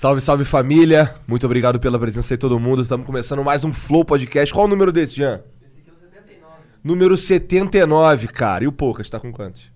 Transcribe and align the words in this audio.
Salve, 0.00 0.22
salve 0.22 0.46
família. 0.46 1.14
Muito 1.28 1.44
obrigado 1.44 1.78
pela 1.78 1.98
presença 1.98 2.32
aí 2.32 2.38
todo 2.38 2.58
mundo. 2.58 2.80
Estamos 2.80 3.04
começando 3.04 3.44
mais 3.44 3.64
um 3.64 3.70
Flow 3.70 4.02
Podcast. 4.02 4.50
Qual 4.50 4.64
o 4.64 4.66
número 4.66 4.90
desse, 4.90 5.16
Jean? 5.16 5.42
Esse 5.60 5.78
aqui 5.78 5.90
é 5.90 5.92
o 5.92 5.94
79. 5.94 6.56
Número 6.82 7.14
79, 7.18 8.28
cara. 8.28 8.64
E 8.64 8.66
o 8.66 8.72
Poucas, 8.72 9.10
tá 9.10 9.20
com 9.20 9.30
quantos? 9.30 9.70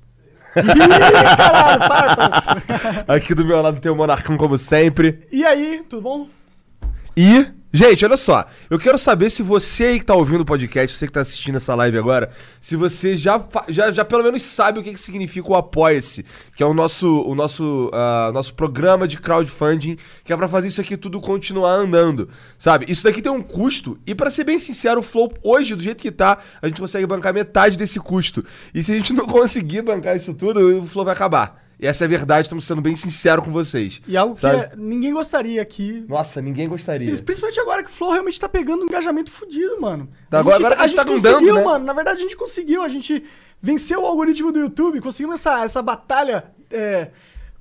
Caralho, 0.55 1.79
farpas. 1.79 3.05
Aqui 3.06 3.34
do 3.34 3.45
meu 3.45 3.60
lado 3.60 3.79
tem 3.79 3.92
o 3.92 3.95
Monarcão, 3.95 4.38
como 4.38 4.56
sempre. 4.56 5.29
E 5.30 5.45
aí, 5.45 5.84
tudo 5.91 6.01
bom? 6.01 6.27
E, 7.15 7.46
gente, 7.77 8.05
olha 8.05 8.16
só. 8.16 8.46
Eu 8.70 8.78
quero 8.78 8.96
saber 8.96 9.30
se 9.30 9.42
você 9.42 9.84
aí 9.84 9.98
que 9.98 10.05
tá 10.05 10.15
ouvindo 10.15 10.42
o 10.42 10.45
podcast, 10.45 10.96
você 10.96 11.09
que 11.09 11.12
tá 11.12 11.20
assistindo 11.20 11.56
essa 11.56 11.74
live 11.74 11.98
agora, 11.98 12.30
se 12.60 12.77
você 12.77 13.16
já, 13.16 13.45
já, 13.69 13.91
já 13.91 14.05
pelo 14.05 14.23
menos 14.23 14.42
sabe 14.42 14.78
o 14.78 14.82
que, 14.82 14.92
que 14.92 15.01
significa 15.01 15.51
o 15.51 15.56
Apoia-se, 15.56 16.24
que 16.56 16.62
é 16.62 16.66
o 16.66 16.73
nosso, 16.73 17.23
o 17.23 17.34
nosso, 17.34 17.91
ah, 17.92 18.30
nosso 18.32 18.55
programa 18.55 19.09
de 19.09 19.18
crowdfunding, 19.18 19.96
que 20.23 20.32
é 20.32 20.37
pra 20.37 20.46
fazer 20.46 20.68
isso 20.68 20.80
aqui 20.80 20.96
tudo 20.96 21.20
continuar 21.20 21.73
andando, 21.73 22.29
sabe? 22.56 22.87
Isso 22.88 23.02
daqui 23.02 23.20
tem 23.20 23.32
um 23.32 23.42
custo, 23.42 23.99
e 24.06 24.15
pra 24.15 24.30
ser 24.30 24.45
bem 24.45 24.59
sincero, 24.59 25.01
o 25.01 25.02
Flow, 25.02 25.32
hoje, 25.43 25.74
do 25.74 25.82
jeito 25.82 26.01
que 26.01 26.12
tá, 26.12 26.38
a 26.62 26.68
gente 26.68 26.80
consegue 26.80 27.06
bancar 27.06 27.34
metade 27.34 27.77
desse 27.77 27.99
custo. 27.99 28.45
E 28.73 28.84
se 28.84 28.93
a 28.93 28.95
gente 28.95 29.12
não 29.12 29.27
conseguir 29.29 29.82
bancar 29.82 30.15
isso 30.15 30.32
tudo, 30.32 30.79
o 30.79 30.87
Flow 30.87 31.04
vai 31.04 31.15
acabar. 31.15 31.63
E 31.79 31.87
essa 31.87 32.05
é 32.05 32.07
a 32.07 32.09
verdade, 32.09 32.47
estamos 32.47 32.65
sendo 32.65 32.80
bem 32.80 32.95
sinceros 32.95 33.45
com 33.45 33.51
vocês. 33.51 34.01
E 34.07 34.17
algo 34.17 34.35
que 34.35 34.41
sabe? 34.41 34.57
é- 34.59 34.73
ninguém 34.77 35.13
gostaria 35.13 35.61
aqui. 35.61 36.05
Nossa, 36.09 36.41
ninguém 36.41 36.69
gostaria. 36.69 37.13
E 37.13 37.23
Principalmente 37.23 37.59
agora 37.61 37.83
que 37.83 37.91
o 37.91 37.93
Flow 37.93 38.13
realmente 38.13 38.39
tá 38.39 38.49
pegando 38.49 38.83
um 38.83 38.87
engajamento 38.87 39.30
fudido, 39.30 39.80
mano. 39.80 40.09
Tá, 40.30 40.39
agora- 40.41 40.57
agora 40.57 40.77
que 40.77 40.83
a 40.83 40.87
gente 40.87 40.97
tá 40.97 41.05
conseguiu, 41.05 41.55
né? 41.55 41.65
mano. 41.65 41.85
Na 41.85 41.93
verdade, 41.93 42.19
a 42.19 42.23
gente 42.23 42.37
conseguiu. 42.37 42.83
A 42.83 42.89
gente 42.89 43.25
venceu 43.61 44.02
o 44.02 44.07
algoritmo 44.07 44.52
do 44.52 44.61
YouTube, 44.61 45.01
conseguimos 45.01 45.41
essa, 45.41 45.65
essa 45.65 45.83
batalha 45.83 46.45
é, 46.71 47.11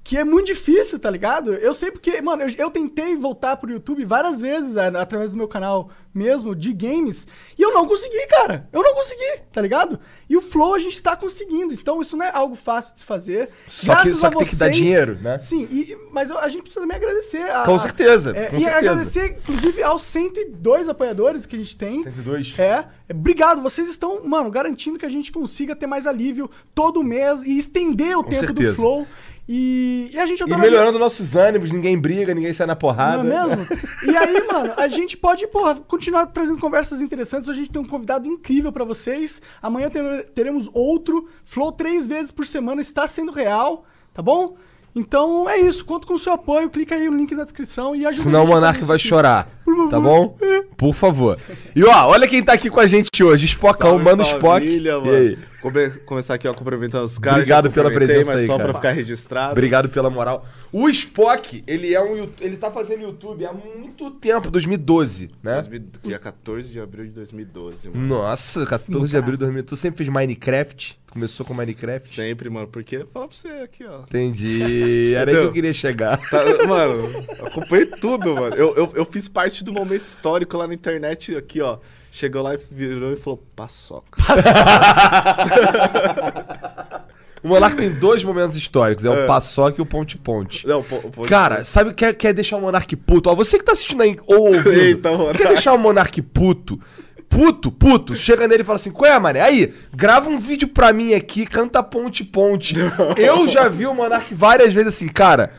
que 0.04 0.18
é 0.18 0.24
muito 0.24 0.48
difícil, 0.48 1.00
tá 1.00 1.10
ligado? 1.10 1.54
Eu 1.54 1.74
sei 1.74 1.90
porque, 1.90 2.22
mano, 2.22 2.44
eu, 2.44 2.50
eu 2.58 2.70
tentei 2.70 3.16
voltar 3.16 3.56
pro 3.56 3.72
YouTube 3.72 4.04
várias 4.04 4.40
vezes 4.40 4.76
é, 4.76 4.88
através 4.88 5.32
do 5.32 5.38
meu 5.38 5.48
canal 5.48 5.90
mesmo, 6.14 6.54
de 6.54 6.72
games, 6.74 7.26
e 7.58 7.62
eu 7.64 7.74
não 7.74 7.88
consegui, 7.88 8.28
cara. 8.28 8.70
Eu 8.72 8.84
não 8.84 8.94
consegui, 8.94 9.40
tá 9.52 9.60
ligado? 9.60 10.00
E 10.30 10.38
o 10.38 10.42
Flow 10.42 10.76
a 10.76 10.80
gente 10.80 11.02
tá 11.02 11.16
conseguindo. 11.16 11.74
Então 11.74 12.02
isso 12.02 12.16
não 12.16 12.24
é 12.26 12.32
algo 12.32 12.56
fácil 12.56 12.94
de 12.94 13.00
se 13.00 13.06
fazer. 13.06 13.50
Só 13.68 13.96
que- 13.96 14.02
Graças 14.04 14.20
só 14.20 14.28
a 14.28 14.30
que 14.30 14.38
tem 14.40 14.48
que 14.48 14.56
dar 14.56 14.66
vocês- 14.66 14.78
dinheiro, 14.78 15.18
né? 15.22 15.40
Sim, 15.40 15.68
e- 15.72 15.98
mas 16.12 16.30
eu- 16.30 16.38
a 16.38 16.48
gente 16.50 16.62
precisa 16.64 16.82
também 16.82 16.98
agradecer. 16.98 17.50
A, 17.50 17.64
Com 17.64 17.78
certeza, 17.80 18.30
é, 18.36 18.46
com 18.48 18.58
e 18.58 18.60
certeza. 18.64 18.78
agradecer, 18.78 19.38
inclusive, 19.50 19.82
aos 19.82 20.04
102 20.04 20.88
apoiadores 20.90 21.46
que 21.48 21.56
a 21.56 21.60
gente 21.60 21.76
tem. 21.78 22.04
102? 22.04 22.60
É. 22.60 22.64
é, 23.10 23.14
Obrigado, 23.14 23.62
vocês 23.62 23.90
estão, 23.90 24.24
mano, 24.24 24.52
garantindo 24.52 25.00
que 25.00 25.06
a 25.06 25.10
gente 25.10 25.32
consiga 25.32 25.76
ter 25.76 25.88
mais 25.88 26.06
alívio 26.06 26.50
todo 26.76 27.04
mês 27.04 27.42
e 27.44 27.58
estender 27.58 28.16
o 28.18 28.24
Com 28.24 28.30
tempo 28.30 28.46
certeza. 28.48 28.72
do 28.72 28.76
Flow. 28.76 29.08
E, 29.48 30.10
e 30.14 30.18
a 30.18 30.26
gente 30.26 30.42
E 30.42 30.58
melhorando 30.58 30.98
nossos 30.98 31.36
ânimos, 31.36 31.70
ninguém 31.72 31.98
briga, 32.00 32.34
ninguém 32.34 32.54
sai 32.54 32.66
na 32.66 32.76
porrada. 32.76 33.22
não 33.24 33.38
é 33.38 33.56
mesmo? 33.56 33.68
E 34.10 34.16
aí, 34.16 34.48
mano, 34.48 34.74
a 34.78 34.88
gente 34.88 35.18
pode, 35.18 35.46
porra, 35.48 35.76
continuar 35.76 36.28
trazendo 36.28 36.60
conversas 36.60 37.02
interessantes. 37.02 37.48
Hoje 37.50 37.60
a 37.60 37.64
gente 37.64 37.72
tem 37.74 37.82
um 37.82 37.86
convidado 37.88 38.26
incrível 38.28 38.72
pra 38.72 38.86
vocês. 38.86 39.42
Amanhã 39.62 39.90
ter- 39.90 40.30
teremos 40.34 40.70
outro. 40.74 41.28
Flow 41.46 41.72
três 41.72 42.08
vezes 42.08 42.32
por 42.32 42.46
semana 42.48 42.82
está 42.82 43.06
sendo 43.08 43.32
real, 43.32 43.86
tá 44.14 44.22
bom? 44.22 44.56
Então 44.96 45.50
é 45.50 45.58
isso. 45.60 45.84
Conto 45.84 46.06
com 46.06 46.14
o 46.14 46.20
seu 46.20 46.34
apoio. 46.34 46.70
Clica 46.70 46.96
aí 46.96 47.10
no 47.10 47.18
link 47.18 47.34
na 47.34 47.44
descrição 47.44 47.96
e 47.96 48.06
ajuda 48.06 48.24
Senão 48.24 48.44
o 48.44 48.48
Monark 48.48 48.84
vai 48.84 49.00
chorar. 49.00 49.50
Por 49.76 49.90
favor. 49.90 49.90
Tá 49.90 50.00
bom? 50.00 50.38
Por 50.78 50.94
favor. 50.94 51.40
E 51.76 51.84
ó, 51.84 52.08
olha 52.08 52.28
quem 52.28 52.44
tá 52.44 52.54
aqui 52.54 52.70
com 52.70 52.80
a 52.80 52.88
gente 52.88 53.24
hoje. 53.24 53.46
Spockão, 53.46 53.92
Salve, 53.92 54.04
Mano 54.04 54.22
Spock. 54.24 54.66
E 54.66 54.80
mano. 54.82 55.12
aí? 55.12 55.38
Come- 55.62 55.90
começar 56.06 56.34
aqui, 56.34 56.46
ó, 56.46 56.54
cumprimentando 56.54 57.06
os 57.06 57.18
caras. 57.18 57.38
Obrigado 57.40 57.72
pela 57.72 57.90
presença 57.90 58.36
aí, 58.36 58.46
só 58.46 58.58
cara. 58.58 58.70
pra 58.70 58.74
ficar 58.82 58.92
registrado. 58.92 59.52
Obrigado 59.54 59.88
pela 59.88 60.10
moral. 60.10 60.46
O 60.74 60.90
Spock, 60.90 61.64
ele 61.66 61.94
é 61.94 62.02
um 62.02 62.28
ele 62.42 62.58
tá 62.58 62.70
fazendo 62.70 63.04
YouTube 63.04 63.46
há 63.46 63.54
muito 63.54 64.12
tempo, 64.12 64.52
2012, 64.52 65.30
né? 65.42 65.54
2000 65.62 65.84
Dia 66.04 66.20
14 66.20 66.70
de 66.72 66.80
abril 66.82 67.06
de 67.06 67.12
2012, 67.12 67.90
mano. 67.90 68.06
Nossa, 68.06 68.66
14 68.66 69.12
de 69.12 69.18
abril 69.18 69.34
de 69.34 69.40
2012. 69.40 69.68
Tu 69.68 69.76
sempre 69.78 70.00
fez 70.00 70.10
Minecraft? 70.10 71.00
Começou 71.14 71.46
com 71.46 71.54
Minecraft? 71.54 72.14
Sempre, 72.14 72.50
mano, 72.50 72.68
porque 72.68 73.06
fala 73.14 73.28
pra 73.28 73.38
você 73.38 73.48
aqui, 73.64 73.86
ó. 73.86 74.00
Entendi. 74.02 75.14
Era 75.16 75.32
aí 75.32 75.38
que 75.38 75.44
eu 75.44 75.52
queria 75.54 75.72
chegar. 75.72 76.18
Tá, 76.30 76.44
mano, 76.68 77.08
acompanhei 77.40 77.86
tudo, 77.86 78.36
mano. 78.36 78.56
Eu, 78.56 78.76
eu, 78.76 78.92
eu 78.96 79.06
fiz 79.06 79.30
parte 79.30 79.63
do 79.64 79.74
momento 79.74 80.04
histórico 80.04 80.58
lá 80.58 80.68
na 80.68 80.74
internet, 80.74 81.36
aqui, 81.36 81.62
ó. 81.62 81.78
Chegou 82.12 82.44
lá 82.44 82.54
e 82.54 82.60
virou 82.70 83.12
e 83.12 83.16
falou, 83.16 83.44
paçoca. 83.56 84.22
O 87.44 87.48
Monark 87.50 87.76
tem 87.76 87.90
dois 87.90 88.24
momentos 88.24 88.56
históricos. 88.56 89.04
É, 89.04 89.10
o 89.10 89.14
É. 89.14 89.28
Paçoca 89.28 89.76
e 89.78 89.82
o 89.82 89.86
Ponte 89.86 90.18
Ponte. 90.18 90.66
Não, 90.66 90.84
Cara, 91.28 91.66
sabe, 91.66 91.94
quer, 91.94 92.14
quer 92.14 92.34
deixar 92.34 92.56
o 92.56 92.62
Monark 92.62 92.96
puto? 92.96 93.30
Ó, 93.30 93.36
você 93.36 93.58
que 93.58 93.66
tá 93.66 93.74
assistindo 93.74 94.02
aí 94.02 94.18
ou 94.26 94.48
ouvindo, 94.48 94.72
Eita, 94.72 95.10
quer 95.36 95.50
deixar 95.50 95.74
o 95.74 95.78
Monark 95.78 96.22
puto? 96.22 96.80
Puto, 97.28 97.72
puto, 97.72 98.16
chega 98.16 98.48
nele 98.48 98.62
e 98.62 98.66
fala 98.66 98.78
assim: 98.78 98.92
Qual 98.92 99.12
é, 99.12 99.20
mané? 99.20 99.42
Aí, 99.42 99.74
grava 99.94 100.30
um 100.30 100.38
vídeo 100.38 100.70
pra 100.70 100.94
mim 100.94 101.14
aqui, 101.14 101.46
canta 101.46 101.84
ponte 101.84 102.24
ponte. 102.24 102.76
Eu 103.18 103.48
já 103.48 103.68
vi 103.68 103.88
o 103.88 103.94
Monark 103.94 104.34
várias 104.34 104.74
vezes 104.74 104.96
assim, 104.96 105.08
cara. 105.08 105.52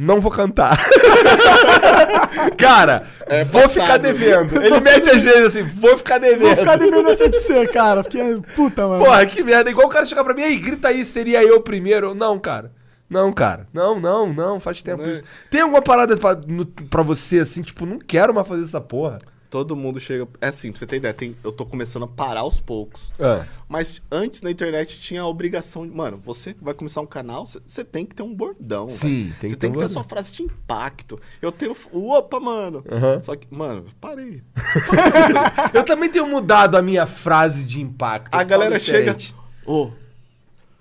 Não 0.00 0.20
vou 0.20 0.30
cantar. 0.30 0.78
cara, 2.56 3.06
É 3.26 3.44
vou 3.44 3.62
passado. 3.62 3.80
ficar 3.82 3.96
devendo. 3.98 4.62
Ele 4.62 4.80
mete 4.80 5.10
às 5.10 5.22
vezes 5.22 5.46
assim, 5.46 5.62
vou 5.62 5.96
ficar 5.98 6.18
devendo. 6.18 6.46
Vou 6.46 6.56
ficar 6.56 6.76
devendo 6.76 7.08
essa 7.10 7.28
pra 7.28 7.38
você, 7.38 7.66
cara. 7.66 8.02
Porque, 8.04 8.18
puta, 8.54 8.86
mano. 8.86 9.04
Porra, 9.04 9.26
que 9.26 9.42
merda. 9.42 9.70
Igual 9.70 9.86
o 9.86 9.90
cara 9.90 10.06
chegar 10.06 10.22
pra 10.24 10.34
mim, 10.34 10.42
aí, 10.42 10.56
grita 10.56 10.88
aí, 10.88 11.04
seria 11.04 11.42
eu 11.42 11.60
primeiro. 11.60 12.14
Não, 12.14 12.38
cara. 12.38 12.70
Não, 13.10 13.32
cara. 13.32 13.66
Não, 13.72 13.98
não, 13.98 14.32
não. 14.32 14.60
Faz 14.60 14.82
tempo 14.82 15.02
Não 15.02 15.08
é- 15.08 15.12
isso. 15.12 15.22
Tem 15.50 15.62
alguma 15.62 15.82
parada 15.82 16.16
pra, 16.16 16.38
no- 16.46 16.66
pra 16.66 17.02
você, 17.02 17.40
assim, 17.40 17.62
tipo, 17.62 17.86
não 17.86 17.98
quero 17.98 18.34
mais 18.34 18.46
fazer 18.46 18.62
essa 18.64 18.80
porra? 18.80 19.18
Todo 19.50 19.74
mundo 19.74 19.98
chega. 19.98 20.28
É 20.42 20.48
assim, 20.48 20.70
pra 20.70 20.78
você 20.78 20.86
ter 20.86 20.96
ideia, 20.96 21.14
tem, 21.14 21.34
eu 21.42 21.50
tô 21.50 21.64
começando 21.64 22.02
a 22.02 22.06
parar 22.06 22.40
aos 22.40 22.60
poucos. 22.60 23.12
Ah. 23.18 23.46
Mas 23.66 24.02
antes 24.12 24.42
na 24.42 24.50
internet 24.50 25.00
tinha 25.00 25.22
a 25.22 25.26
obrigação 25.26 25.86
de. 25.88 25.94
Mano, 25.94 26.20
você 26.22 26.54
vai 26.60 26.74
começar 26.74 27.00
um 27.00 27.06
canal, 27.06 27.46
você- 27.46 27.82
tem 27.84 28.04
que 28.04 28.14
ter 28.14 28.22
um 28.22 28.34
bordão. 28.34 28.90
Sim, 28.90 29.32
tem 29.40 29.48
Você 29.50 29.56
tem 29.56 29.72
que 29.72 29.78
ter 29.78 29.88
sua 29.88 30.02
bordão. 30.02 30.08
frase 30.08 30.32
de 30.32 30.42
impacto. 30.42 31.18
Eu 31.40 31.50
tenho. 31.50 31.74
Opa, 31.92 32.38
mano. 32.38 32.84
Aham. 32.90 33.22
Só 33.22 33.34
que, 33.36 33.46
mano, 33.50 33.86
parei. 33.98 34.42
Eu 35.72 35.82
também 35.84 36.10
tenho 36.10 36.26
mudado 36.26 36.76
a 36.76 36.82
minha 36.82 37.06
frase 37.06 37.64
de 37.64 37.80
impacto. 37.80 38.34
a 38.34 38.42
eu 38.42 38.46
galera 38.46 38.78
falo 38.78 38.84
chega. 38.84 39.16
Ô, 39.64 39.90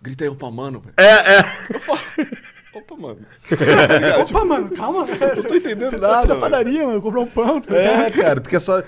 grita 0.01 0.23
aí, 0.25 0.29
opa, 0.29 0.49
mano, 0.51 0.81
velho. 0.81 0.93
É, 0.97 1.37
é. 1.39 1.43
Opa, 2.77 2.95
mano. 2.95 3.19
Opa, 4.21 4.45
mano, 4.45 4.69
calma, 4.71 5.05
velho. 5.05 5.35
Não 5.37 5.43
tô 5.43 5.55
entendendo 5.55 5.91
Tô 5.95 6.01
nada. 6.01 6.15
na 6.15 6.21
velho. 6.25 6.39
padaria, 6.39 6.85
mano, 6.85 7.01
comprar 7.01 7.21
um 7.21 7.27
pão, 7.27 7.61
tá 7.61 7.75
ligado? 7.75 8.01
É, 8.01 8.11
cara, 8.11 8.41
tu 8.41 8.49
quer 8.49 8.59
só. 8.59 8.83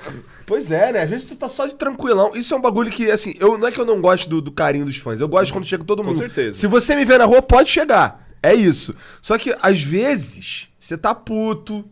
Pois 0.46 0.72
é, 0.72 0.92
né? 0.92 1.04
Às 1.04 1.10
vezes 1.10 1.26
tu 1.28 1.36
tá 1.36 1.48
só 1.48 1.66
de 1.66 1.76
tranquilão. 1.76 2.32
Isso 2.36 2.54
é 2.54 2.58
um 2.58 2.62
bagulho 2.62 2.90
que, 2.92 3.10
assim, 3.10 3.34
eu, 3.40 3.58
não 3.58 3.68
é 3.68 3.72
que 3.72 3.80
eu 3.80 3.86
não 3.86 4.02
gosto 4.02 4.30
do, 4.30 4.42
do 4.42 4.52
carinho 4.52 4.86
dos 4.86 4.98
fãs. 4.98 5.20
Eu 5.20 5.28
gosto 5.28 5.52
quando 5.54 5.66
chega 5.66 5.84
todo 5.84 6.02
Com 6.02 6.10
mundo. 6.10 6.18
certeza. 6.18 6.58
Se 6.58 6.68
você 6.68 6.96
me 6.96 7.06
ver 7.06 7.20
na 7.20 7.26
rua, 7.26 7.42
pode 7.42 7.70
chegar. 7.70 8.28
É 8.42 8.54
isso. 8.54 8.96
Só 9.22 9.38
que, 9.38 9.56
às 9.62 9.82
vezes, 9.82 10.68
você 10.80 10.98
tá 10.98 11.14
puto. 11.14 11.84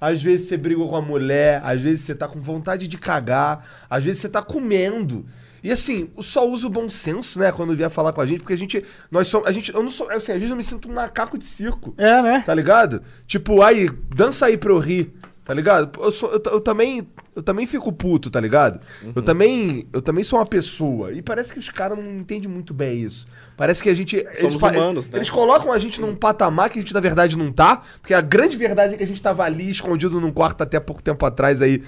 Às 0.00 0.20
vezes 0.22 0.48
você 0.48 0.56
brigou 0.56 0.88
com 0.88 0.96
a 0.96 1.02
mulher. 1.02 1.60
Às 1.64 1.80
vezes 1.80 2.00
você 2.00 2.14
tá 2.14 2.26
com 2.26 2.40
vontade 2.40 2.88
de 2.88 2.98
cagar. 2.98 3.64
Às 3.88 4.04
vezes 4.04 4.20
você 4.20 4.28
tá 4.28 4.42
comendo. 4.42 5.24
E 5.62 5.70
assim, 5.70 6.10
eu 6.16 6.22
só 6.22 6.48
uso 6.48 6.66
o 6.66 6.70
bom 6.70 6.88
senso, 6.88 7.38
né, 7.38 7.52
quando 7.52 7.76
vier 7.76 7.88
falar 7.88 8.12
com 8.12 8.20
a 8.20 8.26
gente, 8.26 8.40
porque 8.40 8.52
a 8.54 8.58
gente. 8.58 8.84
Nós 9.10 9.28
somos. 9.28 9.46
A 9.46 9.52
gente. 9.52 9.72
Eu 9.72 9.82
não 9.82 9.90
sou. 9.90 10.10
Assim, 10.10 10.32
às 10.32 10.38
vezes 10.38 10.50
eu 10.50 10.56
me 10.56 10.62
sinto 10.64 10.88
um 10.88 10.94
macaco 10.94 11.38
de 11.38 11.44
circo. 11.46 11.94
É, 11.96 12.20
né? 12.22 12.42
Tá 12.44 12.54
ligado? 12.54 13.02
Tipo, 13.26 13.62
aí, 13.62 13.88
dança 14.14 14.46
aí 14.46 14.56
pra 14.56 14.72
eu 14.72 14.78
rir. 14.78 15.12
Tá 15.44 15.52
ligado? 15.54 16.00
Eu, 16.00 16.10
sou, 16.12 16.30
eu, 16.32 16.40
eu 16.52 16.60
também. 16.60 17.06
Eu 17.34 17.42
também 17.42 17.66
fico 17.66 17.92
puto, 17.92 18.30
tá 18.30 18.38
ligado? 18.40 18.80
Eu 19.14 19.22
também. 19.22 19.88
Eu 19.92 20.00
também 20.02 20.22
sou 20.22 20.38
uma 20.38 20.46
pessoa. 20.46 21.12
E 21.12 21.20
parece 21.22 21.52
que 21.52 21.58
os 21.58 21.68
caras 21.68 21.98
não 21.98 22.16
entendem 22.16 22.48
muito 22.48 22.72
bem 22.72 23.02
isso. 23.02 23.26
Parece 23.56 23.82
que 23.82 23.88
a 23.88 23.94
gente. 23.94 24.16
eles, 24.16 24.56
pa- 24.56 24.70
humanos, 24.70 25.08
né? 25.08 25.18
Eles 25.18 25.30
colocam 25.30 25.72
a 25.72 25.78
gente 25.78 26.00
num 26.00 26.14
patamar 26.14 26.70
que 26.70 26.78
a 26.78 26.82
gente, 26.82 26.94
na 26.94 27.00
verdade, 27.00 27.36
não 27.36 27.50
tá. 27.52 27.82
Porque 28.00 28.14
a 28.14 28.20
grande 28.20 28.56
verdade 28.56 28.94
é 28.94 28.96
que 28.96 29.02
a 29.02 29.06
gente 29.06 29.20
tava 29.20 29.42
ali 29.44 29.68
escondido 29.70 30.20
num 30.20 30.30
quarto 30.32 30.62
até 30.62 30.78
pouco 30.78 31.02
tempo 31.02 31.24
atrás 31.26 31.60
aí, 31.60 31.82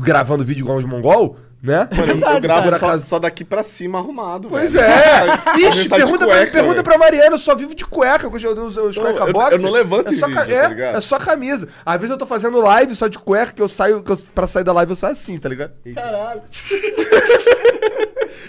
gravando 0.00 0.44
vídeo 0.44 0.62
igual 0.64 0.78
uns 0.78 0.84
mongol. 0.84 1.36
Né? 1.62 1.88
Mano, 1.92 2.02
eu- 2.02 2.08
eu 2.08 2.14
verdade, 2.16 2.40
gravo 2.40 2.70
cara. 2.70 2.78
só, 2.78 2.98
só 2.98 3.18
daqui 3.20 3.44
pra 3.44 3.62
cima 3.62 3.98
arrumado, 3.98 4.48
Pois 4.48 4.72
velho. 4.72 4.84
é! 4.84 5.26
Ixi, 5.68 5.88
tá 5.88 5.96
de 5.96 6.02
pergunta, 6.02 6.24
cueca, 6.26 6.42
pra, 6.42 6.50
pergunta 6.50 6.72
velho. 6.74 6.82
pra 6.82 6.98
Mariana, 6.98 7.34
eu 7.34 7.38
só 7.38 7.54
vivo 7.54 7.72
de 7.72 7.84
cueca, 7.86 8.28
com 8.28 8.36
os, 8.36 8.42
os, 8.42 8.76
os 8.76 8.96
Não, 8.96 9.02
cueca 9.04 9.24
eu- 9.24 9.32
box. 9.32 9.52
eu 9.52 9.58
não 9.62 9.70
levanto 9.70 10.08
é 10.08 10.10
em 10.10 10.16
só, 10.16 10.26
vídeo, 10.26 10.40
tá 10.44 10.50
é, 10.52 10.68
ligado? 10.68 10.96
é 10.96 11.00
só 11.00 11.18
camisa. 11.20 11.68
Às 11.86 11.96
vezes 11.98 12.10
eu 12.10 12.18
tô 12.18 12.26
fazendo 12.26 12.60
live 12.60 12.94
só 12.96 13.06
de 13.06 13.16
cueca, 13.18 13.52
que 13.52 13.62
eu 13.62 13.68
saio, 13.68 14.02
que 14.02 14.10
eu, 14.10 14.16
pra 14.34 14.48
sair 14.48 14.64
da 14.64 14.72
live 14.72 14.90
eu 14.90 14.96
saio 14.96 15.12
assim, 15.12 15.38
tá 15.38 15.48
ligado? 15.48 15.72
Caralho. 15.94 16.42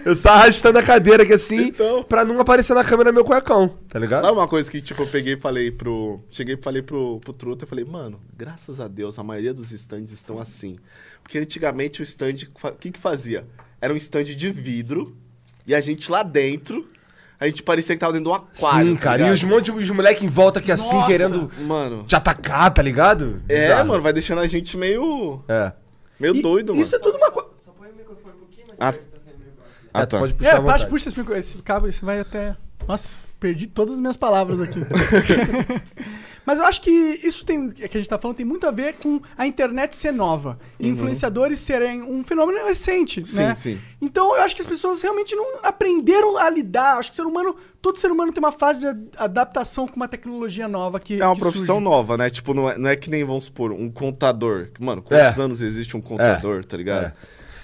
Eu 0.06 0.16
saio 0.18 0.36
arrastando 0.36 0.78
a 0.78 0.84
cadeira 0.84 1.24
aqui 1.24 1.32
assim, 1.32 1.68
Então. 1.68 2.04
pra 2.04 2.26
não 2.26 2.38
aparecer 2.40 2.74
na 2.74 2.84
câmera 2.84 3.10
meu 3.12 3.24
cuecão, 3.24 3.78
tá 3.88 3.98
ligado? 3.98 4.22
Sabe 4.26 4.38
uma 4.38 4.48
coisa 4.50 4.70
que, 4.70 4.82
tipo, 4.82 5.02
eu 5.04 5.08
peguei 5.08 5.36
e 5.36 5.40
falei 5.40 5.72
pro. 5.72 6.20
Cheguei 6.30 6.56
e 6.56 6.62
falei 6.62 6.82
pro, 6.82 7.22
pro 7.22 7.32
Truta, 7.32 7.64
eu 7.64 7.68
falei, 7.70 7.86
mano, 7.86 8.20
graças 8.36 8.82
a 8.82 8.88
Deus, 8.90 9.18
a 9.18 9.24
maioria 9.24 9.54
dos 9.54 9.72
stands 9.72 10.12
estão 10.12 10.40
assim. 10.40 10.78
Porque 11.24 11.38
antigamente 11.40 12.02
o 12.02 12.04
stand, 12.04 12.36
o 12.64 12.72
que 12.74 12.92
que 12.92 13.00
fazia? 13.00 13.46
Era 13.82 13.92
um 13.94 13.98
stand 13.98 14.26
de 14.26 14.52
vidro, 14.52 15.16
e 15.66 15.74
a 15.74 15.80
gente 15.82 16.12
lá 16.12 16.22
dentro, 16.24 16.88
a 17.40 17.48
gente 17.48 17.64
parecia 17.64 17.96
que 17.96 18.00
tava 18.00 18.14
dentro 18.14 18.26
de 18.26 18.30
um 18.32 18.34
aquário. 18.36 18.90
Sim, 18.90 18.96
tá 18.96 19.02
cara. 19.02 19.28
E 19.28 19.32
os 19.32 19.44
monte 19.44 19.72
os 19.72 19.90
moleque 19.90 20.26
em 20.26 20.30
volta 20.30 20.60
aqui 20.60 20.72
assim, 20.72 20.94
Nossa. 20.96 21.08
querendo 21.08 21.50
Mano. 21.62 22.04
te 22.06 22.16
atacar, 22.16 22.72
tá 22.74 22.82
ligado? 22.82 23.42
É, 23.50 23.68
Bizarro. 23.70 23.88
mano, 23.90 24.04
vai 24.04 24.14
deixando 24.14 24.40
a 24.42 24.48
gente 24.48 24.78
meio. 24.78 25.42
É. 25.48 25.72
meio 26.20 26.36
E- 26.36 26.42
doido, 26.42 26.74
mano. 26.74 26.86
Isso 26.86 26.96
é 26.96 27.00
tudo 27.00 27.18
uma 27.18 27.32
coisa. 27.32 27.50
Ah, 28.80 28.94
Ah, 29.94 30.02
ah, 30.02 30.06
tá. 30.08 30.20
pode 30.20 30.34
puxar 30.34 30.56
É, 30.82 30.86
puxa 30.86 31.08
esse, 31.10 31.18
micro- 31.20 31.36
esse 31.36 31.58
cabo, 31.60 31.88
isso 31.88 32.04
vai 32.06 32.20
até. 32.20 32.56
Nossa, 32.88 33.16
perdi 33.40 33.68
todas 33.68 33.94
as 33.94 34.00
minhas 34.00 34.18
palavras 34.18 34.60
aqui. 34.60 34.80
Mas 36.46 36.60
eu 36.60 36.66
acho 36.66 36.82
que 36.82 36.90
isso 36.92 37.46
tem, 37.46 37.70
que 37.72 37.84
a 37.98 38.00
gente 38.00 38.10
tá 38.10 38.18
falando 38.20 38.36
tem 38.38 38.46
muito 38.46 38.68
a 38.68 38.72
ver 38.72 38.96
com 38.96 39.22
a 39.38 39.48
internet 39.48 39.96
ser 39.96 40.12
nova. 40.12 40.60
E 40.80 40.88
influenciadores 40.88 41.60
serem 41.60 42.02
um 42.02 42.24
fenômeno 42.24 42.66
recente, 42.66 43.20
Uhum. 43.22 43.26
Sim, 43.26 43.38
né? 43.44 43.56
sim. 43.56 43.80
Então 44.02 44.36
eu 44.36 44.42
acho 44.42 44.56
que 44.56 44.62
as 44.62 44.68
pessoas 44.68 45.02
realmente 45.02 45.36
não 45.36 45.46
aprenderam 45.64 46.38
a 46.38 46.50
lidar. 46.50 46.98
Acho 46.98 47.12
que 47.12 47.20
o 47.20 47.24
ser 47.24 47.28
humano, 47.30 47.56
todo 47.82 47.98
ser 48.00 48.12
humano 48.12 48.32
tem 48.34 48.44
uma 48.44 48.52
fase 48.52 48.82
de 48.82 48.88
ad- 48.88 49.08
adaptação 49.18 49.88
com 49.88 49.96
uma 49.96 50.08
tecnologia 50.08 50.68
nova 50.68 51.00
que 51.00 51.22
É 51.22 51.26
uma 51.26 51.34
que 51.36 51.40
profissão 51.42 51.76
surge. 51.76 51.84
nova, 51.86 52.18
né? 52.18 52.30
Tipo, 52.30 52.54
não 52.54 52.70
é, 52.70 52.78
não 52.78 52.90
é 52.90 52.96
que 52.96 53.10
nem, 53.10 53.24
vamos 53.24 53.46
supor, 53.46 53.72
um 53.72 53.90
contador. 53.90 54.68
Mano, 54.80 55.02
quantos 55.02 55.38
É. 55.38 55.42
anos 55.42 55.62
existe 55.62 55.96
um 55.96 56.02
contador, 56.02 56.66
tá 56.66 56.76
ligado? 56.76 57.06
É. 57.06 57.14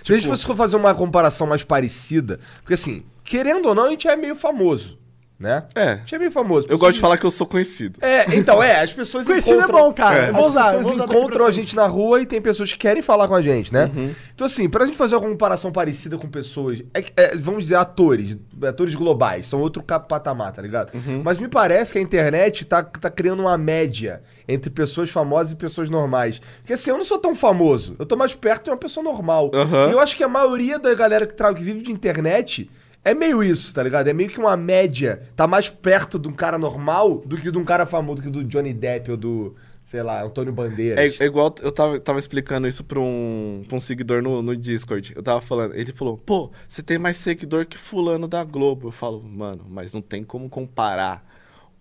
Se 0.03 0.13
a 0.13 0.15
gente 0.15 0.27
fosse 0.27 0.45
fazer 0.55 0.77
uma 0.77 0.95
comparação 0.95 1.45
mais 1.45 1.61
parecida, 1.63 2.39
porque 2.61 2.73
assim, 2.73 3.03
querendo 3.25 3.67
ou 3.67 3.75
não, 3.75 3.83
a 3.83 3.89
gente 3.89 4.07
é 4.07 4.15
meio 4.15 4.35
famoso, 4.35 4.97
né? 5.39 5.63
É. 5.73 5.91
A 5.91 5.95
gente 5.97 6.15
é 6.15 6.19
meio 6.19 6.31
famoso. 6.31 6.67
Eu 6.69 6.77
gosto 6.77 6.95
de 6.95 6.99
falar 6.99 7.17
que 7.17 7.25
eu 7.25 7.31
sou 7.31 7.47
conhecido. 7.47 7.97
É, 8.01 8.35
então, 8.35 8.61
é, 8.61 8.81
as 8.81 8.91
pessoas 8.91 9.25
Conhecido 9.25 9.55
encontram... 9.59 9.79
é 9.79 9.81
bom, 9.81 9.93
cara. 9.93 10.17
É. 10.25 10.29
As 10.31 10.45
usar, 10.45 10.75
pessoas 10.75 10.95
usar 10.95 11.05
encontram 11.05 11.45
a 11.45 11.51
gente 11.51 11.75
na 11.75 11.87
rua 11.87 12.21
e 12.21 12.25
tem 12.25 12.41
pessoas 12.41 12.73
que 12.73 12.77
querem 12.77 13.01
falar 13.01 13.27
com 13.27 13.35
a 13.35 13.41
gente, 13.41 13.71
né? 13.73 13.89
Então, 14.35 14.45
assim, 14.45 14.67
pra 14.67 14.85
gente 14.85 14.97
fazer 14.97 15.15
uma 15.15 15.21
comparação 15.27 15.71
parecida 15.71 16.17
com 16.17 16.27
pessoas, 16.27 16.81
é 16.93 17.03
é, 17.15 17.37
vamos 17.37 17.63
dizer, 17.63 17.75
atores, 17.75 18.37
atores 18.67 18.95
globais, 18.95 19.47
são 19.47 19.59
outro 19.61 19.81
patamar, 19.81 20.51
tá 20.51 20.61
ligado? 20.61 20.91
Mas 21.23 21.37
me 21.39 21.47
parece 21.47 21.93
que 21.93 21.99
a 21.99 22.01
internet 22.01 22.65
tá, 22.65 22.83
tá 22.83 23.09
criando 23.09 23.39
uma 23.39 23.57
média 23.57 24.21
entre 24.47 24.69
pessoas 24.69 25.09
famosas 25.09 25.51
e 25.53 25.55
pessoas 25.55 25.89
normais. 25.89 26.41
Porque 26.57 26.73
assim, 26.73 26.89
eu 26.89 26.97
não 26.97 27.05
sou 27.05 27.17
tão 27.19 27.33
famoso, 27.35 27.95
eu 27.97 28.05
tô 28.05 28.15
mais 28.17 28.33
perto 28.33 28.65
de 28.65 28.71
uma 28.71 28.77
pessoa 28.77 29.03
normal. 29.03 29.51
Aham. 29.53 29.87
E 29.89 29.91
eu 29.91 29.99
acho 29.99 30.17
que 30.17 30.23
a 30.23 30.27
maioria 30.27 30.77
da 30.79 30.93
galera 30.93 31.25
que, 31.25 31.33
tra- 31.33 31.53
que 31.53 31.63
vive 31.63 31.81
de 31.83 31.91
internet 31.91 32.69
é 33.03 33.13
meio 33.13 33.43
isso, 33.43 33.73
tá 33.73 33.81
ligado? 33.81 34.07
É 34.07 34.13
meio 34.13 34.29
que 34.29 34.39
uma 34.39 34.57
média. 34.57 35.23
Tá 35.35 35.47
mais 35.47 35.69
perto 35.69 36.19
de 36.19 36.27
um 36.27 36.33
cara 36.33 36.57
normal 36.57 37.21
do 37.25 37.37
que 37.37 37.51
de 37.51 37.57
um 37.57 37.65
cara 37.65 37.85
famoso, 37.85 38.17
do 38.17 38.23
que 38.23 38.29
do 38.29 38.43
Johnny 38.43 38.73
Depp 38.73 39.11
ou 39.11 39.17
do, 39.17 39.55
sei 39.85 40.03
lá, 40.03 40.23
Antônio 40.23 40.53
Bandeiras. 40.53 41.19
É, 41.19 41.23
é 41.23 41.27
igual 41.27 41.55
eu 41.61 41.71
tava, 41.71 41.99
tava 41.99 42.19
explicando 42.19 42.67
isso 42.67 42.83
pra 42.83 42.99
um, 42.99 43.63
pra 43.67 43.77
um 43.77 43.79
seguidor 43.79 44.21
no, 44.21 44.41
no 44.41 44.55
Discord. 44.55 45.13
Eu 45.15 45.23
tava 45.23 45.41
falando, 45.41 45.75
ele 45.75 45.91
falou, 45.93 46.17
pô, 46.17 46.51
você 46.67 46.83
tem 46.83 46.97
mais 46.97 47.17
seguidor 47.17 47.65
que 47.65 47.77
fulano 47.77 48.27
da 48.27 48.43
Globo. 48.43 48.87
Eu 48.87 48.91
falo, 48.91 49.23
mano, 49.23 49.65
mas 49.69 49.93
não 49.93 50.01
tem 50.01 50.23
como 50.23 50.49
comparar 50.49 51.25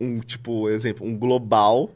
um, 0.00 0.21
tipo, 0.21 0.69
exemplo, 0.71 1.06
um 1.06 1.17
global 1.17 1.91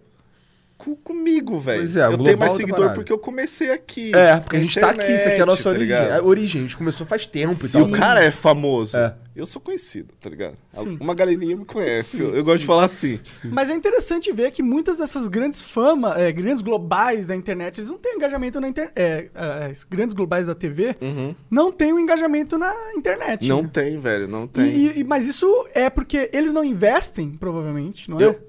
com, 0.84 0.96
comigo, 0.96 1.58
velho. 1.60 1.78
Pois 1.80 1.96
é, 1.96 2.06
eu 2.06 2.18
tenho 2.18 2.38
mais 2.38 2.52
é 2.52 2.56
seguidor 2.56 2.78
parada. 2.78 2.94
porque 2.94 3.12
eu 3.12 3.18
comecei 3.18 3.70
aqui. 3.70 4.12
É, 4.14 4.38
porque 4.40 4.56
a 4.56 4.60
gente 4.60 4.78
tá 4.80 4.90
aqui, 4.90 5.12
isso 5.12 5.28
aqui 5.28 5.38
é 5.38 5.42
a 5.42 5.46
nossa 5.46 5.60
internet, 5.60 5.78
origem. 5.80 5.96
tá 5.96 6.02
ligado? 6.04 6.18
É 6.18 6.26
origem, 6.28 6.60
a 6.60 6.62
gente 6.64 6.76
começou 6.76 7.06
faz 7.06 7.24
tempo 7.26 7.52
e 7.64 7.68
Se 7.68 7.72
tal. 7.72 7.82
o 7.82 7.90
cara 7.92 8.24
é 8.24 8.30
famoso, 8.30 8.96
É. 8.98 9.14
eu 9.36 9.46
sou 9.46 9.60
conhecido, 9.62 10.12
tá 10.20 10.28
ligado? 10.28 10.56
Sim. 10.70 10.98
Uma 11.00 11.14
galerinha 11.14 11.56
me 11.56 11.64
conhece. 11.64 12.20
eu 12.22 12.34
eu 12.34 12.42
gosto 12.44 12.60
de 12.60 12.66
falar 12.66 12.84
assim. 12.84 13.20
Mas 13.44 13.70
é 13.70 13.74
interessante 13.74 14.32
ver 14.32 14.50
que 14.50 14.62
muitas 14.62 14.98
dessas 14.98 15.28
grandes 15.28 15.62
fama, 15.62 16.18
é, 16.20 16.32
grandes 16.32 16.62
globais 16.62 17.26
da 17.26 17.36
internet, 17.36 17.78
eles 17.78 17.88
não 17.90 17.98
têm 17.98 18.16
engajamento 18.16 18.60
na 18.60 18.68
internet. 18.68 18.92
É, 18.96 19.28
é, 19.34 19.66
as 19.70 19.84
grandes 19.84 20.14
globais 20.14 20.46
da 20.46 20.54
TV 20.54 20.96
não 21.50 21.70
têm 21.70 21.92
o 21.92 21.98
engajamento 22.00 22.58
na 22.58 22.74
internet. 22.96 23.46
Não 23.48 23.62
né? 23.62 23.70
tem, 23.72 24.00
velho, 24.00 24.26
não 24.26 24.44
E- 24.44 24.48
tem. 24.48 24.64
e- 24.66 24.98
e- 25.00 25.04
mas 25.04 25.26
isso 25.26 25.46
é 25.74 25.88
porque 25.88 26.28
eles 26.32 26.52
não 26.52 26.64
investem, 26.64 27.30
provavelmente, 27.38 28.10
não 28.10 28.20
é? 28.20 28.24
Eu 28.24 28.40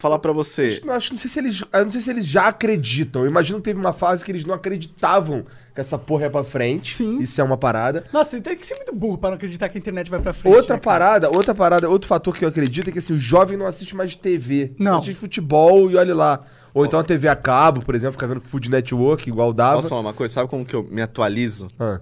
falar 0.00 0.18
pra 0.18 0.32
você, 0.32 0.80
Eu 0.82 0.92
acho, 0.92 1.12
não 1.12 1.20
sei 1.20 1.30
se 1.30 1.38
eles, 1.38 1.62
eu 1.72 1.84
não 1.84 1.90
sei 1.92 2.00
se 2.00 2.08
eles 2.08 2.26
já 2.26 2.48
acreditam. 2.48 3.22
Eu 3.22 3.28
imagino 3.28 3.58
que 3.58 3.64
teve 3.64 3.78
uma 3.78 3.92
fase 3.92 4.24
que 4.24 4.32
eles 4.32 4.46
não 4.46 4.54
acreditavam 4.54 5.44
que 5.74 5.80
essa 5.80 5.98
porra 5.98 6.22
ia 6.22 6.30
pra 6.30 6.42
frente. 6.42 6.96
Sim. 6.96 7.20
Isso 7.20 7.38
é 7.38 7.44
uma 7.44 7.58
parada. 7.58 8.06
Nossa, 8.10 8.30
você 8.30 8.40
tem 8.40 8.56
que 8.56 8.66
ser 8.66 8.76
muito 8.76 8.94
burro 8.94 9.18
para 9.18 9.30
não 9.30 9.36
acreditar 9.36 9.68
que 9.68 9.76
a 9.76 9.80
internet 9.80 10.10
vai 10.10 10.18
pra 10.18 10.32
frente. 10.32 10.56
Outra 10.56 10.76
né, 10.76 10.80
parada, 10.82 11.28
outra 11.28 11.54
parada, 11.54 11.86
outro 11.86 12.08
fator 12.08 12.34
que 12.34 12.42
eu 12.42 12.48
acredito 12.48 12.88
é 12.88 12.92
que 12.92 12.98
assim, 12.98 13.12
o 13.12 13.18
jovem 13.18 13.58
não 13.58 13.66
assiste 13.66 13.94
mais 13.94 14.14
TV. 14.14 14.72
Não. 14.78 15.00
Assiste 15.00 15.18
futebol 15.18 15.90
e 15.90 15.96
olha 15.96 16.14
lá. 16.14 16.46
Ou 16.72 16.86
então 16.86 16.98
a 16.98 17.04
TV 17.04 17.28
a 17.28 17.36
cabo, 17.36 17.84
por 17.84 17.94
exemplo, 17.94 18.14
fica 18.14 18.26
vendo 18.26 18.40
Food 18.40 18.70
Network, 18.70 19.28
igual 19.28 19.52
dava. 19.52 19.76
posso 19.76 19.90
falar 19.90 20.00
uma 20.00 20.14
coisa? 20.14 20.32
Sabe 20.32 20.48
como 20.48 20.64
que 20.64 20.74
eu 20.74 20.82
me 20.82 21.02
atualizo? 21.02 21.68
Ah. 21.78 22.00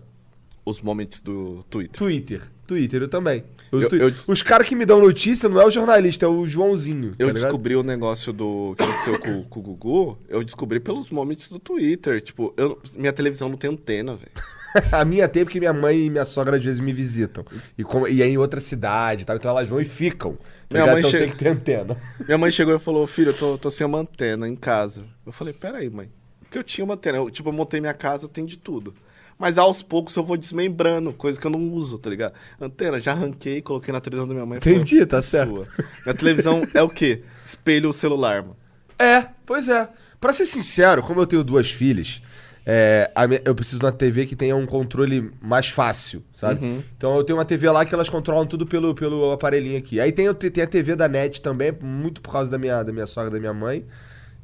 Os 0.64 0.80
momentos 0.80 1.20
do 1.20 1.64
Twitter. 1.68 1.98
Twitter. 1.98 2.42
Twitter, 2.64 3.02
eu 3.02 3.08
também. 3.08 3.42
Os, 3.70 3.84
Eu- 3.92 3.98
eu- 4.08 4.12
Os 4.28 4.42
caras 4.42 4.66
que 4.66 4.74
me 4.74 4.84
dão 4.86 5.00
notícia 5.00 5.48
não 5.48 5.60
é 5.60 5.66
o 5.66 5.70
jornalista, 5.70 6.24
é 6.24 6.28
o 6.28 6.46
Joãozinho. 6.46 7.12
Eu 7.18 7.26
tá 7.28 7.32
descobri 7.32 7.76
o 7.76 7.82
negócio 7.82 8.32
do 8.32 8.74
que 8.76 8.82
aconteceu 8.82 9.18
com, 9.20 9.44
com 9.44 9.60
o 9.60 9.62
Gugu, 9.62 10.18
eu 10.28 10.42
descobri 10.42 10.80
pelos 10.80 11.10
momentos 11.10 11.48
do 11.48 11.58
Twitter. 11.58 12.20
Tipo, 12.20 12.54
eu, 12.56 12.80
minha 12.96 13.12
televisão 13.12 13.48
não 13.48 13.56
tem 13.56 13.70
antena, 13.70 14.14
velho. 14.16 14.30
A 14.92 15.04
minha 15.04 15.26
tem 15.28 15.44
porque 15.44 15.58
minha 15.58 15.72
mãe 15.72 16.06
e 16.06 16.10
minha 16.10 16.24
sogra 16.26 16.56
às 16.56 16.64
vezes 16.64 16.80
me 16.80 16.92
visitam. 16.92 17.44
E, 17.76 17.82
com- 17.82 18.06
e 18.06 18.22
é 18.22 18.28
em 18.28 18.36
outra 18.38 18.60
cidade, 18.60 19.24
tá? 19.24 19.34
então 19.34 19.50
elas 19.50 19.68
vão 19.68 19.80
e 19.80 19.84
ficam. 19.84 20.34
Tá 20.68 20.78
Minha 20.82 20.86
mãe 20.92 20.98
então 20.98 21.10
chega- 21.10 21.24
tem 21.24 21.32
que 21.32 21.38
ter 21.38 21.48
antena. 21.48 21.96
Minha 22.26 22.36
mãe 22.36 22.50
chegou 22.50 22.76
e 22.76 22.78
falou, 22.78 23.06
filho, 23.06 23.30
eu 23.30 23.34
tô, 23.34 23.56
tô 23.58 23.70
sem 23.70 23.86
uma 23.86 23.98
antena 24.00 24.46
em 24.46 24.54
casa. 24.54 25.04
Eu 25.24 25.32
falei, 25.32 25.54
peraí, 25.54 25.88
mãe. 25.88 26.10
Porque 26.40 26.58
eu 26.58 26.64
tinha 26.64 26.84
uma 26.84 26.94
antena. 26.94 27.16
Eu, 27.18 27.30
tipo, 27.30 27.48
eu 27.48 27.52
montei 27.52 27.80
minha 27.80 27.94
casa, 27.94 28.28
tem 28.28 28.44
de 28.44 28.58
tudo. 28.58 28.94
Mas 29.38 29.56
aos 29.56 29.82
poucos 29.82 30.16
eu 30.16 30.24
vou 30.24 30.36
desmembrando, 30.36 31.12
coisa 31.12 31.40
que 31.40 31.46
eu 31.46 31.50
não 31.50 31.72
uso, 31.72 31.98
tá 31.98 32.10
ligado? 32.10 32.32
Antena, 32.60 32.98
já 32.98 33.12
arranquei, 33.12 33.62
coloquei 33.62 33.92
na 33.92 34.00
televisão 34.00 34.26
da 34.26 34.34
minha 34.34 34.44
mãe. 34.46 34.60
falei, 34.60 34.78
Entendi, 34.78 35.06
tá 35.06 35.18
"É 35.18 35.22
certo." 35.22 35.54
sua." 35.54 35.66
Minha 36.04 36.14
televisão 36.14 36.62
é 36.74 36.82
o 36.82 36.88
quê? 36.88 37.22
Espelho 37.46 37.92
celular, 37.92 38.42
mano. 38.42 38.56
É, 38.98 39.26
pois 39.46 39.68
é. 39.68 39.88
Pra 40.20 40.32
ser 40.32 40.44
sincero, 40.46 41.02
como 41.04 41.20
eu 41.20 41.26
tenho 41.26 41.44
duas 41.44 41.70
filhas, 41.70 42.20
é, 42.66 43.08
minha- 43.28 43.40
eu 43.44 43.54
preciso 43.54 43.78
de 43.78 43.84
uma 43.86 43.92
TV 43.92 44.26
que 44.26 44.34
tenha 44.34 44.56
um 44.56 44.66
controle 44.66 45.30
mais 45.40 45.68
fácil, 45.68 46.24
sabe? 46.34 46.64
Uhum. 46.66 46.82
Então 46.96 47.16
eu 47.16 47.22
tenho 47.22 47.38
uma 47.38 47.44
TV 47.44 47.70
lá 47.70 47.84
que 47.84 47.94
elas 47.94 48.08
controlam 48.08 48.44
tudo 48.44 48.66
pelo, 48.66 48.92
pelo 48.96 49.30
aparelhinho 49.30 49.78
aqui. 49.78 50.00
Aí 50.00 50.10
tem, 50.10 50.28
o- 50.28 50.34
tem 50.34 50.64
a 50.64 50.66
TV 50.66 50.96
da 50.96 51.06
NET 51.06 51.40
também, 51.40 51.72
muito 51.80 52.20
por 52.20 52.32
causa 52.32 52.50
da 52.50 52.58
minha, 52.58 52.82
da 52.82 52.92
minha 52.92 53.06
sogra 53.06 53.30
e 53.30 53.34
da 53.34 53.38
minha 53.38 53.54
mãe. 53.54 53.84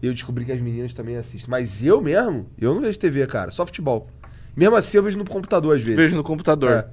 E 0.01 0.07
eu 0.07 0.15
descobri 0.15 0.45
que 0.45 0.53
as 0.53 0.61
meninas 0.61 0.95
também 0.95 1.17
assistem. 1.17 1.51
Mas 1.51 1.85
eu 1.85 2.01
mesmo, 2.01 2.47
eu 2.61 2.73
não 2.75 2.81
vejo 2.81 2.97
TV, 2.97 3.27
cara, 3.27 3.51
só 3.51 3.67
futebol. 3.67 4.09
Mesmo 4.57 4.77
assim 4.77 4.97
eu 4.97 5.03
vejo 5.03 5.19
no 5.19 5.25
computador 5.25 5.75
às 5.77 5.83
vezes. 5.83 5.97
Vejo 5.97 6.17
no 6.17 6.23
computador. 6.23 6.71
É. 6.71 6.87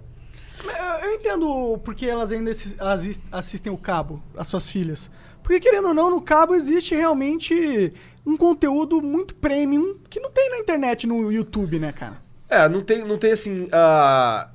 Eu, 1.03 1.13
entendo 1.15 1.79
porque 1.83 2.05
elas 2.05 2.31
ainda 2.31 2.51
assi- 2.51 2.75
assis- 2.79 3.21
assistem 3.31 3.71
o 3.71 3.77
cabo, 3.77 4.21
as 4.37 4.47
suas 4.47 4.69
filhas. 4.69 5.09
Porque, 5.43 5.59
querendo 5.59 5.89
ou 5.89 5.93
não, 5.93 6.09
no 6.09 6.21
cabo 6.21 6.53
existe 6.55 6.95
realmente 6.95 7.93
um 8.25 8.37
conteúdo 8.37 9.01
muito 9.01 9.33
premium 9.35 9.95
que 10.09 10.19
não 10.19 10.29
tem 10.31 10.49
na 10.51 10.57
internet, 10.59 11.07
no 11.07 11.31
YouTube, 11.31 11.79
né, 11.79 11.91
cara? 11.91 12.17
É, 12.49 12.67
não 12.69 12.81
tem, 12.81 13.03
não 13.05 13.17
tem 13.17 13.31
assim. 13.31 13.67
ah, 13.71 14.49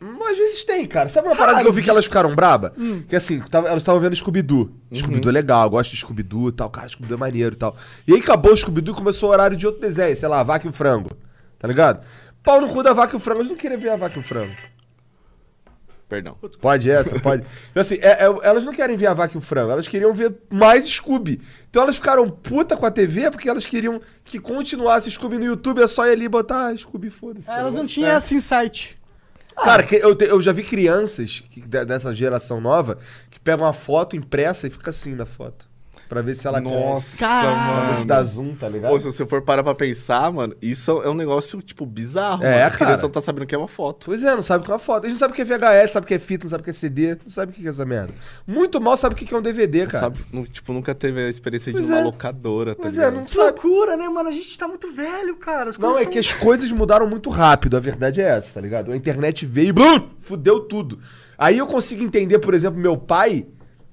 mas 0.00 0.32
Às 0.32 0.38
vezes 0.38 0.64
tem, 0.64 0.84
cara. 0.86 1.08
Sabe 1.08 1.28
uma 1.28 1.36
parada 1.36 1.54
Raro. 1.58 1.64
que 1.64 1.68
eu 1.70 1.72
vi 1.72 1.82
que 1.82 1.90
elas 1.90 2.04
ficaram 2.04 2.34
braba? 2.34 2.74
Que 3.08 3.14
assim, 3.16 3.40
tava- 3.40 3.68
elas 3.68 3.82
estavam 3.82 4.00
vendo 4.00 4.14
Scooby-Doo. 4.16 4.70
Scooby-Doo 4.92 5.30
é 5.30 5.32
legal, 5.32 5.64
eu 5.64 5.70
gosto 5.70 5.90
de 5.92 5.96
Scooby-Doo 5.98 6.48
e 6.48 6.52
tal. 6.52 6.68
Cara, 6.70 6.88
Scooby-Doo 6.88 7.16
é 7.16 7.20
maneiro 7.20 7.54
e 7.54 7.58
tal. 7.58 7.76
E 8.06 8.12
aí 8.14 8.20
acabou 8.20 8.52
o 8.52 8.56
Scooby-Doo 8.56 8.94
e 8.94 8.98
começou 8.98 9.28
o 9.28 9.32
horário 9.32 9.56
de 9.56 9.66
outro 9.66 9.80
desenho, 9.80 10.14
sei 10.16 10.28
lá, 10.28 10.42
Vaca 10.42 10.66
e 10.66 10.70
o 10.70 10.72
Frango. 10.72 11.10
Tá 11.58 11.68
ligado? 11.68 12.04
Pau 12.44 12.60
no 12.60 12.68
cu 12.68 12.82
da 12.82 12.92
Vaca 12.92 13.14
e 13.14 13.16
o 13.16 13.20
Frango. 13.20 13.40
Eles 13.40 13.50
não 13.50 13.56
queriam 13.56 13.80
ver 13.80 13.88
a 13.90 13.96
Vaca 13.96 14.16
e 14.16 14.20
o 14.20 14.22
Frango. 14.22 14.54
Perdão. 16.08 16.36
Pode 16.60 16.90
essa, 16.90 17.18
pode. 17.18 17.44
Então 17.70 17.80
assim, 17.80 17.94
é- 17.96 18.24
é- 18.24 18.38
elas 18.42 18.64
não 18.64 18.72
querem 18.72 18.96
ver 18.96 19.06
a 19.06 19.14
Vaca 19.14 19.34
e 19.34 19.38
o 19.38 19.40
Frango, 19.40 19.72
elas 19.72 19.88
queriam 19.88 20.12
ver 20.12 20.36
mais 20.52 20.84
Scooby. 20.86 21.40
Então 21.70 21.82
elas 21.82 21.96
ficaram 21.96 22.28
puta 22.28 22.76
com 22.76 22.84
a 22.86 22.90
TV 22.90 23.30
porque 23.30 23.48
elas 23.48 23.64
queriam 23.64 24.00
que 24.22 24.38
continuasse 24.38 25.10
Scooby 25.10 25.38
no 25.38 25.44
YouTube, 25.46 25.82
é 25.82 25.86
só 25.88 26.06
ir 26.06 26.12
ali 26.12 26.26
e 26.26 26.28
botar 26.28 26.66
ah, 26.66 26.76
Scooby, 26.76 27.08
foda-se. 27.10 27.46
tá 27.46 27.58
Elas 27.58 27.72
não 27.74 27.86
tinham 27.86 28.10
É. 28.12 28.18
esse 28.18 28.34
insight. 28.34 28.98
Cara, 29.56 29.82
que 29.82 29.96
eu, 29.96 30.14
te- 30.14 30.26
eu 30.26 30.40
já 30.42 30.52
vi 30.52 30.62
crianças 30.62 31.42
que- 31.50 31.60
de- 31.62 31.84
dessa 31.84 32.12
geração 32.14 32.60
nova 32.60 32.98
que 33.30 33.40
pegam 33.40 33.64
uma 33.64 33.72
foto 33.72 34.14
impressa 34.14 34.66
e 34.66 34.70
fica 34.70 34.90
assim 34.90 35.14
na 35.14 35.24
foto. 35.24 35.66
Pra 36.08 36.20
ver 36.22 36.34
se 36.34 36.46
ela 36.46 36.60
Nossa, 36.60 37.16
Caralho. 37.18 37.56
Pra 37.82 37.90
ver 37.90 37.96
se 37.98 38.06
dá 38.06 38.22
zoom, 38.22 38.54
tá 38.54 38.68
ligado? 38.68 38.90
Pô, 38.90 39.00
se 39.00 39.06
você 39.06 39.24
for 39.26 39.40
parar 39.42 39.62
pra 39.62 39.74
pensar, 39.74 40.30
mano, 40.32 40.54
isso 40.60 40.90
é 41.02 41.08
um 41.08 41.14
negócio, 41.14 41.60
tipo, 41.62 41.84
bizarro. 41.86 42.44
É, 42.44 42.50
mano. 42.52 42.56
A 42.66 42.70
cara. 42.70 42.84
criança 42.84 43.02
não 43.04 43.10
tá 43.10 43.20
sabendo 43.20 43.44
o 43.44 43.46
que 43.46 43.54
é 43.54 43.58
uma 43.58 43.66
foto. 43.68 44.06
Pois 44.06 44.22
é, 44.22 44.34
não 44.34 44.42
sabe 44.42 44.62
o 44.62 44.64
que 44.66 44.70
é 44.70 44.74
uma 44.74 44.78
foto. 44.78 45.04
A 45.06 45.08
gente 45.08 45.14
não 45.14 45.18
sabe 45.18 45.32
o 45.32 45.34
que 45.36 45.42
é 45.42 45.44
VHS, 45.44 45.90
sabe 45.92 46.04
o 46.04 46.08
que 46.08 46.14
é 46.14 46.18
fita, 46.18 46.44
não 46.44 46.50
sabe 46.50 46.60
o 46.60 46.64
que 46.64 46.70
é 46.70 46.72
CD, 46.74 47.14
não 47.24 47.30
sabe 47.30 47.52
o 47.52 47.54
que 47.54 47.66
é 47.66 47.70
essa 47.70 47.84
merda. 47.84 48.12
Muito 48.46 48.80
mal 48.80 48.96
sabe 48.96 49.14
o 49.14 49.16
que 49.18 49.32
é 49.34 49.36
um 49.36 49.42
DVD, 49.42 49.86
cara. 49.86 50.04
Sabe? 50.04 50.24
Nu- 50.32 50.46
Tipo, 50.46 50.72
nunca 50.72 50.94
teve 50.94 51.20
a 51.24 51.28
experiência 51.28 51.72
Pois 51.72 51.84
de 51.86 51.90
uma 51.90 52.00
é. 52.00 52.04
locadora, 52.04 52.74
tá 52.74 52.82
Pois 52.82 52.96
é, 52.98 53.00
ligado? 53.06 53.14
não 53.16 53.24
Que 53.24 53.30
sabe. 53.30 53.60
loucura, 53.60 53.96
né, 53.96 54.08
mano? 54.08 54.28
A 54.28 54.32
gente 54.32 54.58
tá 54.58 54.68
muito 54.68 54.92
velho, 54.94 55.36
cara. 55.36 55.70
As 55.70 55.78
Não, 55.78 55.98
é 55.98 56.02
tão- 56.02 56.12
que 56.12 56.18
as 56.18 56.32
coisas 56.32 56.70
mudaram 56.70 57.08
muito 57.08 57.30
rápido, 57.30 57.76
a 57.76 57.80
verdade 57.80 58.20
é 58.20 58.24
essa, 58.28 58.54
tá 58.54 58.60
ligado? 58.60 58.92
A 58.92 58.96
internet 58.96 59.46
veio 59.46 59.68
e 59.68 59.72
blum, 59.72 60.08
fudeu 60.20 60.60
tudo. 60.60 60.98
Aí 61.36 61.58
eu 61.58 61.66
consigo 61.66 62.02
entender, 62.04 62.38
por 62.38 62.54
exemplo, 62.54 62.78
meu 62.78 62.96
pai, 62.96 63.44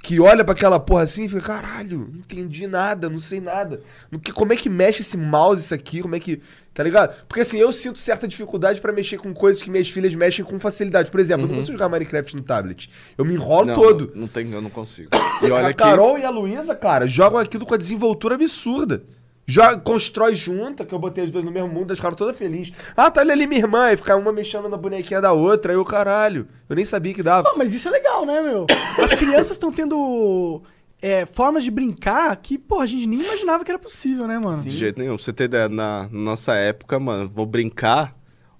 que 0.02 0.20
olha 0.20 0.44
pra 0.44 0.54
aquela 0.54 0.80
porra 0.80 1.04
assim 1.04 1.26
e 1.26 1.30
fica, 1.30 1.42
caralho, 1.42 2.10
não 2.12 2.20
entendi 2.20 2.66
nada, 2.66 3.10
não 3.10 3.20
sei 3.20 3.40
nada. 3.40 3.82
No 4.10 4.20
que, 4.20 4.32
como 4.32 4.52
é 4.52 4.56
que 4.56 4.68
mexe 4.68 5.02
esse 5.02 5.16
mouse, 5.16 5.62
isso 5.62 5.74
aqui, 5.74 6.02
como 6.02 6.16
é 6.16 6.20
que. 6.20 6.42
Tá 6.74 6.84
ligado? 6.84 7.14
Porque 7.28 7.42
assim, 7.42 7.60
eu 7.60 7.72
sinto 7.72 8.00
certa 8.00 8.28
dificuldade 8.28 8.80
pra 8.80 8.94
mexer 8.94 9.18
com 9.18 9.34
coisas 9.34 9.62
que 9.62 9.70
minhas 9.70 9.90
filhas 9.90 10.16
mexem 10.16 10.44
com 10.44 10.58
facilidade. 10.58 11.12
Por 11.12 11.20
exemplo, 11.20 11.44
eu 11.46 11.50
não 11.50 11.56
consigo 11.56 11.74
jogar 11.78 11.90
Minecraft 11.90 12.36
no 12.36 12.42
tablet. 12.42 12.90
Eu 13.18 13.26
me 13.26 13.34
enrolo 13.34 13.68
Não, 13.68 13.74
todo. 13.74 14.12
Não, 14.16 14.22
não 14.22 14.28
tem, 14.28 14.50
eu 14.52 14.62
não 14.62 14.70
consigo. 14.70 15.10
E 15.44 15.52
olha 15.52 15.68
a 15.68 15.74
que... 15.74 15.84
Carol 15.84 16.18
e 16.18 16.24
a 16.24 16.30
Luísa, 16.30 16.74
cara, 16.74 17.08
jogam 17.08 17.40
aquilo 17.40 17.66
com 17.66 17.74
a 17.74 17.78
desenvoltura 17.78 18.36
absurda. 18.36 19.04
Joga, 19.46 19.78
constrói 19.80 20.34
junta, 20.36 20.86
que 20.86 20.94
eu 20.94 21.00
botei 21.00 21.24
as 21.24 21.32
duas 21.32 21.44
no 21.44 21.52
mesmo 21.52 21.68
mundo, 21.68 21.92
as 21.92 22.00
caras 22.00 22.16
todas 22.16 22.38
felizes. 22.38 22.74
Ah, 22.96 23.12
tá 23.12 23.22
olha 23.22 23.34
ali 23.34 23.48
minha 23.48 23.62
irmã, 23.62 23.92
e 23.92 23.98
ficar 23.98 24.16
uma 24.16 24.32
mexendo 24.32 24.70
na 24.70 24.78
bonequinha 24.78 25.20
da 25.20 25.34
outra, 25.34 25.74
aí 25.74 25.78
o 25.78 25.84
caralho. 25.84 26.48
Eu 26.70 26.76
nem 26.76 26.86
sabia 26.86 27.14
que 27.14 27.24
dava. 27.24 27.50
Não, 27.50 27.58
mas 27.58 27.74
isso 27.74 27.88
é 27.88 27.92
legal, 27.92 28.26
né, 28.26 28.42
meu? 28.42 28.66
As 28.98 29.14
crianças 29.14 29.52
estão 29.52 29.72
tendo 29.72 30.62
é, 31.02 31.26
formas 31.26 31.64
de 31.64 31.72
brincar 31.72 32.36
que, 32.38 32.58
pô, 32.58 32.80
a 32.80 32.86
gente 32.86 33.08
nem 33.08 33.22
imaginava 33.22 33.66
que 33.66 33.72
era 33.72 33.80
possível, 33.80 34.28
né, 34.28 34.38
mano? 34.38 34.62
De 34.62 34.70
jeito 34.70 35.00
nenhum. 35.00 35.16
Pra 35.16 35.24
você 35.24 35.34
ter 35.34 35.46
ideia, 35.46 35.68
na 35.68 36.08
nossa 36.12 36.54
época, 36.56 37.00
mano, 37.00 37.30
vou 37.34 37.46
brincar. 37.46 38.16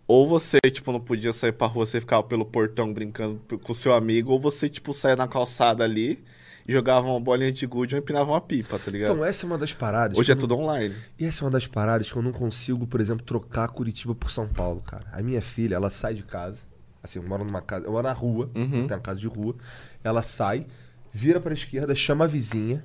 Ou 0.08 0.28
você, 0.28 0.60
tipo, 0.70 0.92
não 0.92 1.00
podia 1.00 1.32
sair 1.32 1.54
pra 1.54 1.68
rua, 1.68 1.86
você 1.86 2.02
ficava 2.02 2.24
pelo 2.24 2.44
portão 2.44 2.92
brincando 2.92 3.40
com 3.64 3.72
o 3.72 3.76
seu 3.76 3.94
amigo, 3.94 4.34
ou 4.34 4.40
você, 4.40 4.68
tipo, 4.68 4.94
saia 4.94 5.16
na 5.16 5.26
calçada 5.26 5.86
ali 5.86 6.22
e 6.68 6.72
jogava 6.74 7.08
uma 7.08 7.20
bolinha 7.20 7.52
de 7.52 7.66
gude 7.66 7.96
ou 7.96 8.00
empinava 8.02 8.32
uma 8.32 8.42
pipa, 8.42 8.78
tá 8.80 8.90
ligado? 8.92 9.12
Então, 9.12 9.26
essa 9.26 9.46
é 9.46 9.48
uma 9.48 9.58
das 9.58 9.74
paradas. 9.74 10.18
Hoje 10.18 10.32
é 10.32 10.36
não- 10.36 10.40
tudo 10.40 10.56
online. 10.58 10.96
E 11.20 11.26
essa 11.26 11.44
é 11.44 11.46
uma 11.46 11.52
das 11.52 11.68
paradas 11.68 12.12
que 12.12 12.18
eu 12.18 12.22
não 12.22 12.32
consigo, 12.32 12.86
por 12.88 13.00
exemplo, 13.02 13.26
trocar 13.26 13.68
Curitiba 13.70 14.14
por 14.16 14.30
São 14.32 14.48
Paulo, 14.48 14.82
cara. 14.82 15.06
A 15.12 15.22
minha 15.22 15.42
filha, 15.42 15.76
ela 15.76 15.90
sai 15.90 16.14
de 16.14 16.24
casa. 16.24 16.64
Assim, 17.04 17.20
eu 17.20 17.28
moro 17.28 17.44
numa 17.44 17.62
casa. 17.62 17.86
Eu 17.86 17.92
moro 17.92 18.08
na 18.08 18.14
rua, 18.14 18.50
Uhum. 18.56 18.88
tem 18.88 18.96
uma 18.98 19.00
casa 19.00 19.20
de 19.20 19.28
rua. 19.28 19.56
Ela 20.04 20.22
sai, 20.22 20.68
vira 21.12 21.40
pra 21.40 21.54
esquerda, 21.54 21.96
chama 21.96 22.26
a 22.26 22.28
vizinha. 22.28 22.84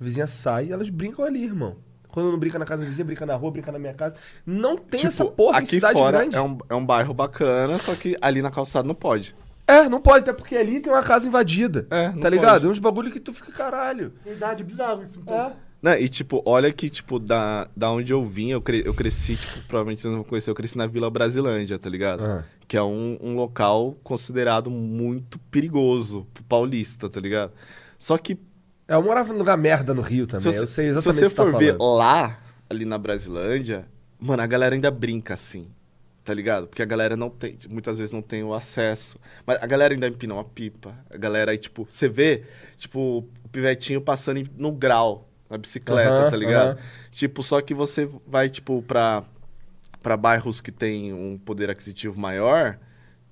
A 0.00 0.04
vizinha 0.04 0.26
sai 0.26 0.66
e 0.66 0.72
elas 0.72 0.90
brincam 0.90 1.24
ali, 1.24 1.44
irmão. 1.44 1.76
Quando 2.08 2.30
não 2.32 2.38
brinca 2.38 2.58
na 2.58 2.64
casa 2.64 2.82
da 2.82 2.88
vizinha, 2.88 3.04
brinca 3.04 3.24
na 3.24 3.36
rua, 3.36 3.50
brinca 3.52 3.70
na 3.70 3.78
minha 3.78 3.94
casa. 3.94 4.16
Não 4.44 4.76
tem 4.76 5.06
essa 5.06 5.24
porra 5.24 5.54
Tipo, 5.54 5.58
aqui 5.58 5.74
cidade 5.76 5.92
fora 5.94 6.18
grande. 6.18 6.34
é 6.36 6.40
um, 6.42 6.58
é 6.68 6.74
um 6.74 6.84
bairro 6.84 7.14
bacana, 7.14 7.78
só 7.78 7.94
que 7.94 8.16
ali 8.20 8.42
na 8.42 8.50
calçada 8.50 8.86
não 8.86 8.94
pode. 8.96 9.34
É, 9.70 9.88
não 9.88 10.00
pode, 10.00 10.20
até 10.22 10.32
porque 10.32 10.56
ali 10.56 10.80
tem 10.80 10.92
uma 10.92 11.02
casa 11.02 11.26
invadida. 11.28 11.86
É, 11.90 12.10
não 12.10 12.20
tá 12.20 12.28
ligado? 12.28 12.52
pode. 12.54 12.66
É 12.66 12.68
uns 12.68 12.78
bagulho 12.78 13.10
que 13.12 13.20
tu 13.20 13.32
fica 13.32 13.52
caralho. 13.52 14.12
Verdade, 14.24 14.64
bizarro 14.64 15.02
isso. 15.02 15.18
Então. 15.20 15.36
É. 15.36 15.52
Né? 15.82 16.02
E, 16.02 16.08
tipo, 16.10 16.42
olha 16.44 16.70
que, 16.72 16.90
tipo, 16.90 17.18
da, 17.18 17.66
da 17.74 17.90
onde 17.90 18.12
eu 18.12 18.22
vim, 18.22 18.50
eu, 18.50 18.60
cre- 18.60 18.82
eu 18.84 18.92
cresci, 18.92 19.36
tipo, 19.36 19.60
provavelmente 19.66 20.02
vocês 20.02 20.12
não 20.12 20.20
vão 20.20 20.28
conhecer, 20.28 20.50
eu 20.50 20.54
cresci 20.54 20.76
na 20.76 20.86
Vila 20.86 21.08
Brasilândia, 21.08 21.78
tá 21.78 21.88
ligado? 21.88 22.22
Ah. 22.22 22.44
Que 22.68 22.76
é 22.76 22.82
um, 22.82 23.16
um 23.20 23.34
local 23.34 23.96
considerado 24.04 24.70
muito 24.70 25.38
perigoso 25.50 26.26
pro 26.34 26.44
paulista, 26.44 27.08
tá 27.08 27.18
ligado? 27.18 27.52
Só 27.98 28.18
que, 28.18 28.36
É, 28.86 28.94
eu 28.94 29.02
morava 29.02 29.32
num 29.32 29.38
lugar 29.38 29.56
merda 29.56 29.94
no 29.94 30.02
Rio 30.02 30.26
também. 30.26 30.52
se, 30.52 30.58
eu 30.58 30.66
você- 30.66 30.72
sei 30.74 30.84
se 30.84 30.90
exatamente 30.98 31.18
você 31.20 31.26
o 31.26 31.28
que 31.30 31.34
tá 31.34 31.42
for 31.44 31.58
ver 31.58 31.76
falando. 31.78 31.96
lá, 31.96 32.38
ali 32.68 32.84
na 32.84 32.98
Brasilândia, 32.98 33.86
mano, 34.18 34.42
a 34.42 34.46
galera 34.46 34.74
ainda 34.74 34.90
brinca 34.90 35.32
assim, 35.32 35.66
tá 36.30 36.34
ligado? 36.34 36.68
Porque 36.68 36.80
a 36.80 36.86
galera 36.86 37.16
não 37.16 37.28
tem, 37.28 37.58
muitas 37.68 37.98
vezes 37.98 38.12
não 38.12 38.22
tem 38.22 38.44
o 38.44 38.54
acesso. 38.54 39.18
Mas 39.44 39.60
a 39.60 39.66
galera 39.66 39.92
ainda 39.92 40.06
empina 40.06 40.34
uma 40.34 40.44
pipa. 40.44 40.94
A 41.12 41.16
galera 41.16 41.50
aí, 41.50 41.58
tipo, 41.58 41.84
você 41.90 42.08
vê, 42.08 42.44
tipo, 42.78 43.18
o 43.44 43.48
pivetinho 43.48 44.00
passando 44.00 44.48
no 44.56 44.70
grau, 44.70 45.28
na 45.48 45.58
bicicleta, 45.58 46.08
Aham, 46.12 46.30
tá 46.30 46.36
ligado? 46.36 46.68
aham. 46.70 46.78
Tipo, 47.10 47.42
só 47.42 47.60
que 47.60 47.74
você 47.74 48.08
vai, 48.24 48.48
tipo, 48.48 48.80
pra, 48.82 49.24
pra 50.00 50.16
bairros 50.16 50.60
que 50.60 50.70
tem 50.70 51.12
um 51.12 51.36
poder 51.36 51.68
aquisitivo 51.68 52.16
maior, 52.20 52.78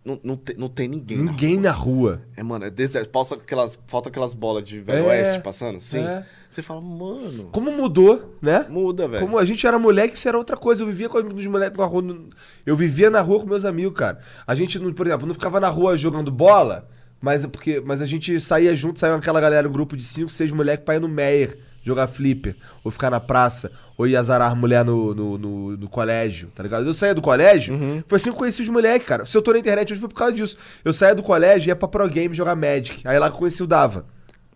não, 0.05 0.19
não, 0.25 0.37
tem, 0.37 0.57
não 0.57 0.69
tem 0.69 0.88
ninguém. 0.88 1.19
na 1.19 1.31
Ninguém 1.31 1.55
rua. 1.55 1.62
na 1.62 1.71
rua. 1.71 2.23
É, 2.37 2.43
mano, 2.43 2.64
é 2.64 2.71
deserto. 2.71 3.11
Falta 3.12 3.37
aquelas, 3.37 3.78
falta 3.87 4.09
aquelas 4.09 4.35
bolas 4.35 4.64
de 4.64 4.81
Velho 4.81 5.05
É, 5.05 5.09
Oeste 5.09 5.40
passando 5.40 5.76
assim. 5.76 6.00
é. 6.05 6.26
Você 6.50 6.62
fala, 6.62 6.81
mano, 6.81 7.50
Como 7.52 7.71
mudou, 7.71 8.37
né? 8.40 8.67
muda, 8.69 9.07
velho. 9.07 9.25
Como 9.25 9.38
a 9.38 9.45
gente 9.45 9.67
era 9.67 9.78
moleque, 9.78 10.17
isso 10.17 10.28
era 10.28 10.37
outra 10.37 10.57
coisa. 10.57 10.83
Eu 10.83 10.87
vivia 10.87 11.09
com 11.09 11.19
os 11.19 11.47
moleques 11.47 11.78
na 11.78 11.85
rua. 11.85 12.17
Eu 12.64 12.76
vivia 12.76 13.11
na 13.11 13.21
rua 13.21 13.40
com 13.40 13.47
meus 13.47 13.64
amigos, 13.64 13.97
cara. 13.99 14.19
A 14.47 14.55
gente, 14.55 14.78
por 14.78 15.07
exemplo, 15.07 15.26
não 15.26 15.35
ficava 15.35 15.61
na 15.61 15.69
rua 15.69 15.97
jogando 15.97 16.31
bola, 16.31 16.88
mas, 17.21 17.45
é 17.45 17.49
porque, 17.49 17.81
mas 17.85 18.00
a 18.00 18.07
gente 18.07 18.40
saía 18.40 18.75
junto, 18.75 18.99
saía 18.99 19.14
aquela 19.14 19.40
galera, 19.40 19.69
um 19.69 19.73
grupo 19.73 19.97
de 19.97 20.02
cinco, 20.05 20.31
seis 20.31 20.50
moleques 20.50 20.85
pra 20.85 20.97
ir 20.97 21.00
no 21.00 21.09
Meyer 21.09 21.59
jogar 21.83 22.07
flipper, 22.07 22.55
ou 22.85 22.90
ficar 22.90 23.11
na 23.11 23.19
praça, 23.19 23.71
ou 23.97 24.07
ir 24.07 24.14
azarar 24.17 24.55
mulher 24.55 24.85
no, 24.85 25.14
no, 25.14 25.38
no, 25.38 25.76
no 25.76 25.88
colégio, 25.88 26.49
tá 26.55 26.62
ligado? 26.62 26.85
Eu 26.85 26.93
saía 26.93 27.14
do 27.14 27.23
colégio, 27.23 27.75
foi 28.07 28.17
assim 28.17 28.25
que 28.25 28.31
eu 28.31 28.35
conheci 28.35 28.61
os 28.62 28.69
moleques, 28.69 29.07
cara. 29.09 29.25
Se 29.25 29.37
eu 29.37 29.40
tô 29.40 29.52
na 29.52 29.59
internet 29.59 29.93
hoje 29.93 30.00
foi 30.00 30.09
por 30.09 30.14
causa 30.14 30.33
disso. 30.35 30.59
Eu 30.85 30.93
saía 30.93 31.14
do 31.14 31.23
colégio 31.23 31.69
e 31.69 31.71
ia 31.71 31.76
pra 31.76 31.88
Pro 31.88 32.07
Game 32.09 32.35
jogar 32.35 32.55
Magic. 32.55 33.07
Aí 33.07 33.19
lá 33.19 33.31
que 33.31 33.37
eu 33.37 33.38
conheci 33.38 33.62
o 33.62 33.67
Dava. 33.67 34.05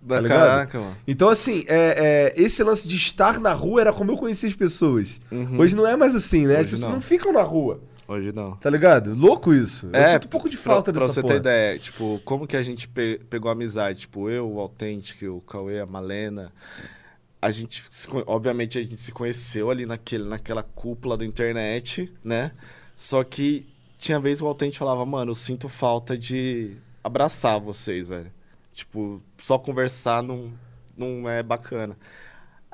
Tá 0.06 0.21
ligado? 0.21 0.38
caraca, 0.38 0.80
mano. 0.80 0.97
Então, 1.06 1.28
assim, 1.28 1.64
é, 1.68 2.32
é, 2.37 2.42
esse 2.42 2.62
lance 2.64 2.88
de 2.88 2.97
estar 2.97 3.38
na 3.38 3.52
rua 3.52 3.80
era 3.82 3.92
como 3.92 4.11
eu 4.11 4.16
conhecia 4.16 4.49
as 4.49 4.54
pessoas. 4.54 5.21
Hoje 5.59 5.76
não 5.76 5.87
é 5.87 5.97
mais 5.97 6.14
assim, 6.14 6.47
né? 6.47 6.54
As 6.54 6.61
Uhum. 6.61 6.62
Hoje 6.62 6.71
pessoas 6.73 6.88
não. 6.88 6.94
não. 6.97 7.00
ficam 7.00 7.32
na 7.32 7.42
rua, 7.42 7.80
Hoje 8.09 8.32
não. 8.32 8.56
tá 8.56 8.68
ligado? 8.68 9.14
Louco 9.14 9.54
isso. 9.54 9.88
eu 9.92 10.06
sinto 10.06 10.25
um 10.25 10.28
pouco 10.28 10.50
de 10.50 10.56
pra- 10.56 10.73
falta 10.75 10.92
pra, 10.92 11.02
dessa 11.02 11.12
você 11.14 11.21
porra. 11.23 11.35
ter 11.35 11.40
ideia, 11.40 11.78
tipo, 11.78 12.21
como 12.25 12.47
que 12.49 12.56
a 12.56 12.62
gente 12.62 12.88
pe- 12.88 13.21
pegou 13.30 13.50
amizade? 13.50 14.00
Tipo, 14.00 14.28
eu, 14.28 14.50
o 14.50 14.59
Authentic, 14.61 15.23
o 15.23 15.40
Cauê, 15.40 15.78
a 15.80 15.87
Malena. 15.87 16.52
A 17.40 17.50
gente, 17.50 17.85
se 17.90 18.06
obviamente, 18.26 18.78
a 18.78 18.82
gente 18.82 18.97
se 18.99 19.11
conheceu 19.12 19.71
ali 19.71 19.85
naquele, 19.87 20.25
naquela 20.25 20.62
cúpula 20.62 21.16
da 21.16 21.25
internet, 21.25 22.12
né? 22.23 22.52
Só 22.97 23.23
que 23.25 23.66
tinha 23.99 24.18
vez 24.21 24.38
que 24.40 24.44
o 24.44 24.49
Authentic 24.49 24.78
falava, 24.78 25.04
mano, 25.06 25.30
eu 25.30 25.35
sinto 25.35 25.68
falta 25.68 26.16
de 26.18 26.76
abraçar 27.02 27.59
vocês, 27.61 28.09
velho. 28.09 28.30
Tipo, 28.73 29.23
só 29.38 29.59
conversar 29.59 30.23
não, 30.23 30.52
não 30.97 31.29
é 31.29 31.43
bacana. 31.43 31.97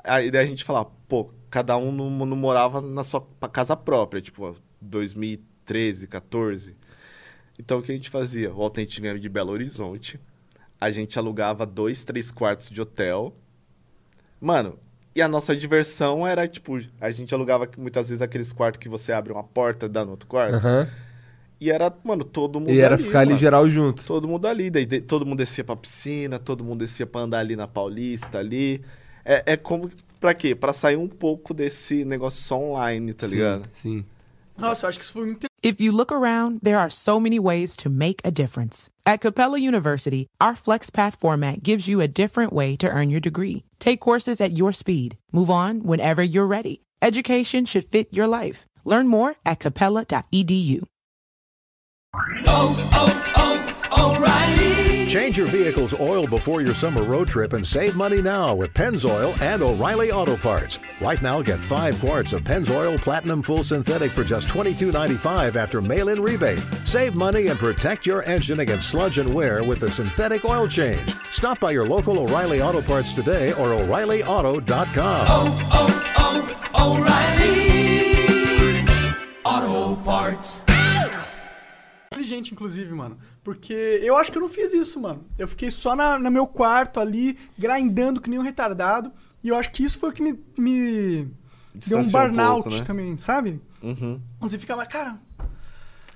Aí 0.03 0.31
daí 0.31 0.43
a 0.43 0.47
gente 0.47 0.63
falava, 0.63 0.89
pô, 1.07 1.29
cada 1.49 1.77
um 1.77 1.91
não, 1.91 2.09
não 2.09 2.37
morava 2.37 2.81
na 2.81 3.03
sua 3.03 3.21
casa 3.51 3.75
própria, 3.75 4.21
tipo, 4.21 4.55
2013, 4.81 6.07
14. 6.07 6.75
Então 7.57 7.79
o 7.79 7.81
que 7.81 7.91
a 7.91 7.95
gente 7.95 8.09
fazia? 8.09 8.53
O 8.53 8.61
Authentic 8.61 9.19
de 9.19 9.29
Belo 9.29 9.51
Horizonte. 9.51 10.19
A 10.79 10.89
gente 10.91 11.19
alugava 11.19 11.65
dois, 11.65 12.05
três 12.05 12.31
quartos 12.31 12.69
de 12.69 12.79
hotel. 12.79 13.35
Mano, 14.39 14.79
e 15.13 15.21
a 15.21 15.27
nossa 15.27 15.53
diversão 15.53 16.25
era, 16.25 16.47
tipo, 16.47 16.79
a 17.01 17.11
gente 17.11 17.33
alugava 17.33 17.69
muitas 17.77 18.07
vezes 18.07 18.21
aqueles 18.21 18.53
quartos 18.53 18.79
que 18.79 18.87
você 18.87 19.11
abre 19.11 19.33
uma 19.33 19.43
porta 19.43 19.87
e 19.87 19.89
dá 19.89 20.05
no 20.05 20.11
outro 20.11 20.27
quarto. 20.27 20.55
Aham. 20.55 20.89
E 21.61 21.69
era, 21.69 21.93
mano, 22.03 22.23
todo 22.23 22.59
mundo 22.59 22.71
E 22.71 22.79
era 22.79 22.95
ali, 22.95 23.03
ficar 23.03 23.19
ali 23.19 23.29
mano. 23.31 23.39
geral 23.39 23.69
junto. 23.69 24.03
Todo 24.05 24.27
mundo 24.27 24.45
ali. 24.47 24.69
Daí 24.69 24.85
de- 24.85 25.01
todo 25.01 25.25
mundo 25.25 25.39
descia 25.39 25.63
pra 25.63 25.75
piscina, 25.75 26.39
todo 26.39 26.63
mundo 26.63 26.79
descia 26.79 27.05
pra 27.05 27.21
andar 27.21 27.39
ali 27.39 27.55
na 27.55 27.67
Paulista, 27.67 28.39
ali. 28.39 28.81
É, 29.25 29.43
é 29.53 29.57
como. 29.57 29.89
Pra 30.19 30.33
quê? 30.33 30.53
Pra 30.55 30.73
sair 30.73 30.95
um 30.97 31.07
pouco 31.07 31.53
desse 31.53 32.03
negócio 32.05 32.41
só 32.43 32.57
online, 32.59 33.13
tá 33.13 33.25
ligado? 33.27 33.69
Sim. 33.73 34.03
Nossa, 34.57 34.85
eu 34.85 34.89
acho 34.89 34.99
que 34.99 35.05
isso 35.05 35.13
foi 35.13 35.25
muito 35.25 35.47
If 35.63 35.79
you 35.81 35.91
look 35.93 36.13
around, 36.13 36.59
there 36.61 36.77
are 36.77 36.89
so 36.91 37.19
many 37.19 37.39
ways 37.39 37.75
to 37.77 37.89
make 37.89 38.17
a 38.25 38.31
difference. 38.31 38.89
At 39.05 39.19
Capella 39.21 39.57
University, 39.57 40.27
our 40.41 40.55
FlexPath 40.55 41.17
format 41.19 41.61
gives 41.63 41.87
you 41.87 41.99
a 42.01 42.07
different 42.07 42.53
way 42.53 42.77
to 42.77 42.87
earn 42.87 43.09
your 43.09 43.19
degree. 43.21 43.63
Take 43.79 43.97
courses 43.99 44.39
at 44.41 44.57
your 44.57 44.71
speed. 44.73 45.17
Move 45.33 45.49
on 45.49 45.81
whenever 45.83 46.21
you're 46.23 46.47
ready. 46.47 46.81
Education 47.01 47.65
should 47.65 47.85
fit 47.85 48.07
your 48.13 48.27
life. 48.27 48.65
Learn 48.85 49.07
more 49.07 49.35
at 49.45 49.59
capella.edu. 49.59 50.83
Change 55.09 55.37
your 55.39 55.47
vehicle's 55.47 55.99
oil 55.99 56.27
before 56.27 56.61
your 56.61 56.75
summer 56.75 57.01
road 57.03 57.27
trip 57.27 57.53
and 57.53 57.67
save 57.67 57.95
money 57.95 58.21
now 58.21 58.53
with 58.53 58.73
Pennzoil 58.75 59.39
and 59.41 59.63
O'Reilly 59.63 60.11
Auto 60.11 60.37
Parts. 60.37 60.77
Right 61.01 61.19
now, 61.21 61.41
get 61.41 61.57
five 61.59 61.99
quarts 61.99 62.31
of 62.31 62.43
Pennzoil 62.43 62.99
Platinum 62.99 63.41
Full 63.41 63.63
Synthetic 63.63 64.11
for 64.11 64.23
just 64.23 64.47
$22.95 64.49 65.55
after 65.55 65.81
mail 65.81 66.09
in 66.09 66.21
rebate. 66.21 66.59
Save 66.59 67.15
money 67.15 67.47
and 67.47 67.57
protect 67.57 68.05
your 68.05 68.21
engine 68.23 68.59
against 68.59 68.89
sludge 68.89 69.17
and 69.17 69.33
wear 69.33 69.63
with 69.63 69.79
the 69.79 69.89
synthetic 69.89 70.45
oil 70.45 70.67
change. 70.67 71.15
Stop 71.31 71.59
by 71.59 71.71
your 71.71 71.87
local 71.87 72.19
O'Reilly 72.19 72.61
Auto 72.61 72.81
Parts 72.81 73.11
today 73.11 73.53
or 73.53 73.73
O'ReillyAuto.com. 73.73 75.27
inteligente 82.11 82.29
gente, 82.45 82.53
inclusive, 82.53 82.91
mano. 82.93 83.17
Porque 83.43 83.73
eu 83.73 84.15
acho 84.17 84.31
que 84.31 84.37
eu 84.37 84.41
não 84.41 84.49
fiz 84.49 84.73
isso, 84.73 84.99
mano. 84.99 85.25
Eu 85.37 85.47
fiquei 85.47 85.69
só 85.69 85.95
na, 85.95 86.17
no 86.17 86.31
meu 86.31 86.47
quarto 86.47 86.99
ali, 86.99 87.37
grindando 87.57 88.19
que 88.19 88.29
nem 88.29 88.39
um 88.39 88.43
retardado. 88.43 89.11
E 89.43 89.49
eu 89.49 89.55
acho 89.55 89.71
que 89.71 89.83
isso 89.83 89.99
foi 89.99 90.09
o 90.09 90.13
que 90.13 90.21
me, 90.21 90.33
me 90.57 91.25
deu 91.25 91.97
um 91.97 92.01
Distanciou 92.01 92.23
um 92.23 92.27
burnout 92.27 92.63
pouco, 92.63 92.77
né? 92.79 92.83
também, 92.83 93.17
sabe? 93.17 93.61
Uhum. 93.81 94.19
Você 94.41 94.57
fica, 94.57 94.75
mas, 94.75 94.87
cara, 94.87 95.17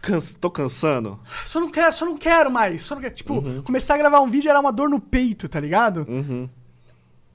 Cansa- 0.01 0.35
tô 0.39 0.49
cansando? 0.51 1.17
só 1.45 1.59
não 1.61 1.69
quero, 1.69 1.93
só 1.93 2.05
não 2.05 2.17
quero 2.17 2.51
mais. 2.51 2.81
Só 2.81 2.95
não 2.95 3.01
quero. 3.01 3.13
Tipo, 3.13 3.35
Uhum. 3.35 3.61
começar 3.61 3.93
a 3.93 3.97
gravar 3.97 4.19
um 4.19 4.29
vídeo 4.29 4.49
era 4.49 4.59
uma 4.59 4.71
dor 4.71 4.89
no 4.89 4.99
peito, 4.99 5.47
tá 5.47 5.59
ligado? 5.59 6.05
Uhum. 6.09 6.49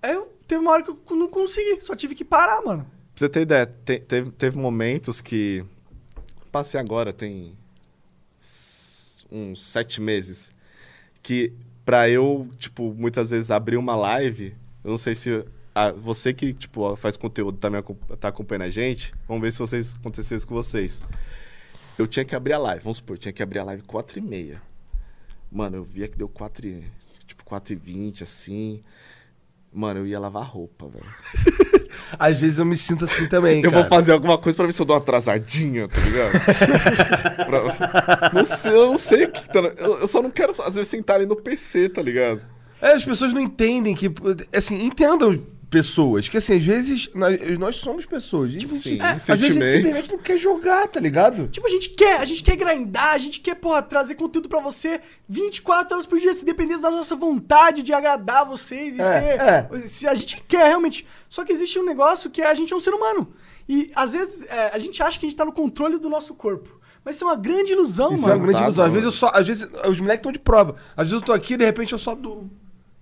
Aí 0.03 0.13
eu 0.15 0.27
teve 0.47 0.61
uma 0.61 0.73
hora 0.73 0.83
que 0.83 0.91
eu 0.91 1.17
não 1.17 1.29
consegui, 1.29 1.81
só 1.81 1.95
tive 1.97 2.15
que 2.15 2.25
parar, 2.25 2.61
mano. 2.63 2.83
Pra 2.85 2.91
você 3.15 3.29
ter 3.29 3.41
ideia, 3.43 3.67
te- 3.67 4.01
teve, 4.01 4.31
teve 4.33 4.59
momentos 4.59 5.21
que. 5.21 5.65
Passei 6.53 6.79
agora, 6.79 7.13
tem. 7.13 7.57
Uns 9.31 9.63
sete 9.63 10.01
meses. 10.01 10.51
Que 11.23 11.53
pra 11.85 12.09
eu, 12.09 12.49
tipo, 12.59 12.95
muitas 12.95 13.29
vezes 13.29 13.51
abrir 13.51 13.77
uma 13.77 13.97
live, 13.97 14.55
eu 14.85 14.91
não 14.91 14.99
sei 14.99 15.15
se. 15.15 15.45
ah, 15.75 15.91
você 15.93 16.33
que, 16.35 16.53
tipo, 16.53 16.95
faz 16.97 17.17
conteúdo, 17.17 17.59
tá, 17.59 17.69
me, 17.71 17.79
acom- 17.79 17.95
tá 18.21 18.29
acompanhando 18.29 18.63
a 18.63 18.71
gente, 18.71 19.15
vamos 19.27 19.43
ver 19.43 19.53
se 19.53 19.59
vocês 19.59 19.95
aconteceu 19.95 20.37
isso 20.37 20.47
com 20.47 20.55
vocês. 20.55 21.03
Eu 21.99 22.07
tinha 22.07 22.25
que 22.25 22.35
abrir 22.37 22.53
a 22.53 22.59
live, 22.59 22.83
vamos 22.83 22.99
supor, 22.99 23.15
eu 23.17 23.19
tinha 23.19 23.33
que 23.33 23.43
abrir 23.43 23.59
a 23.59 23.65
live 23.65 23.83
4 23.83 24.19
e 24.19 24.23
meia. 24.23 24.63
Mano, 25.51 25.77
eu 25.79 25.85
via 25.85 26.07
que 26.09 26.17
deu 26.17 26.29
4 26.29 26.67
e, 26.67 26.85
tipo, 27.27 27.43
4 27.45 27.73
e 27.73 27.77
20, 27.77 28.23
assim. 28.23 28.83
Mano, 29.79 30.01
eu 30.01 30.07
ia 30.09 30.19
lavar 30.19 30.43
roupa, 30.45 30.89
velho. 30.89 31.05
Às 32.19 32.37
vezes 32.41 32.59
eu 32.59 32.65
me 32.65 32.77
sinto 32.77 33.05
assim 33.05 33.29
também, 33.29 33.63
Eu 33.63 33.71
cara. 33.71 33.83
vou 33.83 33.89
fazer 33.89 34.11
alguma 34.11 34.37
coisa 34.37 34.57
pra 34.57 34.67
ver 34.67 34.73
se 34.73 34.83
eu 34.83 34.87
dou 34.87 34.97
uma 34.97 35.01
atrasadinha, 35.03 35.87
tá 35.87 36.01
ligado? 36.01 36.33
Pra- 37.47 38.31
não 38.35 38.45
sei, 38.45 38.73
eu 38.73 38.87
não 38.87 38.97
sei 38.99 39.25
o 39.27 39.31
que 39.31 39.49
tá. 39.49 39.61
Eu, 39.61 40.01
eu 40.01 40.09
só 40.09 40.21
não 40.21 40.33
quero, 40.33 40.53
às 40.65 40.75
vezes, 40.75 40.89
sentar 40.91 41.15
ali 41.17 41.27
no 41.27 41.37
PC, 41.37 41.91
tá 41.91 42.03
ligado? 42.03 42.41
É, 42.83 42.93
as 42.93 43.05
pessoas 43.05 43.33
não 43.33 43.41
entendem 43.41 43.95
que. 43.95 44.11
Assim, 44.53 44.83
entendam 44.85 45.41
pessoas. 45.71 46.29
Que 46.29 46.37
assim, 46.39 46.57
às 46.57 46.65
vezes 46.65 47.11
nós, 47.15 47.59
nós 47.59 47.77
somos 47.77 48.07
pessoas. 48.07 48.51
A 48.51 48.53
gente, 48.53 48.69
Sim, 48.69 48.99
é, 49.01 49.05
às 49.11 49.27
vezes 49.27 49.31
a 49.31 49.37
gente 49.37 49.53
simplesmente 49.71 50.11
não 50.13 50.19
quer 50.19 50.39
jogar, 50.39 50.87
tá 50.89 51.01
ligado? 51.01 51.49
Tipo, 51.49 51.67
a 51.67 51.71
gente 51.71 51.91
quer, 51.91 52.21
a 52.21 52.25
gente 52.25 52.43
quer 52.43 52.57
grindar, 52.57 53.15
a 53.15 53.19
gente 53.19 53.41
quer, 53.41 53.55
porra, 53.55 53.83
trazer 53.83 54.15
conteúdo 54.15 54.49
pra 54.49 54.61
você 54.61 55.01
24 55.29 55.95
horas 55.95 56.07
por 56.07 56.19
dia, 56.19 56.33
se 56.35 56.45
dependesse 56.45 56.83
da 56.83 56.91
nossa 56.91 57.15
vontade 57.15 57.83
de 57.83 57.93
agradar 57.93 58.47
vocês 58.47 58.97
e 58.97 59.01
É, 59.01 59.63
ter. 59.63 59.87
Se 59.89 60.07
a 60.07 60.15
gente 60.15 60.43
quer 60.49 60.67
realmente. 60.67 61.07
Só 61.29 61.45
que 61.45 61.53
existe 61.53 61.79
um 61.79 61.85
negócio 61.85 62.31
que 62.31 62.41
é 62.41 62.47
a 62.51 62.55
gente 62.55 62.73
é 62.73 62.77
um 62.77 62.81
ser 62.81 62.95
humano. 62.95 63.33
E 63.69 63.91
às 63.95 64.13
vezes 64.13 64.45
é, 64.49 64.71
a 64.75 64.79
gente 64.79 65.03
acha 65.03 65.19
que 65.19 65.27
a 65.27 65.29
gente 65.29 65.37
tá 65.37 65.45
no 65.45 65.53
controle 65.53 65.99
do 65.99 66.09
nosso 66.09 66.35
corpo. 66.35 66.79
Mas 67.05 67.15
isso 67.15 67.25
é 67.25 67.29
uma 67.29 67.37
grande 67.37 67.73
ilusão, 67.73 68.13
Isso 68.15 68.25
é 68.25 68.27
uma 68.27 68.35
mano. 68.37 68.43
grande 68.43 68.59
tá, 68.59 68.65
ilusão. 68.65 68.85
Às 68.85 68.91
mano. 68.91 69.01
vezes 69.01 69.05
eu 69.05 69.13
só. 69.13 69.31
Às 69.35 69.47
vezes 69.47 69.71
os 69.89 70.01
moleques 70.01 70.21
estão 70.21 70.33
de 70.33 70.39
prova. 70.39 70.77
Às 70.97 71.11
vezes 71.11 71.13
eu 71.13 71.27
tô 71.27 71.33
aqui 71.33 71.57
de 71.57 71.65
repente 71.65 71.93
eu 71.93 71.99
só 71.99 72.15
durmo. 72.15 72.51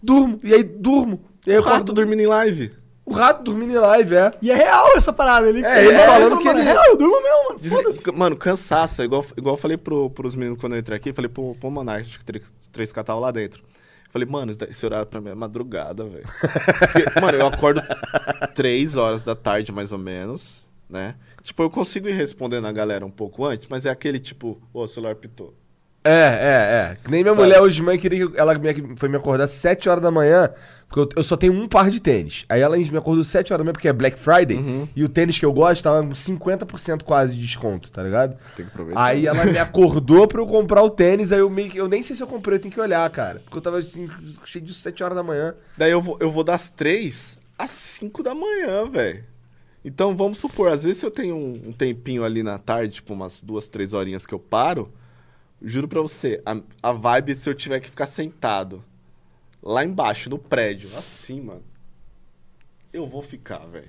Durmo. 0.02 0.38
E 0.42 0.54
aí 0.54 0.62
durmo. 0.62 1.24
E 1.46 1.50
aí 1.50 1.56
O 1.56 1.58
eu 1.58 1.60
acordo 1.60 1.78
rato 1.78 1.92
dormindo 1.92 2.20
em 2.20 2.26
live. 2.26 2.70
O 3.04 3.12
rato 3.12 3.42
dormindo 3.44 3.72
em 3.72 3.76
live, 3.78 4.14
é. 4.16 4.30
E 4.42 4.50
é 4.50 4.54
real 4.56 4.96
essa 4.96 5.12
parada. 5.12 5.48
Ele, 5.48 5.64
É, 5.64 5.84
ele 5.86 5.96
falando 5.98 6.38
que 6.38 6.44
mano, 6.44 6.58
ele- 6.58 6.68
É 6.68 6.72
real, 6.72 6.84
eu 6.86 6.96
durmo 6.96 7.22
mesmo, 7.22 7.44
mano. 7.48 7.60
Diz- 7.60 7.72
Foda-se. 7.72 8.12
Mano, 8.12 8.36
cansaço. 8.36 9.00
É 9.02 9.04
igual, 9.04 9.24
igual 9.36 9.54
eu 9.54 9.60
falei 9.60 9.76
pro, 9.76 10.10
pros 10.10 10.34
meninos 10.34 10.58
quando 10.58 10.74
eu 10.74 10.78
entrei 10.80 10.96
aqui. 10.96 11.12
Falei 11.12 11.28
pro, 11.28 11.54
pro 11.54 11.70
Monark, 11.70 12.06
acho 12.08 12.18
que 12.18 12.24
três, 12.24 12.44
três 12.72 12.90
tava 12.92 13.14
lá 13.20 13.30
dentro. 13.30 13.62
Falei, 14.10 14.26
mano, 14.26 14.50
esse, 14.68 14.86
horário 14.86 15.06
pra 15.06 15.20
mim 15.20 15.30
é 15.30 15.34
madrugada, 15.34 16.04
velho. 16.04 16.24
Mano, 17.20 17.36
eu 17.36 17.46
acordo 17.46 17.82
três 18.54 18.96
horas 18.96 19.22
da 19.24 19.34
tarde, 19.34 19.70
mais 19.72 19.92
ou 19.92 19.98
menos, 19.98 20.66
né? 20.88 21.16
Tipo, 21.42 21.62
eu 21.64 21.68
consigo 21.70 22.08
ir 22.08 22.12
respondendo 22.12 22.66
a 22.66 22.72
galera 22.72 23.04
um 23.04 23.10
pouco 23.10 23.44
antes, 23.44 23.66
mas 23.68 23.84
é 23.84 23.90
aquele 23.90 24.18
tipo, 24.18 24.58
ô, 24.72 24.84
o 24.84 24.88
celular 24.88 25.16
pitou. 25.16 25.52
É, 26.06 26.38
é, 26.90 26.92
é. 26.92 26.96
Que 27.02 27.10
nem 27.10 27.22
minha 27.22 27.34
Sabe? 27.34 27.46
mulher 27.46 27.60
hoje 27.60 27.76
de 27.76 27.82
manhã 27.82 27.98
queria 27.98 28.26
que 28.28 28.38
ela 28.38 28.54
me, 28.58 28.96
foi 28.96 29.08
me 29.08 29.16
acordar 29.16 29.46
7 29.46 29.88
horas 29.88 30.02
da 30.02 30.10
manhã, 30.10 30.50
porque 30.88 31.00
eu, 31.00 31.08
eu 31.18 31.22
só 31.24 31.36
tenho 31.36 31.52
um 31.52 31.66
par 31.66 31.90
de 31.90 32.00
tênis. 32.00 32.44
Aí 32.48 32.60
ela 32.60 32.76
me 32.76 32.96
acordou 32.96 33.24
7 33.24 33.52
horas 33.52 33.60
da 33.60 33.64
manhã 33.64 33.72
porque 33.72 33.88
é 33.88 33.92
Black 33.92 34.18
Friday, 34.18 34.56
Uhum. 34.56 34.88
e 34.94 35.02
o 35.04 35.08
tênis 35.08 35.38
que 35.38 35.44
eu 35.44 35.52
gosto 35.52 35.82
tava 35.82 36.02
com 36.06 36.10
50% 36.12 37.02
quase 37.02 37.34
de 37.34 37.40
desconto, 37.42 37.90
tá 37.90 38.02
ligado? 38.02 38.36
Tem 38.56 38.64
que 38.66 38.70
aproveitar. 38.72 39.04
Aí 39.04 39.26
ela 39.26 39.44
me 39.44 39.58
acordou 39.58 40.26
pra 40.28 40.40
eu 40.40 40.46
comprar 40.46 40.82
o 40.82 40.90
tênis, 40.90 41.32
aí 41.32 41.40
eu 41.40 41.50
meio 41.50 41.70
que. 41.70 41.78
Eu 41.78 41.88
nem 41.88 42.02
sei 42.02 42.14
se 42.14 42.22
eu 42.22 42.26
comprei, 42.26 42.56
eu 42.56 42.60
tenho 42.60 42.72
que 42.72 42.80
olhar, 42.80 43.08
cara. 43.10 43.40
Porque 43.44 43.58
eu 43.58 43.62
tava 43.62 43.78
assim, 43.78 44.08
cheio 44.44 44.64
de 44.64 44.72
7 44.74 45.02
horas 45.02 45.16
da 45.16 45.22
manhã. 45.22 45.54
Daí 45.76 45.90
eu 45.90 46.00
vou, 46.00 46.16
eu 46.20 46.30
vou 46.30 46.44
das 46.44 46.70
três 46.70 47.38
às 47.58 47.70
cinco 47.70 48.22
da 48.22 48.34
manhã, 48.34 48.88
velho. 48.90 49.24
Então, 49.84 50.16
vamos 50.16 50.38
supor, 50.38 50.70
às 50.72 50.82
vezes 50.82 51.00
eu 51.02 51.10
tenho 51.12 51.36
um, 51.36 51.68
um 51.68 51.72
tempinho 51.72 52.24
ali 52.24 52.42
na 52.42 52.58
tarde, 52.58 52.94
tipo 52.94 53.14
umas 53.14 53.40
duas, 53.40 53.68
três 53.68 53.92
horinhas 53.92 54.26
que 54.26 54.34
eu 54.34 54.38
paro, 54.38 54.92
juro 55.62 55.88
pra 55.88 56.00
você, 56.00 56.42
a, 56.44 56.56
a 56.82 56.92
vibe 56.92 57.34
se 57.34 57.48
eu 57.48 57.54
tiver 57.54 57.80
que 57.80 57.88
ficar 57.90 58.06
sentado 58.06 58.82
lá 59.62 59.84
embaixo, 59.84 60.30
no 60.30 60.38
prédio, 60.38 60.88
assim, 60.96 61.40
mano, 61.40 61.62
eu 62.92 63.06
vou 63.06 63.20
ficar, 63.22 63.58
velho. 63.66 63.88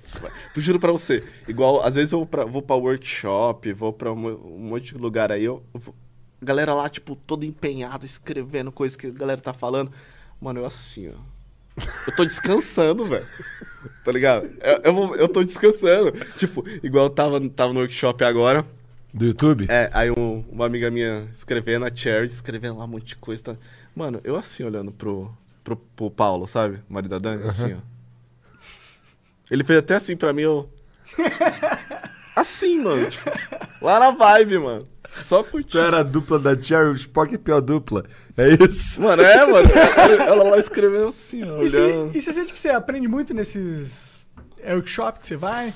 Juro 0.56 0.78
pra 0.80 0.92
você, 0.92 1.24
igual, 1.46 1.80
às 1.82 1.94
vezes 1.94 2.12
eu 2.12 2.18
vou 2.18 2.26
pra, 2.26 2.44
vou 2.44 2.62
pra 2.62 2.76
workshop, 2.76 3.72
vou 3.72 3.92
pra 3.92 4.12
um, 4.12 4.26
um 4.28 4.58
monte 4.68 4.92
de 4.94 4.98
lugar 5.00 5.30
aí, 5.32 5.44
eu, 5.44 5.62
eu 5.72 5.80
vou- 5.80 5.94
galera 6.42 6.74
lá, 6.74 6.88
tipo, 6.88 7.16
toda 7.16 7.46
empenhada, 7.46 8.04
escrevendo 8.04 8.70
coisas 8.70 8.96
que 8.96 9.06
a 9.06 9.10
galera 9.10 9.40
tá 9.40 9.52
falando. 9.52 9.90
Mano, 10.40 10.60
eu 10.60 10.66
assim, 10.66 11.08
ó. 11.08 11.38
Eu 12.06 12.14
tô 12.14 12.24
descansando, 12.24 13.06
velho. 13.08 13.26
Tá 14.04 14.12
ligado? 14.12 14.46
Eu, 14.60 14.80
eu, 14.84 14.94
vou- 14.94 15.16
eu 15.16 15.28
tô 15.28 15.42
descansando. 15.44 16.12
Tipo, 16.36 16.62
igual 16.82 17.06
eu 17.06 17.10
tava, 17.10 17.40
tava 17.50 17.72
no 17.72 17.80
workshop 17.80 18.22
agora. 18.24 18.66
Do 19.12 19.24
YouTube? 19.26 19.66
É, 19.70 19.90
aí 19.92 20.10
um- 20.10 20.44
uma 20.50 20.66
amiga 20.66 20.90
minha 20.90 21.28
escrevendo, 21.32 21.84
a 21.86 21.94
Cherry, 21.94 22.26
escrevendo 22.26 22.78
lá 22.78 22.84
um 22.84 22.88
monte 22.88 23.06
de 23.06 23.16
coisa. 23.16 23.42
Tá... 23.42 23.56
Mano, 23.94 24.20
eu 24.22 24.36
assim, 24.36 24.64
olhando 24.64 24.92
pro, 24.92 25.30
pro, 25.64 25.76
pro 25.76 26.10
Paulo, 26.10 26.46
sabe? 26.46 26.80
O 26.88 26.92
marido 26.92 27.10
da 27.10 27.18
Dani, 27.18 27.44
assim, 27.44 27.74
ó. 27.74 27.78
Ele 29.50 29.64
fez 29.64 29.78
até 29.78 29.94
assim 29.96 30.16
pra 30.16 30.32
mim, 30.32 30.42
eu... 30.42 30.70
Assim, 32.36 32.80
mano. 32.80 33.08
Tipo, 33.10 33.30
lá 33.82 33.98
na 33.98 34.10
vibe, 34.12 34.58
mano. 34.58 34.88
Só 35.20 35.42
Tu 35.42 35.50
curtindo. 35.50 35.82
era 35.82 35.98
a 36.00 36.02
dupla 36.04 36.38
da 36.38 36.56
Cherry, 36.56 36.90
o 36.90 36.92
Spock 36.92 37.34
é 37.34 37.38
pior 37.38 37.60
dupla. 37.60 38.04
É 38.36 38.50
isso? 38.64 39.02
Mano, 39.02 39.22
é, 39.22 39.44
mano. 39.44 39.68
Ela, 40.24 40.44
lá 40.50 40.58
escrevendo 40.58 41.08
assim, 41.08 41.42
ó, 41.42 41.56
E, 41.56 41.68
olhando. 41.68 42.16
e 42.16 42.20
você 42.20 42.32
sente 42.32 42.52
que 42.52 42.58
você 42.58 42.68
aprende 42.68 43.08
muito 43.08 43.34
nesses 43.34 44.20
workshops 44.64 45.20
que 45.22 45.26
você 45.26 45.36
vai? 45.36 45.74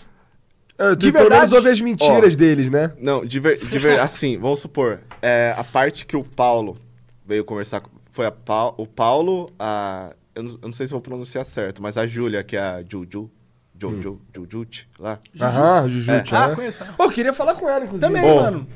É, 0.83 0.91
tu 0.91 0.97
De 0.97 1.13
pelo 1.13 1.25
menos 1.25 1.39
verdade? 1.51 1.55
ouve 1.55 1.69
as 1.69 1.81
mentiras 1.81 2.35
Ó. 2.35 2.37
deles, 2.37 2.71
né? 2.71 2.93
Não, 2.99 3.25
de 3.25 3.39
ver, 3.41 3.59
de 3.59 3.79
ver- 3.79 3.99
assim, 4.01 4.39
vamos 4.39 4.59
supor, 4.61 5.01
é, 5.21 5.55
a 5.57 5.63
parte 5.65 6.05
que 6.07 6.17
o 6.17 6.25
Paulo 6.25 6.77
veio 7.27 7.45
conversar, 7.45 7.81
com- 7.81 7.91
foi 8.11 8.27
a 8.27 8.31
Pau- 8.33 8.75
o 8.77 8.87
Paulo, 8.87 9.51
a, 9.59 10.13
eu 10.35 10.43
não, 10.43 10.51
eu 10.53 10.59
não 10.63 10.73
sei 10.73 10.87
se 10.87 10.93
vou 10.93 11.01
pronunciar 11.01 11.45
certo, 11.45 11.83
mas 11.83 11.97
a 11.97 12.07
Júlia, 12.07 12.43
que 12.43 12.57
é 12.57 12.61
a 12.61 12.83
Juju, 12.87 13.31
Jojo, 13.81 14.21
Jujute, 14.35 14.89
lá. 14.99 15.19
Aham, 15.41 15.89
Jujute. 15.89 16.35
Ah, 16.35 16.49
né? 16.49 16.55
conheço. 16.55 16.85
Pô, 16.97 17.05
eu 17.05 17.11
queria 17.11 17.33
falar 17.33 17.55
com 17.55 17.69
ela, 17.69 17.85
inclusive. 17.85 18.01
Também, 18.07 18.23
Bom. 18.23 18.41
mano. 18.43 18.69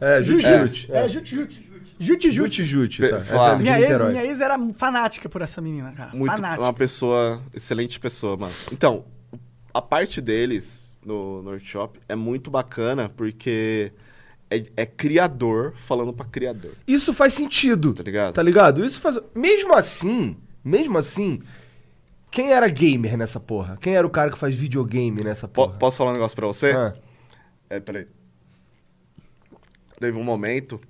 É, 0.00 0.22
Jute. 0.22 0.44
É, 0.90 1.08
Jute. 1.08 1.70
Jute 2.00 2.30
Jute, 2.64 3.08
tá. 3.08 3.16
É 3.52 3.56
de 3.56 3.62
Minha 3.62 3.78
ex, 3.78 3.82
Niterói. 3.88 4.10
minha 4.12 4.24
ex 4.24 4.40
era 4.40 4.58
fanática 4.76 5.28
por 5.28 5.40
essa 5.40 5.60
menina, 5.60 5.92
cara. 5.92 6.10
Muito, 6.12 6.32
fanática. 6.32 6.60
uma 6.62 6.72
pessoa, 6.72 7.40
excelente 7.54 8.00
pessoa, 8.00 8.36
mano. 8.36 8.52
Então, 8.72 9.04
a 9.72 9.80
parte 9.80 10.20
deles 10.20 10.93
no, 11.04 11.42
no 11.42 11.50
workshop 11.50 12.00
é 12.08 12.14
muito 12.14 12.50
bacana, 12.50 13.08
porque 13.08 13.92
é, 14.50 14.62
é 14.76 14.86
criador 14.86 15.74
falando 15.76 16.12
pra 16.12 16.24
criador, 16.26 16.72
Isso 16.86 17.12
faz 17.12 17.32
sentido. 17.34 17.92
tá 17.94 18.02
ligado? 18.02 18.34
Tá 18.34 18.42
ligado? 18.42 18.84
Isso 18.84 19.00
faz. 19.00 19.18
Mesmo 19.34 19.74
assim, 19.74 20.36
mesmo 20.64 20.96
assim, 20.98 21.42
quem 22.30 22.52
era 22.52 22.68
gamer 22.68 23.16
nessa 23.16 23.38
porra? 23.40 23.76
Quem 23.80 23.94
era 23.96 24.06
o 24.06 24.10
cara 24.10 24.30
que 24.30 24.38
faz 24.38 24.54
videogame 24.54 25.22
nessa 25.22 25.46
Po- 25.48 25.66
porra? 25.66 25.78
posso 25.78 25.96
falar 25.98 26.10
um 26.10 26.14
negócio 26.14 26.34
pra 26.36 26.46
você? 26.46 26.72
Ah, 26.72 26.94
É, 27.70 27.80
peraí. 27.80 28.06
Teve 29.98 30.18
um 30.18 30.24
momento 30.24 30.80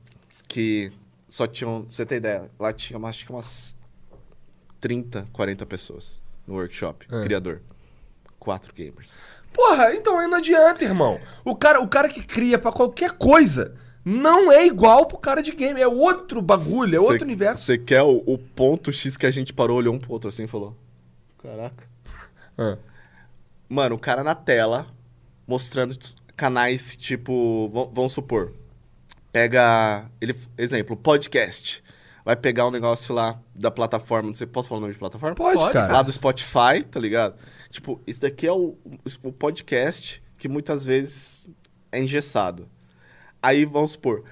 que 0.49 0.91
só 1.29 1.47
tinham. 1.47 1.85
Você 1.89 2.05
ter 2.07 2.17
ideia, 2.17 2.51
lá 2.59 2.73
tinha 2.73 2.99
acho 3.07 3.25
que 3.25 3.31
umas 3.33 3.77
30, 4.81 5.27
40 5.33 5.65
pessoas 5.67 6.23
no 6.47 6.55
workshop, 6.55 7.07
Ah. 7.11 7.23
criador. 7.23 7.61
Quatro 8.39 8.75
gamers. 8.75 9.21
Porra, 9.55 9.95
então 9.95 10.19
aí 10.19 10.27
não 10.27 10.39
adianta, 10.39 10.85
irmão. 10.85 11.21
O 11.45 11.55
cara, 11.55 11.81
o 11.81 11.89
cara 11.89 12.09
que 12.09 12.23
cria 12.23 12.59
pra 12.59 12.73
qualquer 12.73 13.13
coisa 13.13 13.77
não 14.05 14.51
é 14.51 14.67
igual 14.67 15.07
pro 15.07 15.17
cara 15.17 15.41
de 15.43 15.53
game. 15.53 15.81
É 15.81 15.87
outro 15.87 16.43
bagulho, 16.43 16.97
é 16.97 16.99
Cê- 16.99 17.05
outro 17.05 17.25
universo. 17.25 17.63
Você 17.65 17.79
quer 17.79 18.03
o, 18.03 18.23
o 18.27 18.37
ponto 18.37 18.93
X 18.93 19.17
que 19.17 19.25
a 19.25 19.31
gente 19.31 19.53
parou, 19.55 19.79
olhou 19.79 19.95
um 19.95 19.99
pro 19.99 20.13
outro 20.13 20.29
assim 20.29 20.45
e 20.45 20.49
falou: 20.49 20.77
Caraca. 21.41 21.85
Ah. 22.59 22.77
Mano, 23.69 23.95
o 23.95 23.99
cara 23.99 24.25
na 24.25 24.35
tela 24.35 24.87
mostrando 25.47 25.97
canais 26.37 26.97
tipo. 26.97 27.71
Vamos 27.93 28.13
supor. 28.13 28.53
Pega. 29.33 30.07
Ele, 30.21 30.37
exemplo, 30.59 30.97
podcast. 30.97 31.83
Vai 32.25 32.35
pegar 32.37 32.67
um 32.67 32.71
negócio 32.71 33.15
lá 33.15 33.39
da 33.55 33.71
plataforma. 33.71 34.29
Não 34.29 34.35
sei, 34.35 34.47
posso 34.47 34.69
falar 34.69 34.79
o 34.79 34.81
nome 34.81 34.95
de 34.95 34.99
plataforma? 34.99 35.35
Pode, 35.37 35.59
Pode, 35.59 35.73
cara. 35.73 35.93
Lá 35.93 36.03
do 36.03 36.11
Spotify, 36.11 36.83
tá 36.91 36.99
ligado? 36.99 37.35
Tipo, 37.75 38.01
isso 38.07 38.21
daqui 38.21 38.47
é 38.47 38.53
o, 38.53 38.77
o 39.25 39.33
podcast 39.33 40.23
que 40.39 40.49
muitas 40.49 40.87
vezes 40.87 41.49
é 41.91 42.01
engessado. 42.01 42.69
Aí, 43.43 43.65
vamos 43.65 43.91
supor, 43.91 44.23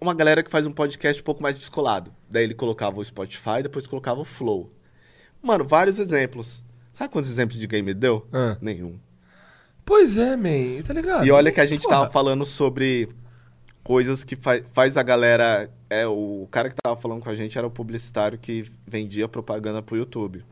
uma 0.00 0.14
galera 0.14 0.40
que 0.40 0.48
faz 0.48 0.68
um 0.68 0.72
podcast 0.72 1.20
um 1.20 1.24
pouco 1.24 1.42
mais 1.42 1.58
descolado. 1.58 2.14
Daí 2.30 2.44
ele 2.44 2.54
colocava 2.54 3.00
o 3.00 3.04
Spotify, 3.04 3.60
depois 3.60 3.88
colocava 3.88 4.20
o 4.20 4.24
Flow. 4.24 4.68
Mano, 5.42 5.64
vários 5.64 5.98
exemplos. 5.98 6.64
Sabe 6.92 7.12
quantos 7.12 7.28
exemplos 7.28 7.58
de 7.58 7.66
game 7.66 7.92
deu? 7.92 8.24
Ah. 8.32 8.56
Nenhum. 8.60 9.00
Pois 9.84 10.16
é, 10.16 10.36
man. 10.36 10.80
Tá 10.86 10.94
ligado? 10.94 11.26
E 11.26 11.30
olha 11.32 11.50
que 11.50 11.60
a 11.60 11.66
gente 11.66 11.82
Porra. 11.82 11.96
tava 11.96 12.10
falando 12.12 12.44
sobre 12.44 13.08
coisas 13.82 14.22
que 14.22 14.36
fa 14.36 14.62
faz 14.72 14.96
a 14.96 15.02
galera. 15.02 15.68
É, 15.90 16.06
o 16.06 16.46
cara 16.52 16.70
que 16.70 16.76
tava 16.80 17.00
falando 17.00 17.20
com 17.20 17.30
a 17.30 17.34
gente 17.34 17.58
era 17.58 17.66
o 17.66 17.70
publicitário 17.70 18.38
que 18.38 18.70
vendia 18.86 19.26
propaganda 19.26 19.82
pro 19.82 19.96
YouTube. 19.96 20.44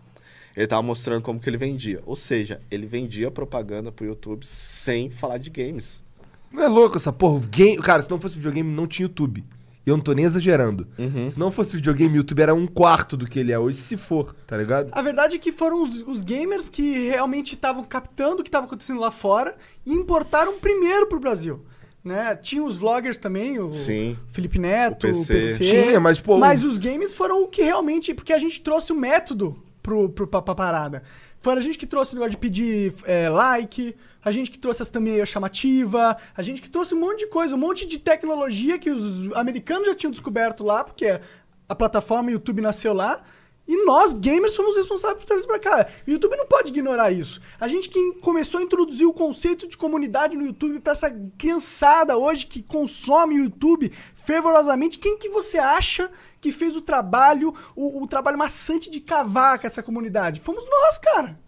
Ele 0.56 0.66
tava 0.66 0.82
mostrando 0.82 1.22
como 1.22 1.40
que 1.40 1.48
ele 1.48 1.56
vendia. 1.56 2.00
Ou 2.06 2.14
seja, 2.14 2.60
ele 2.70 2.86
vendia 2.86 3.30
propaganda 3.30 3.90
pro 3.90 4.06
YouTube 4.06 4.44
sem 4.46 5.10
falar 5.10 5.38
de 5.38 5.50
games. 5.50 6.04
Não 6.52 6.62
é 6.62 6.68
louco 6.68 6.96
essa 6.96 7.12
porra? 7.12 7.44
Game... 7.50 7.78
Cara, 7.78 8.00
se 8.00 8.10
não 8.10 8.20
fosse 8.20 8.36
videogame, 8.36 8.70
não 8.70 8.86
tinha 8.86 9.04
YouTube. 9.04 9.44
E 9.86 9.90
eu 9.90 9.96
não 9.96 10.04
tô 10.04 10.12
nem 10.12 10.24
exagerando. 10.24 10.86
Uhum. 10.96 11.28
Se 11.28 11.38
não 11.38 11.50
fosse 11.50 11.76
videogame, 11.76 12.14
o 12.14 12.16
YouTube 12.18 12.40
era 12.40 12.54
um 12.54 12.66
quarto 12.66 13.16
do 13.16 13.26
que 13.26 13.38
ele 13.38 13.52
é 13.52 13.58
hoje, 13.58 13.76
se 13.76 13.96
for, 13.96 14.34
tá 14.46 14.56
ligado? 14.56 14.88
A 14.92 15.02
verdade 15.02 15.36
é 15.36 15.38
que 15.38 15.52
foram 15.52 15.84
os, 15.84 16.02
os 16.06 16.22
gamers 16.22 16.68
que 16.70 17.08
realmente 17.08 17.54
estavam 17.54 17.84
captando 17.84 18.40
o 18.40 18.42
que 18.42 18.48
estava 18.48 18.66
acontecendo 18.66 19.00
lá 19.00 19.10
fora 19.10 19.54
e 19.84 19.92
importaram 19.92 20.58
primeiro 20.58 21.06
pro 21.06 21.20
Brasil. 21.20 21.62
Né? 22.02 22.36
Tinha 22.36 22.62
os 22.62 22.78
vloggers 22.78 23.18
também, 23.18 23.58
o 23.58 23.72
Sim. 23.72 24.16
Felipe 24.30 24.58
Neto, 24.58 25.06
O 25.06 25.10
o 25.10 25.12
PC. 25.12 25.32
PC. 25.32 25.64
Tinha, 25.64 26.00
mas, 26.00 26.20
pô, 26.20 26.38
Mas 26.38 26.62
os 26.62 26.78
games 26.78 27.12
foram 27.12 27.42
o 27.42 27.48
que 27.48 27.62
realmente. 27.62 28.14
Porque 28.14 28.32
a 28.32 28.38
gente 28.38 28.60
trouxe 28.60 28.92
o 28.92 28.96
método 28.96 29.56
pro, 29.84 30.08
pro, 30.08 30.26
pra, 30.26 30.42
pra 30.42 30.54
parada. 30.54 31.02
Foi 31.40 31.52
a 31.52 31.60
gente 31.60 31.78
que 31.78 31.86
trouxe 31.86 32.12
o 32.12 32.14
negócio 32.14 32.30
de 32.30 32.38
pedir 32.38 32.94
é, 33.04 33.28
like, 33.28 33.94
a 34.24 34.30
gente 34.30 34.50
que 34.50 34.58
trouxe 34.58 34.82
as 34.82 34.90
thumbnail 34.90 35.26
chamativa, 35.26 36.16
a 36.34 36.42
gente 36.42 36.62
que 36.62 36.70
trouxe 36.70 36.94
um 36.94 37.00
monte 37.00 37.20
de 37.20 37.26
coisa, 37.26 37.54
um 37.54 37.58
monte 37.58 37.86
de 37.86 37.98
tecnologia 37.98 38.78
que 38.78 38.90
os 38.90 39.30
americanos 39.36 39.86
já 39.86 39.94
tinham 39.94 40.10
descoberto 40.10 40.64
lá, 40.64 40.82
porque 40.82 41.20
a 41.68 41.74
plataforma 41.74 42.30
YouTube 42.30 42.62
nasceu 42.62 42.94
lá. 42.94 43.22
E 43.66 43.82
nós, 43.86 44.12
gamers, 44.12 44.52
somos 44.52 44.76
responsáveis 44.76 45.20
por 45.20 45.26
trazer 45.26 45.46
pra 45.46 45.58
cá. 45.58 45.86
O 46.06 46.10
YouTube 46.10 46.36
não 46.36 46.46
pode 46.46 46.68
ignorar 46.68 47.10
isso. 47.10 47.40
A 47.58 47.66
gente 47.66 47.88
que 47.88 48.12
começou 48.20 48.60
a 48.60 48.62
introduzir 48.62 49.06
o 49.06 49.12
conceito 49.12 49.66
de 49.66 49.74
comunidade 49.74 50.36
no 50.36 50.44
YouTube 50.44 50.80
pra 50.80 50.92
essa 50.92 51.10
criançada 51.38 52.16
hoje 52.16 52.44
que 52.44 52.62
consome 52.62 53.36
o 53.36 53.44
YouTube 53.44 53.90
fervorosamente, 54.16 54.98
quem 54.98 55.16
que 55.16 55.30
você 55.30 55.56
acha 55.58 56.10
que 56.44 56.52
fez 56.52 56.76
o 56.76 56.80
trabalho, 56.80 57.54
o, 57.74 58.02
o 58.02 58.06
trabalho 58.06 58.36
maçante 58.38 58.90
de 58.90 59.00
cavar 59.00 59.58
com 59.58 59.66
essa 59.66 59.82
comunidade? 59.82 60.40
Fomos 60.40 60.64
nós, 60.68 60.98
cara. 60.98 61.38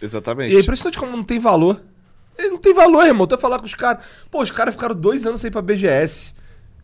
Exatamente. 0.00 0.52
E 0.52 0.56
é 0.56 0.60
impressionante 0.60 0.98
como 0.98 1.16
não 1.16 1.22
tem 1.24 1.38
valor. 1.38 1.80
Ele 2.36 2.48
não 2.50 2.58
tem 2.58 2.74
valor, 2.74 3.06
irmão. 3.06 3.26
Tu 3.26 3.30
vai 3.36 3.40
falar 3.40 3.58
com 3.58 3.66
os 3.66 3.74
caras. 3.74 4.04
Pô, 4.30 4.42
os 4.42 4.50
caras 4.50 4.74
ficaram 4.74 4.94
dois 4.94 5.26
anos 5.26 5.40
sem 5.40 5.48
ir 5.48 5.50
pra 5.52 5.62
BGS. 5.62 6.34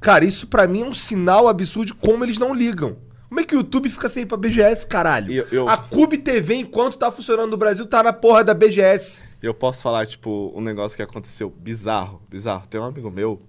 Cara, 0.00 0.24
isso 0.24 0.46
pra 0.46 0.68
mim 0.68 0.82
é 0.82 0.84
um 0.84 0.92
sinal 0.92 1.48
absurdo 1.48 1.86
de 1.86 1.94
como 1.94 2.24
eles 2.24 2.38
não 2.38 2.54
ligam. 2.54 2.96
Como 3.28 3.40
é 3.40 3.44
que 3.44 3.54
o 3.56 3.58
YouTube 3.58 3.90
fica 3.90 4.08
sem 4.08 4.22
ir 4.22 4.26
pra 4.26 4.38
BGS, 4.38 4.86
caralho? 4.86 5.32
Eu- 5.32 5.46
eu- 5.50 5.68
A 5.68 5.76
Cube 5.76 6.16
TV, 6.18 6.54
enquanto 6.54 6.96
tá 6.96 7.10
funcionando 7.10 7.50
no 7.50 7.56
Brasil, 7.56 7.84
tá 7.86 8.02
na 8.02 8.12
porra 8.12 8.44
da 8.44 8.54
BGS. 8.54 9.24
Eu 9.42 9.52
posso 9.52 9.82
falar, 9.82 10.06
tipo, 10.06 10.52
um 10.54 10.60
negócio 10.60 10.96
que 10.96 11.02
aconteceu 11.02 11.50
bizarro, 11.50 12.22
bizarro. 12.28 12.66
Tem 12.68 12.80
um 12.80 12.84
amigo 12.84 13.10
meu, 13.10 13.42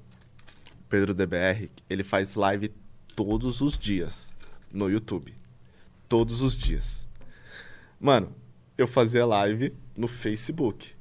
Pedro 0.90 1.14
DBR, 1.14 1.70
ele 1.90 2.04
faz 2.04 2.34
live 2.36 2.74
todos 3.24 3.60
os 3.60 3.78
dias 3.78 4.34
no 4.72 4.90
YouTube. 4.90 5.34
Todos 6.08 6.42
os 6.42 6.56
dias. 6.56 7.06
Mano, 8.00 8.30
eu 8.78 8.88
fazia 8.88 9.26
live 9.26 9.74
no 9.96 10.08
Facebook. 10.08 10.92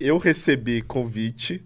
Eu 0.00 0.18
recebi 0.18 0.82
convite 0.82 1.62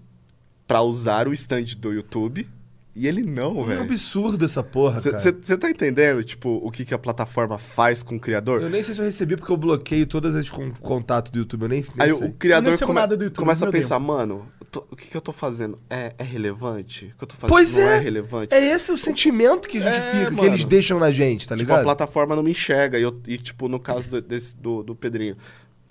pra 0.67 0.83
usar 0.83 1.27
o 1.27 1.33
stand 1.33 1.65
do 1.79 1.91
YouTube 1.91 2.47
e 2.95 3.07
ele 3.09 3.23
não, 3.23 3.57
É 3.57 3.61
um 3.63 3.65
velho. 3.65 3.81
absurdo 3.83 4.45
essa 4.45 4.63
porra, 4.63 5.01
cara. 5.01 5.19
Você 5.19 5.57
tá 5.57 5.71
entendendo, 5.71 6.23
tipo, 6.23 6.51
o 6.63 6.71
que, 6.71 6.85
que 6.85 6.93
a 6.93 6.99
plataforma 6.99 7.57
faz 7.57 8.03
com 8.03 8.17
o 8.17 8.21
criador? 8.21 8.61
Eu 8.61 8.69
nem 8.69 8.83
sei 8.83 8.95
se 8.95 9.01
eu 9.01 9.07
recebi 9.07 9.37
porque 9.37 9.51
eu 9.53 9.57
bloqueio 9.57 10.07
todas 10.07 10.37
as 10.37 10.51
con 10.51 10.71
contatos 10.73 11.33
do 11.33 11.39
YouTube. 11.39 11.63
Eu 11.63 11.69
nem, 11.71 11.81
nem 11.81 11.91
Aí 11.99 12.13
sei. 12.15 12.29
o 12.29 12.33
criador 12.35 12.79
come- 12.79 12.93
nada 13.01 13.17
do 13.17 13.25
YouTube, 13.25 13.39
começa 13.43 13.67
a 13.67 13.71
pensar, 13.73 13.99
mano, 13.99 14.47
eu 14.61 14.62
tô- 14.73 14.85
o 14.91 14.97
que, 14.97 15.07
que 15.09 15.17
eu 15.17 15.21
tô 15.21 15.33
fazendo? 15.33 15.79
É, 15.89 16.13
é 16.19 16.25
relevante? 16.25 17.13
O 17.15 17.19
que 17.19 17.25
eu 17.25 17.29
tô 17.29 17.35
fazendo 17.37 17.51
Pois 17.51 17.77
não 17.77 17.83
é, 17.85 17.97
é. 17.97 17.99
relevante? 18.01 18.55
É 18.55 18.73
esse 18.73 18.91
o 18.91 18.99
sentimento 18.99 19.69
que 19.69 19.79
a 19.79 19.83
gente 19.83 19.95
É, 19.97 20.11
fica, 20.13 20.27
que 20.31 20.33
mano. 20.37 20.49
eles 20.49 20.65
deixam 20.65 20.99
na 20.99 21.13
gente, 21.13 21.47
tá 21.47 21.55
tipo, 21.55 21.67
ligado? 21.69 21.81
a 21.81 21.85
plataforma 21.85 22.35
não 22.35 22.43
me 22.43 22.51
enxerga. 22.51 22.99
E, 22.99 23.03
eu, 23.03 23.21
e, 23.29 23.39
tipo, 23.39 23.69
no 23.69 23.79
caso 23.79 24.09
do, 24.11 24.21
desse- 24.21 24.57
do, 24.57 24.83
do 24.83 24.95
Pedrinho, 24.97 25.37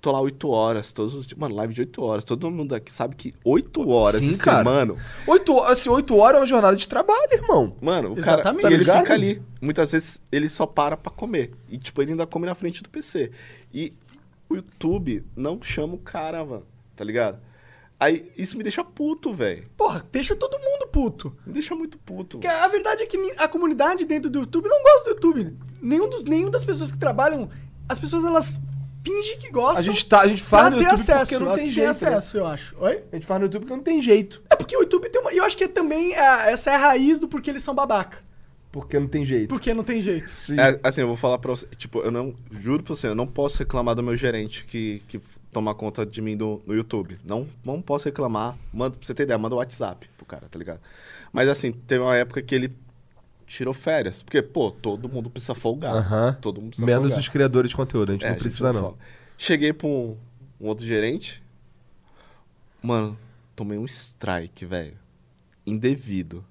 tô 0.01 0.11
lá 0.11 0.19
8 0.19 0.49
horas, 0.49 0.91
todos 0.91 1.13
os 1.13 1.27
dias. 1.27 1.37
Mano, 1.39 1.53
live 1.55 1.73
de 1.75 1.81
8 1.81 2.01
horas. 2.03 2.25
Todo 2.25 2.49
mundo 2.49 2.73
aqui 2.73 2.91
sabe 2.91 3.15
que 3.15 3.33
8 3.45 3.87
horas 3.87 4.19
Sim, 4.19 4.35
cara. 4.37 4.67
Oito, 5.27 5.59
assim, 5.61 5.89
oito 5.89 6.17
horas 6.17 6.37
é 6.37 6.39
uma 6.39 6.47
jornada 6.47 6.75
de 6.75 6.87
trabalho, 6.87 7.29
irmão. 7.31 7.75
Mano, 7.79 8.13
o 8.13 8.15
cara. 8.15 8.41
Exatamente. 8.41 8.63
E 8.63 8.73
ele 8.73 8.75
Tá 8.77 8.79
ligado? 8.79 9.01
fica 9.03 9.13
ali. 9.13 9.41
Muitas 9.61 9.91
vezes 9.91 10.19
ele 10.31 10.49
só 10.49 10.65
para 10.65 10.97
pra 10.97 11.11
comer. 11.11 11.51
E, 11.69 11.77
tipo, 11.77 12.01
ele 12.01 12.11
ainda 12.11 12.25
come 12.25 12.47
na 12.47 12.55
frente 12.55 12.81
do 12.81 12.89
PC. 12.89 13.29
E 13.71 13.93
o 14.49 14.55
YouTube 14.55 15.23
não 15.35 15.61
chama 15.61 15.93
o 15.93 15.99
cara, 15.99 16.43
mano. 16.43 16.63
Tá 16.95 17.03
ligado? 17.05 17.37
Aí 18.01 18.31
isso 18.35 18.57
me 18.57 18.63
deixa 18.63 18.83
puto, 18.83 19.31
velho. 19.31 19.69
Porra, 19.77 20.03
deixa 20.11 20.35
todo 20.35 20.57
mundo 20.57 20.87
puto. 20.87 21.37
Me 21.45 21.53
deixa 21.53 21.75
muito 21.75 21.99
puto. 21.99 22.39
Porque 22.39 22.47
a 22.47 22.67
verdade 22.67 23.03
é 23.03 23.05
que 23.05 23.15
a 23.37 23.47
comunidade 23.47 24.05
dentro 24.05 24.27
do 24.27 24.39
YouTube 24.39 24.67
não 24.67 24.81
gosta 24.81 25.03
do 25.03 25.09
YouTube. 25.11 25.55
Nenhum, 25.79 26.09
dos, 26.09 26.23
nenhum 26.23 26.49
das 26.49 26.65
pessoas 26.65 26.91
que 26.91 26.97
trabalham, 26.97 27.47
as 27.87 27.99
pessoas 27.99 28.25
elas 28.25 28.59
fingem 29.03 29.37
que 29.37 29.51
gostam. 29.51 29.81
A 29.81 29.83
gente, 29.83 30.03
tá, 30.07 30.21
a 30.21 30.27
gente 30.27 30.41
faz 30.41 30.71
no 30.71 30.77
YouTube 30.77 30.93
acesso. 30.95 31.19
porque 31.19 31.45
não 31.45 31.53
tem 31.53 31.65
que 31.65 31.71
jeito. 31.71 31.85
né? 31.85 32.07
acesso, 32.07 32.37
eu 32.37 32.47
acho. 32.47 32.75
Oi? 32.79 33.03
A 33.11 33.15
gente 33.15 33.27
faz 33.27 33.39
no 33.39 33.45
YouTube 33.45 33.61
porque 33.61 33.75
não 33.75 33.83
tem 33.83 34.01
jeito. 34.01 34.41
É 34.49 34.55
porque 34.55 34.75
o 34.75 34.81
YouTube 34.81 35.07
tem 35.07 35.21
uma. 35.21 35.31
E 35.31 35.37
eu 35.37 35.43
acho 35.43 35.55
que 35.55 35.65
é 35.65 35.67
também 35.67 36.15
é, 36.15 36.51
essa 36.51 36.71
é 36.71 36.75
a 36.75 36.79
raiz 36.79 37.19
do 37.19 37.27
porquê 37.27 37.51
eles 37.51 37.61
são 37.61 37.75
babaca. 37.75 38.17
Porque 38.71 38.97
não 38.97 39.07
tem 39.07 39.23
jeito. 39.23 39.49
Porque 39.49 39.75
não 39.75 39.83
tem 39.83 40.01
jeito. 40.01 40.31
Sim. 40.31 40.59
É, 40.59 40.79
assim, 40.81 41.01
eu 41.01 41.07
vou 41.07 41.17
falar 41.17 41.37
pra 41.37 41.51
você. 41.51 41.67
Tipo, 41.77 41.99
eu 41.99 42.09
não. 42.09 42.33
Juro 42.49 42.81
pra 42.81 42.95
você, 42.95 43.05
eu 43.05 43.15
não 43.15 43.27
posso 43.27 43.59
reclamar 43.59 43.93
do 43.93 44.01
meu 44.01 44.17
gerente 44.17 44.65
que, 44.65 45.03
que 45.07 45.21
toma 45.51 45.75
conta 45.75 46.05
de 46.05 46.21
mim 46.21 46.35
do, 46.37 46.61
no 46.65 46.73
YouTube. 46.73 47.17
Não, 47.25 47.47
não 47.63 47.81
posso 47.81 48.05
reclamar. 48.05 48.57
Manda, 48.73 48.97
pra 48.97 49.05
você 49.05 49.13
ter 49.13 49.23
ideia, 49.23 49.37
manda 49.37 49.55
o 49.55 49.57
WhatsApp 49.57 50.09
pro 50.17 50.25
cara, 50.25 50.47
tá 50.49 50.57
ligado? 50.57 50.79
Mas 51.31 51.47
assim, 51.49 51.71
teve 51.71 52.01
uma 52.03 52.15
época 52.15 52.41
que 52.41 52.55
ele 52.55 52.75
tirou 53.45 53.73
férias. 53.73 54.23
Porque, 54.23 54.41
pô, 54.41 54.71
todo 54.71 55.09
mundo 55.09 55.29
precisa 55.29 55.53
folgar. 55.53 55.93
Aham. 55.95 56.37
Todo 56.41 56.59
mundo 56.61 56.69
precisa 56.69 56.85
Menos 56.85 57.01
folgar. 57.03 57.19
os 57.19 57.27
criadores 57.29 57.69
de 57.69 57.75
conteúdo, 57.75 58.09
a 58.09 58.13
gente 58.13 58.23
É, 58.23 58.27
não 58.27 58.31
a 58.31 58.37
gente 58.37 58.43
precisa, 58.43 58.73
não. 58.73 58.97
Cheguei 59.37 59.73
pra 59.73 59.87
um, 59.87 60.17
um 60.59 60.67
outro 60.67 60.85
gerente. 60.85 61.43
Mano, 62.81 63.17
tomei 63.55 63.77
um 63.77 63.85
strike, 63.85 64.65
velho. 64.65 64.97
Indevido. 65.65 66.43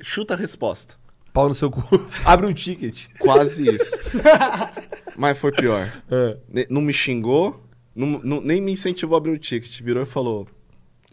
Chuta 0.00 0.34
a 0.34 0.36
resposta. 0.36 0.96
Pau 1.32 1.48
no 1.48 1.54
seu 1.54 1.70
cu. 1.70 1.82
Abre 2.24 2.46
um 2.46 2.52
ticket. 2.52 3.06
Quase 3.18 3.68
isso. 3.68 3.96
Mas 5.16 5.38
foi 5.38 5.52
pior. 5.52 5.92
É. 6.10 6.66
Não 6.70 6.80
me 6.80 6.92
xingou, 6.92 7.62
não- 7.94 8.20
não- 8.22 8.40
nem 8.40 8.60
me 8.60 8.72
incentivou 8.72 9.14
a 9.16 9.18
abrir 9.18 9.32
o 9.32 9.38
ticket. 9.38 9.80
Virou 9.82 10.02
e 10.02 10.06
falou: 10.06 10.46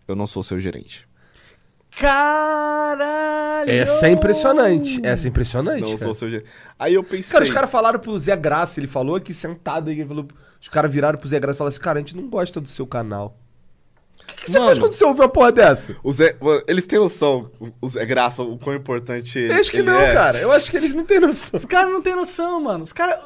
Eu 0.07 0.15
não 0.15 0.25
sou 0.27 0.41
seu 0.43 0.59
gerente. 0.59 1.07
Caralho! 1.97 3.69
Essa 3.71 4.07
é 4.07 4.11
impressionante. 4.11 4.99
Essa 5.03 5.27
é 5.27 5.29
impressionante. 5.29 5.81
Não 5.81 5.87
cara. 5.89 5.97
sou 6.03 6.13
seu 6.13 6.29
gerente. 6.29 6.49
Aí 6.77 6.93
eu 6.93 7.03
pensei. 7.03 7.31
Cara, 7.33 7.43
os 7.43 7.49
caras 7.49 7.69
falaram 7.69 7.99
pro 7.99 8.17
Zé 8.17 8.35
Graça, 8.35 8.79
ele 8.79 8.87
falou 8.87 9.15
aqui 9.15 9.33
sentado 9.33 9.89
aí, 9.89 9.99
ele 9.99 10.07
falou, 10.07 10.27
os 10.61 10.67
caras 10.67 10.91
viraram 10.91 11.19
pro 11.19 11.27
Zé 11.27 11.39
Graça 11.39 11.55
e 11.55 11.57
falaram 11.57 11.69
assim, 11.73 11.81
cara, 11.81 11.97
a 11.99 12.01
gente 12.01 12.15
não 12.15 12.27
gosta 12.29 12.59
do 12.61 12.67
seu 12.69 12.87
canal. 12.87 13.37
O 14.21 14.25
que, 14.35 14.45
que 14.45 14.51
você 14.51 14.59
Mano. 14.59 14.65
faz 14.69 14.79
quando 14.79 14.91
você 14.91 15.03
ouve 15.05 15.19
uma 15.21 15.29
porra 15.29 15.51
dessa? 15.51 15.95
O 16.03 16.13
Zé- 16.13 16.37
eles 16.67 16.85
têm 16.85 16.99
noção, 16.99 17.49
o- 17.59 17.71
o 17.81 17.87
Zé 17.87 18.05
Graça, 18.05 18.43
o 18.43 18.57
quão 18.57 18.75
importante 18.75 19.37
ele 19.39 19.53
Eu 19.53 19.57
acho 19.59 19.71
que 19.71 19.77
ele 19.77 19.83
não, 19.91 19.99
é. 19.99 20.13
cara. 20.13 20.37
Eu 20.39 20.51
acho 20.51 20.69
que 20.69 20.77
eles 20.77 20.93
não 20.93 21.03
têm 21.05 21.19
noção. 21.19 21.49
Os 21.57 21.65
caras 21.65 21.91
não 21.91 22.01
têm 22.01 22.15
noção, 22.15 22.61
mano. 22.61 22.83
Os 22.83 22.93
caras. 22.93 23.19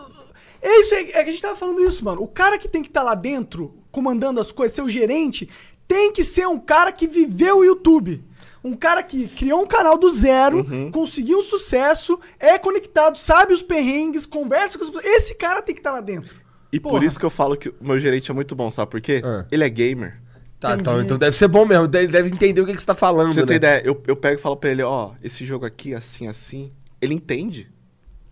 É 0.65 0.79
isso, 0.81 0.95
é, 0.95 0.99
é 1.01 1.03
que 1.03 1.17
a 1.17 1.25
gente 1.25 1.41
tava 1.41 1.55
falando 1.57 1.81
isso, 1.83 2.03
mano. 2.05 2.21
O 2.23 2.27
cara 2.27 2.57
que 2.57 2.67
tem 2.69 2.81
que 2.81 2.87
estar 2.87 3.03
lá 3.03 3.13
dentro, 3.15 3.75
comandando 3.91 4.39
as 4.39 4.51
coisas, 4.51 4.73
ser 4.75 4.81
o 4.81 4.87
gerente, 4.87 5.49
tem 5.87 6.11
que 6.13 6.23
ser 6.23 6.47
um 6.47 6.57
cara 6.57 6.91
que 6.91 7.05
viveu 7.07 7.57
o 7.57 7.65
YouTube. 7.65 8.23
Um 8.63 8.73
cara 8.73 9.03
que 9.03 9.27
criou 9.27 9.61
um 9.61 9.67
canal 9.67 9.97
do 9.97 10.09
zero, 10.09 10.59
Uhum. 10.59 10.89
conseguiu 10.89 11.39
um 11.39 11.41
sucesso, 11.43 12.17
é 12.39 12.57
conectado, 12.57 13.17
sabe 13.19 13.53
os 13.53 13.61
perrengues, 13.61 14.25
conversa 14.25 14.77
com 14.77 14.85
as 14.85 14.89
pessoas. 14.89 15.05
Esse 15.13 15.35
cara 15.35 15.61
tem 15.61 15.75
que 15.75 15.81
estar 15.81 15.91
lá 15.91 15.99
dentro. 15.99 16.33
E 16.71 16.79
por 16.79 16.91
Porra. 16.93 17.05
isso 17.05 17.19
que 17.19 17.25
eu 17.25 17.29
falo 17.29 17.57
que 17.57 17.67
o 17.69 17.75
meu 17.81 17.99
gerente 17.99 18.31
é 18.31 18.33
muito 18.33 18.55
bom, 18.55 18.71
sabe 18.71 18.89
por 18.89 19.01
quê? 19.01 19.21
Ah. 19.23 19.45
Ele 19.51 19.65
é 19.65 19.69
gamer. 19.69 20.21
Tá, 20.61 20.75
então, 20.75 21.01
então 21.01 21.17
deve 21.17 21.35
ser 21.35 21.49
bom 21.49 21.65
mesmo. 21.65 21.89
Ele 21.93 22.07
deve 22.07 22.29
entender 22.33 22.61
o 22.61 22.65
que, 22.65 22.73
que 22.73 22.79
você 22.79 22.85
tá 22.87 22.95
falando, 22.95 23.25
Pra 23.25 23.33
você 23.33 23.41
né? 23.41 23.45
ter 23.47 23.55
ideia, 23.55 23.81
eu, 23.83 24.01
eu 24.07 24.15
pego 24.15 24.39
e 24.39 24.41
falo 24.41 24.55
pra 24.55 24.69
ele, 24.69 24.81
ó, 24.81 25.11
esse 25.21 25.45
jogo 25.45 25.65
aqui, 25.65 25.93
assim, 25.93 26.25
assim. 26.27 26.71
Ele 27.01 27.13
entende. 27.13 27.69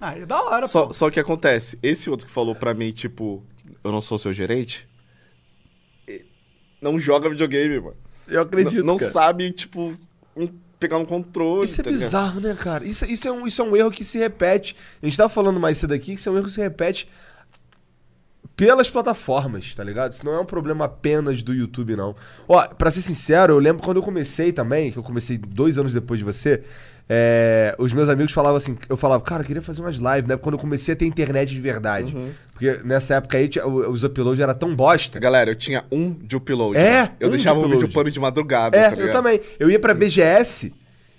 Ah, 0.02 0.18
é 0.18 0.26
da 0.26 0.42
hora, 0.42 0.68
Só, 0.68 0.88
pô. 0.88 0.94
só 0.94 1.10
que 1.12 1.20
acontece, 1.20 1.78
esse 1.84 2.10
outro 2.10 2.26
que 2.26 2.32
falou 2.34 2.56
pra 2.56 2.74
mim, 2.74 2.92
tipo, 2.92 3.44
eu 3.84 3.92
não 3.92 4.02
sou 4.02 4.18
seu 4.18 4.34
gerente, 4.34 4.88
não 6.82 7.00
joga 7.00 7.30
videogame, 7.30 7.80
mano. 7.80 7.96
Eu 8.28 8.42
acredito, 8.42 8.78
N- 8.80 8.84
não 8.84 8.98
cara. 8.98 9.12
sabe, 9.12 9.52
tipo, 9.52 9.96
um- 10.36 10.50
pegar 10.80 10.98
um 10.98 11.06
controle. 11.06 11.66
Isso 11.68 11.80
é 11.80 11.84
tá 11.84 11.92
ligado? 11.92 12.04
bizarro, 12.06 12.40
né, 12.42 12.56
cara? 12.56 12.84
Isso, 12.86 13.06
isso, 13.06 13.28
é 13.28 13.32
um, 13.32 13.46
isso 13.46 13.62
é 13.62 13.66
um 13.66 13.76
erro 13.78 13.92
que 13.92 14.04
se 14.04 14.18
repete. 14.18 14.76
A 15.02 15.06
gente 15.06 15.16
tava 15.16 15.30
falando 15.30 15.60
mais 15.60 15.78
cedo 15.78 15.94
aqui 15.94 16.14
que 16.16 16.20
isso 16.20 16.28
é 16.28 16.32
um 16.32 16.38
erro 16.38 16.46
que 16.48 16.52
se 16.52 16.62
repete 16.62 17.08
pelas 18.56 18.90
plataformas, 18.90 19.74
tá 19.76 19.84
ligado? 19.84 20.12
Isso 20.14 20.26
não 20.26 20.34
é 20.34 20.40
um 20.40 20.46
problema 20.46 20.86
apenas 20.86 21.42
do 21.44 21.54
YouTube, 21.54 21.96
não. 21.96 22.16
Ó, 22.48 22.68
pra 22.68 22.90
ser 22.90 23.02
sincero, 23.02 23.54
eu 23.54 23.60
lembro 23.60 23.84
quando 23.84 23.98
eu 23.98 24.04
comecei 24.04 24.52
também, 24.52 24.92
que 24.92 24.98
eu 24.98 25.04
comecei 25.04 25.38
dois 25.38 25.78
anos 25.78 25.94
depois 25.94 26.18
de 26.20 26.24
você, 26.24 26.64
é, 27.14 27.76
os 27.78 27.92
meus 27.92 28.08
amigos 28.08 28.32
falavam 28.32 28.56
assim, 28.56 28.78
eu 28.88 28.96
falava, 28.96 29.22
cara, 29.22 29.42
eu 29.42 29.46
queria 29.46 29.62
fazer 29.62 29.82
umas 29.82 29.98
lives, 29.98 30.30
né? 30.30 30.38
Quando 30.38 30.54
eu 30.54 30.60
comecei 30.60 30.94
a 30.94 30.96
ter 30.96 31.06
internet 31.06 31.50
de 31.50 31.60
verdade. 31.60 32.16
Uhum. 32.16 32.30
Porque 32.54 32.80
nessa 32.86 33.16
época 33.16 33.38
aí 33.38 33.50
os 33.90 34.06
uploads 34.06 34.40
era 34.40 34.54
tão 34.54 34.74
bosta. 34.74 35.20
Galera, 35.20 35.52
eu 35.52 35.56
tinha 35.56 35.84
um 35.92 36.14
de 36.14 36.38
upload. 36.38 36.80
É. 36.80 37.12
Eu 37.20 37.28
um 37.28 37.32
deixava 37.32 37.60
de 37.60 37.66
o 37.66 37.70
vídeo 37.70 37.92
pano 37.92 38.10
de 38.10 38.18
madrugada, 38.18 38.78
É, 38.78 38.92
tá 38.92 38.96
eu 38.96 39.12
também. 39.12 39.42
Eu 39.60 39.70
ia 39.70 39.78
pra 39.78 39.94
BGS, 39.94 40.74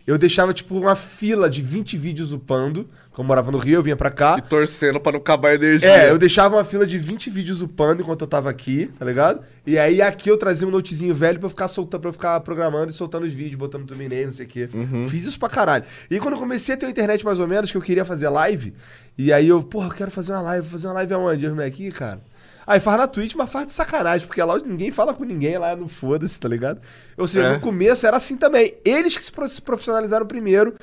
eu 0.07 0.16
deixava 0.16 0.55
tipo 0.55 0.78
uma 0.78 0.96
fila 0.96 1.50
de 1.50 1.61
20 1.61 1.98
vídeos 1.98 2.33
upando. 2.33 2.88
Como 3.12 3.27
eu 3.27 3.29
morava 3.29 3.51
no 3.51 3.59
Rio, 3.59 3.75
eu 3.75 3.83
vinha 3.83 3.96
pra 3.96 4.11
cá. 4.11 4.37
E 4.38 4.42
torcendo 4.42 4.98
pra 4.98 5.12
não 5.12 5.18
acabar 5.18 5.51
a 5.51 5.55
energia. 5.55 5.88
É, 5.88 6.11
eu 6.11 6.18
deixava 6.18 6.57
uma 6.57 6.64
fila 6.64 6.87
de 6.87 6.98
20 6.98 7.29
vídeos 7.29 7.61
upando 7.61 8.01
enquanto 8.01 8.22
eu 8.22 8.27
tava 8.27 8.48
aqui, 8.48 8.88
tá 8.98 9.05
ligado? 9.05 9.42
E 9.66 9.79
aí 9.79 10.01
aqui 10.01 10.31
eu 10.31 10.38
trazia 10.38 10.66
um 10.66 10.70
notezinho 10.70 11.14
velho 11.14 11.38
pra 11.38 11.46
eu 11.46 11.51
ficar 11.51 11.68
soltando, 11.68 12.01
pra 12.01 12.09
eu 12.09 12.12
ficar 12.12 12.40
programando 12.40 12.90
e 12.90 12.94
soltando 12.94 13.27
os 13.27 13.35
vídeos, 13.35 13.57
botando 13.57 13.87
thumbnail, 13.87 14.27
não 14.27 14.33
sei 14.33 14.46
o 14.46 14.48
quê. 14.48 14.68
Fiz 15.09 15.25
isso 15.25 15.38
pra 15.38 15.51
caralho. 15.51 15.85
E 16.11 16.18
quando 16.18 16.35
eu 16.35 16.40
comecei 16.40 16.75
a 16.75 16.79
ter 16.79 16.87
uma 16.87 16.90
internet 16.90 17.25
mais 17.25 17.38
ou 17.38 17.46
menos, 17.46 17.70
que 17.70 17.77
eu 17.77 17.83
queria 17.83 18.05
fazer 18.05 18.31
live, 18.31 18.72
e 19.18 19.31
aí 19.31 19.46
eu, 19.46 19.62
porra, 19.62 19.88
eu 19.88 19.92
quero 19.92 20.11
fazer 20.11 20.33
uma 20.33 20.40
live, 20.40 20.62
vou 20.62 20.70
fazer 20.70 20.87
uma 20.87 20.94
live 20.94 21.12
aonde? 21.12 21.44
Eu, 21.44 21.62
aqui, 21.62 21.90
cara. 21.90 22.20
Aí 22.66 22.79
faz 22.81 22.96
na 22.98 23.07
Twitch, 23.07 23.35
mas 23.35 23.51
faz 23.51 23.66
de 23.66 23.72
sacanagem, 23.72 24.27
porque 24.27 24.42
lá 24.42 24.57
ninguém 24.59 24.90
fala 24.90 25.12
com 25.12 25.25
ninguém, 25.25 25.59
lá 25.59 25.75
no 25.75 25.88
foda-se, 25.88 26.38
tá 26.40 26.48
ligado? 26.48 26.81
Ou 27.18 27.27
seja, 27.27 27.48
É. 27.48 27.53
no 27.55 27.61
começo 27.61 28.07
era 28.07 28.16
assim 28.16 28.37
também. 28.37 28.75
Eles 28.85 29.16
que 29.16 29.25
se 29.25 29.33
pro- 29.33 29.48
se 29.48 29.61
profissionalizaram 29.61 30.25
primeiro, 30.27 30.75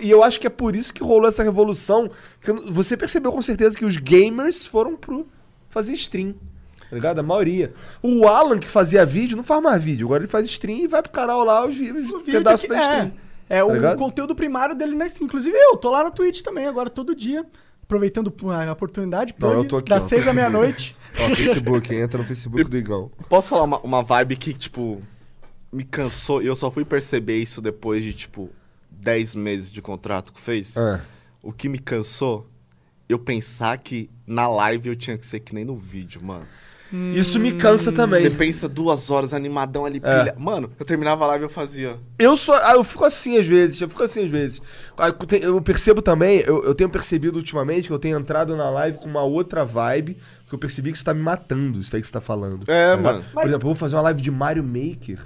e 0.00 0.10
eu 0.10 0.22
acho 0.22 0.40
que 0.40 0.46
é 0.46 0.50
por 0.50 0.74
isso 0.74 0.94
que 0.94 1.02
rolou 1.02 1.28
essa 1.28 1.42
revolução. 1.42 2.10
você 2.70 2.96
percebeu 2.96 3.30
com 3.32 3.42
certeza 3.42 3.76
que 3.76 3.84
os 3.84 3.96
gamers 3.98 4.64
foram 4.64 4.96
pro 4.96 5.26
fazer 5.68 5.92
stream. 5.94 6.34
Tá 6.88 6.94
ligado? 6.94 7.18
A 7.18 7.22
maioria. 7.22 7.74
O 8.00 8.28
Alan, 8.28 8.58
que 8.58 8.68
fazia 8.68 9.04
vídeo, 9.04 9.36
não 9.36 9.42
faz 9.44 9.60
mais 9.62 9.82
vídeo. 9.82 10.06
Agora 10.06 10.22
ele 10.22 10.30
faz 10.30 10.46
stream 10.46 10.78
e 10.78 10.86
vai 10.86 11.02
pro 11.02 11.10
canal 11.10 11.42
lá, 11.44 11.66
os, 11.66 11.74
os 11.76 12.10
O 12.12 12.20
pedaços 12.20 12.62
que- 12.62 12.68
da 12.68 12.78
stream. 12.80 13.12
É, 13.50 13.58
é 13.58 13.64
o 13.64 13.72
ligado? 13.74 13.98
conteúdo 13.98 14.34
primário 14.34 14.74
dele 14.74 14.94
na 14.94 15.04
stream. 15.06 15.26
Inclusive 15.26 15.56
eu, 15.56 15.76
tô 15.76 15.90
lá 15.90 16.04
na 16.04 16.10
Twitch 16.10 16.40
também 16.42 16.66
agora 16.66 16.88
todo 16.88 17.14
dia. 17.14 17.44
Aproveitando 17.82 18.32
a 18.68 18.72
oportunidade, 18.72 19.32
Não, 19.38 19.48
plug, 19.50 19.62
eu 19.64 19.68
tô 19.68 19.76
aqui, 19.76 19.90
das 19.90 20.02
ó. 20.04 20.06
6 20.08 20.26
à 20.28 20.32
meia-noite. 20.32 20.96
Ó, 21.20 21.34
Facebook, 21.34 21.94
entra 21.94 22.18
no 22.18 22.26
Facebook 22.26 22.64
do 22.64 22.76
Igão. 22.76 23.10
Posso 23.28 23.48
falar 23.48 23.64
uma, 23.64 23.78
uma 23.80 24.02
vibe 24.02 24.36
que, 24.36 24.52
tipo, 24.52 25.02
me 25.72 25.84
cansou 25.84 26.42
e 26.42 26.46
eu 26.46 26.56
só 26.56 26.70
fui 26.70 26.84
perceber 26.84 27.38
isso 27.38 27.60
depois 27.60 28.02
de, 28.04 28.12
tipo, 28.12 28.50
10 28.90 29.34
meses 29.34 29.70
de 29.70 29.80
contrato 29.82 30.32
que 30.32 30.40
fez? 30.40 30.76
Ah. 30.76 31.00
O 31.42 31.52
que 31.52 31.68
me 31.68 31.78
cansou, 31.78 32.46
eu 33.08 33.18
pensar 33.18 33.78
que 33.78 34.10
na 34.26 34.46
live 34.48 34.88
eu 34.88 34.96
tinha 34.96 35.16
que 35.16 35.24
ser 35.26 35.40
que 35.40 35.54
nem 35.54 35.64
no 35.64 35.74
vídeo, 35.74 36.20
mano. 36.22 36.46
Isso 37.14 37.40
me 37.40 37.52
cansa 37.52 37.90
também. 37.90 38.20
Você 38.20 38.30
pensa 38.30 38.68
duas 38.68 39.10
horas 39.10 39.34
animadão 39.34 39.84
ali, 39.84 40.00
É. 40.04 40.18
pilha. 40.20 40.36
Mano, 40.38 40.70
eu 40.78 40.86
terminava 40.86 41.24
a 41.24 41.28
live 41.28 41.44
e 41.44 41.46
eu 41.46 41.50
fazia. 41.50 41.98
Eu 42.16 42.36
sou. 42.36 42.54
ah, 42.54 42.74
eu 42.74 42.84
fico 42.84 43.04
assim 43.04 43.36
às 43.36 43.46
vezes, 43.46 43.80
eu 43.80 43.88
fico 43.88 44.04
assim 44.04 44.24
às 44.24 44.30
vezes. 44.30 44.62
Ah, 44.96 45.08
eu 45.08 45.12
te- 45.14 45.42
Eu 45.42 45.60
percebo 45.60 46.00
também, 46.00 46.38
eu, 46.46 46.62
eu 46.64 46.74
tenho 46.76 46.88
percebido 46.88 47.36
ultimamente 47.36 47.88
que 47.88 47.92
eu 47.92 47.98
tenho 47.98 48.16
entrado 48.16 48.56
na 48.56 48.70
live 48.70 48.98
com 48.98 49.08
uma 49.08 49.24
outra 49.24 49.64
vibe, 49.64 50.16
que 50.48 50.54
eu 50.54 50.58
percebi 50.58 50.92
que 50.92 50.98
você 50.98 51.04
tá 51.04 51.12
me 51.12 51.20
matando, 51.22 51.80
isso 51.80 51.94
aí 51.94 52.00
que 52.00 52.06
você 52.06 52.12
tá 52.12 52.20
falando. 52.20 52.70
É, 52.70 52.96
Tá 52.96 53.02
mano. 53.02 53.24
Por 53.32 53.42
exemplo, 53.42 53.62
eu 53.62 53.68
vou 53.68 53.74
fazer 53.74 53.96
uma 53.96 54.02
live 54.02 54.20
de 54.20 54.30
Mario 54.30 54.62
Maker. 54.62 55.18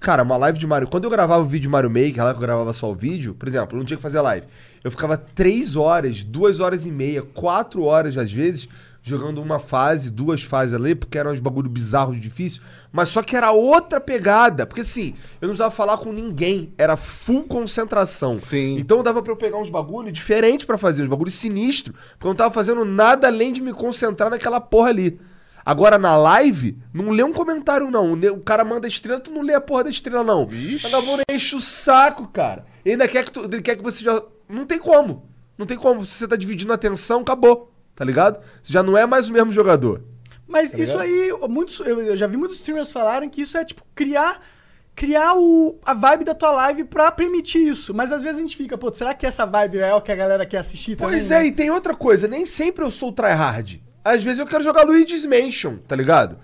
Cara, 0.00 0.22
uma 0.22 0.36
live 0.36 0.58
de 0.58 0.66
Mario. 0.66 0.86
Quando 0.86 1.04
eu 1.04 1.10
gravava 1.10 1.42
o 1.42 1.46
vídeo 1.46 1.62
de 1.62 1.68
Mario 1.68 1.90
Maker, 1.90 2.22
lá 2.24 2.30
que 2.30 2.36
eu 2.36 2.42
gravava 2.42 2.72
só 2.72 2.90
o 2.90 2.94
vídeo, 2.94 3.34
por 3.34 3.48
exemplo, 3.48 3.76
eu 3.76 3.78
não 3.78 3.84
tinha 3.84 3.96
que 3.96 4.02
fazer 4.02 4.20
live. 4.20 4.46
Eu 4.84 4.90
ficava 4.92 5.16
três 5.16 5.74
horas, 5.74 6.22
duas 6.22 6.60
horas 6.60 6.86
e 6.86 6.90
meia, 6.90 7.22
quatro 7.22 7.82
horas 7.82 8.16
às 8.16 8.32
vezes, 8.32 8.68
jogando 9.02 9.42
uma 9.42 9.58
fase, 9.58 10.10
duas 10.10 10.44
fases 10.44 10.72
ali, 10.74 10.94
porque 10.94 11.18
eram 11.18 11.32
uns 11.32 11.40
bagulho 11.40 11.68
bizarros 11.68 12.20
difícil. 12.20 12.62
Mas 12.98 13.10
só 13.10 13.22
que 13.22 13.36
era 13.36 13.52
outra 13.52 14.00
pegada. 14.00 14.66
Porque 14.66 14.80
assim, 14.80 15.14
eu 15.40 15.46
não 15.46 15.50
precisava 15.50 15.70
falar 15.70 15.98
com 15.98 16.12
ninguém. 16.12 16.74
Era 16.76 16.96
full 16.96 17.44
concentração. 17.44 18.36
Sim. 18.36 18.76
Então 18.76 19.04
dava 19.04 19.22
pra 19.22 19.30
eu 19.30 19.36
pegar 19.36 19.56
uns 19.56 19.70
bagulho 19.70 20.10
diferentes 20.10 20.66
pra 20.66 20.76
fazer, 20.76 21.04
uns 21.04 21.08
bagulho 21.08 21.30
sinistro. 21.30 21.92
Porque 21.92 22.26
eu 22.26 22.30
não 22.30 22.34
tava 22.34 22.52
fazendo 22.52 22.84
nada 22.84 23.28
além 23.28 23.52
de 23.52 23.62
me 23.62 23.72
concentrar 23.72 24.28
naquela 24.28 24.60
porra 24.60 24.88
ali. 24.88 25.20
Agora 25.64 25.96
na 25.96 26.16
live, 26.16 26.76
não 26.92 27.10
lê 27.10 27.22
um 27.22 27.32
comentário, 27.32 27.88
não. 27.88 28.14
O 28.14 28.40
cara 28.40 28.64
manda 28.64 28.88
estrela, 28.88 29.20
tu 29.20 29.30
não 29.30 29.42
lê 29.42 29.54
a 29.54 29.60
porra 29.60 29.84
da 29.84 29.90
estrela, 29.90 30.24
não. 30.24 30.44
Vixe. 30.44 30.90
Vagabundo 30.90 31.22
enche 31.30 31.54
o 31.54 31.60
saco, 31.60 32.26
cara. 32.26 32.66
Ele 32.84 32.94
ainda 32.94 33.06
quer 33.06 33.24
que, 33.24 33.30
tu, 33.30 33.44
ele 33.44 33.62
quer 33.62 33.76
que 33.76 33.82
você 33.84 34.02
já. 34.02 34.20
Não 34.48 34.66
tem 34.66 34.80
como. 34.80 35.30
Não 35.56 35.66
tem 35.66 35.78
como. 35.78 36.04
Se 36.04 36.14
você 36.14 36.26
tá 36.26 36.34
dividindo 36.34 36.72
a 36.72 36.74
atenção, 36.74 37.20
acabou. 37.20 37.72
Tá 37.94 38.04
ligado? 38.04 38.40
Você 38.60 38.72
já 38.72 38.82
não 38.82 38.98
é 38.98 39.06
mais 39.06 39.28
o 39.28 39.32
mesmo 39.32 39.52
jogador. 39.52 40.02
Mas 40.48 40.72
Tá 40.72 40.78
isso 40.78 40.98
ligado? 40.98 41.42
aí, 41.44 41.48
muitos, 41.48 41.78
eu 41.80 42.00
eu 42.00 42.16
já 42.16 42.26
vi 42.26 42.36
muitos 42.36 42.56
streamers 42.56 42.90
falarem 42.90 43.28
que 43.28 43.42
isso 43.42 43.56
é 43.56 43.64
tipo 43.64 43.84
criar 43.94 44.40
criar 44.94 45.34
o, 45.36 45.78
a 45.84 45.94
vibe 45.94 46.24
da 46.24 46.34
tua 46.34 46.50
live 46.50 46.82
pra 46.82 47.12
permitir 47.12 47.58
isso. 47.68 47.94
Mas 47.94 48.10
às 48.10 48.20
vezes 48.20 48.38
a 48.38 48.40
gente 48.40 48.56
fica, 48.56 48.76
pô, 48.76 48.92
será 48.92 49.14
que 49.14 49.24
essa 49.24 49.46
vibe 49.46 49.78
é 49.78 49.94
o 49.94 50.00
que 50.00 50.10
a 50.10 50.16
galera 50.16 50.44
quer 50.44 50.58
assistir 50.58 50.96
também? 50.96 51.12
Pois 51.12 51.30
né? 51.30 51.42
é, 51.42 51.46
e 51.46 51.52
tem 51.52 51.70
outra 51.70 51.94
coisa. 51.94 52.26
Nem 52.26 52.44
sempre 52.44 52.84
eu 52.84 52.90
sou 52.90 53.12
tryhard. 53.12 53.80
Às 54.04 54.24
vezes 54.24 54.40
eu 54.40 54.46
quero 54.46 54.64
jogar 54.64 54.82
Luigi's 54.82 55.24
Mansion, 55.24 55.76
tá 55.86 55.94
ligado? 55.94 56.38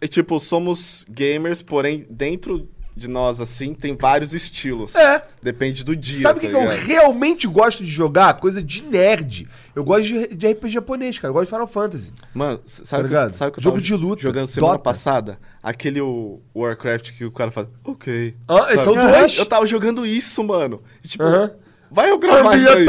É, 0.00 0.08
Tipo, 0.08 0.40
somos 0.40 1.04
gamers, 1.08 1.62
porém, 1.62 2.04
dentro 2.10 2.68
de 2.96 3.08
nós, 3.08 3.40
assim, 3.40 3.74
tem 3.74 3.96
vários 3.96 4.32
estilos. 4.34 4.94
É. 4.94 5.22
Depende 5.42 5.82
do 5.84 5.96
dia. 5.96 6.20
Sabe 6.20 6.38
o 6.38 6.40
que, 6.40 6.48
tá 6.48 6.52
que 6.52 6.58
eu 6.64 6.70
ligado? 6.70 6.86
realmente 6.86 7.46
gosto 7.46 7.82
de 7.84 7.90
jogar? 7.90 8.34
Coisa 8.34 8.62
de 8.62 8.82
nerd. 8.82 9.48
Eu 9.74 9.82
gosto 9.82 10.04
de, 10.04 10.26
de 10.34 10.52
RPG 10.52 10.70
japonês, 10.70 11.18
cara. 11.18 11.30
Eu 11.30 11.34
gosto 11.34 11.46
de 11.46 11.50
Final 11.50 11.66
Fantasy. 11.66 12.12
Mano, 12.34 12.58
Tá 12.58 12.64
sabe 12.66 13.06
o 13.06 13.08
que, 13.08 13.32
sabe 13.32 13.52
que 13.52 13.58
eu 13.58 13.62
Jogo 13.62 13.80
de 13.80 13.94
luta, 13.94 14.22
jogando 14.22 14.46
semana 14.46 14.74
Dota. 14.74 14.84
passada? 14.84 15.38
Aquele 15.62 16.00
o 16.00 16.40
Warcraft 16.54 17.12
que 17.12 17.24
o 17.24 17.30
cara 17.30 17.50
fala, 17.50 17.70
ok. 17.84 18.34
Ah, 18.46 18.66
esse 18.72 18.86
é 18.86 18.90
o 18.90 18.94
Sabe? 18.94 19.18
2. 19.18 19.38
Eu 19.38 19.46
tava 19.46 19.66
jogando 19.66 20.04
isso, 20.04 20.42
mano. 20.44 20.82
E, 21.02 21.08
tipo, 21.08 21.22
Aham. 21.24 21.52
Vai 21.92 22.10
eu 22.10 22.18
gravar 22.18 22.56
isso 22.56 22.68
aí. 22.68 22.84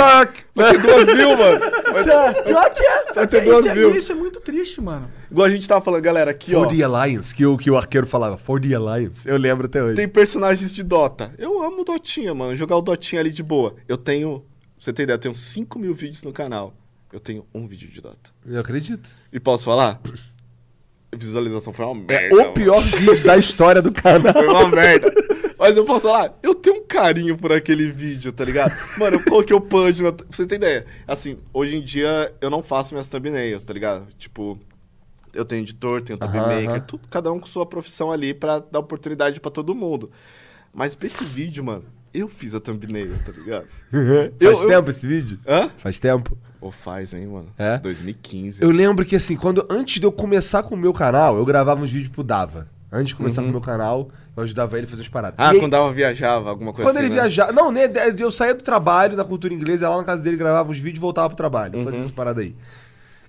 Vai 0.56 0.72
ter 0.72 0.82
duas 0.82 1.13
mil, 1.13 1.38
mano. 1.38 1.60
Isso 1.94 2.10
é, 2.10 2.42
pior 2.42 2.74
que 2.74 2.82
é. 2.82 3.13
Vai 3.13 3.28
ter 3.28 3.44
duas 3.44 3.60
isso, 3.60 3.70
é 3.70 3.76
mil. 3.76 3.96
isso 3.96 4.12
é 4.12 4.16
muito 4.16 4.39
triste, 4.39 4.82
mano. 4.82 5.10
Igual 5.30 5.46
a 5.46 5.50
gente 5.50 5.68
tava 5.68 5.80
falando, 5.80 6.02
galera, 6.02 6.32
aqui, 6.32 6.52
For 6.52 6.66
ó. 6.66 6.70
the 6.70 6.82
Alliance, 6.82 7.36
que 7.36 7.46
o, 7.46 7.56
que 7.58 7.70
o 7.70 7.78
arqueiro 7.78 8.08
falava. 8.08 8.38
For 8.38 8.60
the 8.60 8.74
Alliance. 8.74 9.30
Eu 9.30 9.38
lembro 9.38 9.68
até 9.68 9.84
hoje. 9.84 9.96
Tem 9.96 10.08
personagens 10.08 10.74
de 10.74 10.82
Dota. 10.84 11.34
Eu 11.38 11.62
amo 11.62 11.84
Dotinha, 11.84 12.34
mano. 12.34 12.56
Jogar 12.58 12.78
o 12.78 12.82
Dotinha 12.82 13.22
ali 13.22 13.32
de 13.32 13.44
boa. 13.44 13.76
Eu 13.88 13.98
tenho. 13.98 14.44
Você 14.80 14.92
tem 14.92 15.04
ideia? 15.04 15.16
Eu 15.16 15.20
tenho 15.20 15.36
5 15.36 15.78
mil 15.78 15.94
vídeos 15.94 16.24
no 16.24 16.34
canal. 16.34 16.74
Eu 17.12 17.20
tenho 17.20 17.46
um 17.54 17.68
vídeo 17.68 17.89
de 17.89 18.02
Dota. 18.02 18.32
Eu 18.46 18.60
acredito. 18.60 19.10
E 19.32 19.39
posso 19.39 19.66
falar? 19.66 20.02
Visualização 21.15 21.71
foi 21.73 21.86
uma 21.86 22.04
É 22.13 22.30
merda. 22.30 22.49
o 22.49 22.54
pior 22.54 22.80
vídeo 22.82 23.23
da 23.23 23.38
história 23.38 23.82
do 23.82 23.91
canal. 23.91 24.34
Foi 24.34 24.47
uma 24.47 24.67
merda. 24.69 25.13
Mas 25.58 25.78
eu 25.78 25.86
posso 25.86 26.08
falar, 26.08 26.38
eu 26.43 26.54
tenho 26.56 26.78
um 26.78 26.86
carinho 26.86 27.38
por 27.38 27.52
aquele 27.52 27.89
vídeo, 27.91 28.32
tá 28.32 28.43
ligado? 28.43 28.73
Mano, 28.97 29.17
eu 29.17 29.23
coloquei 29.23 29.56
o 29.56 29.62
punch 29.62 30.02
na. 30.04 30.12
Pra 30.12 30.26
você 30.30 30.45
ter 30.45 30.56
ideia. 30.56 30.86
Assim, 31.08 31.38
hoje 31.54 31.78
em 31.78 31.82
dia 31.82 32.34
eu 32.41 32.49
não 32.49 32.62
faço 32.62 32.93
minhas 32.93 33.08
thumbnails, 33.08 33.63
tá 33.63 33.73
ligado? 33.73 34.08
Tipo, 34.17 34.60
eu 35.34 35.45
tenho 35.45 35.62
editor, 35.62 36.02
tenho 36.02 36.19
thumb 36.19 36.34
maker, 36.38 36.69
aham. 36.69 36.80
tudo, 36.82 37.08
cada 37.10 37.32
um 37.32 37.39
com 37.39 37.47
sua 37.47 37.65
profissão 37.65 38.12
ali 38.12 38.34
pra 38.34 38.60
dar 38.60 38.80
oportunidade 38.80 39.39
pra 39.39 39.49
todo 39.52 39.73
mundo. 39.73 40.12
Mas 40.73 40.95
pra 40.95 41.08
esse 41.08 41.23
vídeo, 41.23 41.63
mano, 41.63 41.86
eu 42.13 42.28
fiz 42.28 42.54
a 42.54 42.60
thumbnail, 42.60 43.12
tá 43.26 43.32
ligado? 43.32 43.65
Faz 44.41 44.62
eu- 44.62 44.67
tempo 44.67 44.89
esse 44.89 45.08
vídeo? 45.08 45.39
Hã? 45.47 45.69
Faz 45.78 45.99
tempo. 45.99 46.38
Ou 46.63 46.71
faz, 46.71 47.13
hein, 47.13 47.28
mano? 47.28 47.47
É? 47.58 47.78
2015. 47.80 48.63
Eu 48.63 48.71
lembro 48.71 49.04
que 49.06 49.15
assim, 49.17 49.36
quando 49.36 49.65
antes 49.69 49.99
de 49.99 50.06
eu 50.06 50.12
começar 50.12 50.63
com 50.63 50.76
o 50.76 50.78
meu 50.78 50.93
canal, 50.93 51.36
eu 51.38 51.43
gravava 51.45 51.82
uns 51.84 51.91
vídeos 51.91 52.08
pro 52.12 52.23
Dava. 52.23 52.67
Antes 52.91 53.08
de 53.10 53.15
começar 53.15 53.41
com 53.41 53.47
o 53.49 53.52
meu 53.52 53.60
canal, 53.60 54.10
eu 54.38 54.43
ajudava 54.43 54.78
ele 54.78 54.86
a 54.86 54.89
fazer 54.89 55.02
as 55.02 55.10
paradas. 55.10 55.38
Uhum. 55.39 55.45
Ah, 55.52 55.56
E 55.56 55.60
quando 55.60 55.73
ela 55.76 55.91
viajava, 55.91 56.49
alguma 56.49 56.71
coisa 56.71 56.88
quando 56.89 56.97
assim. 56.97 57.06
ele 57.08 57.15
né? 57.15 57.21
viajava. 57.21 57.52
Não, 57.52 57.71
né, 57.71 57.82
eu 58.19 58.32
saía 58.32 58.54
do 58.54 58.63
trabalho, 58.63 59.17
da 59.17 59.26
cultura 59.26 59.54
inglesa, 59.54 59.86
ia 59.86 59.89
lá 59.89 59.97
na 59.97 60.04
casa 60.04 60.21
dele, 60.23 60.38
gravava 60.38 60.69
uns 60.71 60.78
vídeos 60.78 60.97
e 60.97 61.02
voltava 61.02 61.28
pro 61.28 61.36
trabalho. 61.36 61.78
Uhum. 61.80 61.84
Fazia 61.86 61.99
essa 61.99 62.13
parada 62.13 62.39
aí. 62.41 62.56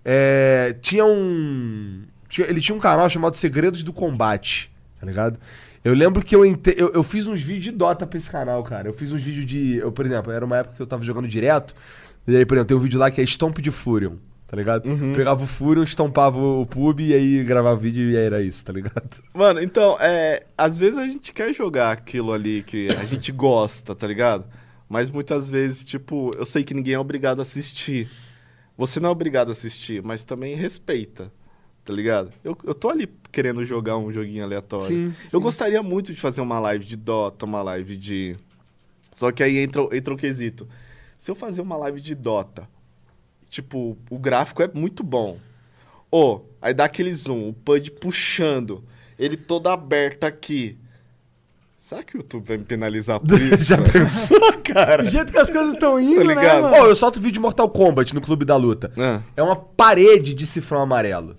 É, 0.04 0.76
tinha 0.80 1.04
um. 1.04 2.02
tinha- 2.28 2.46
ele 2.46 2.60
tinha 2.60 2.76
um 2.76 2.78
canal 2.80 3.08
chamado 3.08 3.34
Segredos 3.36 3.82
do 3.82 3.92
Combate, 3.92 4.70
tá 5.00 5.06
ligado? 5.06 5.38
Eu 5.82 5.92
lembro 5.94 6.22
que 6.24 6.34
eu, 6.34 6.44
ente- 6.46 6.74
eu, 6.78 6.92
eu 6.92 7.02
fiz 7.02 7.26
uns 7.26 7.42
vídeos 7.42 7.64
de 7.64 7.70
Dota 7.72 8.06
pra 8.06 8.16
esse 8.18 8.30
canal, 8.30 8.62
cara. 8.64 8.88
Eu 8.88 8.92
fiz 8.94 9.12
uns 9.12 9.22
vídeos 9.22 9.46
de. 9.46 9.76
Eu, 9.76 9.92
por 9.92 10.04
exemplo, 10.06 10.32
era 10.32 10.44
uma 10.44 10.56
época 10.58 10.76
que 10.76 10.82
eu 10.82 10.86
tava 10.86 11.02
jogando 11.02 11.28
direto. 11.28 11.74
E 12.26 12.36
aí, 12.36 12.46
por 12.46 12.54
exemplo, 12.56 12.68
tem 12.68 12.76
um 12.76 12.80
vídeo 12.80 12.98
lá 12.98 13.10
que 13.10 13.20
é 13.20 13.24
Stomp 13.24 13.58
de 13.58 13.70
Furion, 13.70 14.16
tá 14.46 14.56
ligado? 14.56 14.86
Uhum. 14.86 15.14
Pegava 15.14 15.44
o 15.44 15.46
Furion, 15.46 15.82
estompava 15.82 16.38
o 16.38 16.64
pub 16.64 17.00
e 17.00 17.12
aí 17.12 17.44
gravava 17.44 17.78
vídeo 17.78 18.10
e 18.10 18.16
aí 18.16 18.24
era 18.24 18.42
isso, 18.42 18.64
tá 18.64 18.72
ligado? 18.72 19.22
Mano, 19.34 19.60
então, 19.60 19.96
é. 20.00 20.44
Às 20.56 20.78
vezes 20.78 20.96
a 20.96 21.06
gente 21.06 21.32
quer 21.32 21.52
jogar 21.52 21.92
aquilo 21.92 22.32
ali 22.32 22.62
que 22.62 22.88
a 22.98 23.04
gente 23.04 23.30
gosta, 23.30 23.94
tá 23.94 24.06
ligado? 24.06 24.44
Mas 24.88 25.10
muitas 25.10 25.50
vezes, 25.50 25.84
tipo, 25.84 26.30
eu 26.36 26.44
sei 26.44 26.64
que 26.64 26.72
ninguém 26.72 26.94
é 26.94 26.98
obrigado 26.98 27.40
a 27.40 27.42
assistir. 27.42 28.08
Você 28.76 28.98
não 28.98 29.10
é 29.10 29.12
obrigado 29.12 29.48
a 29.48 29.52
assistir, 29.52 30.02
mas 30.02 30.24
também 30.24 30.54
respeita, 30.56 31.30
tá 31.84 31.92
ligado? 31.92 32.30
Eu, 32.42 32.56
eu 32.64 32.74
tô 32.74 32.88
ali 32.88 33.08
querendo 33.30 33.64
jogar 33.64 33.98
um 33.98 34.12
joguinho 34.12 34.42
aleatório. 34.42 34.86
Sim, 34.86 35.14
Eu 35.32 35.40
gostaria 35.40 35.82
muito 35.82 36.12
de 36.12 36.20
fazer 36.20 36.40
uma 36.40 36.58
live 36.58 36.84
de 36.84 36.96
Dota, 36.96 37.44
uma 37.44 37.62
live 37.62 37.96
de. 37.96 38.36
Só 39.14 39.30
que 39.30 39.42
aí 39.42 39.58
entra, 39.58 39.82
entra 39.92 40.12
o 40.12 40.16
quesito. 40.16 40.66
Se 41.24 41.30
eu 41.30 41.34
fazer 41.34 41.62
uma 41.62 41.74
live 41.78 42.02
de 42.02 42.14
Dota, 42.14 42.68
tipo, 43.48 43.96
o 44.10 44.18
gráfico 44.18 44.62
é 44.62 44.68
muito 44.74 45.02
bom. 45.02 45.38
Ô, 46.12 46.42
aí 46.60 46.74
dá 46.74 46.84
aquele 46.84 47.14
zoom, 47.14 47.48
o 47.48 47.54
PUD 47.54 47.92
puxando, 47.92 48.84
ele 49.18 49.34
todo 49.34 49.70
aberto 49.70 50.24
aqui. 50.24 50.76
Será 51.78 52.02
que 52.02 52.14
o 52.14 52.18
YouTube 52.18 52.46
vai 52.46 52.58
me 52.58 52.64
penalizar 52.64 53.20
por 53.20 53.40
isso? 53.40 53.64
Já 53.64 53.78
pensou, 53.80 54.38
cara? 54.62 55.02
Do 55.02 55.08
jeito 55.08 55.32
que 55.32 55.38
as 55.38 55.48
coisas 55.48 55.72
estão 55.72 55.98
indo, 55.98 56.24
né, 56.24 56.34
ligado? 56.34 56.64
mano? 56.64 56.76
Ô, 56.76 56.86
eu 56.88 56.94
solto 56.94 57.18
vídeo 57.18 57.32
de 57.32 57.40
Mortal 57.40 57.70
Kombat 57.70 58.14
no 58.14 58.20
Clube 58.20 58.44
da 58.44 58.56
Luta. 58.56 58.92
Ah. 58.94 59.22
É 59.34 59.42
uma 59.42 59.56
parede 59.56 60.34
de 60.34 60.44
cifrão 60.44 60.82
amarelo. 60.82 61.38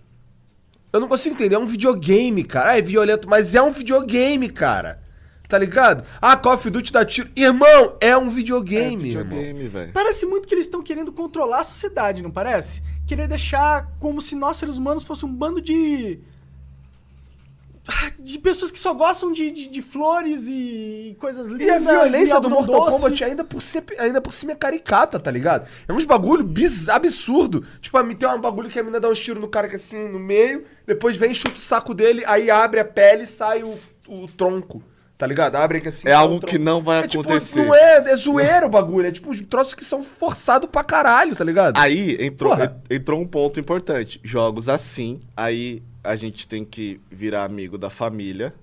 Eu 0.91 0.99
não 0.99 1.07
consigo 1.07 1.35
entender. 1.35 1.53
É 1.53 1.59
um 1.59 1.67
videogame, 1.67 2.43
cara. 2.43 2.71
Ah, 2.71 2.77
é 2.79 2.81
violento, 2.81 3.29
mas 3.29 3.53
é 3.53 3.61
um 3.61 3.71
videogame, 3.71 4.49
cara. 4.49 5.04
Tá 5.47 5.57
ligado? 5.57 6.03
Ah, 6.21 6.35
Call 6.35 6.53
of 6.55 6.69
Duty 6.69 6.91
dá 6.91 7.05
tiro. 7.05 7.29
Irmão, 7.35 7.95
é 8.01 8.17
um 8.17 8.27
É 8.27 8.31
videogame, 8.31 9.09
irmão. 9.09 9.23
videogame, 9.25 9.67
velho. 9.67 9.93
Parece 9.93 10.25
muito 10.25 10.47
que 10.47 10.53
eles 10.55 10.65
estão 10.65 10.81
querendo 10.81 11.11
controlar 11.11 11.61
a 11.61 11.63
sociedade, 11.63 12.21
não 12.21 12.31
parece? 12.31 12.81
Querer 13.05 13.27
deixar 13.27 13.91
como 13.99 14.21
se 14.21 14.35
nós, 14.35 14.57
seres 14.57 14.77
humanos, 14.77 15.03
fosse 15.03 15.25
um 15.25 15.31
bando 15.33 15.61
de. 15.61 16.19
Ah, 17.87 18.11
De 18.17 18.39
pessoas 18.39 18.71
que 18.71 18.79
só 18.79 18.95
gostam 18.95 19.31
de, 19.31 19.51
de, 19.51 19.67
de 19.69 19.81
flores 19.83 20.47
e 20.47 21.15
coisas 21.19 21.45
lindas. 21.47 21.67
E 21.67 21.69
a 21.69 21.77
violência 21.77 22.39
do 22.39 22.47
algodão 22.47 22.61
Mortal 22.79 22.85
doce. 22.85 22.97
Kombat 23.03 23.23
ainda 23.23 23.43
por, 23.43 23.61
ser, 23.61 23.83
ainda 23.99 24.19
por 24.19 24.33
cima 24.33 24.53
é 24.53 24.55
caricata, 24.55 25.19
tá 25.19 25.29
ligado? 25.29 25.67
É 25.87 25.93
uns 25.93 26.03
bagulho 26.03 26.43
biz, 26.43 26.89
absurdo. 26.89 27.63
Tipo, 27.79 28.03
tem 28.15 28.27
um 28.27 28.41
bagulho 28.41 28.71
que 28.71 28.79
a 28.79 28.83
mina 28.83 28.99
dá 28.99 29.07
um 29.07 29.13
tiro 29.13 29.39
no 29.39 29.47
cara 29.47 29.67
que 29.67 29.75
é 29.75 29.77
assim 29.77 30.09
no 30.09 30.17
meio, 30.17 30.65
depois 30.87 31.15
vem, 31.15 31.31
chuta 31.31 31.57
o 31.57 31.59
saco 31.59 31.93
dele, 31.93 32.23
aí 32.25 32.49
abre 32.49 32.79
a 32.79 32.85
pele 32.85 33.23
e 33.23 33.27
sai 33.27 33.61
o, 33.61 33.77
o 34.07 34.27
tronco. 34.29 34.81
Tá 35.17 35.25
ligado? 35.25 35.55
Abre 35.55 35.77
aqui 35.77 35.87
assim. 35.87 36.09
É 36.09 36.13
algo 36.13 36.41
que 36.41 36.57
não 36.57 36.81
vai 36.83 36.99
É, 37.03 37.07
tipo, 37.07 37.21
acontecer. 37.23 37.63
não 37.65 37.73
é, 37.73 38.11
é 38.11 38.15
zoeiro 38.17 38.65
o 38.65 38.69
bagulho. 38.69 39.07
É 39.07 39.11
tipo 39.11 39.29
uns 39.29 39.39
troços 39.41 39.73
que 39.73 39.85
são 39.85 40.03
forçados 40.03 40.69
pra 40.69 40.83
caralho, 40.83 41.33
tá 41.33 41.43
ligado? 41.43 41.77
Aí 41.77 42.17
entrou, 42.19 42.53
Porra. 42.53 42.81
entrou 42.89 43.21
um 43.21 43.25
ponto 43.25 43.57
importante. 43.59 44.19
Jogos 44.23 44.67
assim, 44.67 45.21
aí 45.35 45.81
a 46.03 46.15
gente 46.17 46.45
tem 46.45 46.65
que 46.65 46.99
virar 47.09 47.45
amigo 47.45 47.77
da 47.77 47.89
família. 47.89 48.53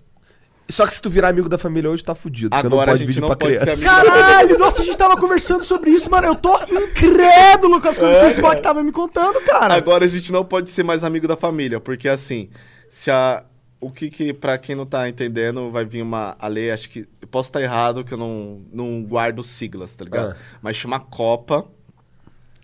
Só 0.69 0.87
que 0.87 0.95
se 0.95 1.03
tu 1.03 1.11
virar 1.11 1.29
amigo 1.29 1.49
da 1.49 1.59
família 1.59 1.91
hoje, 1.91 2.05
tá 2.05 2.15
fudido. 2.15 2.55
Agora 2.55 2.93
a 2.93 2.97
gente 2.97 3.19
não 3.21 3.29
pode 3.29 3.59
ser 3.59 3.65
criança. 3.65 3.91
amigo 3.91 4.07
da 4.07 4.21
Caralho, 4.21 4.59
nossa, 4.59 4.83
a 4.83 4.85
gente 4.85 4.97
tava 4.97 5.17
conversando 5.17 5.65
sobre 5.65 5.91
isso, 5.91 6.11
mano. 6.11 6.29
Eu 6.29 6.35
tô 6.35 6.55
incrédulo 6.65 7.81
com 7.81 7.89
as 7.89 7.99
coisas 7.99 8.19
que 8.21 8.27
o 8.27 8.31
Spock 8.31 8.61
tava 8.63 8.83
me 8.83 8.93
contando, 8.93 9.41
cara. 9.43 9.75
Agora 9.75 10.05
a 10.05 10.09
gente 10.09 10.31
não 10.33 10.45
pode 10.45 10.71
ser 10.71 10.83
mais 10.85 11.03
amigo 11.05 11.27
da 11.27 11.37
família, 11.37 11.81
porque 11.81 12.09
assim, 12.09 12.49
se 12.89 13.11
a. 13.11 13.43
O 13.83 13.91
que 13.91 14.09
que, 14.09 14.33
pra 14.33 14.57
quem 14.59 14.77
não 14.77 14.87
tá 14.87 15.09
entendendo, 15.09 15.69
vai 15.71 15.85
vir 15.85 16.03
uma 16.03 16.37
a 16.39 16.47
lei, 16.47 16.71
acho 16.71 16.89
que. 16.89 17.01
Eu 17.21 17.27
posso 17.29 17.49
estar 17.49 17.61
errado, 17.61 18.05
que 18.05 18.15
eu 18.15 18.19
não, 18.19 18.63
não 18.73 19.03
guardo 19.03 19.43
siglas, 19.43 19.93
tá 19.95 20.05
ligado? 20.05 20.33
Ah. 20.33 20.37
Mas 20.63 20.77
chama 20.77 21.01
Copa, 21.01 21.67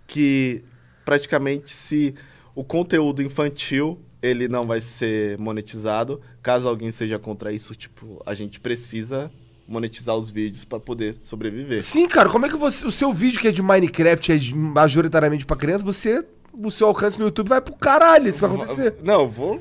que 0.07 0.63
praticamente 1.05 1.73
se 1.73 2.15
o 2.55 2.63
conteúdo 2.63 3.23
infantil 3.23 3.99
ele 4.23 4.47
não 4.49 4.65
vai 4.65 4.81
ser 4.81 5.37
monetizado, 5.39 6.21
caso 6.43 6.69
alguém 6.69 6.91
seja 6.91 7.19
contra 7.19 7.53
isso, 7.53 7.75
tipo, 7.75 8.21
a 8.27 8.35
gente 8.35 8.59
precisa 8.61 9.31
monetizar 9.67 10.17
os 10.17 10.31
vídeos 10.31 10.65
pra 10.65 10.81
poder 10.81 11.17
sobreviver. 11.21 11.83
Sim, 11.83 12.09
cara, 12.09 12.29
como 12.31 12.47
é 12.47 12.49
que 12.49 12.57
você. 12.57 12.87
O 12.87 12.91
seu 12.91 13.13
vídeo 13.13 13.41
que 13.41 13.49
é 13.49 13.53
de 13.53 13.61
Minecraft, 13.63 14.33
é 14.33 14.37
de- 14.37 14.55
majoritariamente 14.55 15.45
pra 15.45 15.57
criança, 15.57 15.85
você. 15.85 16.25
O 16.53 16.71
seu 16.71 16.89
alcance 16.89 17.19
no 17.19 17.27
YouTube 17.27 17.49
vai 17.49 17.61
pro 17.61 17.77
caralho, 17.77 18.29
isso 18.29 18.41
vai 18.41 18.51
acontecer. 18.51 18.95
Não, 19.03 19.23
eu 19.23 19.29
vou. 19.29 19.61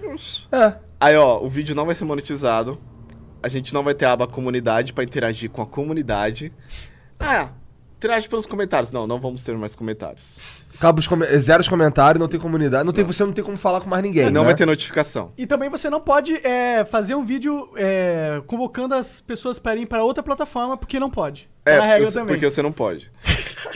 É. 0.52 0.86
Aí, 1.00 1.16
ó, 1.16 1.40
o 1.44 1.50
vídeo 1.50 1.76
não 1.76 1.86
vai 1.86 1.96
ser 1.96 2.06
monetizado. 2.06 2.80
A 3.42 3.48
gente 3.48 3.74
não 3.74 3.84
vai 3.84 3.94
ter 3.94 4.06
a 4.06 4.14
aba 4.14 4.28
comunidade 4.28 4.94
pra 4.94 5.04
interagir 5.04 5.50
com 5.50 5.62
a 5.62 5.66
comunidade. 5.68 6.52
Ah, 7.20 7.50
interage 7.98 8.28
pelos 8.28 8.46
comentários. 8.48 8.92
Não, 8.92 9.06
não 9.06 9.20
vamos 9.20 9.44
ter 9.44 9.56
mais 9.56 9.76
comentários. 9.76 10.66
Acaba 10.76 11.00
os 11.00 11.08
come- 11.08 11.26
zero 11.38 11.62
os 11.62 11.68
comentários, 11.68 12.20
não 12.20 12.28
tem 12.28 12.40
comunidade, 12.40 12.84
não 12.84 12.94
tem, 12.94 13.04
você 13.04 13.24
não 13.24 13.34
tem 13.34 13.44
como 13.44 13.58
falar 13.58 13.82
com 13.82 13.90
mais 13.90 14.04
ninguém. 14.04 14.30
não 14.30 14.42
né? 14.42 14.48
vai 14.48 14.56
ter 14.56 14.66
notificação. 14.66 15.32
E 15.38 15.46
também 15.48 15.70
você 15.70 15.90
não 15.90 16.00
pode 16.00 16.36
é, 16.46 16.84
fazer 16.86 17.16
um 17.16 17.26
vídeo 17.26 17.70
é, 17.76 18.42
convocando 18.48 18.94
as 18.94 19.22
pessoas 19.22 19.58
para 19.60 19.76
ir 19.80 19.86
para 19.88 20.04
outra 20.04 20.22
plataforma, 20.24 20.78
porque 20.78 21.00
não 21.00 21.10
pode. 21.10 21.50
É, 21.66 21.78
na 21.78 21.86
regra 21.86 22.06
você- 22.08 22.14
também. 22.20 22.36
porque 22.36 22.50
você 22.50 22.62
não 22.62 22.72
pode. 22.72 23.12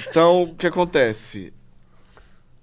Então, 0.09 0.43
o 0.43 0.55
que 0.55 0.67
acontece? 0.67 1.53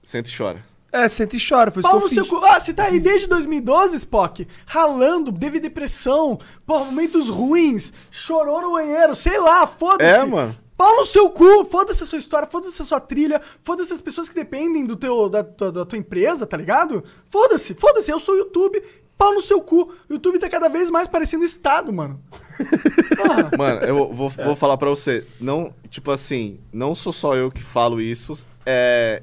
Senta 0.03 0.29
e 0.29 0.37
chora. 0.37 0.65
É, 0.91 1.07
senta 1.09 1.37
e 1.37 1.39
chora, 1.47 1.71
foi 1.71 1.81
isso 1.83 1.91
Pau 1.91 2.01
que 2.01 2.07
no 2.07 2.11
eu 2.11 2.15
seu 2.15 2.25
fiz. 2.25 2.33
cu. 2.33 2.45
Ah, 2.47 2.59
você 2.59 2.73
tá 2.73 2.85
aí 2.85 2.99
desde 2.99 3.27
2012, 3.27 3.97
Spock, 3.97 4.47
ralando, 4.67 5.31
teve 5.33 5.61
depressão, 5.61 6.39
pô, 6.67 6.79
momentos 6.85 7.29
ruins, 7.29 7.93
chorou 8.11 8.63
no 8.63 8.73
banheiro, 8.73 9.15
sei 9.15 9.39
lá, 9.39 9.67
foda-se. 9.67 10.11
É, 10.11 10.25
mano. 10.25 10.57
Pau 10.79 10.95
no 10.97 11.05
seu 11.05 11.29
cu, 11.29 11.65
foda-se 11.65 12.03
a 12.05 12.07
sua 12.07 12.19
história, 12.19 12.49
foda-se 12.49 12.81
a 12.81 12.85
sua 12.85 13.01
trilha, 13.01 13.41
foda-se 13.63 13.93
as 13.93 14.01
pessoas 14.01 14.29
que 14.29 14.35
dependem 14.35 14.85
do 14.87 14.97
teu, 14.97 15.29
da, 15.29 15.43
tua- 15.45 15.73
da 15.73 15.85
tua 15.85 15.99
empresa, 15.99 16.47
tá 16.47 16.57
ligado? 16.57 17.03
Foda-se, 17.31 17.75
foda-se, 17.75 18.11
eu 18.11 18.21
sou 18.21 18.35
o 18.35 18.39
YouTube, 18.39 18.81
pau 19.19 19.35
no 19.35 19.43
seu 19.43 19.61
cu. 19.61 19.93
O 20.09 20.13
YouTube 20.13 20.39
tá 20.39 20.49
cada 20.49 20.69
vez 20.69 20.89
mais 20.89 21.09
parecendo 21.09 21.45
Estado, 21.45 21.93
mano. 21.93 22.19
Porra. 23.17 23.51
Mano, 23.59 23.81
eu 23.81 24.13
vou, 24.15 24.29
vou 24.31 24.57
falar 24.57 24.77
pra 24.77 24.89
você. 24.89 25.27
Não, 25.41 25.75
tipo 25.91 26.11
assim, 26.13 26.61
não 26.73 26.95
sou 26.95 27.13
só 27.13 27.35
eu 27.35 27.51
que 27.51 27.61
falo 27.63 28.01
isso. 28.01 28.47
É. 28.65 29.23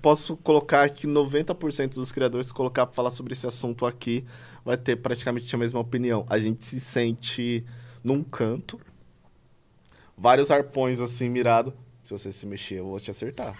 Posso 0.00 0.36
colocar 0.36 0.88
que 0.88 1.06
90% 1.06 1.94
dos 1.94 2.10
criadores, 2.10 2.46
se 2.46 2.54
colocar 2.54 2.86
pra 2.86 2.94
falar 2.94 3.10
sobre 3.10 3.32
esse 3.32 3.46
assunto 3.46 3.84
aqui, 3.84 4.24
vai 4.64 4.76
ter 4.76 4.96
praticamente 4.96 5.54
a 5.54 5.58
mesma 5.58 5.80
opinião. 5.80 6.24
A 6.28 6.38
gente 6.38 6.64
se 6.64 6.80
sente 6.80 7.64
num 8.02 8.22
canto, 8.22 8.80
vários 10.16 10.50
arpões 10.50 11.00
assim 11.00 11.28
mirados. 11.28 11.72
Se 12.02 12.12
você 12.12 12.32
se 12.32 12.46
mexer, 12.46 12.76
eu 12.76 12.86
vou 12.86 12.98
te 12.98 13.10
acertar. 13.10 13.54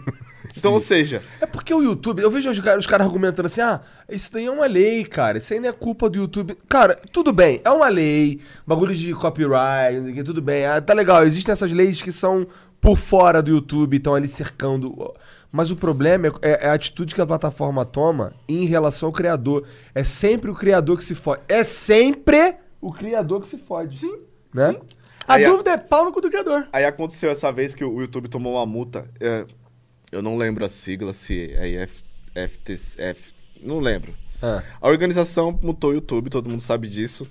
então, 0.54 0.72
ou 0.72 0.80
seja, 0.80 1.22
É 1.40 1.46
porque 1.46 1.72
o 1.72 1.80
YouTube, 1.80 2.20
eu 2.20 2.30
vejo 2.30 2.50
os 2.50 2.60
caras 2.60 2.80
os 2.80 2.86
caras 2.86 3.06
argumentando 3.06 3.46
assim, 3.46 3.60
ah, 3.60 3.80
isso 4.08 4.32
daí 4.32 4.46
é 4.46 4.50
uma 4.50 4.66
lei, 4.66 5.04
cara, 5.04 5.38
isso 5.38 5.54
aí 5.54 5.60
não 5.60 5.68
é 5.68 5.72
culpa 5.72 6.10
do 6.10 6.18
YouTube. 6.18 6.56
Cara, 6.68 6.96
tudo 7.12 7.32
bem, 7.32 7.62
é 7.64 7.70
uma 7.70 7.88
lei, 7.88 8.40
bagulho 8.66 8.94
de 8.94 9.14
copyright, 9.14 10.22
tudo 10.24 10.42
bem, 10.42 10.66
ah, 10.66 10.80
tá 10.80 10.92
legal, 10.92 11.24
existem 11.24 11.52
essas 11.52 11.72
leis 11.72 12.02
que 12.02 12.12
são 12.12 12.46
por 12.80 12.98
fora 12.98 13.42
do 13.42 13.50
YouTube, 13.50 13.96
estão 13.96 14.14
ali 14.14 14.28
cercando. 14.28 15.14
Mas 15.56 15.70
o 15.70 15.76
problema 15.76 16.26
é, 16.26 16.30
é- 16.42 16.66
é 16.66 16.68
a 16.68 16.72
atitude 16.72 17.14
que 17.14 17.20
a 17.20 17.26
plataforma 17.26 17.84
toma 17.84 18.34
em 18.48 18.64
relação 18.64 19.08
ao 19.08 19.12
criador. 19.12 19.64
É 19.94 20.02
sempre 20.02 20.50
o 20.50 20.54
criador 20.54 20.98
que 20.98 21.04
se 21.04 21.14
fode. 21.14 21.42
É 21.46 21.62
sempre 21.62 22.56
o 22.80 22.92
criador 22.92 23.40
que 23.40 23.46
se 23.46 23.56
fode. 23.56 23.98
Sim, 23.98 24.18
Né? 24.52 24.72
sim. 24.72 24.80
A 25.28 25.34
Aí 25.34 25.44
a- 25.44 25.48
dúvida 25.50 25.70
é 25.70 25.76
pau 25.76 26.04
no 26.06 26.12
cu 26.12 26.20
do 26.20 26.28
criador. 26.28 26.66
Aí 26.72 26.84
aconteceu 26.84 27.30
essa 27.30 27.52
vez 27.52 27.72
que 27.72 27.84
o 27.84 28.00
YouTube 28.00 28.26
tomou 28.28 28.54
uma 28.54 28.66
multa. 28.66 29.08
é, 29.20 29.46
eu 30.10 30.20
não 30.20 30.36
lembro 30.36 30.64
a 30.64 30.68
sigla, 30.68 31.12
se 31.12 31.52
é 31.52 31.82
F, 31.84 32.02
FTF. 32.34 33.32
Não 33.62 33.78
lembro. 33.78 34.12
Ah. 34.42 34.60
A 34.80 34.88
organização 34.88 35.56
multou 35.62 35.90
o 35.90 35.94
YouTube, 35.94 36.30
todo 36.30 36.50
mundo 36.50 36.62
sabe 36.62 36.88
disso. 36.88 37.28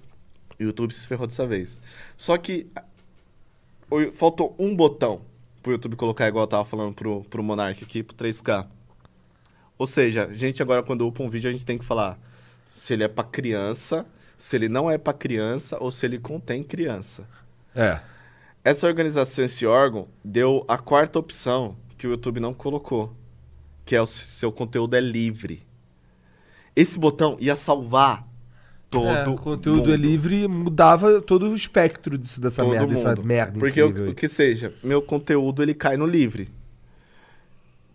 E 0.58 0.64
o 0.64 0.68
YouTube 0.68 0.94
se 0.94 1.06
ferrou 1.06 1.28
dessa 1.28 1.46
vez. 1.46 1.78
Só 2.16 2.38
que 2.38 2.68
faltou 4.14 4.56
um 4.58 4.74
botão 4.74 5.22
pro 5.64 5.72
YouTube 5.72 5.96
colocar, 5.96 6.28
igual 6.28 6.44
eu 6.44 6.48
tava 6.48 6.66
falando 6.66 6.94
pro, 6.94 7.24
pro 7.24 7.42
Monark 7.42 7.84
aqui, 7.84 8.04
pro 8.04 8.16
3K. 8.16 8.68
Ou 9.78 9.88
seja, 9.88 10.26
a 10.26 10.34
gente 10.34 10.62
agora, 10.62 10.84
quando 10.84 11.08
upa 11.08 11.24
um 11.24 11.30
vídeo, 11.30 11.50
a 11.50 11.54
gente 11.54 11.66
tem 11.66 11.78
que 11.78 11.86
falar 11.86 12.20
se 12.68 12.94
ele 12.94 13.04
é 13.04 13.08
pra 13.08 13.24
criança, 13.24 14.06
se 14.38 14.56
ele 14.56 14.68
não 14.70 14.92
é 14.92 14.98
pra 14.98 15.14
criança 15.14 15.78
ou 15.82 15.90
se 15.92 16.06
ele 16.06 16.20
contém 16.20 16.64
criança. 16.64 17.28
É. 17.74 18.00
Essa 18.64 18.88
organização, 18.88 19.46
esse 19.46 19.66
órgão, 19.66 20.08
deu 20.24 20.64
a 20.68 20.78
quarta 20.78 21.18
opção 21.18 21.76
que 21.98 22.06
o 22.08 22.12
YouTube 22.12 22.40
não 22.40 22.54
colocou, 22.54 23.14
que 23.86 23.96
é 23.96 24.02
o 24.02 24.06
se- 24.06 24.26
seu 24.26 24.52
conteúdo 24.52 24.96
é 24.96 25.02
livre. 25.02 25.66
Esse 26.76 26.98
botão 27.00 27.38
ia 27.40 27.56
salvar 27.56 28.28
todo 29.02 29.08
É, 29.08 29.28
o 29.28 29.38
conteúdo 29.38 29.78
mundo. 29.80 29.94
é 29.94 29.98
livre 29.98 30.48
mudava 30.48 31.22
todo 31.22 31.48
o 31.50 31.56
espectro 31.56 32.18
disso, 32.18 32.40
dessa 32.40 32.62
Todo 32.62 32.72
merda, 32.72 32.88
dessa 32.88 33.16
merda 33.16 33.60
Porque 33.60 33.82
o, 33.82 34.14
que 34.16 34.28
seja, 34.30 34.74
meu 34.84 35.02
conteúdo 35.02 35.62
ele 35.62 35.74
cai 35.74 35.98
no 35.98 36.06
livre. 36.06 36.50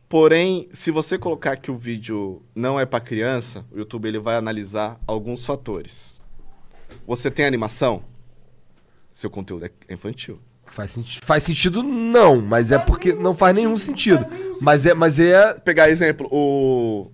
Porém, 0.09 0.69
se 0.73 0.91
você 0.91 1.19
colocar 1.19 1.57
que 1.57 1.71
o 1.71 1.77
vídeo 1.77 2.41
não 2.55 2.81
é 2.81 2.87
pra 2.87 2.99
criança, 3.01 3.65
o 3.71 3.79
YouTube 3.79 4.07
ele 4.09 4.19
vai 4.19 4.37
analisar 4.37 4.99
alguns 5.07 5.45
fatores. 5.45 6.21
Você 7.07 7.31
tem 7.31 7.45
animação? 7.45 8.03
Seu 9.13 9.29
conteúdo 9.29 9.67
é 9.67 9.93
infantil. 9.93 10.39
Faz, 10.65 10.93
senti- 10.93 11.21
faz 11.23 11.43
sentido 11.43 11.83
não, 11.83 12.41
mas 12.41 12.73
é 12.73 12.79
porque 12.79 13.13
não 13.13 13.35
faz 13.35 13.55
nenhum 13.55 13.77
sentido. 13.77 14.25
Mas 14.63 14.87
é, 14.87 14.95
mas 14.95 15.19
é 15.19 15.53
Pegar 15.55 15.91
exemplo, 15.91 16.27
o 16.31 17.11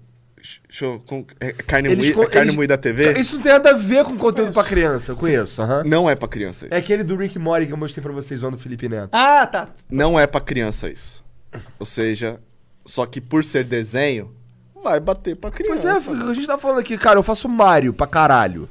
Deixa 0.68 0.85
eu, 0.85 1.02
com, 1.09 1.24
é 1.40 1.52
carne, 1.52 1.88
Eles 1.88 2.07
moída, 2.14 2.22
é 2.22 2.26
carne 2.26 2.48
eles- 2.48 2.54
moída 2.57 2.76
TV? 2.76 3.12
Isso 3.18 3.37
não 3.37 3.42
tem 3.42 3.52
nada 3.52 3.70
a 3.70 3.72
ver 3.72 4.04
com 4.04 4.16
conteúdo 4.18 4.52
pra 4.52 4.62
criança, 4.62 5.12
eu 5.12 5.16
conheço, 5.16 5.62
aham. 5.62 5.83
Não 5.85 6.09
é 6.11 6.14
pra 6.14 6.28
criança 6.28 6.66
isso. 6.66 6.74
É 6.74 6.78
aquele 6.78 7.02
do 7.02 7.16
Rick 7.16 7.38
Mori 7.38 7.66
que 7.66 7.72
eu 7.72 7.76
mostrei 7.78 8.02
pra 8.02 8.12
vocês, 8.12 8.42
o 8.42 8.50
do 8.50 8.59
Felipe 8.59 8.87
Neto. 8.88 9.09
Ah, 9.12 9.46
tá. 9.46 9.68
Não 9.90 10.20
é 10.20 10.26
pra 10.26 10.40
criança 10.42 10.90
isso. 10.90 11.24
Ou 11.78 11.87
seja, 11.87 12.38
só 12.85 13.07
que 13.07 13.20
por 13.22 13.42
ser 13.42 13.64
desenho, 13.64 14.34
vai 14.82 15.01
bater 15.01 15.34
pra 15.34 15.51
Pois 15.51 15.80
criança. 15.80 16.11
é, 16.12 16.14
a 16.30 16.34
gente 16.34 16.47
tá 16.47 16.59
falando 16.59 16.80
aqui, 16.80 16.99
cara, 16.99 17.18
eu 17.18 17.22
faço 17.22 17.49
Mario 17.49 17.95
pra 17.95 18.07
caralho. 18.07 18.68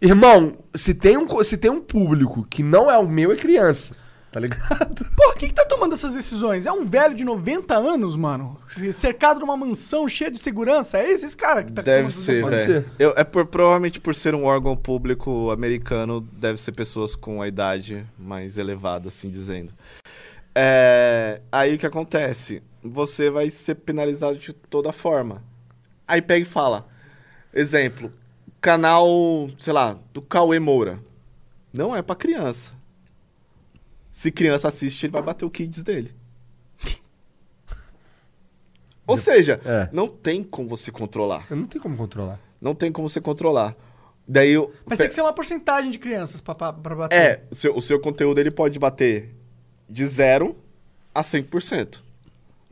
Irmão, 0.00 0.58
se 0.74 0.94
tem 0.94 1.16
um, 1.16 1.26
se 1.42 1.56
tem 1.56 1.70
um 1.70 1.80
público 1.80 2.46
que 2.48 2.62
não 2.62 2.88
é 2.90 2.96
o 2.98 3.08
meu, 3.08 3.32
é 3.32 3.36
criança. 3.36 3.96
Tá 4.36 4.40
ligado? 4.40 5.02
Porra, 5.16 5.34
quem 5.34 5.48
que 5.48 5.54
tá 5.54 5.64
tomando 5.64 5.94
essas 5.94 6.12
decisões? 6.12 6.66
É 6.66 6.72
um 6.72 6.84
velho 6.84 7.14
de 7.14 7.24
90 7.24 7.74
anos, 7.74 8.14
mano? 8.16 8.58
Cercado 8.92 9.40
numa 9.40 9.56
mansão 9.56 10.06
cheia 10.06 10.30
de 10.30 10.38
segurança? 10.38 10.98
É 10.98 11.10
esse, 11.10 11.24
esse 11.24 11.36
cara 11.36 11.64
que 11.64 11.72
tá 11.72 11.80
Deve 11.80 12.10
ser, 12.10 12.44
velho. 12.44 12.58
ser. 12.62 12.86
Eu- 12.98 13.14
É 13.16 13.24
por, 13.24 13.46
provavelmente 13.46 13.98
por 13.98 14.14
ser 14.14 14.34
um 14.34 14.44
órgão 14.44 14.76
público 14.76 15.50
americano, 15.50 16.20
deve 16.20 16.60
ser 16.60 16.72
pessoas 16.72 17.16
com 17.16 17.40
a 17.40 17.48
idade 17.48 18.06
mais 18.18 18.58
elevada, 18.58 19.08
assim 19.08 19.30
dizendo. 19.30 19.72
É, 20.54 21.40
aí 21.50 21.74
o 21.74 21.78
que 21.78 21.86
acontece? 21.86 22.62
Você 22.84 23.30
vai 23.30 23.48
ser 23.48 23.76
penalizado 23.76 24.36
de 24.36 24.52
toda 24.52 24.92
forma. 24.92 25.42
Aí 26.06 26.20
pega 26.20 26.42
e 26.42 26.44
fala. 26.44 26.86
Exemplo, 27.54 28.12
canal, 28.60 29.48
sei 29.58 29.72
lá, 29.72 29.98
do 30.12 30.20
Cauê 30.20 30.58
Moura. 30.58 30.98
Não 31.72 31.96
é 31.96 32.02
pra 32.02 32.14
criança. 32.14 32.75
Se 34.16 34.32
criança 34.32 34.68
assiste, 34.68 35.04
ele 35.04 35.12
vai 35.12 35.20
bater 35.20 35.44
o 35.44 35.50
kids 35.50 35.82
dele. 35.82 36.10
Ou 39.06 39.14
seja, 39.14 39.60
É. 39.62 39.90
não 39.92 40.08
tem 40.08 40.42
como 40.42 40.70
você 40.70 40.90
controlar. 40.90 41.46
Eu 41.50 41.56
não 41.58 41.66
tenho 41.66 41.82
como 41.82 41.94
controlar. 41.98 42.40
Não 42.58 42.74
tem 42.74 42.90
como 42.90 43.10
você 43.10 43.20
controlar. 43.20 43.76
Daí 44.26 44.52
eu. 44.52 44.72
Mas 44.86 44.96
tem 44.96 45.06
que 45.08 45.12
ser 45.12 45.20
uma 45.20 45.34
porcentagem 45.34 45.90
de 45.90 45.98
crianças 45.98 46.40
pra 46.40 46.54
bater. 46.72 47.14
É, 47.14 47.44
o 47.50 47.54
seu, 47.54 47.76
o 47.76 47.82
seu 47.82 48.00
conteúdo 48.00 48.38
ele 48.38 48.50
pode 48.50 48.78
bater 48.78 49.34
de 49.86 50.06
0 50.06 50.56
a 51.14 51.20
100%. 51.20 52.00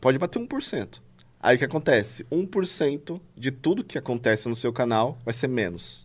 Pode 0.01 0.19
bater 0.19 0.39
1%. 0.39 0.99
Aí 1.43 1.57
o 1.57 1.59
que 1.59 1.65
acontece? 1.67 2.25
1% 2.33 3.21
de 3.37 3.51
tudo 3.51 3.85
que 3.85 3.99
acontece 3.99 4.49
no 4.49 4.57
seu 4.57 4.73
canal 4.73 5.19
vai 5.27 5.35
ser 5.35 5.49
menos. 5.49 6.04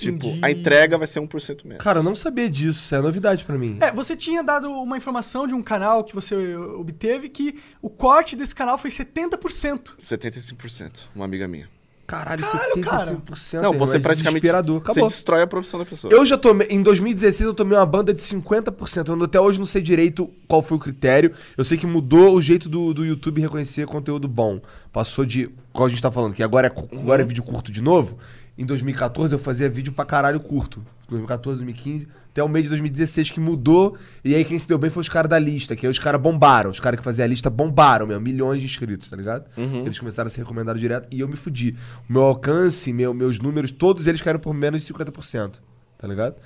Tipo, 0.00 0.28
Entendi. 0.28 0.40
a 0.42 0.50
entrega 0.50 0.96
vai 0.96 1.06
ser 1.06 1.20
1% 1.20 1.64
menos. 1.64 1.84
Cara, 1.84 1.98
eu 1.98 2.02
não 2.02 2.14
sabia 2.14 2.48
disso. 2.48 2.80
Isso 2.80 2.94
é 2.94 3.00
novidade 3.00 3.44
pra 3.44 3.58
mim. 3.58 3.76
É, 3.80 3.92
você 3.92 4.16
tinha 4.16 4.42
dado 4.42 4.70
uma 4.70 4.96
informação 4.96 5.46
de 5.46 5.54
um 5.54 5.62
canal 5.62 6.02
que 6.02 6.14
você 6.14 6.56
obteve 6.56 7.28
que 7.28 7.60
o 7.82 7.90
corte 7.90 8.34
desse 8.34 8.54
canal 8.54 8.78
foi 8.78 8.90
70%. 8.90 9.96
75%, 10.00 11.02
uma 11.14 11.26
amiga 11.26 11.46
minha. 11.46 11.68
Caralho, 12.10 12.42
Caralho, 12.82 13.22
75%. 13.24 13.62
Não, 13.62 13.72
irmão, 13.72 13.86
você 13.86 13.96
é 13.96 14.00
praticamente. 14.00 14.44
Você 14.84 15.00
destrói 15.00 15.42
a 15.42 15.46
profissão 15.46 15.78
da 15.78 15.86
pessoa. 15.86 16.12
Eu 16.12 16.26
já 16.26 16.36
tomei. 16.36 16.66
Em 16.68 16.82
2016 16.82 17.46
eu 17.46 17.54
tomei 17.54 17.78
uma 17.78 17.86
banda 17.86 18.12
de 18.12 18.20
50%. 18.20 19.08
Eu 19.16 19.22
até 19.22 19.40
hoje 19.40 19.60
não 19.60 19.66
sei 19.66 19.80
direito 19.80 20.28
qual 20.48 20.60
foi 20.60 20.76
o 20.76 20.80
critério. 20.80 21.32
Eu 21.56 21.64
sei 21.64 21.78
que 21.78 21.86
mudou 21.86 22.34
o 22.34 22.42
jeito 22.42 22.68
do, 22.68 22.92
do 22.92 23.04
YouTube 23.04 23.40
reconhecer 23.40 23.86
conteúdo 23.86 24.26
bom. 24.26 24.60
Passou 24.92 25.24
de. 25.24 25.50
Qual 25.72 25.86
a 25.86 25.88
gente 25.88 26.02
tá 26.02 26.10
falando, 26.10 26.34
que 26.34 26.42
agora 26.42 26.66
é, 26.66 26.98
agora 26.98 27.22
é 27.22 27.24
vídeo 27.24 27.44
curto 27.44 27.70
de 27.70 27.80
novo. 27.80 28.18
Em 28.60 28.66
2014 28.66 29.34
eu 29.34 29.38
fazia 29.38 29.70
vídeo 29.70 29.90
pra 29.90 30.04
caralho 30.04 30.38
curto. 30.38 30.84
2014, 31.08 31.56
2015, 31.60 32.06
até 32.30 32.42
o 32.42 32.48
mês 32.48 32.64
de 32.64 32.68
2016 32.68 33.30
que 33.30 33.40
mudou. 33.40 33.96
E 34.22 34.34
aí 34.34 34.44
quem 34.44 34.58
se 34.58 34.68
deu 34.68 34.76
bem 34.76 34.90
foi 34.90 35.00
os 35.00 35.08
caras 35.08 35.30
da 35.30 35.38
lista, 35.38 35.74
que 35.74 35.86
aí 35.86 35.90
os 35.90 35.98
caras 35.98 36.20
bombaram. 36.20 36.68
Os 36.68 36.78
caras 36.78 37.00
que 37.00 37.04
faziam 37.04 37.24
a 37.24 37.28
lista 37.28 37.48
bombaram, 37.48 38.06
meu, 38.06 38.20
milhões 38.20 38.60
de 38.60 38.66
inscritos, 38.66 39.08
tá 39.08 39.16
ligado? 39.16 39.46
Eles 39.86 39.98
começaram 39.98 40.28
a 40.28 40.30
ser 40.30 40.42
recomendados 40.42 40.78
direto 40.78 41.08
e 41.10 41.20
eu 41.20 41.26
me 41.26 41.36
fudi. 41.36 41.74
O 42.06 42.12
meu 42.12 42.22
alcance, 42.22 42.92
meu, 42.92 43.14
meus 43.14 43.40
números, 43.40 43.70
todos 43.72 44.06
eles 44.06 44.20
caíram 44.20 44.38
por 44.38 44.52
menos 44.52 44.84
de 44.84 44.92
50%, 44.92 45.58
tá 45.96 46.06
ligado? 46.06 46.36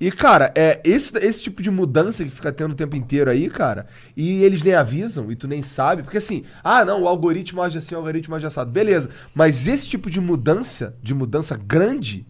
E, 0.00 0.10
cara, 0.10 0.50
é 0.54 0.80
esse, 0.82 1.16
esse 1.18 1.42
tipo 1.42 1.60
de 1.60 1.70
mudança 1.70 2.24
que 2.24 2.30
fica 2.30 2.50
tendo 2.50 2.72
o 2.72 2.74
tempo 2.74 2.96
inteiro 2.96 3.30
aí, 3.30 3.50
cara, 3.50 3.86
e 4.16 4.42
eles 4.42 4.62
nem 4.62 4.72
avisam 4.72 5.30
e 5.30 5.36
tu 5.36 5.46
nem 5.46 5.62
sabe, 5.62 6.02
porque 6.02 6.16
assim, 6.16 6.44
ah, 6.64 6.84
não, 6.86 7.02
o 7.02 7.08
algoritmo 7.08 7.60
age 7.60 7.76
assim, 7.76 7.94
o 7.94 7.98
algoritmo 7.98 8.34
age 8.34 8.46
assado, 8.46 8.70
beleza, 8.70 9.10
mas 9.34 9.68
esse 9.68 9.86
tipo 9.86 10.08
de 10.08 10.18
mudança, 10.18 10.96
de 11.02 11.12
mudança 11.12 11.54
grande, 11.54 12.26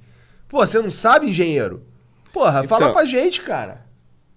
pô, 0.49 0.59
você 0.67 0.81
não 0.81 0.91
sabe, 0.91 1.29
engenheiro? 1.29 1.85
Porra, 2.33 2.65
fala 2.65 2.83
Então- 2.87 2.93
pra 2.95 3.05
gente, 3.05 3.41
cara. 3.41 3.87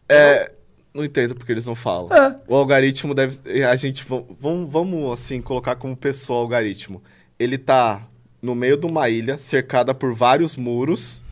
É. 0.07 0.51
Não 0.93 1.03
entendo 1.03 1.34
porque 1.34 1.51
eles 1.51 1.65
não 1.65 1.73
falam. 1.73 2.15
É. 2.15 2.36
O 2.47 2.55
algoritmo 2.55 3.15
deve. 3.15 3.36
A 3.67 3.75
gente. 3.75 4.05
va- 4.05 4.21
Vamos, 4.39 4.71
vamos, 4.71 5.11
assim, 5.11 5.41
colocar 5.41 5.75
como 5.75 5.97
pessoa 5.97 6.38
o 6.38 6.41
algoritmo. 6.43 7.01
Ele 7.39 7.57
tá 7.57 8.07
no 8.39 8.53
meio 8.53 8.77
de 8.77 8.86
uma 8.86 9.09
ilha, 9.09 9.36
cercada 9.39 9.95
por 9.95 10.13
vários 10.13 10.55
muros, 10.55 11.23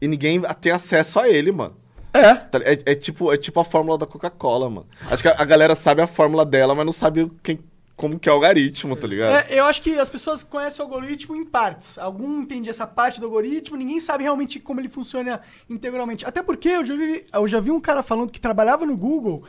e 0.00 0.08
ninguém 0.08 0.40
tem 0.60 0.72
acesso 0.72 1.18
a 1.20 1.28
ele, 1.28 1.52
mano. 1.52 1.76
É. 2.12 2.34
Tá- 2.34 2.60
É, 2.64 2.78
é 2.92 2.94
tipo, 2.94 3.32
é 3.32 3.36
tipo 3.36 3.60
a 3.60 3.64
fórmula 3.64 3.98
da 3.98 4.06
Coca-Cola, 4.06 4.70
mano. 4.70 4.86
Acho 5.10 5.22
que 5.22 5.28
a, 5.28 5.34
a 5.38 5.44
galera 5.44 5.74
sabe 5.74 6.00
a 6.02 6.06
fórmula 6.06 6.44
dela, 6.46 6.74
mas 6.74 6.86
não 6.86 6.92
sabe 6.92 7.30
quem, 7.42 7.58
como 7.94 8.18
que 8.18 8.28
é 8.28 8.32
o 8.32 8.36
algoritmo, 8.36 8.94
tá 8.96 9.06
ligado? 9.06 9.32
É, 9.50 9.58
eu 9.60 9.64
acho 9.66 9.80
que 9.82 9.98
as 9.98 10.08
pessoas 10.08 10.42
conhecem 10.42 10.84
o 10.84 10.88
algoritmo 10.88 11.34
em 11.36 11.44
partes. 11.44 11.98
Algum 11.98 12.40
entende 12.42 12.68
essa 12.70 12.86
parte 12.86 13.20
do 13.20 13.26
algoritmo, 13.26 13.76
ninguém 13.76 14.00
sabe 14.00 14.22
realmente 14.24 14.58
como 14.60 14.80
ele 14.80 14.88
funciona 14.88 15.40
integralmente. 15.68 16.24
Até 16.26 16.42
porque 16.42 16.68
eu 16.68 16.84
já 16.84 16.94
vi, 16.96 17.24
eu 17.32 17.48
já 17.48 17.60
vi 17.60 17.70
um 17.70 17.80
cara 17.80 18.02
falando 18.02 18.30
que 18.30 18.40
trabalhava 18.40 18.84
no 18.86 18.96
Google, 18.96 19.44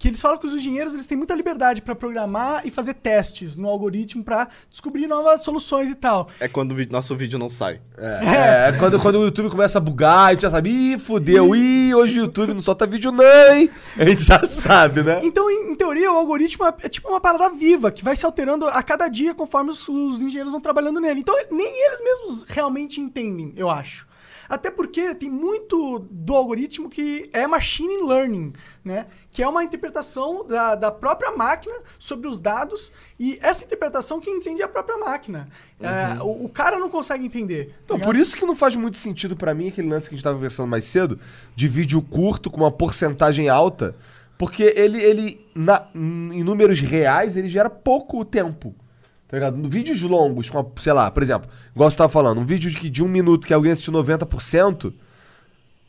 que 0.00 0.08
eles 0.08 0.20
falam 0.22 0.38
que 0.38 0.46
os 0.46 0.54
engenheiros 0.54 0.94
eles 0.94 1.06
têm 1.06 1.18
muita 1.18 1.34
liberdade 1.34 1.82
para 1.82 1.94
programar 1.94 2.66
e 2.66 2.70
fazer 2.70 2.94
testes 2.94 3.54
no 3.54 3.68
algoritmo 3.68 4.24
para 4.24 4.48
descobrir 4.70 5.06
novas 5.06 5.42
soluções 5.42 5.90
e 5.90 5.94
tal. 5.94 6.30
É 6.40 6.48
quando 6.48 6.72
o 6.72 6.74
vi- 6.74 6.88
nosso 6.90 7.14
vídeo 7.14 7.38
não 7.38 7.50
sai. 7.50 7.82
É, 7.98 8.70
é 8.70 8.72
quando, 8.78 8.98
quando 8.98 9.16
o 9.16 9.24
YouTube 9.24 9.50
começa 9.50 9.76
a 9.76 9.80
bugar, 9.80 10.28
a 10.28 10.32
gente 10.32 10.40
já 10.40 10.50
sabe, 10.50 10.70
ih, 10.70 10.98
fudeu, 10.98 11.54
ih, 11.54 11.94
hoje 11.94 12.18
o 12.18 12.22
YouTube 12.22 12.54
não 12.54 12.62
solta 12.62 12.86
vídeo 12.86 13.12
não, 13.12 13.52
hein? 13.54 13.68
A 13.94 14.06
gente 14.06 14.22
já 14.24 14.46
sabe, 14.46 15.02
né? 15.02 15.20
Então, 15.22 15.50
em, 15.50 15.72
em 15.72 15.74
teoria, 15.74 16.10
o 16.10 16.16
algoritmo 16.16 16.64
é, 16.64 16.72
é 16.82 16.88
tipo 16.88 17.06
uma 17.10 17.20
parada 17.20 17.50
viva, 17.50 17.90
que 17.90 18.02
vai 18.02 18.16
se 18.16 18.24
alterando 18.24 18.66
a 18.68 18.82
cada 18.82 19.06
dia 19.06 19.34
conforme 19.34 19.70
os, 19.70 19.86
os 19.86 20.22
engenheiros 20.22 20.50
vão 20.50 20.62
trabalhando 20.62 20.98
nele. 20.98 21.20
Então, 21.20 21.34
nem 21.50 21.86
eles 21.86 22.00
mesmos 22.02 22.44
realmente 22.48 23.02
entendem, 23.02 23.52
eu 23.54 23.68
acho. 23.68 24.08
Até 24.50 24.68
porque 24.70 25.14
tem 25.14 25.30
muito 25.30 26.00
do 26.10 26.34
algoritmo 26.34 26.90
que 26.90 27.30
é 27.32 27.46
machine 27.46 28.02
learning, 28.02 28.52
né? 28.84 29.06
Que 29.30 29.44
é 29.44 29.48
uma 29.48 29.62
interpretação 29.62 30.44
da, 30.44 30.74
da 30.74 30.90
própria 30.90 31.30
máquina 31.30 31.72
sobre 32.00 32.26
os 32.26 32.40
dados 32.40 32.90
e 33.18 33.38
essa 33.40 33.64
interpretação 33.64 34.18
que 34.18 34.28
entende 34.28 34.60
é 34.60 34.64
a 34.64 34.68
própria 34.68 34.98
máquina. 34.98 35.48
É, 35.80 36.20
o, 36.20 36.46
o 36.46 36.48
cara 36.48 36.80
não 36.80 36.90
consegue 36.90 37.24
entender. 37.24 37.66
tá 37.66 37.74
Então, 37.84 37.96
ligado? 37.98 38.08
por 38.08 38.16
isso 38.16 38.36
que 38.36 38.44
não 38.44 38.56
faz 38.56 38.74
muito 38.74 38.96
sentido 38.96 39.36
pra 39.36 39.54
mim 39.54 39.68
aquele 39.68 39.88
lance 39.88 40.08
que 40.08 40.14
a 40.14 40.16
gente 40.16 40.24
tava 40.24 40.34
conversando 40.34 40.66
mais 40.68 40.82
cedo, 40.84 41.16
de 41.54 41.68
vídeo 41.68 42.02
curto 42.02 42.50
com 42.50 42.56
uma 42.58 42.72
porcentagem 42.72 43.48
alta, 43.48 43.94
porque 44.36 44.64
ele, 44.76 45.00
ele 45.00 45.46
na- 45.54 45.86
em 45.94 46.42
números 46.42 46.80
reais, 46.80 47.36
ele 47.36 47.46
gera 47.48 47.70
pouco 47.70 48.24
tempo. 48.24 48.74
Tá 49.30 49.36
ligado? 49.36 49.68
Vídeos 49.68 50.02
longos, 50.02 50.50
com 50.50 50.58
a- 50.58 50.66
sei 50.80 50.92
lá, 50.92 51.08
por 51.10 51.22
exemplo, 51.22 51.48
igual 51.72 51.88
você 51.88 51.96
tava 51.96 52.08
falando, 52.10 52.40
um 52.40 52.44
vídeo 52.44 52.68
de, 52.70 52.76
que- 52.76 52.90
de 52.90 53.02
um 53.02 53.08
minuto 53.08 53.46
que 53.46 53.54
alguém 53.54 53.70
assistiu 53.70 53.92
90%, 53.92 54.92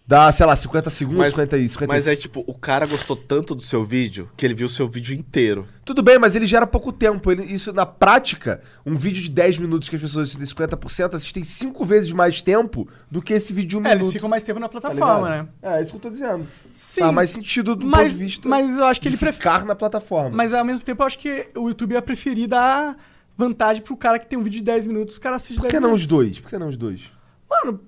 dá, 0.05 0.31
sei 0.31 0.45
lá, 0.45 0.55
50 0.55 0.89
segundos, 0.89 1.19
Mas, 1.19 1.31
50, 1.31 1.57
e 1.57 1.67
50 1.69 1.93
mas 1.93 2.05
é 2.07 2.15
tipo, 2.15 2.43
o 2.45 2.53
cara 2.53 2.85
gostou 2.85 3.15
tanto 3.15 3.55
do 3.55 3.61
seu 3.61 3.83
vídeo 3.85 4.29
que 4.35 4.45
ele 4.45 4.53
viu 4.53 4.67
o 4.67 4.69
seu 4.69 4.87
vídeo 4.87 5.15
inteiro. 5.17 5.65
Tudo 5.85 6.03
bem, 6.03 6.19
mas 6.19 6.35
ele 6.35 6.45
gera 6.45 6.67
pouco 6.67 6.91
tempo. 6.91 7.31
Ele- 7.31 7.43
isso, 7.45 7.71
na 7.73 7.85
prática, 7.85 8.61
um 8.85 8.95
vídeo 8.95 9.23
de 9.23 9.29
10 9.29 9.57
minutos 9.57 9.87
que 9.89 9.95
as 9.95 10.01
pessoas 10.01 10.27
assistem 10.27 10.45
50% 10.45 11.15
assistem 11.15 11.43
5 11.43 11.83
vezes 11.85 12.11
mais 12.11 12.41
tempo 12.41 12.87
do 13.09 13.21
que 13.21 13.33
esse 13.33 13.53
vídeo 13.53 13.69
de 13.69 13.77
um 13.77 13.79
É, 13.79 13.83
minuto. 13.89 14.01
eles 14.03 14.13
ficam 14.13 14.29
mais 14.29 14.43
tempo 14.43 14.59
na 14.59 14.67
tá 14.67 14.79
plataforma, 14.79 15.29
ligado? 15.29 15.49
né? 15.63 15.77
É, 15.77 15.81
isso 15.81 15.91
que 15.91 15.97
eu 15.97 16.01
tô 16.01 16.09
dizendo. 16.09 16.45
Sim. 16.71 17.01
Faz 17.01 17.13
mais 17.15 17.29
sentido 17.31 17.75
do 17.75 17.85
mas, 17.87 18.01
ponto 18.11 18.11
de 18.19 18.25
vista 18.25 18.49
mas 18.49 18.77
eu 18.77 18.83
acho 18.85 18.99
que 19.01 19.07
de 19.09 19.15
ele 19.15 19.17
prefere. 19.19 19.37
ficar 19.37 19.65
na 19.65 19.75
plataforma. 19.75 20.35
Mas 20.35 20.53
ao 20.53 20.63
mesmo 20.65 20.83
tempo 20.83 21.01
eu 21.01 21.07
acho 21.07 21.17
que 21.17 21.47
o 21.55 21.69
YouTube 21.69 21.93
ia 21.93 22.01
preferir 22.01 22.47
dar 22.47 22.97
vantagem 23.37 23.81
pro 23.83 23.95
cara 23.97 24.19
que 24.19 24.27
tem 24.27 24.37
um 24.37 24.43
vídeo 24.43 24.57
de 24.59 24.63
10 24.65 24.85
minutos, 24.85 25.17
o 25.17 25.21
cara 25.21 25.35
assiste 25.37 25.55
Por 25.57 25.63
10 25.63 25.73
que 25.73 25.79
não 25.79 25.93
os 25.93 26.01
minutos. 26.01 26.07
dois? 26.07 26.39
Por 26.39 26.49
que 26.49 26.57
não 26.57 26.67
os 26.67 26.77
dois? 26.77 27.01
Mano, 27.49 27.79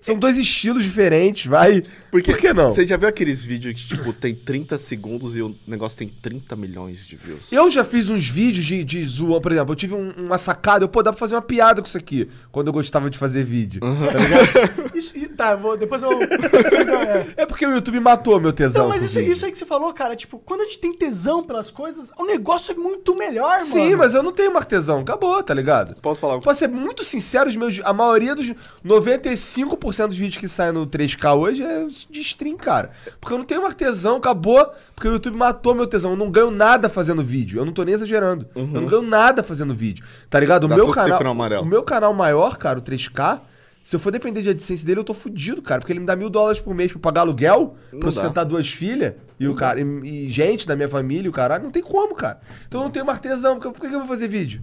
São 0.00 0.18
dois 0.18 0.38
estilos 0.38 0.84
diferentes, 0.84 1.46
vai. 1.46 1.82
Porque 2.10 2.32
Por 2.32 2.40
que 2.40 2.52
não? 2.52 2.70
Você 2.70 2.86
já 2.86 2.96
viu 2.96 3.08
aqueles 3.08 3.44
vídeos 3.44 3.74
que, 3.82 3.88
tipo, 3.96 4.12
tem 4.12 4.34
30 4.34 4.78
segundos 4.78 5.36
e 5.36 5.42
o 5.42 5.54
negócio 5.66 5.98
tem 5.98 6.08
30 6.08 6.56
milhões 6.56 7.06
de 7.06 7.16
views? 7.16 7.52
Eu 7.52 7.70
já 7.70 7.84
fiz 7.84 8.08
uns 8.08 8.28
vídeos 8.28 8.64
de, 8.64 8.82
de 8.84 9.04
zoa, 9.04 9.40
por 9.40 9.52
exemplo, 9.52 9.72
eu 9.72 9.76
tive 9.76 9.94
um- 9.94 10.12
uma 10.18 10.38
sacada, 10.38 10.84
eu, 10.84 10.88
pô, 10.88 11.02
dá 11.02 11.12
pra 11.12 11.18
fazer 11.18 11.34
uma 11.34 11.42
piada 11.42 11.80
com 11.82 11.86
isso 11.88 11.98
aqui, 11.98 12.28
quando 12.50 12.68
eu 12.68 12.72
gostava 12.72 13.10
de 13.10 13.18
fazer 13.18 13.44
vídeo. 13.44 13.80
Tá 13.80 14.18
ligado? 14.18 14.90
isso. 14.96 15.12
Tá, 15.36 15.54
vou, 15.54 15.76
depois 15.76 16.02
eu. 16.02 16.10
é. 16.12 17.26
É 17.36 17.46
porque 17.46 17.64
o 17.64 17.70
YouTube 17.72 18.00
matou 18.00 18.40
meu 18.40 18.52
tesão. 18.52 18.82
Não, 18.84 18.88
mas 18.88 19.02
isso, 19.02 19.20
isso 19.20 19.44
aí 19.44 19.52
que 19.52 19.58
você 19.58 19.64
falou, 19.66 19.92
cara, 19.92 20.16
tipo, 20.16 20.38
quando 20.38 20.62
a 20.62 20.64
gente 20.64 20.78
tem 20.80 20.92
tesão 20.92 21.44
pelas 21.44 21.70
coisas, 21.70 22.10
o 22.18 22.24
negócio 22.24 22.72
é 22.72 22.74
muito 22.74 23.14
melhor, 23.14 23.52
mano. 23.60 23.64
Sim, 23.64 23.94
mas 23.94 24.14
eu 24.14 24.22
não 24.22 24.32
tenho 24.32 24.52
mais 24.52 24.66
tesão. 24.66 25.00
Acabou, 25.00 25.40
tá 25.42 25.54
ligado? 25.54 25.94
Posso 26.00 26.20
falar? 26.20 26.40
Pra 26.40 26.54
ser 26.54 26.68
muito 26.68 27.04
sincero, 27.04 27.48
os 27.48 27.54
meus, 27.56 27.80
a 27.84 27.92
maioria 27.92 28.34
dos. 28.34 28.50
95% 28.84 30.08
dos 30.08 30.18
vídeos 30.18 30.38
que 30.38 30.48
saem 30.48 30.72
no 30.72 30.86
3K 30.86 31.36
hoje 31.38 31.62
é 31.62 31.86
de 32.08 32.20
stream, 32.20 32.56
cara. 32.56 32.90
Porque 33.20 33.34
eu 33.34 33.38
não 33.38 33.44
tenho 33.44 33.62
mais 33.62 33.74
tesão, 33.74 34.16
acabou. 34.16 34.72
Porque 34.94 35.08
o 35.08 35.12
YouTube 35.12 35.36
matou 35.36 35.74
meu 35.74 35.86
tesão. 35.86 36.12
Eu 36.12 36.16
não 36.16 36.30
ganho 36.30 36.50
nada 36.50 36.88
fazendo 36.88 37.22
vídeo. 37.22 37.60
Eu 37.60 37.64
não 37.64 37.72
tô 37.72 37.82
nem 37.82 37.94
exagerando. 37.94 38.46
Eu 38.54 38.66
não 38.66 38.86
ganho 38.86 39.02
nada 39.02 39.42
fazendo 39.42 39.74
vídeo. 39.74 40.04
Tá 40.28 40.38
ligado? 40.38 40.64
O 40.64 40.66
Uhum. 40.66 40.70
Dá 40.70 40.76
meu 40.76 40.90
canal. 40.92 41.62
O 41.62 41.66
meu 41.66 41.82
canal 41.82 42.12
maior, 42.14 42.56
cara, 42.58 42.78
o 42.78 42.82
3K. 42.82 43.40
Se 43.82 43.96
eu 43.96 44.00
for 44.00 44.12
depender 44.12 44.42
de 44.42 44.50
AdSense 44.50 44.84
dele, 44.84 45.00
eu 45.00 45.04
tô 45.04 45.14
fudido, 45.14 45.62
cara. 45.62 45.80
Porque 45.80 45.92
ele 45.92 46.00
me 46.00 46.06
dá 46.06 46.14
mil 46.14 46.28
dólares 46.28 46.60
por 46.60 46.74
mês 46.74 46.92
pra 46.92 47.00
pagar 47.00 47.22
aluguel, 47.22 47.74
Não 47.90 48.00
pra 48.00 48.10
sustentar 48.10 48.44
duas 48.44 48.68
filhas 48.68 49.14
e, 49.40 49.48
o 49.48 49.54
cara, 49.54 49.80
e, 49.80 49.84
e 50.26 50.28
gente 50.28 50.66
da 50.66 50.76
minha 50.76 50.88
família, 50.88 51.24
e 51.26 51.28
o 51.28 51.32
caralho. 51.32 51.64
Não 51.64 51.70
tem 51.70 51.82
como, 51.82 52.14
cara. 52.14 52.38
Então 52.66 52.82
eu 52.82 52.84
não 52.84 52.90
tenho 52.90 53.06
mais 53.06 53.18
tesão. 53.18 53.58
Por 53.58 53.62
que, 53.62 53.72
por 53.72 53.80
que 53.80 53.88
que 53.88 53.94
eu 53.94 54.00
vou 54.00 54.08
fazer 54.08 54.28
vídeo? 54.28 54.60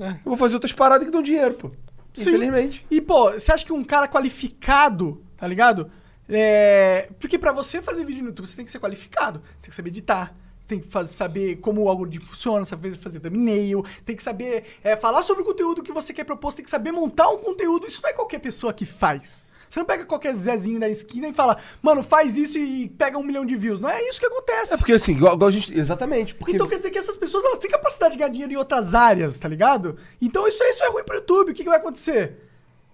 É. 0.00 0.08
Eu 0.12 0.16
vou 0.24 0.36
fazer 0.38 0.54
outras 0.54 0.72
paradas 0.72 1.04
que 1.04 1.12
dão 1.12 1.22
dinheiro, 1.22 1.52
pô. 1.54 1.70
Sim. 2.14 2.22
Infelizmente. 2.22 2.86
E, 2.90 3.00
pô, 3.00 3.32
você 3.32 3.52
acha 3.52 3.64
que 3.64 3.72
um 3.72 3.84
cara 3.84 4.08
qualificado, 4.08 5.22
tá 5.36 5.46
ligado? 5.46 5.90
É, 6.28 7.08
porque 7.18 7.38
pra 7.38 7.52
você 7.52 7.82
fazer 7.82 8.04
vídeo 8.04 8.22
no 8.22 8.28
YouTube, 8.30 8.46
você 8.46 8.56
tem 8.56 8.64
que 8.64 8.70
ser 8.72 8.78
qualificado. 8.78 9.40
Você 9.56 9.62
tem 9.64 9.70
que 9.70 9.74
saber 9.76 9.88
editar. 9.90 10.34
Você 10.60 10.68
tem 10.68 10.80
que 10.80 10.88
faz- 10.88 11.10
saber 11.10 11.56
como 11.56 11.82
o 11.82 11.88
algoritmo 11.88 12.26
funciona, 12.26 12.64
saber 12.64 12.96
fazer 12.96 13.18
thumbnail, 13.20 13.84
tem 14.04 14.14
que 14.14 14.22
saber 14.22 14.64
é, 14.84 14.96
falar 14.96 15.22
sobre 15.24 15.42
o 15.42 15.44
conteúdo 15.44 15.82
que 15.82 15.90
você 15.92 16.12
quer 16.12 16.22
propor, 16.24 16.52
você 16.52 16.58
tem 16.58 16.64
que 16.64 16.70
saber 16.70 16.92
montar 16.92 17.28
um 17.30 17.38
conteúdo. 17.38 17.86
Isso 17.86 18.00
não 18.02 18.10
é 18.10 18.12
qualquer 18.12 18.38
pessoa 18.38 18.72
que 18.72 18.86
faz. 18.86 19.44
Você 19.68 19.80
não 19.80 19.86
pega 19.86 20.04
qualquer 20.04 20.34
Zezinho 20.34 20.78
da 20.78 20.88
esquina 20.88 21.26
e 21.28 21.32
fala, 21.32 21.56
mano, 21.82 22.02
faz 22.02 22.36
isso 22.36 22.58
e 22.58 22.90
pega 22.90 23.18
um 23.18 23.22
milhão 23.22 23.44
de 23.44 23.56
views. 23.56 23.80
Não 23.80 23.88
é 23.88 24.06
isso 24.06 24.20
que 24.20 24.26
acontece. 24.26 24.74
É 24.74 24.76
porque 24.76 24.92
assim, 24.92 25.12
igual, 25.12 25.34
igual 25.34 25.48
a 25.48 25.50
gente. 25.50 25.76
Exatamente. 25.76 26.34
Porque 26.34 26.52
Então 26.52 26.68
quer 26.68 26.76
dizer 26.76 26.90
que 26.90 26.98
essas 26.98 27.16
pessoas 27.16 27.42
elas 27.42 27.58
têm 27.58 27.70
capacidade 27.70 28.12
de 28.12 28.18
ganhar 28.18 28.28
dinheiro 28.30 28.52
em 28.52 28.56
outras 28.56 28.94
áreas, 28.94 29.38
tá 29.38 29.48
ligado? 29.48 29.96
Então 30.20 30.46
isso, 30.46 30.62
isso 30.62 30.84
é 30.84 30.90
ruim 30.90 31.02
pro 31.04 31.16
YouTube. 31.16 31.50
O 31.50 31.54
que, 31.54 31.62
que 31.64 31.68
vai 31.70 31.78
acontecer? 31.78 32.41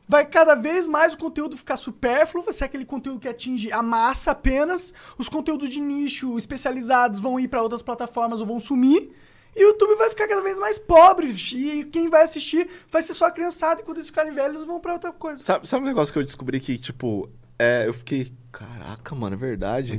Vai 0.09 0.25
cada 0.25 0.55
vez 0.55 0.89
mais 0.89 1.13
o 1.13 1.19
conteúdo 1.19 1.57
ficar 1.57 1.77
supérfluo, 1.77 2.43
vai 2.43 2.55
ser 2.55 2.65
aquele 2.65 2.85
conteúdo 2.87 3.21
que 3.21 3.29
atinge 3.29 3.71
a 3.71 3.83
massa 3.83 4.31
apenas. 4.31 4.95
Os 5.19 5.29
conteúdos 5.29 5.69
de 5.69 5.81
nicho 5.81 6.37
especializados 6.39 7.21
vão 7.21 7.39
ir 7.39 7.49
pra 7.49 7.63
outras 7.63 7.83
plataformas 7.83 8.41
ou 8.41 8.47
vão 8.47 8.59
sumir. 8.59 9.13
E 9.55 9.65
o 9.65 9.69
YouTube 9.69 9.97
vai 9.97 10.09
ficar 10.09 10.27
cada 10.29 10.41
vez 10.41 10.59
mais 10.59 10.79
pobre. 10.79 11.27
E 11.53 11.85
quem 11.85 12.09
vai 12.09 12.23
assistir 12.23 12.69
vai 12.91 13.03
ser 13.03 13.13
só 13.13 13.27
a 13.27 13.31
criançada. 13.31 13.81
E 13.81 13.85
quando 13.85 13.99
eles 13.99 14.09
ficarem 14.09 14.33
velhos, 14.33 14.65
vão 14.65 14.81
pra 14.81 14.95
outra 14.95 15.13
coisa. 15.13 15.43
Sabe, 15.43 15.69
sabe 15.69 15.85
um 15.85 15.89
negócio 15.89 16.13
que 16.13 16.19
eu 16.19 16.25
descobri 16.25 16.59
que, 16.61 16.79
tipo, 16.79 17.29
é, 17.59 17.87
eu 17.87 17.93
fiquei. 17.93 18.33
Caraca, 18.51 19.15
mano, 19.15 19.35
é 19.35 19.39
verdade. 19.39 19.95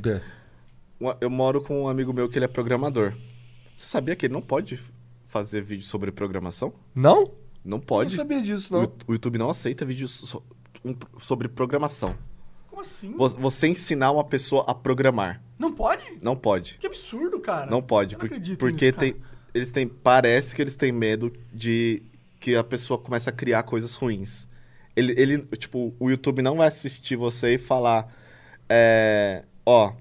Um- 0.99 1.13
Eu 1.21 1.29
moro 1.29 1.61
com 1.61 1.83
um 1.83 1.87
amigo 1.87 2.11
meu 2.13 2.27
que 2.27 2.37
ele 2.37 2.45
é 2.45 2.47
programador. 2.47 3.13
Você 3.77 3.85
sabia 3.87 4.15
que 4.15 4.25
ele 4.25 4.33
não 4.33 4.41
pode 4.41 4.79
fazer 5.27 5.61
vídeo 5.61 5.85
sobre 5.85 6.11
programação? 6.11 6.73
Não? 6.95 7.31
Não 7.63 7.77
Eu 7.77 7.81
pode. 7.83 8.15
não 8.15 8.23
sabia 8.23 8.41
disso, 8.41 8.73
não. 8.73 8.83
O 9.07 9.13
YouTube 9.13 9.37
não 9.37 9.49
aceita 9.49 9.85
vídeos 9.85 10.11
so- 10.11 10.43
sobre 11.19 11.47
programação. 11.47 12.15
Como 12.69 12.81
assim? 12.81 13.11
Vo- 13.15 13.27
Você 13.29 13.67
ensinar 13.67 14.11
uma 14.11 14.23
pessoa 14.23 14.63
a 14.67 14.73
programar. 14.73 15.41
Não 15.57 15.71
pode? 15.73 16.03
Não 16.21 16.35
pode. 16.35 16.77
Que 16.79 16.87
absurdo, 16.87 17.39
cara. 17.39 17.69
Não 17.69 17.81
pode. 17.81 18.15
Eu 18.15 18.19
por- 18.19 18.25
acredito 18.27 18.57
porque 18.59 18.85
nisso, 18.87 18.97
tem, 18.99 19.15
eles 19.53 19.71
têm. 19.71 19.87
Parece 19.87 20.55
que 20.55 20.61
eles 20.61 20.75
têm 20.75 20.91
medo 20.91 21.31
de 21.53 22.01
que 22.39 22.55
a 22.55 22.63
pessoa 22.63 22.97
comece 22.97 23.29
a 23.29 23.33
criar 23.33 23.63
coisas 23.63 23.93
ruins. 23.95 24.47
Ele, 24.95 25.13
ele 25.17 25.37
tipo, 25.57 25.93
o 25.99 26.09
YouTube 26.09 26.41
não 26.41 26.55
vai 26.57 26.67
assistir 26.69 27.15
você 27.17 27.55
e 27.55 27.57
falar. 27.57 28.13
É, 28.69 29.43
ó. 29.65 29.93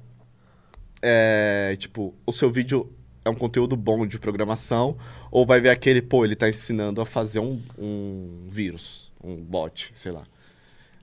É, 1.03 1.77
tipo, 1.79 2.15
o 2.27 2.33
seu 2.33 2.51
vídeo 2.51 2.93
é 3.29 3.31
um 3.31 3.35
conteúdo 3.35 3.77
bom 3.77 4.07
de 4.07 4.19
programação. 4.19 4.97
Ou 5.31 5.47
vai 5.47 5.61
ver 5.61 5.71
aquele, 5.71 6.03
pô, 6.03 6.25
ele 6.25 6.35
tá 6.35 6.49
ensinando 6.49 7.01
a 7.01 7.07
fazer 7.07 7.39
um, 7.39 7.63
um 7.79 8.47
vírus, 8.49 9.13
um 9.23 9.37
bot, 9.37 9.93
sei 9.95 10.13
lá. 10.13 10.23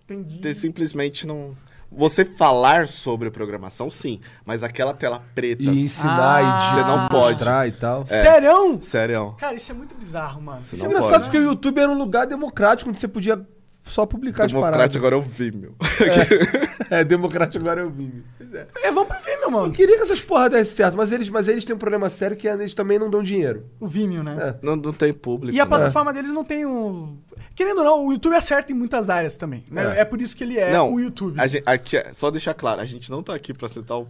Entendi. 0.04 0.40
Você 0.42 0.54
simplesmente 0.54 1.26
não. 1.26 1.56
Você 1.92 2.26
falar 2.26 2.88
sobre 2.88 3.30
programação, 3.32 3.90
sim, 3.90 4.20
mas 4.44 4.64
aquela 4.64 4.94
tela 4.94 5.24
preta. 5.34 5.64
E 5.64 5.68
ensinar 5.68 6.38
Ah, 6.38 6.42
e 6.42 6.74
você 6.74 6.82
não 6.82 7.08
pode. 7.08 7.34
mostrar 7.38 7.68
e 7.68 7.72
tal. 7.72 8.02
É. 8.02 8.06
Sério? 8.06 8.80
Sério. 8.82 9.36
Cara, 9.38 9.56
isso 9.56 9.72
é 9.72 9.74
muito 9.76 9.96
bizarro, 9.96 10.42
mano. 10.42 10.66
Você 10.66 10.76
Isso 10.76 10.84
não 10.84 10.92
é 10.92 10.96
engraçado 10.96 11.20
pode. 11.22 11.24
porque 11.26 11.38
o 11.38 11.44
YouTube 11.44 11.80
era 11.80 11.90
um 11.90 11.98
lugar 11.98 12.28
democrático 12.28 12.90
onde 12.90 13.00
você 13.00 13.08
podia 13.08 13.38
só 13.86 14.06
publicar 14.06 14.46
as 14.46 14.52
paradas. 14.52 14.72
Democrático 14.92 14.98
agora 15.06 15.16
eu 15.16 15.22
vi, 15.22 15.52
meu. 15.52 15.76
É, 16.90 17.04
democrático 17.04 17.64
agora 17.64 17.82
eu 17.82 17.90
vi. 17.90 18.24
Pois 18.38 18.54
é. 18.54 18.68
É, 18.84 18.92
vamos 18.92 19.08
pro 19.10 19.18
Vimeo, 19.24 19.42
Eu 19.44 19.52
mano. 19.52 19.74
queria 19.74 19.96
que 19.98 20.04
essas 20.04 20.22
porra 20.22 20.50
dessem 20.50 20.76
certo, 20.76 20.96
mas 20.98 21.12
eles, 21.12 21.30
mas 21.30 21.48
eles 21.48 21.64
têm 21.66 21.76
um 21.76 21.80
problema 21.80 22.10
sério 22.10 22.36
que 22.36 22.48
eles 22.48 22.74
também 22.74 23.00
não 23.00 23.10
dão 23.10 23.24
dinheiro. 23.24 23.66
O 23.80 23.88
Vimeo, 23.88 24.24
né? 24.24 24.38
É. 24.40 24.66
Não, 24.66 24.76
não 24.76 24.92
tem 24.94 25.14
público. 25.14 25.56
E 25.56 25.60
a 25.60 25.64
né? 25.66 25.70
plataforma 25.70 26.14
deles 26.14 26.32
não 26.32 26.44
tem 26.44 26.66
um. 26.66 27.18
Querendo 27.56 27.80
ou 27.80 27.84
não, 27.86 28.08
o 28.08 28.12
YouTube 28.12 28.36
acerta 28.36 28.72
em 28.72 28.76
muitas 28.76 29.10
áreas 29.10 29.38
também. 29.38 29.64
Né? 29.72 29.96
É. 29.98 30.02
É. 30.02 30.06
por 30.06 30.22
isso 30.22 30.36
que 30.36 30.44
ele 30.44 30.58
é 30.60 30.72
não, 30.74 30.94
o 30.94 31.00
YouTube. 31.00 31.40
a 31.40 31.48
gente- 31.48 31.64
aqui 31.66 31.98
é- 31.98 32.14
só 32.14 32.30
deixar 32.30 32.54
claro, 32.54 32.82
a 32.82 32.86
gente 32.86 33.10
não 33.10 33.24
tá 33.24 33.34
aqui 33.34 33.54
pra 33.54 33.66
acertar 33.68 33.98
o, 33.98 34.08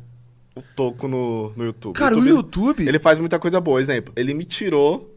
o 0.55 0.61
toco 0.75 1.07
no, 1.07 1.51
no 1.55 1.63
YouTube. 1.65 1.95
Cara, 1.95 2.17
o 2.17 2.25
YouTube. 2.25 2.87
Ele 2.87 2.99
faz 2.99 3.19
muita 3.19 3.37
coisa 3.37 3.59
boa. 3.61 3.79
Exemplo, 3.79 4.13
ele 4.15 4.33
me 4.33 4.43
tirou 4.45 5.13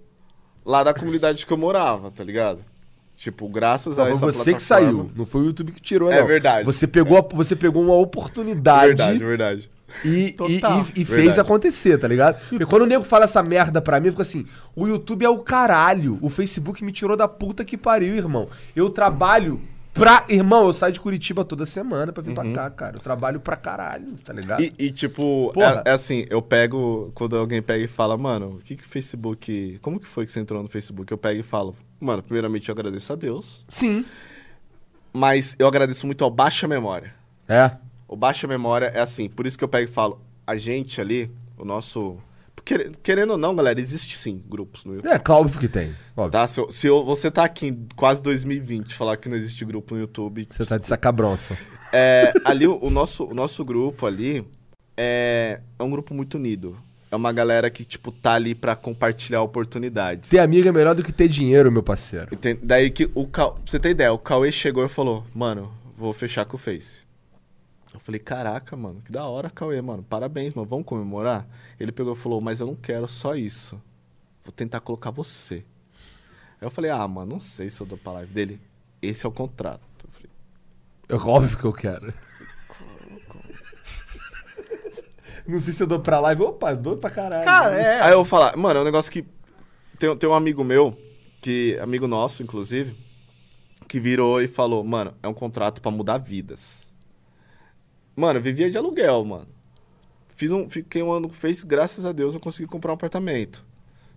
lá 0.65 0.85
da 0.85 0.93
comunidade 0.93 1.47
que 1.47 1.53
eu 1.53 1.57
morava, 1.57 2.11
tá 2.11 2.23
ligado? 2.23 2.61
Tipo, 3.19 3.49
graças 3.49 3.99
a 3.99 4.05
Não, 4.05 4.13
essa 4.13 4.21
foi 4.21 4.31
você 4.33 4.55
que 4.55 4.63
saiu, 4.63 5.11
não 5.17 5.27
foi 5.27 5.41
o 5.43 5.47
YouTube 5.47 5.73
que 5.73 5.81
tirou, 5.83 6.09
É 6.09 6.21
não. 6.21 6.27
verdade. 6.29 6.65
Você 6.65 6.87
pegou, 6.87 7.19
a- 7.19 7.35
você 7.35 7.57
pegou 7.57 7.83
uma 7.83 7.95
oportunidade 7.97 8.87
Verdade, 8.89 9.19
verdade. 9.19 9.71
e, 10.05 10.09
e, 10.27 10.33
Total. 10.33 10.79
e- 10.95 11.01
e 11.01 11.05
fez 11.05 11.09
Verdade. 11.09 11.41
acontecer, 11.41 11.99
tá 11.99 12.07
ligado? 12.07 12.39
Porque 12.49 12.65
quando 12.65 12.83
o 12.83 12.87
nego 12.87 13.03
fala 13.03 13.25
essa 13.25 13.43
merda 13.43 13.83
pra 13.83 13.99
mim, 13.99 14.07
eu 14.07 14.13
fico 14.13 14.23
assim: 14.23 14.47
o 14.77 14.87
YouTube 14.87 15.25
é 15.25 15.29
o 15.29 15.39
caralho. 15.39 16.17
O 16.23 16.31
Facebook 16.31 16.85
me 16.85 16.93
tirou 16.93 17.17
da 17.17 17.27
puta 17.27 17.65
que 17.65 17.77
pariu, 17.77 18.15
irmão. 18.15 18.49
Eu 18.77 18.89
trabalho 18.89 19.61
pra. 19.93 20.25
Irmão, 20.29 20.69
eu 20.69 20.73
saio 20.73 20.93
de 20.93 21.01
Curitiba 21.01 21.45
toda 21.45 21.67
semana 21.67 22.13
pra 22.13 22.23
vir 22.23 22.35
pra 22.35 22.45
cá, 22.53 22.71
cara. 22.71 22.97
Eu 22.99 23.01
trabalho 23.01 23.41
pra 23.41 23.57
caralho, 23.57 24.15
tá 24.25 24.33
ligado? 24.33 24.63
E, 24.63 24.73
e, 24.79 24.93
tipo, 24.93 25.53
é, 25.57 25.91
é 25.91 25.93
assim, 25.93 26.25
eu 26.31 26.41
pego, 26.41 27.11
quando 27.17 27.37
alguém 27.37 27.61
pega 27.61 27.83
e 27.85 27.89
fala, 27.89 28.17
mano, 28.17 28.59
o 28.61 28.65
que 28.65 28.77
que 28.77 28.85
o 28.85 28.89
Facebook, 28.89 29.79
como 29.83 29.99
que 29.99 30.07
foi 30.07 30.25
que 30.25 30.31
você 30.31 30.39
entrou 30.39 30.63
no 30.63 30.69
Facebook? 30.69 31.11
Eu 31.11 31.19
pego 31.19 31.41
e 31.41 31.43
falo, 31.43 31.75
mano, 32.01 32.23
primeiramente 32.23 32.69
eu 32.69 32.73
agradeço 32.73 33.13
a 33.13 33.17
Deus, 33.17 33.65
Sim. 33.69 34.05
mas 35.13 35.55
eu 35.59 35.67
agradeço 35.67 36.07
muito 36.07 36.23
ao 36.25 36.31
Baixa 36.31 36.67
Memória. 36.69 37.15
É. 37.49 37.73
O 38.07 38.17
Baixa 38.17 38.47
Memória 38.47 38.87
é 38.87 39.01
assim, 39.01 39.29
por 39.29 39.47
isso 39.47 39.59
que 39.59 39.65
eu 39.65 39.69
pego 39.69 39.89
e 39.91 39.93
falo, 39.93 40.21
a 40.47 40.57
gente 40.57 41.01
ali, 41.01 41.31
o 41.57 41.65
nosso... 41.65 42.17
quer- 42.65 42.93
Querendo 43.03 43.31
ou 43.33 43.39
não, 43.39 43.55
galera, 43.55 43.81
existe 43.81 44.17
sim 44.17 44.43
grupos 44.49 44.85
no 44.85 44.95
YouTube. 44.95 45.13
É, 45.13 45.19
claro, 45.19 45.49
que 45.51 45.69
tem. 45.69 45.95
Óbvio. 46.17 46.31
Tá? 46.33 46.47
Se, 46.47 46.61
eu- 46.61 46.71
se 46.73 46.87
eu- 46.87 47.05
você 47.05 47.31
tá 47.31 47.45
aqui 47.45 47.67
em 47.69 47.87
quase 47.97 48.23
2020 48.23 48.95
falar 48.95 49.17
que 49.17 49.29
não 49.29 49.37
existe 49.37 49.65
grupo 49.65 49.95
no 49.95 50.01
YouTube... 50.01 50.47
Você 50.51 50.65
tá 50.65 50.79
de 50.79 50.87
sacabronça. 50.87 51.59
É, 51.93 52.33
ali, 52.45 52.67
o, 52.67 52.79
o 52.83 52.91
nosso, 52.91 53.25
o 53.25 53.35
nosso 53.35 53.65
grupo 53.65 54.07
ali 54.07 54.47
é, 54.97 55.61
é 55.79 55.83
um 55.83 55.91
grupo 55.91 56.15
muito 56.15 56.35
unido. 56.37 56.79
É 57.11 57.17
uma 57.17 57.33
galera 57.33 57.71
que, 57.71 57.85
tipo, 57.85 58.13
tá 58.13 58.35
ali 58.35 58.55
pra 58.55 58.77
compartilhar 58.77 59.43
oportunidades. 59.43 60.29
Ter 60.29 60.41
amigo 60.41 60.69
é 60.69 60.73
melhor 60.73 60.95
do 60.95 61.03
que 61.03 61.13
ter 61.13 61.27
dinheiro, 61.29 61.73
meu 61.73 61.83
parceiro. 61.83 62.29
Daí 62.63 62.91
que 62.91 63.11
o 63.15 63.27
Ca... 63.27 63.51
pra 63.51 63.63
você 63.65 63.79
ter 63.79 63.91
ideia, 63.91 64.13
o 64.13 64.19
Cauê 64.19 64.53
chegou 64.53 64.85
e 64.85 64.89
falou, 64.89 65.25
mano, 65.35 65.73
vou 65.97 66.13
fechar 66.13 66.45
com 66.45 66.57
o 66.57 66.59
Face. 66.59 67.01
Eu 67.95 68.01
falei, 68.01 68.19
caraca, 68.19 68.77
mano, 68.77 69.01
que 69.03 69.11
da 69.11 69.25
hora, 69.27 69.49
Cauê, 69.49 69.81
mano. 69.81 70.03
Parabéns, 70.03 70.53
mano, 70.53 70.69
vamos 70.69 70.85
comemorar? 70.85 71.47
Ele 71.81 71.91
pegou 71.91 72.13
e 72.13 72.17
falou, 72.17 72.41
mas 72.41 72.61
eu 72.61 72.67
não 72.67 72.77
quero 72.77 73.09
só 73.09 73.35
isso. 73.35 73.81
Vou 74.45 74.53
tentar 74.53 74.81
colocar 74.81 75.11
você. 75.11 75.65
Aí 76.61 76.67
eu 76.67 76.71
falei, 76.71 76.91
ah, 76.91 77.07
mano, 77.09 77.33
não 77.33 77.41
sei 77.41 77.71
se 77.71 77.81
eu 77.81 77.87
dou 77.87 77.97
pra 77.97 78.13
live 78.13 78.33
dele. 78.33 78.61
Esse 79.01 79.25
é 79.25 79.29
o 79.29 79.33
contrato. 79.33 79.81
Eu 80.05 80.11
falei, 80.11 80.31
É 81.09 81.15
óbvio 81.15 81.57
que 81.59 81.65
eu 81.65 81.73
quero. 81.73 82.13
Não 85.49 85.59
sei 85.59 85.73
se 85.73 85.83
eu 85.83 85.87
dou 85.87 85.99
pra 85.99 86.21
live. 86.21 86.43
Opa, 86.43 86.75
dou 86.75 86.99
pra 86.99 87.09
caralho. 87.09 87.47
Cara, 87.47 87.75
é. 87.75 88.03
Aí 88.03 88.13
eu 88.13 88.19
vou 88.19 88.25
falar, 88.27 88.55
mano, 88.55 88.81
é 88.81 88.83
um 88.83 88.85
negócio 88.85 89.11
que. 89.11 89.25
Tem, 89.99 90.15
tem 90.15 90.29
um 90.29 90.35
amigo 90.35 90.63
meu, 90.63 90.97
que 91.41 91.79
amigo 91.81 92.07
nosso, 92.07 92.43
inclusive, 92.43 92.95
que 93.89 93.99
virou 93.99 94.43
e 94.43 94.47
falou, 94.47 94.85
mano, 94.85 95.15
é 95.23 95.27
um 95.27 95.33
contrato 95.33 95.81
pra 95.81 95.91
mudar 95.91 96.19
vidas. 96.19 96.95
Mano, 98.15 98.39
eu 98.39 98.43
vivia 98.43 98.71
de 98.71 98.77
aluguel, 98.77 99.25
mano. 99.25 99.49
Fiz 100.29 100.51
um, 100.53 100.69
fiquei 100.69 101.03
um 101.03 101.11
ano, 101.11 101.31
fez, 101.31 101.65
graças 101.65 102.05
a 102.05 102.13
Deus, 102.13 102.35
eu 102.35 102.41
consegui 102.41 102.69
comprar 102.69 102.93
um 102.93 102.95
apartamento. 102.95 103.65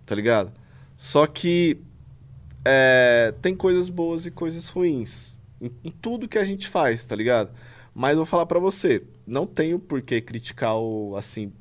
Tá 0.04 0.14
ligado? 0.14 0.52
Só 0.96 1.26
que 1.26 1.80
é, 2.64 3.34
tem 3.40 3.56
coisas 3.56 3.88
boas 3.88 4.26
e 4.26 4.30
coisas 4.30 4.68
ruins. 4.68 5.38
Em, 5.60 5.72
em 5.82 5.90
tudo 5.90 6.28
que 6.28 6.38
a 6.38 6.44
gente 6.44 6.68
faz, 6.68 7.04
tá 7.06 7.16
ligado? 7.16 7.50
Mas 7.94 8.10
eu 8.12 8.16
vou 8.16 8.26
falar 8.26 8.46
pra 8.46 8.58
você, 8.58 9.02
não 9.26 9.46
tenho 9.46 9.78
por 9.78 10.00
que 10.02 10.20
criticar 10.20 10.76
o, 10.76 11.14
assim, 11.16 11.52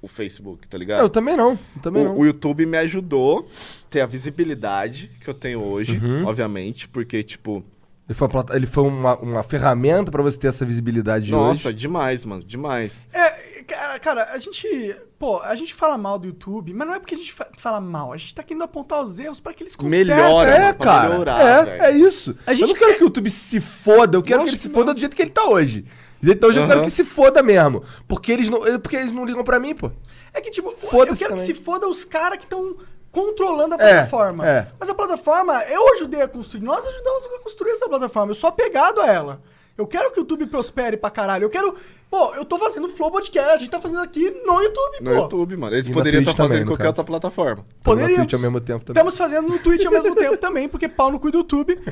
o 0.00 0.06
Facebook, 0.06 0.68
tá 0.68 0.78
ligado? 0.78 1.00
Eu 1.02 1.10
também 1.10 1.36
não. 1.36 1.52
Eu 1.52 1.82
também 1.82 2.02
o, 2.02 2.06
não. 2.06 2.18
o 2.18 2.24
YouTube 2.26 2.64
me 2.66 2.78
ajudou 2.78 3.40
a 3.40 3.90
ter 3.90 4.00
a 4.02 4.06
visibilidade 4.06 5.10
que 5.20 5.28
eu 5.28 5.34
tenho 5.34 5.60
hoje, 5.62 5.98
Uhum. 5.98 6.26
obviamente, 6.26 6.88
porque, 6.88 7.22
tipo, 7.22 7.64
Ele 8.08 8.14
foi, 8.16 8.28
uma 8.28 8.46
ele 8.50 8.66
foi 8.66 8.84
uma, 8.84 9.16
uma 9.18 9.42
ferramenta 9.42 10.10
pra 10.12 10.22
você 10.22 10.38
ter 10.38 10.46
essa 10.46 10.64
visibilidade 10.64 11.24
de 11.26 11.32
nossa, 11.32 11.68
hoje. 11.68 11.76
demais, 11.76 12.24
mano, 12.24 12.44
demais. 12.44 13.08
É, 13.12 13.62
cara, 13.64 13.98
cara, 13.98 14.28
a 14.32 14.38
gente. 14.38 14.94
Pô, 15.18 15.40
a 15.40 15.56
gente 15.56 15.74
fala 15.74 15.98
mal 15.98 16.16
do 16.18 16.28
YouTube, 16.28 16.72
mas 16.72 16.86
não 16.86 16.94
é 16.94 16.98
porque 17.00 17.14
a 17.14 17.18
gente 17.18 17.32
fa- 17.32 17.48
fala 17.58 17.80
mal. 17.80 18.12
A 18.12 18.16
gente 18.16 18.32
tá 18.34 18.42
querendo 18.44 18.62
apontar 18.62 19.02
os 19.02 19.18
erros 19.18 19.40
pra 19.40 19.52
que 19.52 19.64
eles 19.64 19.74
consertem. 19.74 20.14
Melhora. 20.14 20.48
É, 20.50 20.60
mano, 20.66 20.74
pra 20.76 20.86
cara. 20.92 21.08
melhorar, 21.08 21.66
é, 21.68 21.78
é 21.86 21.90
isso. 21.92 22.36
A 22.46 22.52
gente 22.54 22.68
eu 22.70 22.74
não 22.74 22.74
quero 22.76 22.96
que 22.96 23.02
o 23.02 23.06
YouTube 23.06 23.28
se 23.30 23.60
foda, 23.60 24.16
eu 24.18 24.22
quero 24.22 24.40
que 24.40 24.44
Lógico 24.44 24.50
ele 24.54 24.58
se 24.62 24.68
que 24.68 24.74
foda 24.74 24.94
do 24.94 25.00
jeito 25.00 25.16
que 25.16 25.22
ele 25.22 25.30
tá 25.32 25.44
hoje. 25.44 25.84
Então 26.22 26.48
hoje 26.48 26.58
eu 26.58 26.62
Aham. 26.64 26.72
quero 26.72 26.84
que 26.84 26.90
se 26.90 27.04
foda 27.04 27.42
mesmo. 27.42 27.82
Porque 28.06 28.30
eles 28.30 28.48
não, 28.48 28.60
porque 28.80 28.96
eles 28.96 29.10
não 29.12 29.24
ligam 29.24 29.42
pra 29.42 29.58
mim, 29.58 29.74
pô. 29.74 29.90
É 30.32 30.40
que, 30.40 30.50
tipo, 30.50 30.68
eu 30.68 30.76
quero 30.90 31.16
também. 31.16 31.36
que 31.38 31.42
se 31.42 31.54
foda 31.54 31.88
os 31.88 32.04
caras 32.04 32.38
que 32.38 32.44
estão 32.44 32.76
controlando 33.20 33.74
a 33.74 33.78
É, 33.78 33.94
plataforma. 33.94 34.46
é. 34.48 34.66
Mas 34.78 34.88
a 34.90 34.94
plataforma, 34.94 35.62
eu 35.64 35.94
ajudei 35.94 36.20
a 36.22 36.28
construir. 36.28 36.62
Nós 36.62 36.86
ajudamos 36.86 37.24
a 37.26 37.38
construir 37.42 37.70
essa 37.70 37.88
plataforma. 37.88 38.30
Eu 38.30 38.34
sou 38.34 38.48
apegado 38.48 39.00
a 39.00 39.06
ela. 39.06 39.40
Eu 39.78 39.86
quero 39.86 40.10
que 40.10 40.18
o 40.18 40.22
YouTube 40.22 40.46
prospere 40.46 40.96
pra 40.96 41.10
caralho. 41.10 41.44
Eu 41.44 41.50
quero. 41.50 41.74
Pô, 42.10 42.34
eu 42.34 42.46
tô 42.46 42.56
fazendo 42.58 42.88
Flow 42.88 43.10
Podcast, 43.10 43.50
a 43.52 43.56
gente 43.58 43.68
tá 43.68 43.78
fazendo 43.78 44.00
aqui 44.00 44.30
no 44.30 44.62
YouTube, 44.62 44.96
No 45.02 45.10
pô. 45.10 45.16
YouTube, 45.16 45.56
mano. 45.58 45.76
Eles 45.76 45.86
E 45.88 45.92
poderiam 45.92 46.22
estar 46.22 46.32
fazendo 46.32 46.48
também, 46.48 46.62
em 46.62 46.64
no 46.64 46.70
qualquer 46.70 46.84
caso. 46.84 47.00
outra 47.02 47.04
plataforma. 47.04 47.56
Tamo 47.56 47.66
na 47.66 47.82
Poderíamos. 47.82 48.16
Twitch 48.16 48.32
ao 48.34 48.40
mesmo 48.40 48.60
tempo 48.60 48.84
também. 48.86 48.92
Estamos 49.02 49.18
fazendo 49.18 49.48
no 49.50 49.58
Twitch 49.58 49.84
ao 49.84 49.92
mesmo 49.92 50.14
tempo 50.16 50.36
também, 50.38 50.66
porque 50.66 50.88
pau 50.88 51.10
no 51.10 51.20
cu 51.20 51.30
do 51.30 51.38
YouTube. 51.38 51.78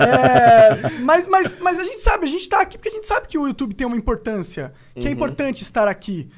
É, 0.00 0.90
mas, 1.00 1.26
mas, 1.26 1.56
mas 1.60 1.78
a 1.78 1.84
gente 1.84 2.00
sabe, 2.00 2.24
a 2.24 2.28
gente 2.28 2.48
tá 2.48 2.60
aqui 2.60 2.78
porque 2.78 2.88
a 2.88 2.92
gente 2.92 3.06
sabe 3.06 3.26
que 3.28 3.36
o 3.38 3.46
YouTube 3.46 3.74
tem 3.74 3.86
uma 3.86 3.96
importância, 3.96 4.72
que 4.94 5.00
Uhum. 5.02 5.06
é 5.08 5.10
importante 5.10 5.62
estar 5.62 5.88
aqui. 5.88 6.30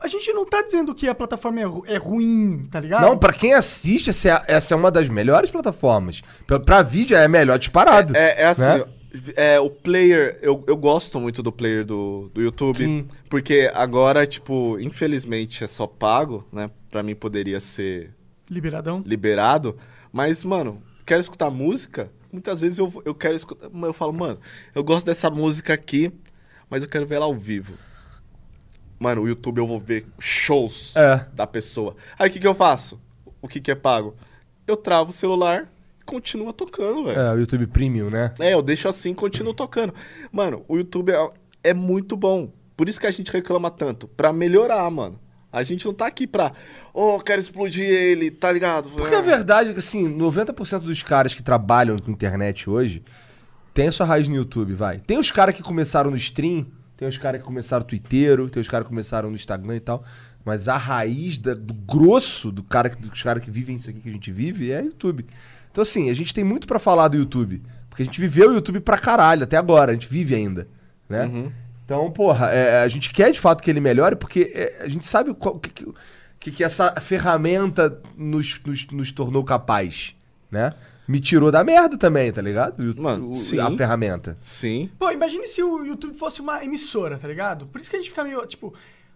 A 0.00 0.08
gente 0.08 0.32
não 0.32 0.46
tá 0.46 0.62
dizendo 0.62 0.94
que 0.94 1.06
a 1.08 1.14
plataforma 1.14 1.60
é, 1.60 1.64
ru- 1.64 1.84
é 1.86 1.96
ruim, 1.98 2.66
tá 2.70 2.80
ligado? 2.80 3.02
Não, 3.02 3.18
pra 3.18 3.32
quem 3.32 3.52
assiste, 3.52 4.08
essa 4.10 4.28
é, 4.48 4.54
essa 4.54 4.72
é 4.72 4.76
uma 4.76 4.90
das 4.90 5.08
melhores 5.10 5.50
plataformas. 5.50 6.22
Pra, 6.46 6.58
pra 6.58 6.82
vídeo 6.82 7.16
é 7.16 7.28
melhor 7.28 7.58
disparado. 7.58 8.16
É, 8.16 8.42
é 8.42 8.46
assim, 8.46 8.62
né? 8.62 8.84
é, 9.36 9.60
o 9.60 9.68
player, 9.68 10.38
eu, 10.40 10.64
eu 10.66 10.76
gosto 10.76 11.20
muito 11.20 11.42
do 11.42 11.52
player 11.52 11.84
do, 11.84 12.30
do 12.32 12.40
YouTube, 12.40 12.78
Sim. 12.78 13.08
porque 13.28 13.70
agora, 13.74 14.26
tipo, 14.26 14.78
infelizmente 14.80 15.62
é 15.64 15.66
só 15.66 15.86
pago, 15.86 16.46
né? 16.50 16.70
Pra 16.90 17.02
mim 17.02 17.14
poderia 17.14 17.60
ser 17.60 18.14
Liberadão. 18.48 19.02
liberado, 19.06 19.76
mas, 20.12 20.42
mano, 20.44 20.82
quero 21.04 21.20
escutar 21.20 21.50
música, 21.50 22.10
muitas 22.32 22.62
vezes 22.62 22.78
eu, 22.78 23.02
eu 23.04 23.14
quero 23.14 23.34
escutar, 23.36 23.68
eu 23.70 23.92
falo, 23.92 24.12
mano, 24.14 24.38
eu 24.74 24.82
gosto 24.82 25.04
dessa 25.06 25.28
música 25.28 25.74
aqui, 25.74 26.10
mas 26.70 26.82
eu 26.82 26.88
quero 26.88 27.06
ver 27.06 27.16
ela 27.16 27.26
ao 27.26 27.34
vivo. 27.34 27.74
Mano, 29.00 29.22
o 29.22 29.28
YouTube 29.28 29.58
eu 29.58 29.66
vou 29.66 29.80
ver 29.80 30.06
shows 30.18 30.94
É. 30.94 31.24
da 31.32 31.46
pessoa. 31.46 31.96
Aí 32.18 32.28
o 32.28 32.32
que 32.32 32.38
que 32.38 32.46
eu 32.46 32.54
faço? 32.54 33.00
O 33.40 33.48
que 33.48 33.58
que 33.58 33.70
é 33.70 33.74
pago? 33.74 34.14
Eu 34.66 34.76
travo 34.76 35.08
o 35.08 35.12
celular 35.12 35.66
e 35.98 36.04
continua 36.04 36.52
tocando, 36.52 37.04
velho. 37.04 37.18
É, 37.18 37.32
o 37.34 37.38
YouTube 37.38 37.66
Premium, 37.68 38.10
né? 38.10 38.34
É, 38.38 38.52
eu 38.52 38.60
deixo 38.60 38.88
assim 38.88 39.12
e 39.12 39.14
continuo 39.14 39.54
tocando. 39.54 39.94
Mano, 40.30 40.62
o 40.68 40.76
YouTube 40.76 41.10
é, 41.12 41.28
é 41.64 41.72
muito 41.74 42.14
bom. 42.14 42.52
Por 42.76 42.90
isso 42.90 43.00
que 43.00 43.06
a 43.06 43.10
gente 43.10 43.32
reclama 43.32 43.70
tanto. 43.70 44.06
Pra 44.06 44.34
melhorar, 44.34 44.88
mano. 44.90 45.18
A 45.50 45.62
gente 45.62 45.84
não 45.86 45.94
tá 45.94 46.06
aqui 46.06 46.26
pra. 46.26 46.52
Ô, 46.92 47.18
quero 47.20 47.40
explodir 47.40 47.84
ele, 47.84 48.30
tá 48.30 48.52
ligado? 48.52 48.88
Porque 48.90 49.14
a 49.14 49.20
verdade 49.22 49.70
é 49.70 49.72
que, 49.72 49.78
assim, 49.78 50.14
90% 50.14 50.80
dos 50.80 51.02
caras 51.02 51.34
que 51.34 51.42
trabalham 51.42 51.98
com 51.98 52.10
internet 52.10 52.68
hoje 52.68 53.02
tem 53.72 53.88
a 53.88 53.92
sua 53.92 54.04
raiz 54.06 54.28
no 54.28 54.36
YouTube, 54.36 54.74
vai. 54.74 54.98
Tem 55.00 55.18
os 55.18 55.30
caras 55.30 55.54
que 55.54 55.62
começaram 55.62 56.10
no 56.10 56.16
stream, 56.16 56.66
tem 57.00 57.08
os 57.08 57.16
caras 57.16 57.40
que 57.40 57.46
começaram 57.46 57.80
no 57.82 57.88
Twitter, 57.88 58.50
tem 58.50 58.60
os 58.60 58.68
caras 58.68 58.84
que 58.84 58.90
começaram 58.90 59.30
no 59.30 59.34
Instagram 59.34 59.76
e 59.76 59.80
tal. 59.80 60.04
Mas 60.44 60.68
a 60.68 60.76
raiz 60.76 61.38
da- 61.38 61.54
do 61.54 61.72
grosso 61.72 62.52
do 62.52 62.62
cara, 62.62 62.90
que- 62.90 62.96
dos 63.00 63.22
caras 63.22 63.42
que 63.42 63.50
vivem 63.50 63.76
isso 63.76 63.88
aqui 63.88 64.00
que 64.00 64.08
a 64.08 64.12
gente 64.12 64.30
vive 64.30 64.70
é 64.70 64.82
YouTube. 64.84 65.24
Então, 65.72 65.80
assim, 65.82 66.10
a 66.10 66.14
gente 66.14 66.34
tem 66.34 66.44
muito 66.44 66.66
pra 66.66 66.78
falar 66.78 67.08
do 67.08 67.16
YouTube. 67.16 67.62
Porque 67.88 68.02
a 68.02 68.04
gente 68.06 68.20
viveu 68.20 68.50
o 68.50 68.54
YouTube 68.54 68.80
pra 68.80 68.98
caralho 68.98 69.44
até 69.44 69.56
agora, 69.56 69.90
a 69.92 69.94
gente 69.94 70.08
vive 70.08 70.34
ainda, 70.34 70.68
né? 71.08 71.26
Então, 71.86 72.10
porra, 72.10 72.50
é, 72.50 72.82
a 72.82 72.88
gente 72.88 73.10
quer 73.10 73.32
de 73.32 73.40
fato 73.40 73.62
que 73.62 73.70
ele 73.70 73.80
melhore, 73.80 74.14
porque 74.14 74.52
é, 74.54 74.76
a 74.84 74.88
gente 74.88 75.06
sabe 75.06 75.34
que, 75.34 75.70
que, 75.70 75.86
que, 76.38 76.50
que 76.52 76.62
essa 76.64 76.92
ferramenta 77.00 77.98
nos, 78.16 78.60
nos, 78.64 78.86
nos 78.88 79.10
tornou 79.10 79.42
capaz, 79.42 80.14
né? 80.50 80.74
Me 81.08 81.18
tirou 81.20 81.50
da 81.50 81.64
merda 81.64 81.98
também, 81.98 82.30
tá 82.32 82.40
ligado? 82.40 82.80
O- 82.80 83.02
Mano, 83.02 83.30
o- 83.30 83.34
sim. 83.34 83.58
A 83.58 83.70
ferramenta. 83.76 84.38
Sim. 84.44 84.90
Pô, 84.98 85.10
imagine 85.10 85.44
se 85.46 85.62
o 85.62 85.84
YouTube 85.84 86.14
fosse 86.16 86.40
uma 86.40 86.64
emissora, 86.64 87.18
tá 87.18 87.26
ligado? 87.26 87.66
Por 87.66 87.80
isso 87.80 87.90
que 87.90 87.96
a 87.96 87.98
gente 87.98 88.10
fica 88.10 88.22
meio, 88.22 88.44
tipo, 88.46 88.72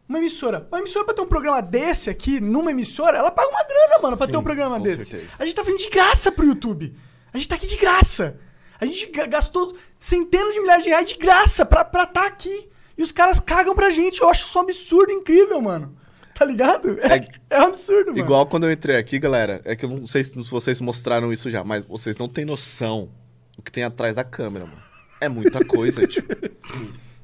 uma 0.08 0.18
emissora. 0.18 0.66
Uma 0.72 0.80
emissora 0.80 1.04
pra 1.04 1.14
ter 1.14 1.20
um 1.22 1.26
programa 1.26 1.62
desse 1.62 2.10
aqui, 2.10 2.40
numa 2.40 2.70
emissora, 2.72 3.16
ela 3.16 3.30
paga 3.30 3.48
uma 3.48 3.62
grana, 3.64 4.02
mano, 4.02 4.16
pra 4.16 4.26
ter 4.26 4.36
um 4.36 4.42
programa 4.42 4.76
com 4.78 4.82
desse. 4.82 5.04
certeza. 5.06 5.32
A 5.38 5.44
gente 5.44 5.54
tá 5.54 5.62
vindo 5.62 5.78
de 5.78 5.88
graça 5.88 6.32
pro 6.32 6.44
YouTube. 6.46 6.94
A 7.32 7.38
gente 7.38 7.48
tá 7.48 7.54
aqui 7.54 7.66
de 7.66 7.76
graça. 7.76 8.36
A 8.80 8.84
gente 8.86 9.06
ga- 9.12 9.26
gastou 9.26 9.74
centenas 10.00 10.52
de 10.52 10.60
milhares 10.60 10.82
de 10.84 10.90
reais 10.90 11.08
de 11.08 11.16
graça 11.16 11.64
pra 11.64 11.82
estar 11.82 12.06
tá 12.06 12.26
aqui. 12.26 12.68
E 12.98 13.02
os 13.02 13.12
caras 13.12 13.38
cagam 13.40 13.74
pra 13.74 13.90
gente. 13.90 14.20
Eu 14.20 14.28
acho 14.28 14.44
isso 14.46 14.58
um 14.58 14.62
absurdo 14.62 15.12
incrível, 15.12 15.60
mano. 15.60 15.96
Tá 16.38 16.44
ligado? 16.44 16.98
É, 17.00 17.28
é 17.56 17.60
um 17.60 17.66
absurdo, 17.68 18.06
mano. 18.08 18.18
Igual 18.18 18.46
quando 18.46 18.64
eu 18.64 18.72
entrei 18.72 18.96
aqui, 18.96 19.18
galera. 19.18 19.60
É 19.64 19.76
que 19.76 19.84
eu 19.84 19.88
não 19.90 20.06
sei 20.06 20.24
se 20.24 20.34
vocês 20.34 20.80
mostraram 20.80 21.32
isso 21.32 21.48
já, 21.50 21.62
mas 21.62 21.84
vocês 21.86 22.16
não 22.16 22.28
têm 22.28 22.44
noção 22.44 23.08
do 23.56 23.62
que 23.62 23.70
tem 23.70 23.84
atrás 23.84 24.16
da 24.16 24.24
câmera, 24.24 24.66
mano. 24.66 24.82
É 25.20 25.28
muita 25.28 25.64
coisa, 25.64 26.04
tipo. 26.08 26.26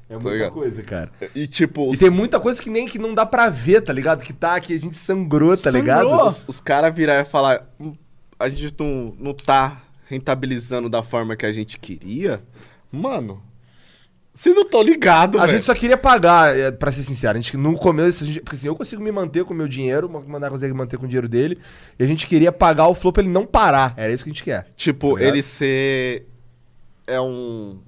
É 0.09 0.13
muita 0.13 0.29
ligado? 0.29 0.51
coisa, 0.53 0.81
cara. 0.81 1.11
E 1.35 1.45
tipo, 1.45 1.87
E 1.87 1.89
os, 1.91 1.99
tem 1.99 2.09
muita 2.09 2.39
coisa 2.39 2.61
que 2.61 2.69
nem 2.69 2.87
que 2.87 2.97
não 2.97 3.13
dá 3.13 3.25
pra 3.25 3.49
ver, 3.49 3.81
tá 3.81 3.91
ligado? 3.91 4.23
Que 4.23 4.31
tá 4.33 4.55
aqui, 4.55 4.73
a 4.73 4.79
gente 4.79 4.95
sangrou, 4.95 5.55
tá 5.57 5.71
Sangrou. 5.71 5.81
ligado? 5.81 6.27
os, 6.27 6.45
os 6.47 6.61
caras 6.61 6.95
virar 6.95 7.19
e 7.21 7.25
falar. 7.25 7.67
"Hum, 7.79 7.93
A 8.39 8.47
gente 8.49 8.73
não, 8.79 9.13
não 9.19 9.33
tá 9.33 9.81
rentabilizando 10.07 10.89
da 10.89 11.03
forma 11.03 11.35
que 11.35 11.45
a 11.45 11.51
gente 11.51 11.77
queria. 11.77 12.41
Mano. 12.91 13.41
Vocês 14.33 14.55
não 14.55 14.63
estão 14.63 14.81
ligados, 14.81 15.39
A 15.41 15.45
velho. 15.45 15.57
gente 15.57 15.65
só 15.65 15.73
queria 15.73 15.97
pagar, 15.97 16.57
é, 16.57 16.71
pra 16.71 16.89
ser 16.91 17.03
sincero. 17.03 17.37
A 17.37 17.41
gente, 17.41 17.57
no 17.57 17.75
começo, 17.77 18.23
a 18.23 18.27
gente, 18.27 18.39
porque 18.39 18.55
assim, 18.55 18.67
eu 18.67 18.75
consigo 18.75 19.03
me 19.03 19.11
manter 19.11 19.43
com 19.43 19.53
o 19.53 19.57
meu 19.57 19.67
dinheiro, 19.67 20.07
o 20.07 20.29
Mandar 20.29 20.49
consegue 20.49 20.73
manter 20.73 20.97
com 20.97 21.03
o 21.03 21.07
dinheiro 21.07 21.27
dele. 21.27 21.59
E 21.99 22.03
a 22.03 22.07
gente 22.07 22.25
queria 22.25 22.51
pagar 22.51 22.87
o 22.87 22.95
flow 22.95 23.11
pra 23.11 23.21
ele 23.23 23.31
não 23.31 23.45
parar. 23.45 23.93
Era 23.97 24.13
isso 24.13 24.23
que 24.23 24.29
a 24.29 24.33
gente 24.33 24.43
quer. 24.43 24.67
Tipo, 24.77 25.09
Tá 25.13 25.19
ligado? 25.19 25.33
ele 25.33 25.43
ser. 25.43 26.27
É 27.05 27.19
um. 27.19 27.79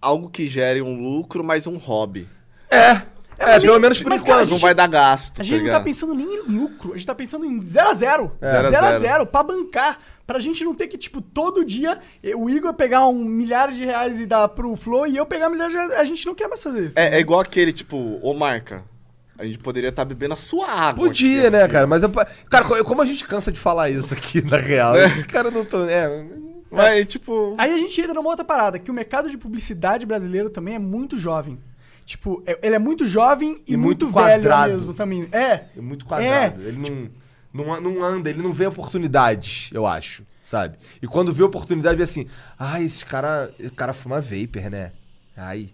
Algo 0.00 0.30
que 0.30 0.46
gere 0.46 0.80
um 0.80 0.96
lucro, 1.00 1.42
mas 1.42 1.66
um 1.66 1.76
hobby. 1.76 2.26
É, 2.70 2.78
é, 2.92 3.02
mas 3.38 3.62
pelo 3.62 3.72
nem- 3.74 3.82
menos 3.82 4.00
por 4.02 4.08
mas, 4.10 4.22
enquanto. 4.22 4.36
cara, 4.36 4.48
não 4.48 4.58
vai 4.58 4.74
dar 4.74 4.86
gasto. 4.86 5.40
A 5.40 5.42
gente 5.42 5.50
tá 5.52 5.56
não 5.56 5.62
tá 5.64 5.64
ligado? 5.78 5.84
pensando 5.84 6.14
nem 6.14 6.26
em 6.26 6.40
lucro, 6.56 6.92
a 6.92 6.96
gente 6.96 7.06
tá 7.06 7.14
pensando 7.16 7.44
em 7.44 7.60
0 7.60 7.88
a 7.90 7.94
0 7.94 8.32
É. 8.40 8.46
Zero 8.48 8.66
a 8.66 8.70
0 8.70 8.86
a 8.86 8.90
zero. 8.90 9.00
0 9.00 9.26
pra 9.26 9.42
bancar. 9.42 9.98
Pra 10.30 10.38
gente 10.38 10.62
não 10.62 10.72
ter 10.72 10.86
que, 10.86 10.96
tipo, 10.96 11.20
todo 11.20 11.64
dia 11.64 11.98
eh, 12.22 12.36
o 12.36 12.48
Igor 12.48 12.72
pegar 12.72 13.04
um 13.08 13.24
milhar 13.24 13.72
de 13.72 13.84
reais 13.84 14.20
e 14.20 14.26
dar 14.26 14.46
pro 14.46 14.76
Flow 14.76 15.04
e 15.04 15.16
eu 15.16 15.26
pegar 15.26 15.48
um 15.48 15.50
milhar 15.50 15.68
de 15.68 15.74
reais. 15.74 15.90
A 15.94 16.04
gente 16.04 16.24
não 16.24 16.36
quer 16.36 16.46
mais 16.46 16.62
fazer 16.62 16.84
isso. 16.84 16.96
É, 16.96 17.16
é 17.16 17.18
igual 17.18 17.40
aquele, 17.40 17.72
tipo, 17.72 17.96
ô 18.22 18.32
marca. 18.32 18.84
A 19.36 19.44
gente 19.44 19.58
poderia 19.58 19.88
estar 19.90 20.04
bebendo 20.04 20.34
a 20.34 20.36
sua 20.36 20.68
água. 20.70 21.04
Podia, 21.06 21.40
aqui, 21.40 21.50
né, 21.50 21.62
assim. 21.62 21.72
cara? 21.72 21.86
Mas, 21.88 22.04
eu, 22.04 22.10
cara, 22.48 22.64
co- 22.64 22.84
como 22.84 23.02
a 23.02 23.06
gente 23.06 23.24
cansa 23.24 23.50
de 23.50 23.58
falar 23.58 23.90
isso 23.90 24.14
aqui, 24.14 24.40
na 24.40 24.58
real. 24.58 24.94
É. 24.96 25.06
Esse 25.06 25.24
cara 25.24 25.50
não 25.50 25.64
tô. 25.64 25.82
É, 25.88 26.24
Mas, 26.70 27.06
tipo. 27.08 27.56
Aí 27.58 27.74
a 27.74 27.78
gente 27.78 28.00
entra 28.00 28.14
numa 28.14 28.30
outra 28.30 28.44
parada, 28.44 28.78
que 28.78 28.88
o 28.88 28.94
mercado 28.94 29.28
de 29.28 29.36
publicidade 29.36 30.06
brasileiro 30.06 30.48
também 30.48 30.76
é 30.76 30.78
muito 30.78 31.18
jovem. 31.18 31.58
Tipo, 32.06 32.40
é- 32.46 32.56
ele 32.62 32.76
é 32.76 32.78
muito 32.78 33.04
jovem 33.04 33.60
e, 33.66 33.72
E 33.72 33.76
muito, 33.76 34.06
muito 34.06 34.14
velho 34.16 34.42
quadrado. 34.44 34.72
mesmo 34.74 34.94
também. 34.94 35.26
É. 35.32 35.64
é 35.76 35.80
muito 35.80 36.04
quadrado. 36.04 36.62
Ele 36.62 36.76
não, 36.78 37.10
não, 37.52 37.80
não 37.80 38.04
anda, 38.04 38.28
ele 38.30 38.42
não 38.42 38.52
vê 38.52 38.66
oportunidades, 38.66 39.70
eu 39.72 39.86
acho, 39.86 40.22
sabe? 40.44 40.76
E 41.02 41.06
quando 41.06 41.32
vê 41.32 41.42
oportunidade, 41.42 41.96
vê 41.96 42.02
assim: 42.04 42.26
ah, 42.58 42.80
esse 42.80 43.04
cara, 43.04 43.50
esse 43.58 43.70
cara 43.70 43.92
fuma 43.92 44.20
vapor, 44.20 44.70
né? 44.70 44.92
Ai. 45.36 45.68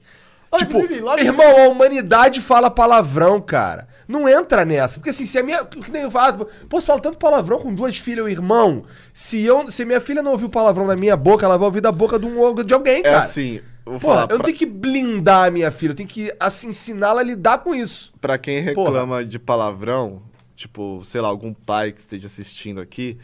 Olha, 0.51 0.65
tipo, 0.65 0.77
inclusive, 0.79 1.01
logo- 1.01 1.21
irmão, 1.21 1.65
a 1.65 1.69
humanidade 1.69 2.41
fala 2.41 2.71
palavrão, 2.71 3.41
cara. 3.41 3.89
Não 4.09 4.29
entra 4.29 4.65
nessa. 4.65 5.01
Porque 5.01 5.11
assim, 5.11 5.25
se 5.25 5.37
a 5.37 5.43
minha. 5.43 5.65
Que 5.65 5.91
nem 5.91 6.03
eu 6.03 6.11
falo, 6.11 6.47
posso 6.69 6.87
falar 6.87 7.01
tanto 7.01 7.19
palavrão 7.19 7.59
com 7.59 7.75
duas 7.75 7.99
filhas 7.99 8.23
ou 8.23 8.29
irmão. 8.29 8.85
Se, 9.13 9.43
eu, 9.43 9.69
se 9.69 9.85
minha 9.85 10.01
filha 10.01 10.23
não 10.23 10.31
ouvir 10.31 10.45
o 10.45 10.49
palavrão 10.49 10.87
da 10.87 10.95
minha 10.95 11.17
boca, 11.17 11.45
ela 11.45 11.59
vai 11.59 11.67
ouvir 11.67 11.81
da 11.81 11.91
boca 11.91 12.17
de, 12.17 12.25
um, 12.25 12.55
de 12.55 12.73
alguém, 12.73 13.01
É 13.01 13.03
cara. 13.03 13.19
assim. 13.19 13.61
Eu 13.85 13.93
vou 13.93 14.01
Pô, 14.01 14.09
falar. 14.09 14.23
eu 14.23 14.29
não 14.29 14.37
pra, 14.39 14.45
tenho 14.47 14.57
que 14.57 14.67
blindar 14.67 15.47
a 15.47 15.51
minha 15.51 15.71
filha, 15.73 15.91
eu 15.91 15.95
tenho 15.97 16.09
que, 16.09 16.33
assim, 16.39 16.69
ensiná-la 16.69 17.21
a 17.21 17.25
lidar 17.25 17.59
com 17.59 17.75
isso. 17.75 18.13
pra 18.21 18.39
quem 18.39 18.61
reclama 18.61 19.25
de 19.25 19.39
palavrão, 19.41 20.23
tipo, 20.57 21.03
sei 21.05 21.21
lá, 21.21 21.29
algum 21.29 21.53
pai 21.53 21.93
que 21.93 22.01
esteja 22.01 22.27
assistindo 22.27 22.81
aqui, 22.81 23.19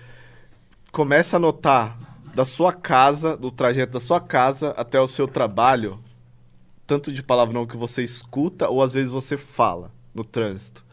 começa 0.93 1.37
a 1.37 1.41
notar 1.41 1.99
da 2.35 2.45
sua 2.45 2.73
casa, 2.73 3.37
do 3.37 3.51
trajeto 3.51 3.93
da 3.93 4.01
sua 4.01 4.21
casa 4.21 4.71
até 4.77 5.01
o 5.01 5.07
seu 5.07 5.27
trabalho, 5.27 5.99
tanto 6.87 7.11
de 7.11 7.23
palavrão 7.23 7.67
que 7.67 7.77
você 7.77 8.03
escuta 8.03 8.69
ou 8.69 8.83
às 8.83 8.93
vezes 8.93 9.13
você 9.13 9.37
fala 9.37 9.91
no 10.15 10.25
trânsito. 10.25 10.85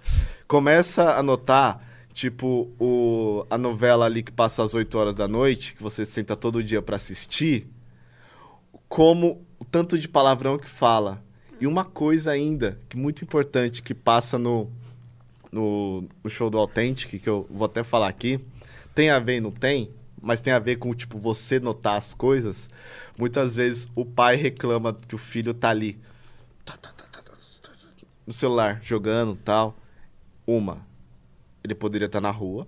Começa 0.47 1.13
a 1.13 1.21
notar, 1.21 1.85
tipo, 2.13 2.71
o, 2.79 3.45
a 3.49 3.57
novela 3.57 4.05
ali 4.05 4.23
que 4.23 4.31
passa 4.31 4.63
às 4.63 4.73
8 4.73 4.97
horas 4.97 5.15
da 5.15 5.27
noite, 5.27 5.75
que 5.75 5.83
você 5.83 6.05
senta 6.05 6.35
todo 6.35 6.63
dia 6.63 6.81
pra 6.81 6.95
assistir, 6.95 7.67
como 8.87 9.45
o 9.59 9.65
tanto 9.65 9.97
de 9.97 10.07
palavrão 10.07 10.57
que 10.57 10.67
fala. 10.67 11.23
E 11.61 11.67
uma 11.67 11.83
coisa 11.83 12.31
ainda, 12.31 12.79
que 12.87 12.97
muito 12.97 13.23
importante, 13.23 13.83
que 13.83 13.93
passa 13.93 14.39
no, 14.39 14.71
no, 15.51 16.07
no 16.23 16.29
show 16.29 16.49
do 16.49 16.57
Authentic, 16.57 17.21
que 17.21 17.29
eu 17.29 17.47
vou 17.49 17.65
até 17.65 17.83
falar 17.83 18.07
aqui, 18.07 18.39
tem 18.93 19.09
a 19.09 19.19
ver 19.19 19.37
e 19.37 19.41
não 19.41 19.51
tem, 19.51 19.91
mas 20.21 20.41
tem 20.41 20.53
a 20.53 20.59
ver 20.59 20.77
com, 20.77 20.93
tipo, 20.93 21.17
você 21.17 21.59
notar 21.59 21.97
as 21.97 22.13
coisas. 22.13 22.69
Muitas 23.17 23.55
vezes 23.55 23.89
o 23.95 24.05
pai 24.05 24.35
reclama 24.35 24.93
que 24.93 25.15
o 25.15 25.17
filho 25.17 25.53
tá 25.53 25.69
ali 25.69 25.99
tá, 26.65 26.77
tá, 26.77 26.91
tá, 26.91 27.05
tá, 27.11 27.21
tá, 27.21 27.31
tá, 27.31 27.71
no 28.25 28.33
celular, 28.33 28.79
jogando 28.81 29.35
tal. 29.37 29.77
Uma, 30.45 30.85
ele 31.63 31.75
poderia 31.75 32.07
estar 32.07 32.21
na 32.21 32.31
rua, 32.31 32.67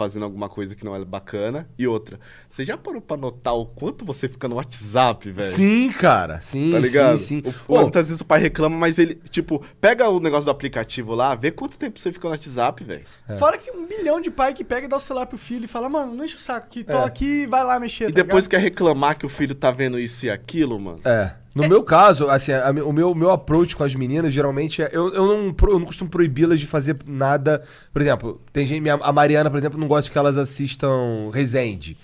fazendo 0.00 0.22
alguma 0.24 0.48
coisa 0.48 0.74
que 0.74 0.82
não 0.82 0.96
é 0.96 1.04
bacana. 1.04 1.68
E 1.78 1.86
outra, 1.86 2.18
você 2.48 2.64
já 2.64 2.74
parou 2.74 3.02
pra 3.02 3.18
notar 3.18 3.54
o 3.54 3.66
quanto 3.66 4.02
você 4.02 4.26
fica 4.30 4.48
no 4.48 4.56
WhatsApp, 4.56 5.30
velho? 5.30 5.46
Sim, 5.46 5.92
cara. 5.92 6.40
Sim, 6.40 6.70
Tá 6.72 6.78
ligado? 6.78 7.18
sim, 7.18 7.42
sim. 7.44 7.54
O- 7.68 7.78
muitas 7.82 8.08
vezes 8.08 8.22
o 8.22 8.24
pai 8.24 8.40
reclama, 8.40 8.74
mas 8.78 8.98
ele, 8.98 9.16
tipo, 9.28 9.62
pega 9.78 10.08
o 10.08 10.18
negócio 10.18 10.46
do 10.46 10.50
aplicativo 10.50 11.14
lá, 11.14 11.34
vê 11.34 11.50
quanto 11.50 11.78
tempo 11.78 12.00
você 12.00 12.10
fica 12.10 12.26
no 12.28 12.30
WhatsApp, 12.32 12.82
velho. 12.82 13.04
Fora 13.38 13.58
que 13.58 13.70
um 13.70 13.86
milhão 13.86 14.22
de 14.22 14.30
pai 14.30 14.54
que 14.54 14.64
pega 14.64 14.86
e 14.86 14.88
dá 14.88 14.96
o 14.96 15.00
celular 15.00 15.26
pro 15.26 15.36
filho 15.36 15.66
e 15.66 15.68
fala, 15.68 15.86
mano, 15.90 16.14
não 16.14 16.24
enche 16.24 16.36
o 16.36 16.40
saco 16.40 16.66
aqui, 16.66 16.82
tô 16.82 16.96
É. 16.96 17.04
aqui, 17.04 17.46
vai 17.46 17.62
lá 17.62 17.78
mexer. 17.78 18.04
E 18.04 18.12
tá 18.12 18.22
depois 18.22 18.46
ligado? 18.46 18.58
quer 18.58 18.64
reclamar 18.64 19.18
que 19.18 19.26
o 19.26 19.28
filho 19.28 19.54
tá 19.54 19.70
vendo 19.70 19.98
isso 19.98 20.24
e 20.24 20.30
aquilo, 20.30 20.80
mano. 20.80 21.00
É. 21.04 21.32
No 21.54 21.66
meu 21.68 21.82
caso, 21.82 22.28
assim, 22.28 22.52
a- 22.52 22.70
o 22.70 22.92
meu, 22.92 23.14
meu 23.14 23.30
approach 23.30 23.74
com 23.74 23.82
as 23.82 23.94
meninas 23.94 24.32
geralmente 24.32 24.82
é. 24.82 24.88
Eu, 24.92 25.12
eu, 25.12 25.26
não, 25.26 25.54
eu 25.68 25.78
não 25.78 25.84
costumo 25.86 26.08
proibi-las 26.10 26.60
de 26.60 26.66
fazer 26.66 26.96
nada. 27.04 27.62
Por 27.92 28.00
exemplo, 28.00 28.40
tem 28.52 28.66
gente. 28.66 28.80
minha- 28.80 28.94
a 28.94 29.12
Mariana, 29.12 29.50
por 29.50 29.58
exemplo, 29.58 29.78
não 29.78 29.88
gosta 29.88 30.10
que 30.10 30.16
elas 30.18 30.38
assistam 30.38 31.30
Resende. 31.32 31.96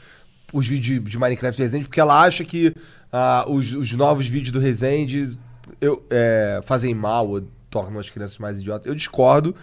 Os 0.53 0.67
vídeos 0.67 1.01
de, 1.05 1.11
de 1.11 1.19
Minecraft 1.19 1.61
Resende, 1.63 1.85
porque 1.87 2.01
ela 2.01 2.21
acha 2.23 2.45
que 2.45 2.75
ah, 3.13 3.45
os, 3.49 3.73
os 3.75 3.93
novos 3.93 4.27
vídeos 4.27 4.51
do 4.53 4.59
Resende 4.61 5.39
eu, 5.81 6.05
é, 6.11 6.61
fazem 6.65 6.95
mal 6.95 7.29
ou 7.29 7.43
tornam 7.71 7.99
as 8.01 8.09
crianças 8.11 8.39
mais 8.39 8.59
idiotas. 8.59 8.87
Eu 8.87 8.95
discordo. 8.95 9.55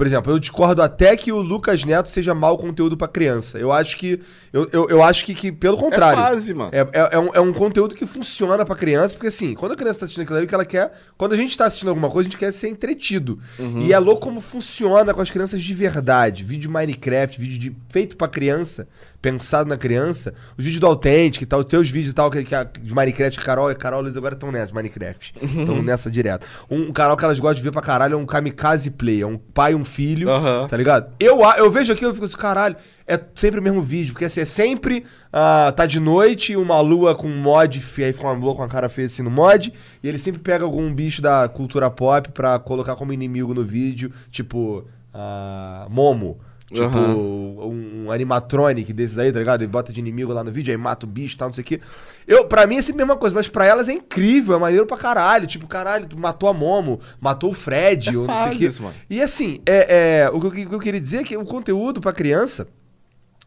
Por 0.00 0.06
exemplo, 0.06 0.32
eu 0.32 0.38
discordo 0.38 0.80
até 0.80 1.14
que 1.14 1.30
o 1.30 1.42
Lucas 1.42 1.84
Neto 1.84 2.08
seja 2.08 2.32
mau 2.32 2.56
conteúdo 2.56 2.96
pra 2.96 3.06
criança. 3.06 3.58
Eu 3.58 3.70
acho 3.70 3.98
que. 3.98 4.18
Eu, 4.50 4.66
eu, 4.72 4.88
eu 4.88 5.02
acho 5.02 5.22
que, 5.26 5.34
que, 5.34 5.52
pelo 5.52 5.76
contrário. 5.76 6.16
fase, 6.18 6.54
mano. 6.54 6.70
É, 6.72 6.80
é, 6.80 7.08
é 7.12 7.18
um, 7.18 7.30
é 7.34 7.40
um 7.40 7.52
conteúdo 7.52 7.94
que 7.94 8.06
funciona 8.06 8.64
pra 8.64 8.74
criança, 8.74 9.12
porque 9.12 9.26
assim, 9.26 9.52
quando 9.52 9.72
a 9.72 9.76
criança 9.76 9.98
tá 9.98 10.04
assistindo 10.06 10.22
aquilo 10.22 10.38
ali, 10.38 10.46
que 10.46 10.54
ela 10.54 10.64
quer. 10.64 10.90
Quando 11.18 11.34
a 11.34 11.36
gente 11.36 11.54
tá 11.54 11.66
assistindo 11.66 11.90
alguma 11.90 12.08
coisa, 12.08 12.26
a 12.26 12.30
gente 12.30 12.38
quer 12.38 12.50
ser 12.50 12.68
entretido. 12.68 13.38
E 13.58 13.92
é 13.92 13.98
louco 13.98 14.22
como 14.22 14.40
funciona 14.40 15.12
com 15.12 15.20
as 15.20 15.30
crianças 15.30 15.60
de 15.60 15.74
verdade. 15.74 16.44
Vídeo 16.44 16.62
de 16.62 16.68
Minecraft, 16.70 17.38
vídeo 17.38 17.58
de, 17.58 17.76
feito 17.90 18.16
pra 18.16 18.26
criança, 18.26 18.88
pensado 19.22 19.68
na 19.68 19.76
criança. 19.76 20.32
Os 20.56 20.64
vídeos 20.64 20.80
do 20.80 20.86
Authentic 20.86 21.42
e 21.42 21.46
tal, 21.46 21.60
os 21.60 21.66
teus 21.66 21.90
vídeos 21.90 22.12
e 22.12 22.14
tal, 22.14 22.30
que, 22.30 22.42
que 22.44 22.54
a- 22.54 22.64
de 22.64 22.94
Minecraft, 22.94 23.38
Carol 23.40 23.70
e 23.70 23.74
Carol, 23.74 24.00
eles 24.02 24.16
agora 24.16 24.34
estão 24.34 24.50
nessa, 24.50 24.72
Minecraft. 24.74 25.34
Estão 25.42 25.82
nessa 25.82 26.10
direto. 26.10 26.46
Um, 26.70 26.88
um 26.88 26.92
canal 26.92 27.16
que 27.16 27.24
elas 27.24 27.38
gostam 27.38 27.56
de 27.56 27.62
ver 27.62 27.70
pra 27.72 27.82
caralho 27.82 28.14
é 28.14 28.16
um 28.16 28.24
kamikaze 28.26 28.90
play. 28.90 29.22
É 29.22 29.26
um 29.26 29.36
pai 29.36 29.72
e 29.72 29.74
um 29.74 29.84
filho. 29.84 30.28
Tá 30.68 30.76
ligado? 30.76 31.12
Eu, 31.20 31.40
eu 31.58 31.70
vejo 31.70 31.92
aquilo 31.92 32.10
e 32.12 32.14
fico 32.14 32.24
assim, 32.26 32.36
caralho, 32.36 32.76
é 33.06 33.18
sempre 33.34 33.58
o 33.60 33.62
mesmo 33.62 33.82
vídeo, 33.82 34.12
porque 34.12 34.24
assim, 34.24 34.40
é 34.40 34.44
sempre 34.44 35.04
ah, 35.32 35.72
tá 35.76 35.84
de 35.84 35.98
noite, 35.98 36.54
uma 36.56 36.80
lua 36.80 37.14
com 37.14 37.28
mod, 37.28 37.80
fe- 37.80 38.04
aí 38.04 38.12
fica 38.12 38.26
uma 38.26 38.32
lua 38.38 38.54
com 38.54 38.62
a 38.62 38.68
cara 38.68 38.88
feia 38.88 39.06
assim 39.06 39.22
no 39.22 39.30
mod, 39.30 39.72
e 40.02 40.08
ele 40.08 40.16
sempre 40.18 40.40
pega 40.40 40.64
algum 40.64 40.94
bicho 40.94 41.20
da 41.20 41.48
cultura 41.48 41.90
pop 41.90 42.28
pra 42.30 42.58
colocar 42.60 42.94
como 42.94 43.12
inimigo 43.12 43.52
no 43.52 43.64
vídeo, 43.64 44.12
tipo, 44.30 44.86
ah, 45.12 45.86
Momo. 45.90 46.38
Tipo, 46.72 46.84
Aham. 46.84 47.16
um, 47.16 48.12
animatronic 48.12 48.92
desses 48.92 49.18
aí, 49.18 49.32
tá 49.32 49.40
ligado? 49.40 49.62
Ele 49.62 49.70
bota 49.70 49.92
de 49.92 49.98
inimigo 49.98 50.32
lá 50.32 50.44
no 50.44 50.52
vídeo, 50.52 50.70
aí 50.70 50.76
mata 50.76 51.04
o 51.04 51.08
bicho 51.08 51.34
e 51.34 51.38
tal, 51.38 51.48
não 51.48 51.52
sei 51.52 51.62
o 51.62 51.64
quê. 51.66 51.80
Eu, 52.28 52.44
pra 52.46 52.64
mim 52.64 52.76
é 52.76 52.82
sempre 52.82 53.02
a 53.02 53.06
mesma 53.06 53.18
coisa, 53.18 53.34
mas 53.34 53.48
pra 53.48 53.64
elas 53.66 53.88
é 53.88 53.92
incrível, 53.92 54.54
é 54.54 54.58
maneiro 54.58 54.86
pra 54.86 54.96
caralho. 54.96 55.48
Tipo, 55.48 55.66
caralho, 55.66 56.06
tu 56.06 56.16
matou 56.16 56.48
a 56.48 56.54
Momo, 56.54 57.00
matou 57.20 57.50
o 57.50 57.52
Fred, 57.52 58.10
É 58.10 58.16
ou 58.16 58.24
não 58.24 58.34
sei 58.36 58.46
o 58.46 58.50
quê. 58.50 58.64
fases, 58.64 58.78
mano. 58.78 58.94
E 59.10 59.20
assim, 59.20 59.60
é, 59.66 60.22
é, 60.26 60.30
o, 60.30 60.38
que 60.40 60.46
eu, 60.46 60.50
o 60.66 60.68
que 60.68 60.74
eu 60.76 60.78
queria 60.80 61.00
dizer 61.00 61.18
é 61.18 61.24
que 61.24 61.36
o 61.36 61.44
conteúdo 61.44 62.00
pra 62.00 62.12
criança, 62.12 62.68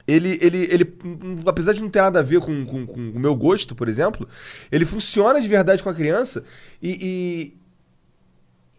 ele, 0.06 0.38
ele, 0.42 0.68
ele 0.70 0.98
apesar 1.46 1.72
de 1.72 1.82
não 1.82 1.90
ter 1.90 2.02
nada 2.02 2.20
a 2.20 2.24
ver 2.24 2.42
com, 2.42 2.66
com, 2.66 2.86
com 2.86 3.00
o 3.00 3.20
meu 3.20 3.34
gosto, 3.36 3.74
por 3.74 3.88
exemplo, 3.88 4.28
ele 4.70 4.84
funciona 4.84 5.40
de 5.42 5.48
verdade 5.48 5.82
com 5.82 5.90
a 5.90 5.94
criança 5.94 6.44
e, 6.82 6.98
e 7.02 7.58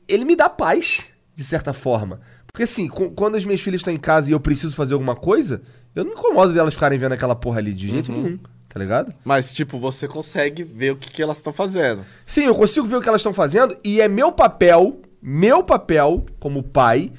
ele 0.06 0.26
me 0.26 0.36
dá 0.36 0.50
paz, 0.50 1.04
de 1.34 1.44
certa 1.44 1.72
forma. 1.72 2.20
Porque 2.54 2.62
assim, 2.62 2.86
quando 2.86 3.34
as 3.34 3.44
minhas 3.44 3.60
filhas 3.60 3.80
estão 3.80 3.92
em 3.92 3.96
casa 3.98 4.30
e 4.30 4.32
eu 4.32 4.38
preciso 4.38 4.76
fazer 4.76 4.94
alguma 4.94 5.16
coisa, 5.16 5.60
eu 5.92 6.04
não 6.04 6.12
me 6.12 6.16
incomodo 6.16 6.52
delas 6.52 6.72
ficarem 6.72 6.96
vendo 6.96 7.10
aquela 7.10 7.34
porra 7.34 7.58
ali 7.58 7.72
de 7.74 7.90
jeito 7.90 8.12
nenhum, 8.12 8.38
tá 8.68 8.78
ligado? 8.78 9.12
Mas, 9.24 9.52
tipo, 9.52 9.76
você 9.76 10.06
consegue 10.06 10.62
ver 10.62 10.92
o 10.92 10.96
que, 10.96 11.10
que 11.10 11.20
elas 11.20 11.38
estão 11.38 11.52
fazendo. 11.52 12.04
Sim, 12.24 12.44
eu 12.44 12.54
consigo 12.54 12.86
ver 12.86 12.94
o 12.94 13.00
que 13.00 13.08
elas 13.08 13.22
estão 13.22 13.34
fazendo 13.34 13.76
e 13.82 14.00
é 14.00 14.06
meu 14.06 14.30
papel, 14.30 15.00
meu 15.20 15.64
papel 15.64 16.24
como 16.38 16.62
pai, 16.62 17.10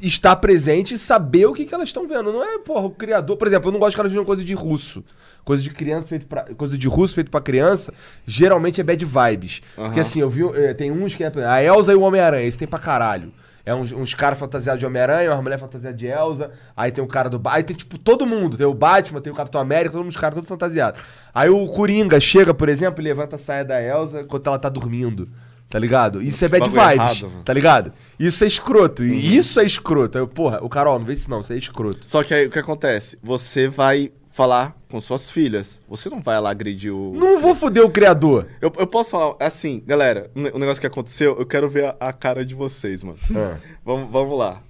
estar 0.00 0.36
presente 0.36 0.94
e 0.94 0.98
saber 0.98 1.44
o 1.44 1.52
que, 1.52 1.66
que 1.66 1.74
elas 1.74 1.90
estão 1.90 2.08
vendo. 2.08 2.32
Não 2.32 2.42
é, 2.42 2.58
porra, 2.60 2.86
o 2.86 2.90
criador. 2.90 3.36
Por 3.36 3.46
exemplo, 3.46 3.68
eu 3.68 3.72
não 3.72 3.78
gosto 3.78 3.94
que 3.94 4.00
elas 4.00 4.10
vejam 4.12 4.24
coisa 4.24 4.42
de 4.42 4.54
russo. 4.54 5.04
Coisa 5.44 5.62
de 5.62 5.68
criança 5.68 6.06
feito 6.06 6.26
pra, 6.26 6.44
coisa 6.54 6.78
de 6.78 6.88
russo 6.88 7.14
feito 7.14 7.30
pra 7.30 7.42
criança, 7.42 7.92
geralmente 8.24 8.80
é 8.80 8.84
bad 8.84 9.04
vibes. 9.04 9.60
Porque 9.76 10.00
assim, 10.00 10.20
eu 10.20 10.30
vi. 10.30 10.42
eh, 10.54 10.72
tem 10.72 10.90
uns 10.90 11.14
que 11.14 11.22
é. 11.22 11.30
A 11.46 11.62
Elsa 11.62 11.92
e 11.92 11.94
o 11.94 12.00
Homem-Aranha, 12.00 12.46
esse 12.46 12.56
tem 12.56 12.66
pra 12.66 12.78
caralho. 12.78 13.30
É 13.66 13.74
uns, 13.74 13.92
uns 13.92 14.14
caras 14.14 14.38
fantasiados 14.38 14.78
de 14.78 14.86
Homem-Aranha, 14.86 15.32
uma 15.32 15.40
mulher 15.42 15.58
fantasiada 15.58 15.96
de 15.96 16.06
Elsa. 16.06 16.50
Aí 16.76 16.92
tem 16.92 17.02
o 17.02 17.06
cara 17.06 17.30
do. 17.30 17.40
Aí 17.48 17.62
tem, 17.62 17.74
tipo, 17.74 17.96
todo 17.96 18.26
mundo. 18.26 18.56
Tem 18.56 18.66
o 18.66 18.74
Batman, 18.74 19.20
tem 19.20 19.32
o 19.32 19.36
Capitão 19.36 19.60
América, 19.60 19.96
todos 19.96 20.14
os 20.14 20.20
caras 20.20 20.34
todos 20.34 20.48
fantasiados. 20.48 21.00
Aí 21.32 21.48
o 21.48 21.64
Coringa 21.66 22.20
chega, 22.20 22.52
por 22.52 22.68
exemplo, 22.68 23.02
e 23.02 23.04
levanta 23.04 23.36
a 23.36 23.38
saia 23.38 23.64
da 23.64 23.82
Elsa 23.82 24.20
enquanto 24.20 24.46
ela 24.46 24.58
tá 24.58 24.68
dormindo. 24.68 25.28
Tá 25.68 25.78
ligado? 25.78 26.22
Isso 26.22 26.44
é 26.44 26.48
bad 26.48 26.70
bagulho 26.70 26.82
vibes. 26.82 27.22
errado, 27.22 27.42
tá 27.42 27.52
ligado? 27.52 27.92
Isso 28.18 28.44
é 28.44 28.46
escroto. 28.46 29.02
E 29.02 29.36
isso 29.36 29.58
é 29.58 29.64
escroto. 29.64 30.18
Aí, 30.18 30.22
eu, 30.22 30.28
porra, 30.28 30.60
o 30.62 30.68
Carol, 30.68 30.98
não 30.98 31.06
vê 31.06 31.14
isso 31.14 31.28
não, 31.28 31.40
isso 31.40 31.52
é 31.52 31.56
escroto. 31.56 32.06
Só 32.06 32.22
que 32.22 32.32
aí 32.32 32.46
o 32.46 32.50
que 32.50 32.58
acontece? 32.58 33.18
Você 33.22 33.66
vai 33.66 34.12
falar 34.34 34.76
com 34.90 35.00
suas 35.00 35.30
filhas. 35.30 35.80
Você 35.88 36.10
não 36.10 36.20
vai 36.20 36.40
lá 36.40 36.50
agredir 36.50 36.92
o. 36.92 37.12
Não 37.14 37.40
vou 37.40 37.54
foder 37.54 37.84
o 37.84 37.90
criador. 37.90 38.48
Eu, 38.60 38.72
eu 38.76 38.86
posso 38.86 39.12
falar, 39.12 39.36
assim, 39.38 39.80
galera, 39.86 40.28
o 40.34 40.40
ne- 40.40 40.50
o 40.50 40.58
negócio 40.58 40.80
que 40.80 40.86
aconteceu, 40.88 41.38
eu 41.38 41.46
quero 41.46 41.68
ver 41.70 41.84
a, 41.86 41.96
a 42.08 42.12
cara 42.12 42.44
de 42.44 42.52
vocês, 42.54 43.04
mano. 43.04 43.16
Ah. 43.36 43.58
Vamos, 43.84 44.10
vamos 44.10 44.36
lá. 44.36 44.60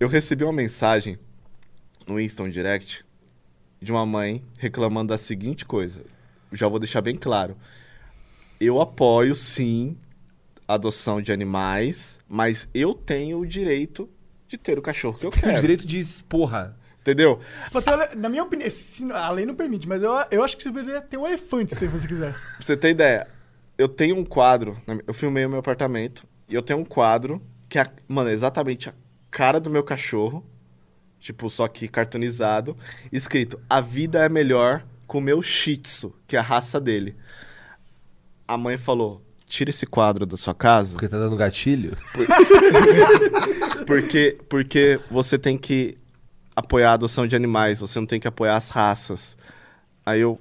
Eu 0.00 0.08
recebi 0.08 0.42
uma 0.42 0.52
mensagem 0.52 1.16
no 2.06 2.18
Instant 2.20 2.52
Direct 2.52 3.04
de 3.80 3.92
uma 3.92 4.04
mãe 4.04 4.42
reclamando 4.58 5.10
da 5.12 5.18
seguinte 5.18 5.64
coisa. 5.64 6.02
Já 6.52 6.66
vou 6.66 6.80
deixar 6.80 7.00
bem 7.00 7.14
claro. 7.16 7.56
Eu 8.60 8.80
apoio, 8.80 9.34
sim, 9.36 9.96
a 10.66 10.74
adoção 10.74 11.22
de 11.22 11.30
animais, 11.32 12.18
mas 12.28 12.68
eu 12.74 12.92
tenho 12.92 13.38
o 13.38 13.46
direito 13.46 14.08
de 14.48 14.58
ter 14.58 14.78
o 14.78 14.82
cachorro 14.82 15.16
que 15.16 15.26
eu 15.26 15.30
Tem 15.30 15.40
o 15.40 15.46
quero. 15.46 15.60
direito 15.60 15.86
de. 15.86 16.00
Porra. 16.28 16.76
Entendeu? 17.02 17.40
Na 18.16 18.28
minha 18.28 18.44
opinião, 18.44 18.68
a 19.12 19.30
lei 19.30 19.44
não 19.44 19.56
permite, 19.56 19.88
mas 19.88 20.02
eu, 20.02 20.12
eu 20.30 20.42
acho 20.42 20.56
que 20.56 20.62
você 20.62 20.70
poderia 20.70 21.00
ter 21.00 21.16
um 21.16 21.26
elefante 21.26 21.74
se 21.74 21.86
você 21.88 22.06
quisesse. 22.06 22.40
Pra 22.40 22.56
você 22.60 22.76
ter 22.76 22.90
ideia, 22.90 23.26
eu 23.76 23.88
tenho 23.88 24.16
um 24.16 24.24
quadro, 24.24 24.80
eu 25.04 25.12
filmei 25.12 25.44
o 25.44 25.50
meu 25.50 25.58
apartamento, 25.58 26.24
e 26.48 26.54
eu 26.54 26.62
tenho 26.62 26.78
um 26.78 26.84
quadro 26.84 27.42
que 27.68 27.78
é, 27.78 27.86
mano, 28.06 28.30
é 28.30 28.32
exatamente 28.32 28.88
a 28.88 28.94
cara 29.30 29.58
do 29.58 29.68
meu 29.68 29.82
cachorro, 29.82 30.46
tipo, 31.18 31.50
só 31.50 31.66
que 31.66 31.88
cartoonizado, 31.88 32.76
escrito, 33.10 33.58
a 33.68 33.80
vida 33.80 34.24
é 34.24 34.28
melhor 34.28 34.84
com 35.06 35.18
o 35.18 35.22
meu 35.22 35.42
shih 35.42 35.78
tzu, 35.78 36.14
que 36.26 36.36
é 36.36 36.38
a 36.38 36.42
raça 36.42 36.80
dele. 36.80 37.16
A 38.46 38.56
mãe 38.56 38.78
falou, 38.78 39.22
tira 39.44 39.70
esse 39.70 39.86
quadro 39.86 40.24
da 40.24 40.36
sua 40.36 40.54
casa, 40.54 40.92
Porque 40.92 41.08
tá 41.08 41.18
dando 41.18 41.34
gatilho. 41.34 41.96
porque, 43.86 44.38
porque 44.48 45.00
você 45.10 45.38
tem 45.38 45.58
que 45.58 45.98
apoiar 46.54 46.90
a 46.90 46.94
adoção 46.94 47.26
de 47.26 47.34
animais, 47.36 47.80
você 47.80 47.98
não 47.98 48.06
tem 48.06 48.20
que 48.20 48.28
apoiar 48.28 48.56
as 48.56 48.68
raças. 48.70 49.36
Aí 50.04 50.20
eu 50.20 50.38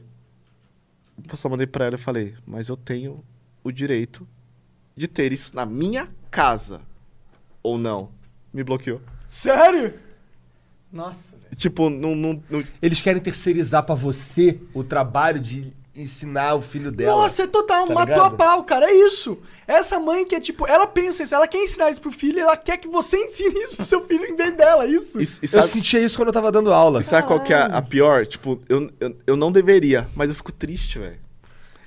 só 1.35 1.47
mandei 1.49 1.67
pra 1.67 1.85
ela 1.85 1.95
e 1.95 1.99
falei, 1.99 2.35
mas 2.45 2.69
eu 2.69 2.75
tenho 2.77 3.23
o 3.63 3.71
direito 3.71 4.27
de 4.95 5.07
ter 5.07 5.31
isso 5.31 5.55
na 5.55 5.65
minha 5.65 6.09
casa. 6.29 6.81
Ou 7.63 7.77
não? 7.77 8.09
Me 8.53 8.63
bloqueou. 8.63 9.01
Sério? 9.27 9.93
Nossa, 10.91 11.37
velho. 11.37 11.55
Tipo, 11.55 11.89
não. 11.89 12.15
não, 12.15 12.43
não- 12.49 12.63
Eles 12.81 12.99
querem 12.99 13.21
terceirizar 13.21 13.83
pra 13.83 13.95
você 13.95 14.59
o 14.73 14.83
trabalho 14.83 15.39
de 15.39 15.73
ensinar 15.95 16.55
o 16.55 16.61
filho 16.61 16.91
dela. 16.91 17.21
Nossa, 17.23 17.43
é 17.43 17.47
total, 17.47 17.87
tá 17.87 17.93
matou 17.93 18.15
ligado? 18.15 18.33
a 18.33 18.37
pau, 18.37 18.63
cara. 18.63 18.89
É 18.89 18.93
isso. 18.93 19.37
Essa 19.67 19.99
mãe 19.99 20.25
que 20.25 20.35
é 20.35 20.39
tipo, 20.39 20.65
ela 20.67 20.87
pensa 20.87 21.23
isso, 21.23 21.35
ela 21.35 21.47
quer 21.47 21.57
ensinar 21.63 21.89
isso 21.91 21.99
pro 22.01 22.11
filho, 22.11 22.39
ela 22.39 22.55
quer 22.55 22.77
que 22.77 22.87
você 22.87 23.17
ensine 23.25 23.59
isso 23.63 23.75
pro 23.77 23.85
seu 23.85 24.01
filho 24.05 24.25
em 24.25 24.35
vez 24.35 24.55
dela, 24.55 24.85
é 24.85 24.87
isso. 24.89 25.19
E, 25.19 25.23
e 25.23 25.27
Eu 25.43 25.47
sabe, 25.47 25.67
sentia 25.67 25.99
isso 25.99 26.15
quando 26.17 26.29
eu 26.29 26.33
tava 26.33 26.51
dando 26.51 26.71
aula. 26.73 27.01
e 27.01 27.03
sabe 27.03 27.27
qual 27.27 27.39
que 27.41 27.53
é 27.53 27.57
a, 27.57 27.65
a 27.65 27.81
pior? 27.81 28.25
Tipo, 28.25 28.59
eu, 28.69 28.89
eu, 28.99 29.15
eu 29.27 29.35
não 29.35 29.51
deveria, 29.51 30.07
mas 30.15 30.29
eu 30.29 30.35
fico 30.35 30.51
triste, 30.51 30.97
velho. 30.97 31.19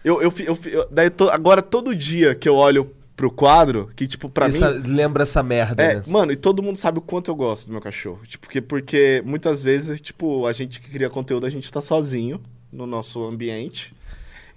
Eu, 0.05 0.21
eu, 0.21 0.33
eu, 0.39 0.59
eu- 0.67 0.89
daí 0.91 1.09
to- 1.09 1.31
agora, 1.31 1.63
todo 1.63 1.95
dia 1.95 2.35
que 2.35 2.47
eu 2.47 2.55
olho 2.57 2.91
pro 3.17 3.31
quadro, 3.31 3.91
que, 3.97 4.07
tipo, 4.07 4.29
pra 4.29 4.47
Essa- 4.49 4.71
mim. 4.73 4.83
Lembra 4.93 5.23
essa 5.23 5.43
merda, 5.43 5.83
É, 5.83 5.95
né? 5.97 6.03
mano, 6.07 6.31
e 6.33 6.37
todo 6.37 6.63
mundo 6.63 6.77
sabe 6.77 6.99
o 6.99 7.01
quanto 7.01 7.31
eu 7.31 7.35
gosto 7.35 7.67
do 7.69 7.73
meu 7.73 7.81
cachorro. 7.81 8.21
Tipo, 8.27 8.45
porque, 8.47 8.61
porque 8.61 9.23
muitas 9.25 9.63
vezes, 9.63 9.99
tipo, 10.01 10.47
a 10.47 10.53
gente 10.53 10.79
que 10.81 10.91
cria 10.91 11.09
conteúdo, 11.09 11.47
a 11.47 11.51
gente 11.51 11.73
tá 11.73 11.81
sozinho 11.81 12.39
no 12.71 12.87
nosso 12.87 13.23
ambiente. 13.25 13.94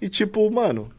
E, 0.00 0.08
tipo, 0.08 0.50
mano, 0.50 0.90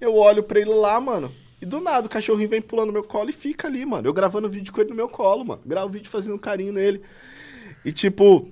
eu 0.00 0.14
olho 0.16 0.42
pra 0.42 0.60
ele 0.60 0.70
lá, 0.72 1.00
mano, 1.00 1.32
e 1.60 1.66
do 1.66 1.80
nada 1.80 2.06
o 2.06 2.10
cachorrinho 2.10 2.48
vem 2.48 2.60
pulando 2.62 2.86
no 2.88 2.92
meu 2.92 3.04
colo 3.04 3.30
e 3.30 3.32
fica 3.32 3.66
ali, 3.68 3.84
mano. 3.84 4.06
Eu 4.06 4.12
gravando 4.12 4.48
vídeo 4.48 4.72
com 4.72 4.80
ele 4.80 4.90
no 4.90 4.96
meu 4.96 5.08
colo, 5.08 5.44
mano. 5.44 5.62
Gravo 5.64 5.88
vídeo 5.88 6.10
fazendo 6.10 6.38
carinho 6.38 6.72
nele. 6.72 7.02
E, 7.84 7.90
tipo. 7.92 8.48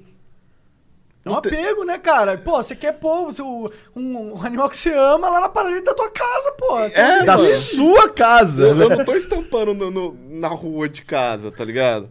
É 1.25 1.31
um 1.31 1.35
apego, 1.37 1.85
né, 1.85 1.99
cara? 1.99 2.37
Pô, 2.37 2.57
você 2.61 2.75
quer 2.75 2.95
pôr 2.95 3.29
um, 3.41 3.69
um 3.95 4.43
animal 4.43 4.69
que 4.69 4.77
você 4.77 4.93
ama 4.93 5.29
lá 5.29 5.41
na 5.41 5.49
parede 5.49 5.83
da 5.85 5.95
tua 5.95 6.11
casa, 6.11 6.53
pô. 6.59 6.81
É, 6.81 7.23
Da 7.25 7.39
sua 7.39 8.09
casa, 8.09 8.65
Eu, 8.67 8.81
eu 8.81 8.89
não 8.91 9.05
tô 9.05 9.15
estampando 9.15 9.73
no- 9.73 9.89
no- 9.93 10.17
na 10.41 10.49
rua 10.49 10.89
de 10.89 11.03
casa, 11.03 11.53
tá 11.53 11.65
ligado? 11.65 12.11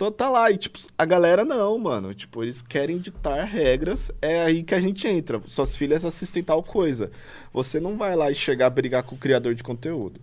Então 0.00 0.10
tá 0.10 0.30
lá, 0.30 0.50
e 0.50 0.56
tipo, 0.56 0.78
a 0.96 1.04
galera 1.04 1.44
não, 1.44 1.78
mano. 1.78 2.14
Tipo, 2.14 2.42
eles 2.42 2.62
querem 2.62 2.96
ditar 2.96 3.44
regras, 3.44 4.10
é 4.22 4.40
aí 4.40 4.62
que 4.62 4.74
a 4.74 4.80
gente 4.80 5.06
entra. 5.06 5.38
Suas 5.44 5.76
filhas 5.76 6.06
assistem 6.06 6.42
tal 6.42 6.62
coisa. 6.62 7.10
Você 7.52 7.78
não 7.78 7.98
vai 7.98 8.16
lá 8.16 8.30
e 8.30 8.34
chegar 8.34 8.68
a 8.68 8.70
brigar 8.70 9.02
com 9.02 9.14
o 9.14 9.18
criador 9.18 9.54
de 9.54 9.62
conteúdo. 9.62 10.18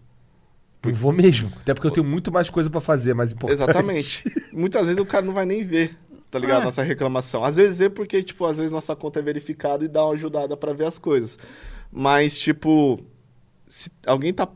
Eu 0.84 0.96
vou 0.96 1.14
mesmo. 1.14 1.52
Até 1.58 1.76
porque 1.76 1.86
eu 1.86 1.92
tenho 1.92 2.08
muito 2.08 2.32
mais 2.32 2.50
coisa 2.50 2.72
pra 2.72 2.82
fazer, 2.82 3.14
mais 3.14 3.32
importante. 3.32 3.62
Exatamente. 3.62 4.24
Muitas 4.52 4.88
vezes 4.88 5.00
o 5.00 5.06
cara 5.06 5.24
não 5.24 5.34
vai 5.36 5.46
nem 5.46 5.64
ver, 5.64 5.96
tá 6.32 6.40
ligado? 6.40 6.62
É. 6.64 6.66
Nossa 6.66 6.82
reclamação. 6.82 7.44
Às 7.44 7.58
vezes 7.58 7.80
é 7.80 7.88
porque, 7.88 8.24
tipo, 8.24 8.46
às 8.46 8.58
vezes 8.58 8.72
nossa 8.72 8.96
conta 8.96 9.20
é 9.20 9.22
verificada 9.22 9.86
e 9.86 9.88
dá 9.88 10.04
uma 10.04 10.16
ajudada 10.16 10.58
pra 10.58 10.74
ver 10.74 10.88
as 10.88 10.98
coisas. 10.98 11.38
Mas, 11.92 12.36
tipo, 12.36 13.00
se 13.68 13.92
alguém 14.08 14.34
tá 14.34 14.50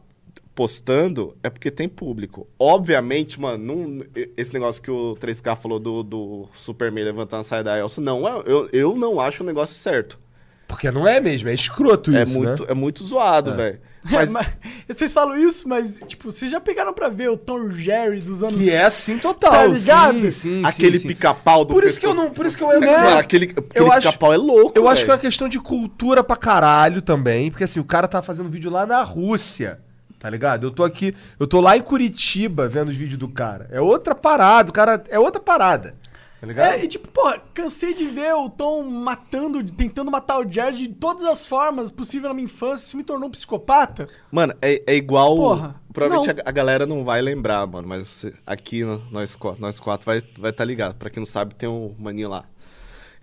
postando, 0.62 1.36
é 1.42 1.50
porque 1.50 1.72
tem 1.72 1.90
público. 1.90 2.48
Obviamente, 2.60 3.42
mano, 3.42 3.58
não- 3.76 4.06
esse 4.38 4.54
negócio 4.54 4.80
que 4.80 4.92
o 4.92 5.16
3K 5.20 5.56
falou 5.56 5.80
do, 5.80 6.04
do 6.04 6.48
Superman 6.54 7.04
levantando 7.04 7.40
a 7.40 7.44
saia 7.44 7.64
da 7.64 7.80
Elsa, 7.80 8.00
não, 8.00 8.28
é- 8.28 8.44
eu, 8.46 8.70
eu 8.72 8.96
não 8.96 9.20
acho 9.20 9.42
o 9.42 9.46
negócio 9.46 9.76
certo. 9.76 10.20
Porque 10.68 10.92
não 10.92 11.08
é 11.08 11.20
mesmo, 11.20 11.50
é 11.50 11.54
escroto 11.56 12.16
É 12.16 12.22
isso, 12.22 12.38
muito, 12.38 12.62
né? 12.62 12.70
é 12.70 12.74
muito 12.76 13.04
zoado, 13.04 13.56
velho. 13.56 13.80
Mas... 14.10 14.32
Mas, 14.32 14.48
vocês 14.88 15.12
falam 15.14 15.36
isso, 15.38 15.70
mas, 15.70 16.02
tipo, 16.08 16.32
vocês 16.32 16.50
já 16.50 16.60
pegaram 16.60 16.92
pra 16.92 17.08
ver 17.08 17.30
o 17.30 17.38
Tom 17.38 17.70
Jerry 17.72 18.20
dos 18.20 18.44
anos... 18.44 18.58
Que 18.58 18.72
é 18.72 18.84
assim 18.86 19.20
total. 19.20 19.52
Tá 19.52 19.68
ligado? 19.68 20.22
Sim, 20.22 20.30
sim, 20.32 20.62
aquele 20.66 21.00
pica-pau 21.00 21.64
do 21.64 21.72
Por 21.74 21.84
isso 21.84 22.00
que 22.00 22.06
eu 22.08 22.14
não, 22.16 22.32
por 22.32 22.48
isso 22.48 22.58
que 22.58 22.64
eu 22.64 22.68
Mano, 22.68 22.80
nessa. 22.82 23.20
aquele, 23.20 23.46
aquele 23.46 23.92
pica-pau 23.92 24.34
é 24.34 24.38
louco, 24.38 24.74
Eu 24.76 24.88
acho 24.88 25.06
que 25.06 25.12
é 25.12 25.14
uma 25.14 25.20
questão 25.20 25.48
de 25.48 25.60
cultura 25.60 26.24
pra 26.24 26.36
caralho 26.36 27.00
também, 27.00 27.52
porque 27.52 27.64
assim, 27.64 27.80
o 27.80 27.84
cara 27.84 28.08
tá 28.08 28.24
fazendo 28.24 28.50
vídeo 28.50 28.72
lá 28.72 28.88
na 28.88 29.04
Rússia, 29.04 29.80
tá 30.22 30.30
ligado? 30.30 30.68
Eu 30.68 30.72
tô 30.72 30.84
aqui, 30.86 31.14
eu 31.38 31.46
tô 31.46 31.60
lá 31.60 31.76
em 31.76 31.82
Curitiba 31.82 32.70
vendo 32.70 32.88
os 32.90 32.96
vídeos 32.96 33.18
do 33.20 33.28
cara. 33.28 33.68
É 33.72 33.82
outra 33.82 34.16
parada, 34.16 34.70
o 34.70 34.74
cara 34.74 35.04
é 35.10 35.20
outra 35.20 35.42
parada. 35.42 35.96
Tá 36.40 36.48
ligado? 36.48 36.74
É, 36.74 36.84
e 36.84 36.88
tipo, 36.88 37.08
porra, 37.10 37.40
cansei 37.54 37.94
de 37.94 38.06
ver 38.06 38.34
o 38.34 38.50
Tom 38.50 38.82
matando, 38.84 39.64
tentando 39.64 40.10
matar 40.10 40.40
o 40.40 40.52
Jerry 40.52 40.76
de 40.76 40.88
todas 40.88 41.24
as 41.28 41.46
formas 41.46 41.92
possíveis 41.92 42.30
na 42.30 42.34
minha 42.34 42.46
infância. 42.46 42.88
Isso 42.88 42.98
me 42.98 43.04
tornou 43.04 43.28
um 43.28 43.32
psicopata. 43.32 44.08
Mano, 44.32 44.54
é, 44.60 44.82
é 44.88 44.96
igual. 44.96 45.36
Porra, 45.36 45.76
provavelmente 45.94 46.42
a, 46.42 46.50
a 46.50 46.52
galera 46.52 46.88
não 46.88 47.04
vai 47.04 47.22
lembrar, 47.22 47.68
mano. 47.68 47.88
Mas 47.88 48.26
aqui 48.44 48.84
no- 48.84 49.00
nós, 49.12 49.38
nós 49.60 49.80
quatro 49.80 50.04
vai 50.08 50.18
estar 50.18 50.42
vai 50.42 50.52
tá 50.52 50.66
ligado. 50.66 50.96
Pra 50.96 51.12
quem 51.12 51.22
não 51.22 51.28
sabe, 51.28 51.54
tem 51.54 51.70
um 51.70 51.94
maninho 52.00 52.30
lá. 52.30 52.46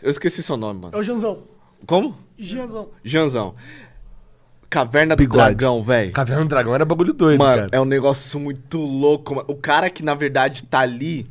Eu 0.00 0.10
esqueci 0.10 0.40
seu 0.40 0.56
nome, 0.56 0.78
É 0.78 0.82
mano. 0.84 0.98
o 0.98 1.02
Janzão. 1.02 1.42
Como? 1.88 2.16
Janzão. 2.38 2.90
Janzão. 3.02 3.54
Caverna 4.70 5.16
do 5.16 5.18
Bigode. 5.20 5.44
Dragão, 5.44 5.82
velho. 5.82 6.12
Caverna 6.12 6.42
do 6.44 6.48
Dragão 6.48 6.74
era 6.74 6.84
bagulho 6.84 7.12
doido, 7.14 7.38
Mano, 7.38 7.56
cara. 7.62 7.68
é 7.72 7.80
um 7.80 7.84
negócio 7.86 8.38
muito 8.38 8.78
louco, 8.78 9.34
mano. 9.34 9.46
O 9.48 9.54
cara 9.56 9.88
que, 9.88 10.02
na 10.04 10.14
verdade, 10.14 10.62
tá 10.64 10.80
ali 10.80 11.26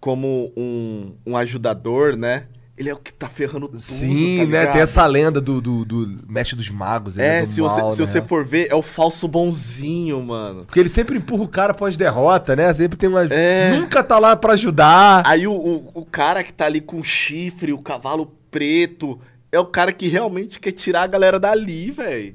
como 0.00 0.52
um, 0.56 1.12
um 1.26 1.36
ajudador, 1.36 2.16
né? 2.16 2.44
Ele 2.76 2.88
é 2.88 2.94
o 2.94 2.96
que 2.96 3.12
tá 3.12 3.28
ferrando 3.28 3.68
tudo, 3.68 3.78
Sim, 3.78 4.38
tá 4.38 4.46
né? 4.46 4.66
Tem 4.72 4.80
essa 4.80 5.04
lenda 5.04 5.38
do, 5.38 5.60
do, 5.60 5.84
do 5.84 6.18
Mestre 6.26 6.56
dos 6.56 6.70
Magos. 6.70 7.18
ele 7.18 7.26
É, 7.26 7.42
do 7.44 7.52
se, 7.52 7.60
você, 7.60 7.80
mal, 7.82 7.90
se 7.90 8.00
né? 8.00 8.06
você 8.06 8.22
for 8.22 8.42
ver, 8.42 8.68
é 8.70 8.74
o 8.74 8.80
falso 8.80 9.28
bonzinho, 9.28 10.22
mano. 10.22 10.64
Porque 10.64 10.80
ele 10.80 10.88
sempre 10.88 11.18
empurra 11.18 11.42
o 11.42 11.48
cara 11.48 11.74
pós-derrota, 11.74 12.56
né? 12.56 12.72
Sempre 12.72 12.96
tem 12.96 13.10
uma. 13.10 13.22
É. 13.26 13.76
Nunca 13.76 14.02
tá 14.02 14.18
lá 14.18 14.34
pra 14.34 14.54
ajudar. 14.54 15.22
Aí 15.26 15.46
o, 15.46 15.52
o, 15.52 15.90
o 15.92 16.06
cara 16.06 16.42
que 16.42 16.54
tá 16.54 16.64
ali 16.64 16.80
com 16.80 17.02
chifre, 17.02 17.70
o 17.70 17.78
cavalo 17.82 18.32
preto, 18.50 19.20
é 19.52 19.58
o 19.58 19.66
cara 19.66 19.92
que 19.92 20.06
realmente 20.08 20.58
quer 20.60 20.72
tirar 20.72 21.02
a 21.02 21.06
galera 21.06 21.38
dali, 21.40 21.90
velho. 21.90 22.34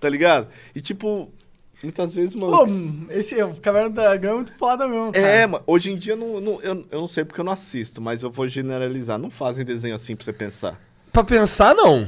Tá 0.00 0.08
ligado? 0.08 0.48
E 0.74 0.80
tipo, 0.80 1.30
muitas 1.82 2.14
vezes, 2.14 2.34
mano. 2.34 2.56
Pô, 2.56 2.64
esse 3.12 3.34
o 3.42 3.54
Caverna 3.56 3.88
do 3.90 3.94
Dragão 3.94 4.32
é 4.32 4.34
muito 4.36 4.52
foda 4.52 4.86
mesmo, 4.86 5.12
cara. 5.12 5.26
é, 5.26 5.46
mano, 5.46 5.64
hoje 5.66 5.90
em 5.92 5.96
dia 5.96 6.14
não, 6.16 6.40
não- 6.40 6.60
eu, 6.62 6.84
eu 6.90 7.00
não 7.00 7.06
sei 7.06 7.24
porque 7.24 7.40
eu 7.40 7.44
não 7.44 7.52
assisto, 7.52 8.00
mas 8.00 8.22
eu 8.22 8.30
vou 8.30 8.46
generalizar. 8.46 9.18
Não 9.18 9.30
fazem 9.30 9.64
desenho 9.64 9.94
assim 9.94 10.14
pra 10.14 10.24
você 10.24 10.32
pensar. 10.32 10.80
Pra 11.12 11.24
pensar, 11.24 11.74
não. 11.74 12.06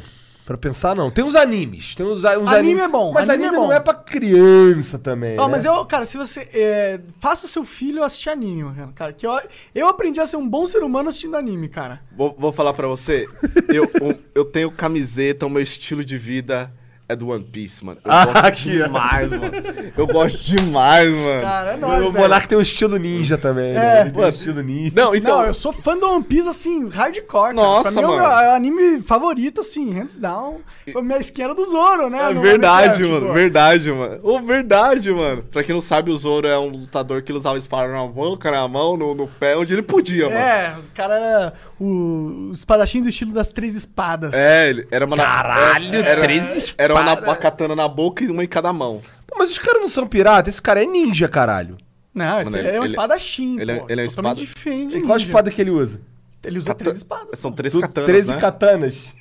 Pra 0.49 0.57
pensar, 0.57 0.97
não. 0.97 1.11
Tem 1.11 1.23
uns 1.23 1.37
animes. 1.37 1.95
Tem 1.95 2.07
uns, 2.07 2.21
uns 2.21 2.25
Anime 2.25 2.49
animes- 2.55 2.83
é 2.85 2.89
bom, 2.89 3.13
Mas 3.13 3.29
anime 3.29 3.45
anime, 3.49 3.57
é 3.59 3.61
bom. 3.61 3.67
não 3.67 3.73
é 3.75 3.79
pra 3.79 3.93
criança 3.93 4.99
também. 4.99 5.39
Ó, 5.39 5.45
né? 5.45 5.51
mas 5.53 5.67
eu, 5.67 5.85
cara, 5.85 6.07
se 6.07 6.17
você. 6.17 6.49
é, 6.55 6.99
faça 7.21 7.45
o 7.45 7.49
seu 7.51 7.67
filho 7.67 8.03
assistir 8.03 8.31
anime, 8.31 8.75
cara. 8.75 8.93
cara. 8.95 9.13
Que 9.13 9.27
eu, 9.27 9.39
eu 9.75 9.89
aprendi 9.89 10.19
a 10.21 10.27
ser 10.27 10.39
um 10.39 10.49
bom 10.49 10.67
ser 10.67 10.83
humano 10.83 11.11
assistindo 11.11 11.37
anime, 11.37 11.69
cara. 11.69 12.01
Vou, 12.17 12.35
vou 12.39 12.51
falar 12.51 12.73
pra 12.73 12.87
você, 12.89 13.29
eu, 13.69 13.85
um- 14.01 14.15
eu 14.35 14.43
tenho 14.47 14.71
camiseta, 14.71 15.45
o 15.45 15.51
meu 15.51 15.61
estilo 15.61 16.03
de 16.03 16.17
vida 16.17 16.73
é 17.09 17.17
do 17.17 17.29
One 17.29 17.43
Piece, 17.45 17.85
mano. 17.85 17.99
Eu 18.05 18.11
Ah, 18.13 18.27
gosto 18.27 18.45
aqui, 18.47 18.81
ó. 18.83 18.87
demais, 18.87 19.31
mano. 19.33 19.53
Eu 19.97 20.07
gosto 20.07 20.39
demais, 20.39 21.11
mano. 21.11 21.43
Cara, 21.43 21.73
é 21.73 21.75
o 21.77 21.79
nóis, 21.79 22.01
velho. 22.13 22.19
Monark 22.23 22.49
tem 22.49 22.59
um 22.59 22.61
estilo 22.61 22.97
ninja 22.99 23.39
também. 23.39 23.71
É, 23.71 23.75
né? 23.75 24.01
Ele 24.03 24.11
tem 24.11 24.25
um 24.25 24.29
estilo 24.29 24.63
ninja. 24.63 24.93
Não, 24.95 25.15
então. 25.15 25.39
Não, 25.39 25.47
eu 25.47 25.55
sou 25.55 25.73
fã 25.73 25.97
do 25.97 26.09
One 26.11 26.23
Piece, 26.25 26.49
assim, 26.49 26.89
hardcore. 26.89 27.27
cara. 27.27 27.55
Nossa, 27.55 27.93
pra 27.93 28.03
mim, 28.03 28.07
é 28.09 28.11
o 28.11 28.17
mano. 28.17 28.23
meu- 28.29 28.39
É 28.41 28.49
o 28.49 28.55
anime 28.55 29.03
favorito, 29.03 29.61
assim, 29.63 29.93
hands 29.93 30.17
down. 30.17 30.59
A 30.95 31.03
minha 31.03 31.19
skin 31.19 31.43
era 31.43 31.55
do 31.55 31.65
Zoro, 31.65 32.11
né? 32.11 32.31
É 32.31 32.35
verdade, 32.35 33.03
Minecraft, 33.03 33.13
mano. 33.13 33.27
pô. 33.27 33.33
Verdade, 33.33 33.93
mano. 33.93 34.21
Ô, 34.23 34.41
verdade, 34.43 35.11
mano. 35.13 35.43
Pra 35.45 35.63
quem 35.65 35.75
não 35.75 35.81
sabe, 35.81 36.11
o 36.11 36.17
Zoro 36.17 36.47
é 36.47 36.59
um 36.59 36.69
lutador 36.69 37.23
que 37.23 37.33
ele 37.33 37.39
usava 37.39 37.59
espada 37.59 37.89
na 37.93 38.05
boca, 38.07 38.51
na 38.51 38.67
mão, 38.69 38.97
no, 38.97 39.15
no 39.15 39.27
pé, 39.27 39.57
onde 39.57 39.73
ele 39.73 39.83
podia, 39.83 40.25
mano. 40.27 40.37
É, 40.39 40.75
o 40.79 40.95
cara 40.95 41.15
era 41.15 41.53
o, 41.81 42.49
o 42.49 42.53
espadachim 42.53 43.03
do 43.03 43.09
estilo 43.09 43.33
das 43.33 43.53
três 43.53 43.75
espadas. 43.75 44.33
É, 44.35 44.69
ele 44.69 44.87
era 44.91 45.07
uma. 45.07 45.17
na- 45.17 45.25
Caralho, 45.25 45.95
era, 45.99 46.21
três 46.23 46.75
Era 46.77 46.95
uma, 47.01 47.21
uma 47.21 47.37
katana 47.37 47.75
na 47.77 47.89
boca 47.89 48.23
e 48.25 48.29
uma 48.29 48.43
em 48.45 48.49
cada 48.49 48.73
mão. 48.73 49.01
Pô, 49.27 49.37
mas 49.39 49.51
os 49.51 49.59
caras 49.59 49.81
não 49.81 49.89
são 49.89 50.07
piratas, 50.07 50.55
esse 50.55 50.63
cara 50.63 50.83
é 50.83 50.87
ninja, 50.87 51.29
caralho. 51.29 51.77
Não, 52.15 52.41
esse 52.41 52.51
Mano, 52.51 52.67
é 52.69 52.73
um 52.81 52.85
ele- 52.85 52.93
espadachim, 52.93 53.61
ele 53.61 53.73
é- 53.73 53.77
pô. 53.81 53.87
ele 53.89 54.01
é 54.01 54.05
um 54.05 54.09
Totalmente 54.09 54.39
espada- 54.43 54.57
diferente 54.59 54.97
E 54.97 54.99
de 54.99 55.05
qual 55.05 55.13
a 55.15 55.19
ninja. 55.19 55.29
espada 55.31 55.51
que 55.51 55.61
ele 55.61 55.71
usa? 55.71 56.01
Ele 56.45 56.59
usa 56.59 56.69
Kata- 56.69 56.85
três 56.85 56.97
espadas. 56.97 57.39
São 57.39 57.53
três 57.53 57.73
Tu- 57.73 57.81
katanas, 57.81 58.07
13 58.09 58.31
né? 58.35 58.41
katanas. 58.41 59.15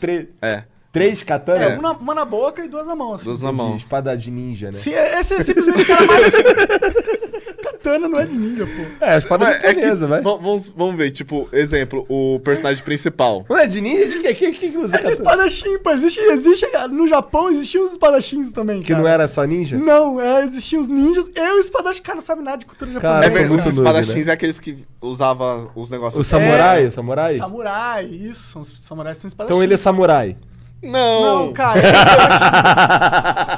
Três. 0.00 0.26
É, 0.42 0.64
Três 0.90 1.22
katanas? 1.22 1.72
É, 1.72 1.78
uma, 1.78 1.92
uma 1.92 2.14
na 2.14 2.24
boca 2.24 2.64
e 2.64 2.68
duas 2.68 2.86
na 2.86 2.94
mão, 2.94 3.14
assim. 3.14 3.24
duas 3.24 3.40
na 3.40 3.50
De 3.50 3.56
mão. 3.56 3.76
espada 3.76 4.16
de 4.16 4.30
ninja, 4.30 4.66
né? 4.70 4.76
Sim, 4.78 4.92
esse 4.92 5.34
é 5.34 5.42
simplesmente 5.44 5.82
o 5.82 5.86
cara 5.86 6.06
mais... 6.06 6.32
Katana 7.82 8.08
não 8.08 8.18
é 8.20 8.24
de 8.26 8.34
ninja, 8.36 8.64
pô. 8.66 9.04
É, 9.04 9.14
a 9.14 9.18
espada 9.18 9.44
Mas 9.44 9.56
é 9.56 9.58
que, 9.74 9.80
japonesa, 9.80 10.06
vai. 10.06 10.20
va- 10.20 10.36
vamos, 10.36 10.70
vamos 10.70 10.94
ver, 10.96 11.10
tipo, 11.10 11.48
exemplo, 11.52 12.06
o 12.08 12.38
personagem 12.40 12.82
principal. 12.84 13.44
Não 13.48 13.58
é 13.58 13.66
de 13.66 13.80
ninja? 13.80 14.06
De 14.08 14.18
quê? 14.20 14.34
Quem 14.34 14.52
que, 14.52 14.70
que 14.70 14.78
usa 14.78 14.96
É 14.96 15.02
de 15.02 15.10
espadachim, 15.10 15.78
pô. 15.78 15.90
Existe, 15.90 16.20
existe, 16.20 16.66
no 16.90 17.08
Japão 17.08 17.50
existiam 17.50 17.84
os 17.84 17.92
espadachins 17.92 18.52
também, 18.52 18.80
Que 18.82 18.88
cara. 18.92 19.00
não 19.00 19.08
era 19.08 19.26
só 19.28 19.42
ninja? 19.44 19.76
Não, 19.76 20.20
é, 20.20 20.44
existiam 20.44 20.80
os 20.80 20.88
ninjas 20.88 21.28
e 21.34 21.40
o 21.40 21.58
espadachim. 21.58 22.02
Cara, 22.02 22.16
não 22.16 22.22
sabe 22.22 22.42
nada 22.42 22.58
de 22.58 22.66
cultura 22.66 22.90
Cara, 22.92 23.00
japonesa. 23.02 23.26
É 23.26 23.30
sou 23.30 23.38
verdade, 23.38 23.52
muito 23.54 23.68
os 23.68 23.78
espadachins 23.78 24.28
é 24.28 24.32
aqueles 24.32 24.60
que 24.60 24.84
usavam 25.00 25.70
os 25.74 25.90
negócios. 25.90 26.20
O 26.26 26.28
samurai? 26.28 26.84
É. 26.84 26.88
O 26.88 26.92
samurai? 26.92 27.36
Samurai, 27.36 28.04
isso. 28.06 28.58
Os 28.60 28.74
samurais 28.80 29.18
são 29.18 29.28
espadachins. 29.28 29.50
Então 29.54 29.62
ele 29.62 29.74
é 29.74 29.76
samurai. 29.76 30.36
Não, 30.82 31.46
Não, 31.46 31.52
cara. 31.52 31.80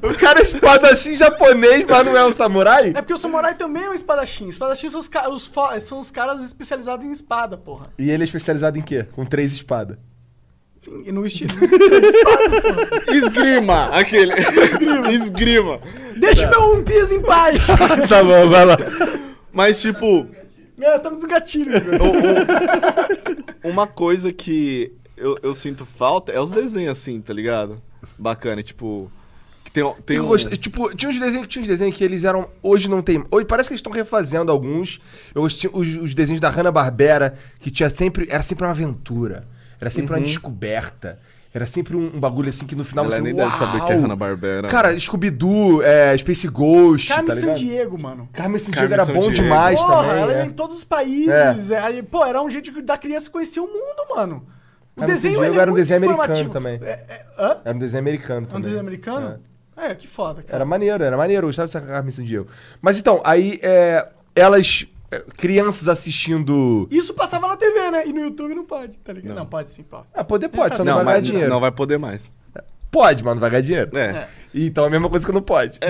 Pô, 0.00 0.08
o 0.08 0.14
cara 0.18 0.38
é 0.40 0.42
espadachim 0.42 1.14
japonês, 1.14 1.84
mas 1.88 2.06
não 2.06 2.16
é 2.16 2.24
um 2.26 2.30
samurai? 2.30 2.90
é 2.90 3.00
porque 3.02 3.14
o 3.14 3.18
samurai 3.18 3.54
também 3.54 3.84
é 3.84 3.90
um 3.90 3.94
espadachim. 3.94 4.48
Espadachim 4.48 4.90
são 4.90 5.00
os, 5.00 5.08
ca- 5.08 5.28
os 5.28 5.46
fo- 5.46 5.80
são 5.80 5.98
os 6.00 6.10
caras 6.10 6.42
especializados 6.44 7.04
em 7.06 7.12
espada, 7.12 7.56
porra. 7.56 7.86
E 7.98 8.10
ele 8.10 8.22
é 8.22 8.24
especializado 8.24 8.78
em 8.78 8.82
quê? 8.82 9.06
Com 9.12 9.24
três 9.24 9.52
espadas. 9.52 9.96
E 11.04 11.10
no 11.10 11.26
estilo. 11.26 11.50
Esgrima! 13.08 13.86
Aquele. 13.88 14.32
Esgrima. 14.34 15.10
Esgrima. 15.12 15.80
Deixa 16.16 16.46
o 16.46 16.50
meu 16.50 16.62
One 16.74 16.82
Piece 16.84 17.14
em 17.14 17.22
paz. 17.22 17.66
tá 18.08 18.22
bom, 18.22 18.48
vai 18.48 18.64
lá. 18.64 18.76
Mas, 19.52 19.80
tipo, 19.80 20.26
é, 20.80 20.98
tá 20.98 21.10
no 21.10 21.18
gatilho. 21.26 21.72
o- 21.72 23.68
o- 23.68 23.70
uma 23.70 23.86
coisa 23.86 24.32
que 24.32 24.92
eu, 25.16 25.36
eu 25.42 25.52
sinto 25.54 25.84
falta 25.84 26.30
é 26.32 26.40
os 26.40 26.50
desenhos 26.50 26.96
assim, 26.98 27.20
tá 27.20 27.32
ligado? 27.32 27.80
Bacana, 28.18 28.62
tipo. 28.62 29.10
Tem, 29.82 29.94
tem 30.06 30.16
Eu 30.16 30.24
um. 30.24 30.28
gostei- 30.28 30.56
tipo, 30.56 30.94
tinha 30.96 31.10
uns 31.10 31.18
desenhos, 31.18 31.46
tinha 31.48 31.62
uns 31.62 31.68
desenhos 31.68 31.96
que 31.96 32.02
eles 32.02 32.24
eram. 32.24 32.48
Hoje 32.62 32.88
não 32.88 33.02
tem. 33.02 33.22
Hoje 33.30 33.44
parece 33.44 33.68
que 33.68 33.72
eles 33.74 33.80
estão 33.80 33.92
refazendo 33.92 34.50
alguns. 34.50 35.00
Eu 35.34 35.42
gostei, 35.42 35.68
os, 35.72 35.96
os 35.96 36.14
desenhos 36.14 36.40
da 36.40 36.48
Hanna-Barbera, 36.48 37.34
que 37.60 37.70
tinha 37.70 37.90
sempre. 37.90 38.26
Era 38.30 38.42
sempre 38.42 38.64
uma 38.64 38.70
aventura. 38.70 39.46
Era 39.80 39.90
sempre 39.90 40.12
Uhum. 40.14 40.20
uma 40.20 40.24
descoberta. 40.26 41.18
Era 41.52 41.66
sempre 41.66 41.96
um, 41.96 42.16
um 42.16 42.20
bagulho 42.20 42.48
assim 42.50 42.66
que 42.66 42.74
no 42.74 42.84
final 42.84 43.04
Ela 43.06 43.14
você. 43.14 43.20
nem 43.22 43.34
deve 43.34 43.50
saber 43.56 43.80
que 43.84 43.92
é 43.92 43.94
"Uau!" 43.94 44.02
Hanna-Barbera. 44.02 44.68
Cara, 44.68 44.98
Scooby-Doo, 44.98 45.82
é, 45.82 46.16
Space 46.18 46.46
Ghost. 46.48 47.08
Carmen 47.08 47.26
tá 47.26 47.34
ligado? 47.34 47.56
Sandiego, 47.58 47.98
mano. 47.98 48.28
Carmen 48.32 48.58
Sandiego 48.58 48.78
Carmen 48.88 48.94
era 48.94 49.04
bom 49.06 49.22
Sandiego. 49.22 49.34
demais 49.42 49.80
Porra, 49.80 49.94
também. 50.08 50.22
ela 50.22 50.32
é. 50.34 50.38
ia 50.40 50.46
em 50.46 50.50
todos 50.50 50.76
os 50.76 50.84
países. 50.84 51.70
é, 51.70 51.78
aí, 51.78 52.02
pô, 52.02 52.24
era 52.24 52.42
um 52.42 52.50
jeito 52.50 52.70
de- 52.72 52.82
da 52.82 52.98
criança 52.98 53.30
conhecer 53.30 53.60
o 53.60 53.66
mundo, 53.66 54.06
mano. 54.14 54.46
O 54.96 55.00
Carmen 55.00 55.14
desenho 55.14 55.34
Sandiego 55.34 55.52
ele 55.54 55.58
é 55.58 55.62
era 55.62 55.70
um 55.70 55.74
desenho 55.74 56.04
americano 56.04 56.50
também. 56.50 56.78
É, 56.82 56.90
é, 56.90 57.26
hã? 57.38 57.56
Era 57.64 57.74
um 57.76 57.78
desenho 57.78 58.00
americano 58.02 58.40
É 58.40 58.42
um 58.42 58.46
também. 58.46 58.62
desenho 58.62 58.80
americano? 58.80 59.40
É, 59.76 59.94
que 59.94 60.06
foda, 60.08 60.42
cara. 60.42 60.56
Era 60.56 60.64
maneiro, 60.64 61.04
era 61.04 61.16
maneiro. 61.16 61.44
Eu 61.44 61.48
gostava 61.48 61.66
dessa 61.68 61.80
Carmen 61.80 62.10
Sandiego. 62.10 62.46
Mas 62.80 62.98
então, 62.98 63.20
aí 63.24 63.58
é, 63.62 64.08
elas. 64.34 64.86
é, 65.10 65.20
Crianças 65.36 65.86
assistindo. 65.88 66.88
Isso 66.90 67.12
passava 67.14 67.46
na 67.48 67.56
TV, 67.56 67.90
né? 67.90 68.06
E 68.06 68.12
no 68.12 68.20
YouTube 68.20 68.54
não 68.54 68.64
pode, 68.64 68.96
tá 68.98 69.12
ligado? 69.12 69.36
Não, 69.36 69.44
pode 69.46 69.70
sim, 69.70 69.82
pode. 69.82 70.06
Ah, 70.14 70.24
poder 70.24 70.48
pode, 70.48 70.76
só 70.76 70.82
não, 70.84 70.96
Não, 70.96 71.04
vai 71.04 71.14
ganhar 71.14 71.20
dinheiro. 71.20 71.50
não 71.50 71.60
vai 71.60 71.70
poder 71.70 71.98
mais. 71.98 72.32
Pode, 72.90 73.22
mas 73.22 73.34
não 73.34 73.40
vai 73.40 73.50
ganhar 73.50 73.62
dinheiro. 73.62 73.98
É. 73.98 74.26
Então 74.54 74.84
é 74.84 74.86
a 74.86 74.90
mesma 74.90 75.10
coisa 75.10 75.26
que 75.26 75.32
não 75.32 75.42
pode. 75.42 75.78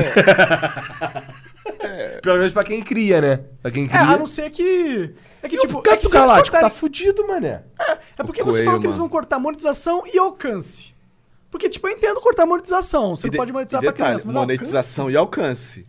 Pelo 2.22 2.38
menos 2.38 2.52
pra 2.52 2.64
quem 2.64 2.82
cria, 2.82 3.20
né? 3.20 3.40
Pra 3.62 3.70
quem 3.70 3.84
É, 3.84 3.88
cria. 3.88 4.00
a 4.00 4.16
não 4.18 4.26
ser 4.26 4.50
que. 4.50 5.14
É 5.42 5.48
que, 5.48 5.54
E 5.56 5.58
tipo. 5.58 5.78
o 5.78 5.82
Gato 5.82 6.08
é 6.08 6.10
Galáctico 6.10 6.58
tá 6.58 6.70
fudido, 6.70 7.26
mané. 7.26 7.62
É 8.18 8.24
porque 8.24 8.42
O 8.42 8.44
você 8.44 8.52
coelho, 8.58 8.64
falou 8.64 8.80
que 8.80 8.86
eles 8.86 8.96
vão 8.96 9.08
cortar 9.08 9.38
monetização 9.38 10.02
e 10.12 10.18
alcance. 10.18 10.95
Porque, 11.50 11.68
tipo, 11.68 11.86
eu 11.88 11.92
entendo 11.96 12.20
cortar 12.20 12.44
monetização. 12.46 13.14
Você 13.16 13.26
não 13.28 13.30
de- 13.32 13.36
pode 13.36 13.52
monetizar 13.52 13.80
e 13.80 13.84
pra 13.84 13.92
detalhe, 13.92 14.10
criança, 14.10 14.26
mas 14.26 14.34
monetização 14.34 15.10
e 15.10 15.16
alcance. 15.16 15.86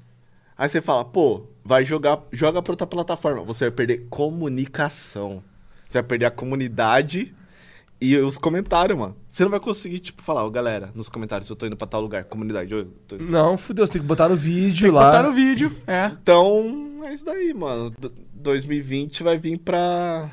Aí 0.58 0.68
você 0.70 0.82
fala, 0.82 1.04
pô, 1.06 1.44
vai 1.64 1.84
jogar, 1.86 2.20
joga 2.32 2.62
pra 2.62 2.74
outra 2.74 2.88
plataforma. 2.88 3.44
Você 3.44 3.66
vai 3.66 3.72
perder 3.72 4.08
comunicação. 4.10 5.44
Você 5.88 6.00
vai 6.00 6.04
perder 6.04 6.26
a 6.26 6.32
comunidade 6.32 7.34
E 8.00 8.16
os 8.18 8.38
comentários, 8.38 8.96
mano. 8.96 9.16
Você 9.28 9.42
não 9.44 9.50
vai 9.50 9.60
conseguir, 9.60 9.98
tipo, 9.98 10.22
falar, 10.22 10.46
ó, 10.46 10.50
galera, 10.52 10.92
nos 10.94 11.10
comentários, 11.10 11.50
eu 11.50 11.56
tô 11.56 11.66
indo 11.66 11.76
pra 11.76 11.88
tal 11.88 12.00
lugar, 12.00 12.26
comunidade. 12.26 12.72
eu 12.72 12.86
tô 13.08 13.16
indo- 13.16 13.26
Não, 13.32 13.58
fudeu, 13.58 13.88
você 13.88 13.94
tem 13.94 14.02
que 14.04 14.08
botar 14.08 14.30
no 14.30 14.36
vídeo 14.36 14.84
Tem 14.84 14.92
que 14.92 14.96
lá. 14.96 15.06
botar 15.12 15.24
no 15.24 15.32
vídeo, 15.32 15.76
é. 15.88 16.12
Então, 16.22 17.02
é 17.06 17.12
isso 17.12 17.26
daí, 17.26 17.52
mano. 17.56 17.92
D- 18.00 18.12
2020 18.36 19.24
vai 19.24 19.40
vir 19.40 19.58
pra. 19.58 20.30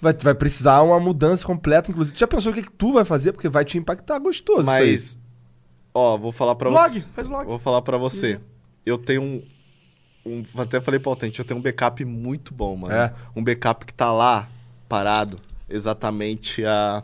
Vai, 0.00 0.12
vai 0.12 0.34
precisar 0.34 0.82
uma 0.82 1.00
mudança 1.00 1.44
completa, 1.44 1.90
inclusive. 1.90 2.18
Já 2.18 2.26
pensou 2.26 2.52
o 2.52 2.54
que, 2.54 2.62
que 2.62 2.72
tu 2.72 2.92
vai 2.92 3.04
fazer? 3.04 3.32
Porque 3.32 3.48
vai 3.48 3.64
te 3.64 3.78
impactar 3.78 4.18
gostoso. 4.18 4.62
isso 4.62 4.70
aí. 4.70 4.92
Mas. 4.92 5.18
Ó, 5.94 6.18
vou 6.18 6.32
falar 6.32 6.54
pra 6.54 6.68
você. 6.68 7.00
faz 7.12 7.26
vlog. 7.26 7.46
Vou 7.46 7.58
falar 7.58 7.82
pra 7.82 7.96
você. 7.96 8.38
Eu 8.84 8.98
tenho 8.98 9.22
um, 9.22 9.42
um. 10.24 10.44
Até 10.60 10.80
falei 10.80 11.00
pro 11.00 11.10
Autente, 11.10 11.38
eu 11.38 11.44
tenho 11.44 11.58
um 11.58 11.62
backup 11.62 12.04
muito 12.04 12.52
bom, 12.52 12.76
mano. 12.76 12.94
É? 12.94 13.12
Um 13.34 13.42
backup 13.42 13.86
que 13.86 13.94
tá 13.94 14.12
lá, 14.12 14.48
parado, 14.88 15.38
exatamente 15.68 16.64
há. 16.64 17.02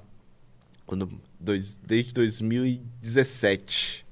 Quando, 0.87 1.09
dois, 1.41 1.81
desde 1.85 2.13
2017. 2.13 4.03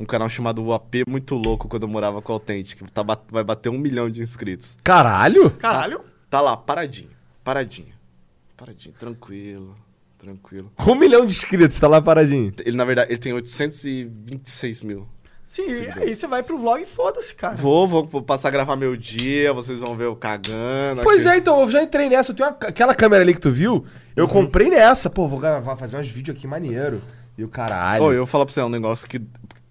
Um 0.00 0.04
canal 0.04 0.28
chamado 0.28 0.64
UAP 0.64 1.02
Muito 1.08 1.34
Louco, 1.34 1.66
quando 1.68 1.82
eu 1.82 1.88
morava 1.88 2.22
com 2.22 2.32
o 2.32 2.34
Autente, 2.34 2.76
que 2.76 2.84
tá, 2.84 3.02
vai 3.28 3.42
bater 3.42 3.68
um 3.68 3.78
milhão 3.78 4.08
de 4.08 4.22
inscritos. 4.22 4.78
Caralho? 4.84 5.50
Caralho. 5.52 6.04
Tá 6.30 6.40
lá, 6.40 6.56
paradinho. 6.56 7.10
Paradinho. 7.42 7.97
Paradinho, 8.58 8.94
tranquilo. 8.98 9.74
Tranquilo. 10.18 10.72
Um 10.86 10.96
milhão 10.96 11.24
de 11.24 11.32
inscritos, 11.32 11.78
tá 11.78 11.86
lá 11.86 12.02
paradinho. 12.02 12.52
Ele, 12.66 12.76
na 12.76 12.84
verdade, 12.84 13.10
ele 13.12 13.18
tem 13.20 13.32
826 13.32 14.82
mil. 14.82 15.06
Sim, 15.44 15.62
Sim, 15.62 15.86
aí 15.96 16.14
você 16.14 16.26
vai 16.26 16.42
pro 16.42 16.58
vlog 16.58 16.82
e 16.82 16.84
foda-se, 16.86 17.34
cara. 17.34 17.56
Vou, 17.56 17.88
vou, 17.88 18.04
vou 18.06 18.20
passar 18.22 18.48
a 18.48 18.50
gravar 18.50 18.76
meu 18.76 18.94
dia, 18.96 19.50
vocês 19.54 19.80
vão 19.80 19.96
ver 19.96 20.04
eu 20.04 20.14
cagando. 20.16 21.00
Pois 21.02 21.24
aqui. 21.24 21.36
é, 21.36 21.38
então, 21.38 21.60
eu 21.60 21.70
já 21.70 21.82
entrei 21.82 22.06
nessa. 22.10 22.32
Eu 22.32 22.36
tenho 22.36 22.48
uma- 22.50 22.56
aquela 22.68 22.94
câmera 22.94 23.22
ali 23.22 23.32
que 23.32 23.40
tu 23.40 23.50
viu, 23.50 23.86
eu 24.14 24.24
Uhum. 24.26 24.30
comprei 24.30 24.68
nessa. 24.68 25.08
Pô, 25.08 25.26
vou 25.26 25.38
gravar, 25.40 25.74
fazer 25.76 25.96
uns 25.96 26.08
vídeos 26.08 26.36
aqui 26.36 26.46
maneiro. 26.46 27.00
E 27.38 27.44
o 27.44 27.48
caralho. 27.48 28.02
Ô, 28.04 28.12
eu 28.12 28.18
vou 28.18 28.26
falar 28.26 28.44
pra 28.44 28.52
você, 28.52 28.60
é 28.60 28.64
um 28.64 28.68
negócio 28.68 29.08
que. 29.08 29.22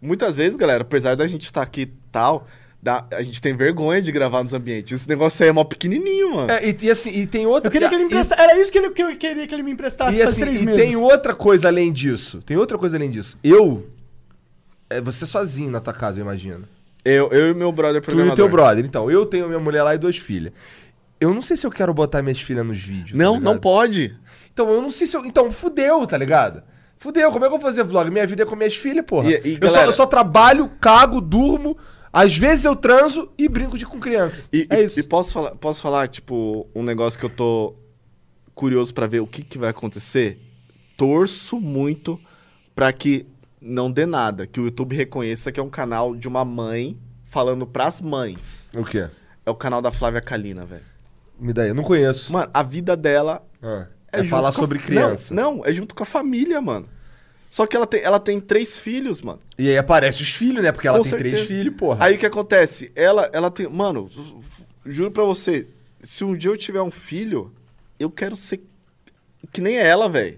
Muitas 0.02 0.38
vezes, 0.38 0.56
galera, 0.58 0.82
apesar 0.82 1.16
da 1.16 1.28
gente 1.28 1.44
estar 1.44 1.62
aqui 1.62 1.82
e 1.82 1.94
tal, 2.12 2.48
dá- 2.82 3.06
a 3.12 3.22
gente 3.22 3.42
tem 3.42 3.56
vergonha 3.56 4.02
de 4.02 4.12
gravar 4.12 4.44
nos 4.44 4.54
ambientes. 4.54 5.00
Esse 5.02 5.10
negócio 5.10 5.44
aí 5.44 5.50
é 5.50 5.52
mó 5.52 5.64
pequenininho, 5.64 6.36
mano. 6.36 6.52
É, 6.52 6.66
e, 6.70 6.78
e 6.82 6.90
assim, 6.92 7.10
e 7.12 7.26
tem 7.28 7.46
outra... 7.46 7.68
Eu 7.68 7.72
queria 7.72 7.90
que 7.90 7.96
ele 7.96 8.04
me 8.04 8.10
e- 8.10 8.14
emprestasse. 8.14 8.42
Era 8.42 8.60
isso 8.62 8.72
que, 8.72 8.78
ele, 8.78 8.90
que 8.92 9.04
eu 9.04 9.18
queria 9.18 9.48
que 9.48 9.54
ele 9.56 9.64
me 9.64 9.72
emprestasse 9.72 10.16
E, 10.16 10.18
faz 10.20 10.32
assim, 10.32 10.42
três 10.42 10.62
e 10.62 10.66
meses. 10.66 10.82
tem 10.86 10.96
outra 10.96 11.36
coisa 11.36 11.68
além 11.68 11.92
disso. 11.92 12.42
Tem 12.44 12.56
outra 12.58 12.78
coisa 12.78 12.96
além 12.98 13.10
disso. 13.10 13.38
Eu. 13.44 13.88
É 14.90 15.02
você 15.02 15.26
sozinho 15.26 15.70
na 15.70 15.80
tua 15.80 15.94
casa, 15.94 16.20
eu 16.20 16.24
imagino. 16.24 16.66
Eu, 17.04 17.30
eu 17.32 17.52
e 17.52 17.54
meu 17.54 17.72
brother 17.72 18.02
Tu 18.02 18.06
e 18.06 18.08
programador. 18.08 18.34
o 18.34 18.36
teu 18.36 18.50
brother. 18.50 18.86
Então, 18.86 19.12
eu 19.12 19.26
tenho 19.26 19.48
minha 19.48 19.60
mulher 19.60 19.84
lá 19.84 19.96
e 19.96 19.98
duas 19.98 20.18
filhas. 20.18 20.54
Eu 21.20 21.34
não 21.34 21.42
sei 21.42 21.58
se 21.58 21.66
eu 21.66 21.72
quero 21.72 21.94
botar 21.94 22.22
minhas 22.22 22.40
filhas 22.40 22.66
nos 22.66 22.80
vídeos. 22.80 23.12
tá 23.12 23.18
Não, 23.18 23.36
ligado? 23.36 23.44
não 23.54 23.58
pode. 23.60 24.16
Então, 24.54 24.70
eu 24.70 24.82
não 24.82 24.90
sei 24.90 25.08
se 25.08 25.16
eu. 25.18 25.26
Então, 25.26 25.52
fudeu, 25.52 26.06
tá 26.06 26.18
ligado? 26.18 26.64
Fudeu, 26.98 27.32
como 27.32 27.46
é 27.46 27.48
que 27.48 27.54
eu 27.54 27.60
vou 27.60 27.66
fazer 27.68 27.84
vlog? 27.84 28.10
Minha 28.10 28.26
vida 28.28 28.44
é 28.44 28.46
com 28.46 28.56
minhas 28.56 28.76
filhas, 28.76 29.06
porra. 29.06 29.30
E- 29.32 29.42
e, 29.44 29.58
eu, 29.62 29.68
só, 29.68 29.74
galera- 29.76 29.88
eu 29.90 29.94
só 29.94 30.06
trabalho, 30.06 30.70
cago, 30.82 31.20
durmo. 31.22 31.78
Às 32.12 32.38
vezes 32.38 32.66
eu 32.66 32.76
transo 32.76 33.30
e 33.38 33.48
brinco 33.50 33.78
de 33.78 33.86
com 33.86 34.00
criança. 34.00 34.50
E, 34.54 34.66
é 34.70 34.82
e- 34.82 34.86
isso. 34.86 35.00
e 35.00 35.04
posso 35.04 35.34
falar, 35.34 35.52
posso 35.56 35.82
falar, 35.82 36.08
tipo, 36.08 36.68
um 36.74 36.84
negócio 36.84 37.20
que 37.20 37.26
eu 37.26 37.30
tô 37.30 37.76
curioso 38.56 38.94
pra 38.94 39.06
ver 39.08 39.20
o 39.20 39.28
que, 39.28 39.44
que 39.44 39.58
vai 39.58 39.70
acontecer? 39.70 40.40
Torço 40.96 41.60
muito 41.60 42.20
pra 42.74 42.92
que 42.92 43.28
não 43.62 43.92
dê 43.92 44.06
nada, 44.06 44.48
que 44.48 44.60
o 44.60 44.66
YouTube 44.66 44.96
reconheça 44.96 45.52
que 45.52 45.60
é 45.60 45.64
um 45.64 45.70
canal 45.70 46.16
de 46.16 46.28
uma 46.28 46.44
mãe 46.46 46.98
falando 47.26 47.68
pras 47.68 48.02
mães. 48.02 48.72
O 48.78 48.84
quê? 48.84 49.08
É 49.46 49.50
o 49.52 49.56
canal 49.56 49.82
da 49.82 49.92
Flávia 49.92 50.22
Kalina, 50.22 50.66
velho. 50.66 50.84
Me 51.40 51.54
dá 51.54 51.64
aí. 51.64 51.70
Eu 51.70 51.76
não 51.76 51.84
conheço. 51.84 52.32
Mano, 52.34 52.50
a 52.54 52.64
vida 52.64 52.96
dela 52.98 53.46
Ah, 53.62 53.88
é, 54.12 54.22
é 54.22 54.24
falar 54.24 54.50
com 54.52 54.58
a- 54.58 54.62
sobre 54.62 54.80
criança. 54.80 55.34
Não, 55.34 55.58
não, 55.58 55.66
é 55.66 55.72
junto 55.74 55.94
com 55.94 56.04
a 56.04 56.06
família, 56.06 56.60
mano. 56.62 56.88
Só 57.58 57.66
que 57.66 57.76
ela 57.76 57.88
tem, 57.88 58.02
ela 58.02 58.20
tem 58.20 58.40
três 58.40 58.78
filhos, 58.78 59.20
mano. 59.20 59.40
E 59.58 59.68
aí 59.68 59.80
aparece 59.80 60.22
os 60.22 60.30
filhos, 60.30 60.64
né? 60.64 60.72
Porque 60.72 60.88
ela 60.88 61.00
Com 61.00 61.04
tem 61.04 61.10
certeza. 61.10 61.38
três 61.38 61.48
filhos, 61.48 61.74
porra. 61.76 62.06
Aí 62.06 62.14
o 62.14 62.20
que 62.20 62.26
acontece? 62.28 62.92
Ela, 62.96 63.32
ela 63.34 63.50
tem. 63.50 63.68
Mano, 63.68 64.08
juro 64.86 65.10
pra 65.10 65.24
você, 65.24 65.68
se 66.00 66.24
um 66.24 66.38
dia 66.38 66.52
eu 66.52 66.56
tiver 66.56 66.84
um 66.84 66.92
filho, 66.92 67.52
eu 68.00 68.12
quero 68.12 68.36
ser 68.36 68.62
que 69.52 69.60
nem 69.60 69.76
ela, 69.76 70.08
velho. 70.08 70.38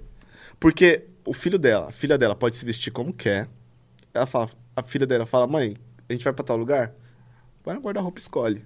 Porque 0.62 1.08
o 1.26 1.34
filho 1.34 1.60
dela, 1.60 1.90
a 1.90 1.92
filha 1.92 2.18
dela 2.18 2.38
pode 2.38 2.56
se 2.56 2.64
vestir 2.64 2.90
como 2.90 3.12
quer. 3.12 3.50
Ela 4.14 4.26
fala, 4.26 4.50
a 4.74 4.82
filha 4.82 5.06
dela 5.06 5.26
fala, 5.26 5.46
mãe, 5.46 5.76
a 6.08 6.14
gente 6.14 6.24
vai 6.24 6.32
pra 6.32 6.46
tal 6.46 6.56
lugar? 6.56 6.94
Vai 7.66 7.76
no 7.76 7.82
guarda-roupa 7.82 8.18
e 8.18 8.22
escolhe. 8.22 8.64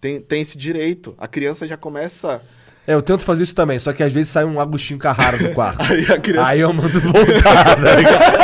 Tem, 0.00 0.20
tem 0.20 0.42
esse 0.42 0.58
direito. 0.58 1.14
A 1.16 1.28
criança 1.28 1.68
já 1.68 1.76
começa. 1.76 2.42
É, 2.86 2.94
eu 2.94 3.02
tento 3.02 3.24
fazer 3.24 3.42
isso 3.42 3.54
também, 3.54 3.78
só 3.78 3.92
que 3.92 4.02
às 4.02 4.12
vezes 4.12 4.32
sai 4.32 4.44
um 4.44 4.58
Agostinho 4.60 4.98
Carrara 4.98 5.36
do 5.38 5.52
quarto. 5.52 5.80
Aí 5.92 6.04
a 6.10 6.18
criança. 6.18 6.48
Aí 6.48 6.60
eu 6.60 6.72
mando 6.72 6.98
voltar, 7.00 7.76
tá 7.76 7.96
ligado? 7.96 8.40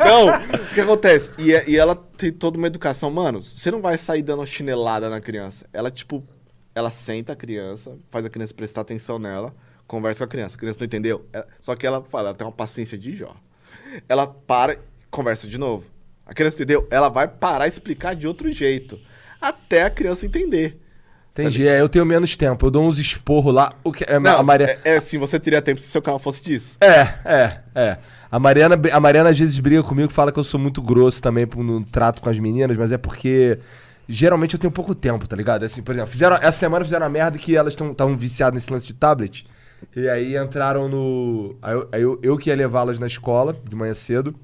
Não, 0.00 0.28
o 0.28 0.74
que 0.74 0.80
acontece? 0.80 1.30
E, 1.38 1.52
é- 1.52 1.64
e 1.68 1.76
ela 1.76 1.94
tem 1.94 2.32
toda 2.32 2.56
uma 2.58 2.66
educação. 2.66 3.10
Mano, 3.10 3.40
você 3.42 3.70
não 3.70 3.80
vai 3.80 3.96
sair 3.98 4.22
dando 4.22 4.40
uma 4.40 4.46
chinelada 4.46 5.08
na 5.10 5.20
criança. 5.20 5.66
Ela, 5.72 5.90
tipo, 5.90 6.24
ela 6.74 6.90
senta 6.90 7.32
a 7.32 7.36
criança, 7.36 7.96
faz 8.10 8.24
a 8.24 8.30
criança 8.30 8.54
prestar 8.54 8.82
atenção 8.82 9.18
nela, 9.18 9.54
conversa 9.86 10.18
com 10.20 10.24
a 10.24 10.28
criança. 10.28 10.56
A 10.56 10.58
criança 10.58 10.78
não 10.80 10.86
entendeu. 10.86 11.26
Ela- 11.32 11.46
só 11.60 11.74
que 11.74 11.86
ela 11.86 12.02
fala, 12.08 12.28
ela 12.28 12.36
tem 12.36 12.46
uma 12.46 12.52
paciência 12.52 12.96
de 12.96 13.16
Jó. 13.16 13.34
Ela 14.08 14.26
para 14.26 14.74
e 14.74 14.78
conversa 15.10 15.48
de 15.48 15.58
novo. 15.58 15.84
A 16.26 16.34
criança 16.34 16.56
entendeu? 16.56 16.86
Ela 16.90 17.08
vai 17.08 17.26
parar 17.26 17.66
e 17.66 17.68
explicar 17.70 18.14
de 18.14 18.26
outro 18.28 18.52
jeito. 18.52 18.98
Até 19.40 19.84
a 19.84 19.90
criança 19.90 20.26
entender. 20.26 20.78
Entendi, 21.42 21.68
é, 21.68 21.80
eu 21.80 21.88
tenho 21.88 22.04
menos 22.04 22.34
tempo. 22.34 22.66
Eu 22.66 22.70
dou 22.70 22.86
uns 22.86 22.98
esporros 22.98 23.54
lá. 23.54 23.72
O 23.84 23.92
que, 23.92 24.04
é, 24.04 24.18
Não, 24.18 24.38
a 24.38 24.42
Maria... 24.42 24.78
é, 24.84 24.94
é 24.94 24.96
assim, 24.96 25.18
você 25.18 25.38
teria 25.38 25.62
tempo 25.62 25.80
se 25.80 25.86
o 25.86 25.90
seu 25.90 26.02
canal 26.02 26.18
fosse 26.18 26.42
disso. 26.42 26.76
É, 26.80 27.00
é, 27.24 27.60
é. 27.74 27.98
A 28.30 28.38
Mariana, 28.38 28.78
a 28.92 29.00
Mariana 29.00 29.30
às 29.30 29.38
vezes 29.38 29.58
briga 29.58 29.82
comigo, 29.82 30.12
fala 30.12 30.30
que 30.30 30.38
eu 30.38 30.44
sou 30.44 30.60
muito 30.60 30.82
grosso 30.82 31.22
também 31.22 31.46
no 31.56 31.84
trato 31.84 32.20
com 32.20 32.28
as 32.28 32.38
meninas, 32.38 32.76
mas 32.76 32.92
é 32.92 32.98
porque 32.98 33.58
geralmente 34.08 34.54
eu 34.54 34.60
tenho 34.60 34.70
pouco 34.70 34.94
tempo, 34.94 35.26
tá 35.26 35.34
ligado? 35.34 35.64
Assim, 35.64 35.82
por 35.82 35.94
exemplo, 35.94 36.10
fizeram, 36.10 36.36
essa 36.36 36.58
semana 36.58 36.84
fizeram 36.84 37.04
uma 37.06 37.10
merda 37.10 37.38
que 37.38 37.56
elas 37.56 37.72
estavam 37.72 38.16
viciadas 38.16 38.54
nesse 38.54 38.72
lance 38.72 38.86
de 38.86 38.94
tablet. 38.94 39.46
E 39.94 40.08
aí 40.08 40.36
entraram 40.36 40.88
no. 40.88 41.56
Aí 41.62 41.74
eu, 41.74 41.88
aí 41.92 42.02
eu, 42.02 42.18
eu 42.22 42.36
que 42.36 42.50
ia 42.50 42.56
levá-las 42.56 42.98
na 42.98 43.06
escola 43.06 43.56
de 43.66 43.76
manhã 43.76 43.94
cedo. 43.94 44.34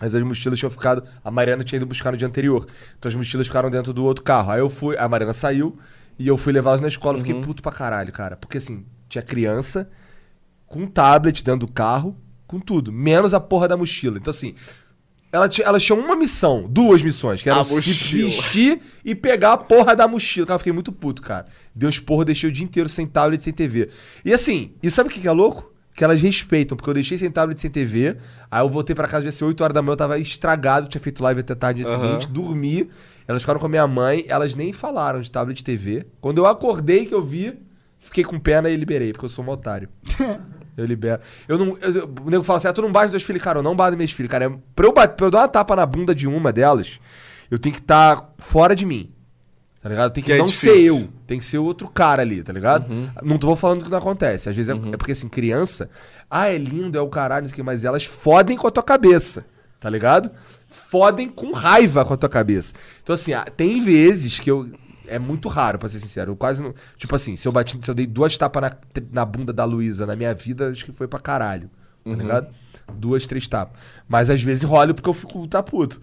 Mas 0.00 0.14
as 0.14 0.22
mochilas 0.22 0.58
tinham 0.58 0.70
ficado. 0.70 1.02
A 1.24 1.30
Mariana 1.30 1.64
tinha 1.64 1.76
ido 1.76 1.86
buscar 1.86 2.12
no 2.12 2.16
dia 2.16 2.26
anterior. 2.26 2.66
Então 2.98 3.08
as 3.08 3.14
mochilas 3.14 3.46
ficaram 3.46 3.70
dentro 3.70 3.92
do 3.92 4.04
outro 4.04 4.22
carro. 4.22 4.50
Aí 4.50 4.60
eu 4.60 4.68
fui. 4.68 4.96
A 4.96 5.08
Mariana 5.08 5.32
saiu 5.32 5.78
e 6.18 6.26
eu 6.26 6.36
fui 6.36 6.52
levá-las 6.52 6.80
na 6.80 6.88
escola. 6.88 7.18
Eu 7.18 7.24
Fiquei 7.24 7.40
puto 7.40 7.62
pra 7.62 7.72
caralho, 7.72 8.12
cara. 8.12 8.36
Porque 8.36 8.58
assim, 8.58 8.84
tinha 9.08 9.22
criança 9.22 9.88
com 10.66 10.86
tablet 10.86 11.44
dentro 11.44 11.66
do 11.66 11.72
carro, 11.72 12.16
com 12.46 12.58
tudo. 12.58 12.92
Menos 12.92 13.32
a 13.32 13.40
porra 13.40 13.68
da 13.68 13.76
mochila. 13.76 14.18
Então 14.18 14.30
assim. 14.30 14.54
Ela 15.30 15.46
tinha, 15.46 15.66
elas 15.66 15.82
tinham 15.82 16.00
uma 16.00 16.16
missão, 16.16 16.66
duas 16.66 17.02
missões, 17.02 17.42
que 17.42 17.50
era 17.50 17.62
se 17.62 17.78
vestir 18.14 18.80
e 19.04 19.14
pegar 19.14 19.52
a 19.52 19.56
porra 19.58 19.94
da 19.94 20.08
mochila. 20.08 20.46
Cara, 20.46 20.54
eu 20.54 20.58
fiquei 20.58 20.72
muito 20.72 20.90
puto, 20.90 21.20
cara. 21.20 21.44
Deu 21.74 21.86
uns 21.86 22.00
porra, 22.00 22.24
deixei 22.24 22.48
o 22.48 22.52
dia 22.52 22.64
inteiro 22.64 22.88
sem 22.88 23.06
tablet, 23.06 23.42
sem 23.44 23.52
TV. 23.52 23.90
E 24.24 24.32
assim, 24.32 24.72
e 24.82 24.90
sabe 24.90 25.10
o 25.10 25.12
que 25.12 25.28
é 25.28 25.30
louco? 25.30 25.70
Que 25.94 26.02
elas 26.02 26.22
respeitam, 26.22 26.78
porque 26.78 26.88
eu 26.88 26.94
deixei 26.94 27.18
sem 27.18 27.30
tablet, 27.30 27.60
sem 27.60 27.70
TV. 27.70 28.16
Aí 28.50 28.62
eu 28.62 28.70
voltei 28.70 28.96
pra 28.96 29.06
casa, 29.06 29.26
já 29.26 29.32
ser 29.32 29.44
8 29.44 29.62
horas 29.62 29.74
da 29.74 29.82
manhã, 29.82 29.92
eu 29.92 29.96
tava 29.98 30.18
estragado, 30.18 30.88
tinha 30.88 31.00
feito 31.00 31.22
live 31.22 31.40
até 31.40 31.54
tarde 31.54 31.82
no 31.82 31.86
dia 31.86 31.94
Aham. 31.94 32.06
seguinte, 32.06 32.32
dormi. 32.32 32.88
Elas 33.28 33.42
ficaram 33.42 33.60
com 33.60 33.66
a 33.66 33.68
minha 33.68 33.86
mãe, 33.86 34.24
elas 34.26 34.54
nem 34.54 34.72
falaram 34.72 35.20
de 35.20 35.30
tablet 35.30 35.62
TV. 35.62 36.06
Quando 36.20 36.38
eu 36.38 36.46
acordei 36.46 37.04
que 37.06 37.14
eu 37.14 37.22
vi, 37.22 37.56
fiquei 37.98 38.24
com 38.24 38.40
pena 38.40 38.70
e 38.70 38.76
liberei, 38.76 39.12
porque 39.12 39.26
eu 39.26 39.28
sou 39.28 39.44
um 39.44 39.50
otário. 39.50 39.88
Eu 40.78 40.86
libero. 40.86 41.20
Eu 41.48 41.58
não. 41.58 41.76
eu- 41.78 42.08
o 42.24 42.30
nego 42.30 42.44
fala 42.44 42.58
assim: 42.58 42.68
ah, 42.68 42.72
tu 42.72 42.80
não 42.82 42.92
bate 42.92 43.10
dos 43.10 43.24
filhos, 43.24 43.42
cara. 43.42 43.58
Eu 43.58 43.64
não 43.64 43.74
bato 43.74 43.96
minhas 43.96 44.12
filhas, 44.12 44.30
cara. 44.30 44.44
É, 44.44 44.48
pra, 44.76 44.86
eu 44.86 44.92
bater, 44.92 45.16
pra 45.16 45.26
eu 45.26 45.30
dar 45.32 45.40
uma 45.40 45.48
tapa 45.48 45.74
na 45.74 45.84
bunda 45.84 46.14
de 46.14 46.28
uma 46.28 46.52
delas, 46.52 47.00
eu 47.50 47.58
tenho 47.58 47.74
que 47.74 47.80
estar 47.80 48.32
fora 48.38 48.76
de 48.76 48.86
mim. 48.86 49.10
Tá 49.82 49.88
ligado? 49.88 50.12
Tem 50.12 50.22
que, 50.22 50.28
Que 50.30 50.34
é 50.34 50.38
não 50.38 50.46
difícil. 50.46 50.72
ser 50.76 50.80
eu. 50.84 51.08
Tem 51.26 51.36
que 51.40 51.44
ser 51.44 51.58
outro 51.58 51.88
cara 51.88 52.22
ali, 52.22 52.44
tá 52.44 52.52
ligado? 52.52 52.86
Não 53.24 53.38
tô 53.38 53.56
falando 53.56 53.82
que 53.84 53.90
não 53.90 53.98
acontece. 53.98 54.48
Às 54.48 54.54
vezes 54.54 54.70
é, 54.70 54.74
é 54.92 54.96
porque, 54.96 55.10
assim, 55.10 55.28
criança. 55.28 55.90
Ah, 56.30 56.46
é 56.46 56.56
lindo, 56.56 56.96
é 56.96 57.00
o 57.00 57.08
caralho, 57.08 57.42
não 57.42 57.48
sei 57.48 57.54
o 57.54 57.56
quê, 57.56 57.62
mas 57.64 57.84
elas 57.84 58.04
fodem 58.04 58.56
com 58.56 58.68
a 58.68 58.70
tua 58.70 58.84
cabeça. 58.84 59.44
Tá 59.80 59.90
ligado? 59.90 60.30
Fodem 60.68 61.28
com 61.28 61.52
raiva 61.52 62.04
com 62.04 62.14
a 62.14 62.16
tua 62.16 62.28
cabeça. 62.28 62.74
Então, 63.02 63.14
assim, 63.14 63.32
ah, 63.32 63.44
tem 63.44 63.82
vezes 63.82 64.38
que 64.38 64.50
eu. 64.50 64.70
É 65.06 65.18
muito 65.18 65.48
raro, 65.48 65.78
pra 65.78 65.88
ser 65.88 65.98
sincero. 65.98 66.32
Eu 66.32 66.36
quase 66.36 66.62
não. 66.62 66.74
Tipo 66.96 67.16
assim, 67.16 67.34
se 67.34 67.48
eu 67.48 67.52
bati, 67.52 67.78
se 67.80 67.90
eu 67.90 67.94
dei 67.94 68.06
duas 68.06 68.36
tapas 68.36 68.62
na, 68.62 68.72
na 69.10 69.24
bunda 69.24 69.52
da 69.52 69.64
Luísa 69.64 70.04
na 70.04 70.14
minha 70.14 70.34
vida, 70.34 70.68
acho 70.68 70.84
que 70.84 70.92
foi 70.92 71.08
pra 71.08 71.18
caralho. 71.18 71.70
Tá 72.04 72.14
ligado? 72.14 72.48
Duas, 72.94 73.26
três 73.26 73.46
tapas. 73.46 73.78
Mas 74.06 74.28
às 74.30 74.42
vezes 74.42 74.62
rola 74.62 74.92
porque 74.92 75.08
eu 75.08 75.14
fico 75.14 75.46
tá 75.46 75.62
puto. 75.62 76.00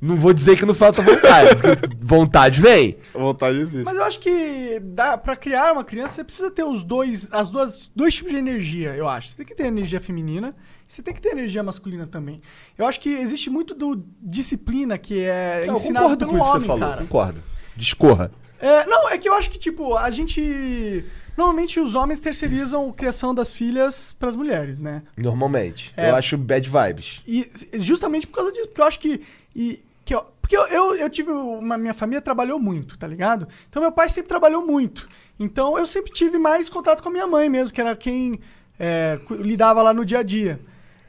Não 0.00 0.16
vou 0.16 0.34
dizer 0.34 0.56
que 0.56 0.66
não 0.66 0.74
falta 0.74 1.00
vontade. 1.00 1.50
vontade 1.98 2.60
vem. 2.60 2.98
Vontade 3.14 3.58
existe. 3.58 3.84
Mas 3.84 3.96
eu 3.96 4.04
acho 4.04 4.18
que 4.18 4.78
dá 4.82 5.16
para 5.16 5.34
criar 5.34 5.72
uma 5.72 5.82
criança, 5.82 6.16
você 6.16 6.24
precisa 6.24 6.50
ter 6.50 6.62
os 6.62 6.84
dois, 6.84 7.28
as 7.32 7.48
duas, 7.48 7.90
dois 7.96 8.14
tipos 8.14 8.30
de 8.30 8.38
energia, 8.38 8.94
eu 8.94 9.08
acho. 9.08 9.28
Você 9.28 9.36
tem 9.36 9.46
que 9.46 9.54
ter 9.54 9.64
energia 9.64 9.98
feminina, 10.00 10.54
você 10.86 11.02
tem 11.02 11.12
que 11.14 11.20
ter 11.20 11.30
energia 11.30 11.62
masculina 11.62 12.06
também. 12.06 12.40
Eu 12.78 12.86
acho 12.86 13.00
que 13.00 13.08
existe 13.10 13.48
muito 13.50 13.74
do 13.74 14.04
disciplina 14.20 14.96
que 14.98 15.20
é 15.20 15.64
eu 15.66 15.74
ensinado 15.74 16.16
concordo 16.16 16.26
pelo 16.26 16.30
com 16.30 16.36
isso 16.38 16.46
que 16.46 16.50
homem, 16.56 16.60
você 16.62 16.66
falou. 16.66 16.88
cara. 16.88 17.02
Concordo. 17.02 17.42
Discorra. 17.76 18.30
É, 18.60 18.86
não, 18.86 19.08
é 19.08 19.18
que 19.18 19.28
eu 19.28 19.34
acho 19.34 19.50
que, 19.50 19.58
tipo, 19.58 19.96
a 19.96 20.10
gente. 20.10 21.04
Normalmente 21.36 21.80
os 21.80 21.94
homens 21.96 22.20
terceirizam 22.20 22.88
a 22.90 22.92
criação 22.92 23.34
das 23.34 23.52
filhas 23.52 24.12
pras 24.12 24.36
mulheres, 24.36 24.78
né? 24.80 25.02
Normalmente. 25.16 25.92
É. 25.96 26.10
Eu 26.10 26.14
acho 26.14 26.38
bad 26.38 26.68
vibes. 26.70 27.20
E 27.26 27.50
justamente 27.74 28.26
por 28.26 28.36
causa 28.36 28.52
disso, 28.52 28.68
porque 28.68 28.80
eu 28.80 28.86
acho 28.86 28.98
que. 29.00 29.20
E, 29.54 29.82
que 30.04 30.14
eu- 30.14 30.24
porque 30.40 30.56
eu, 30.56 30.66
eu, 30.68 30.94
eu 30.96 31.10
tive. 31.10 31.32
Uma, 31.32 31.76
minha 31.76 31.94
família 31.94 32.20
trabalhou 32.20 32.60
muito, 32.60 32.96
tá 32.98 33.06
ligado? 33.06 33.48
Então 33.68 33.82
meu 33.82 33.90
pai 33.90 34.08
sempre 34.08 34.28
trabalhou 34.28 34.64
muito. 34.64 35.08
Então 35.40 35.76
eu 35.78 35.86
sempre 35.86 36.12
tive 36.12 36.38
mais 36.38 36.68
contato 36.68 37.02
com 37.02 37.08
a 37.08 37.12
minha 37.12 37.26
mãe 37.26 37.48
mesmo, 37.48 37.74
que 37.74 37.80
era 37.80 37.96
quem 37.96 38.38
é, 38.78 39.18
lidava 39.30 39.82
lá 39.82 39.92
no 39.92 40.04
dia 40.04 40.18
a 40.18 40.22
dia. 40.22 40.60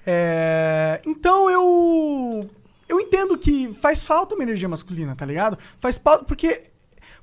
É, 0.05 1.01
então 1.05 1.49
eu. 1.49 2.49
Eu 2.87 2.99
entendo 2.99 3.37
que 3.37 3.73
faz 3.73 4.05
falta 4.05 4.35
uma 4.35 4.43
energia 4.43 4.69
masculina, 4.69 5.15
tá 5.15 5.25
ligado? 5.25 5.57
Faz 5.79 5.97
falta. 5.97 6.25
Porque. 6.25 6.63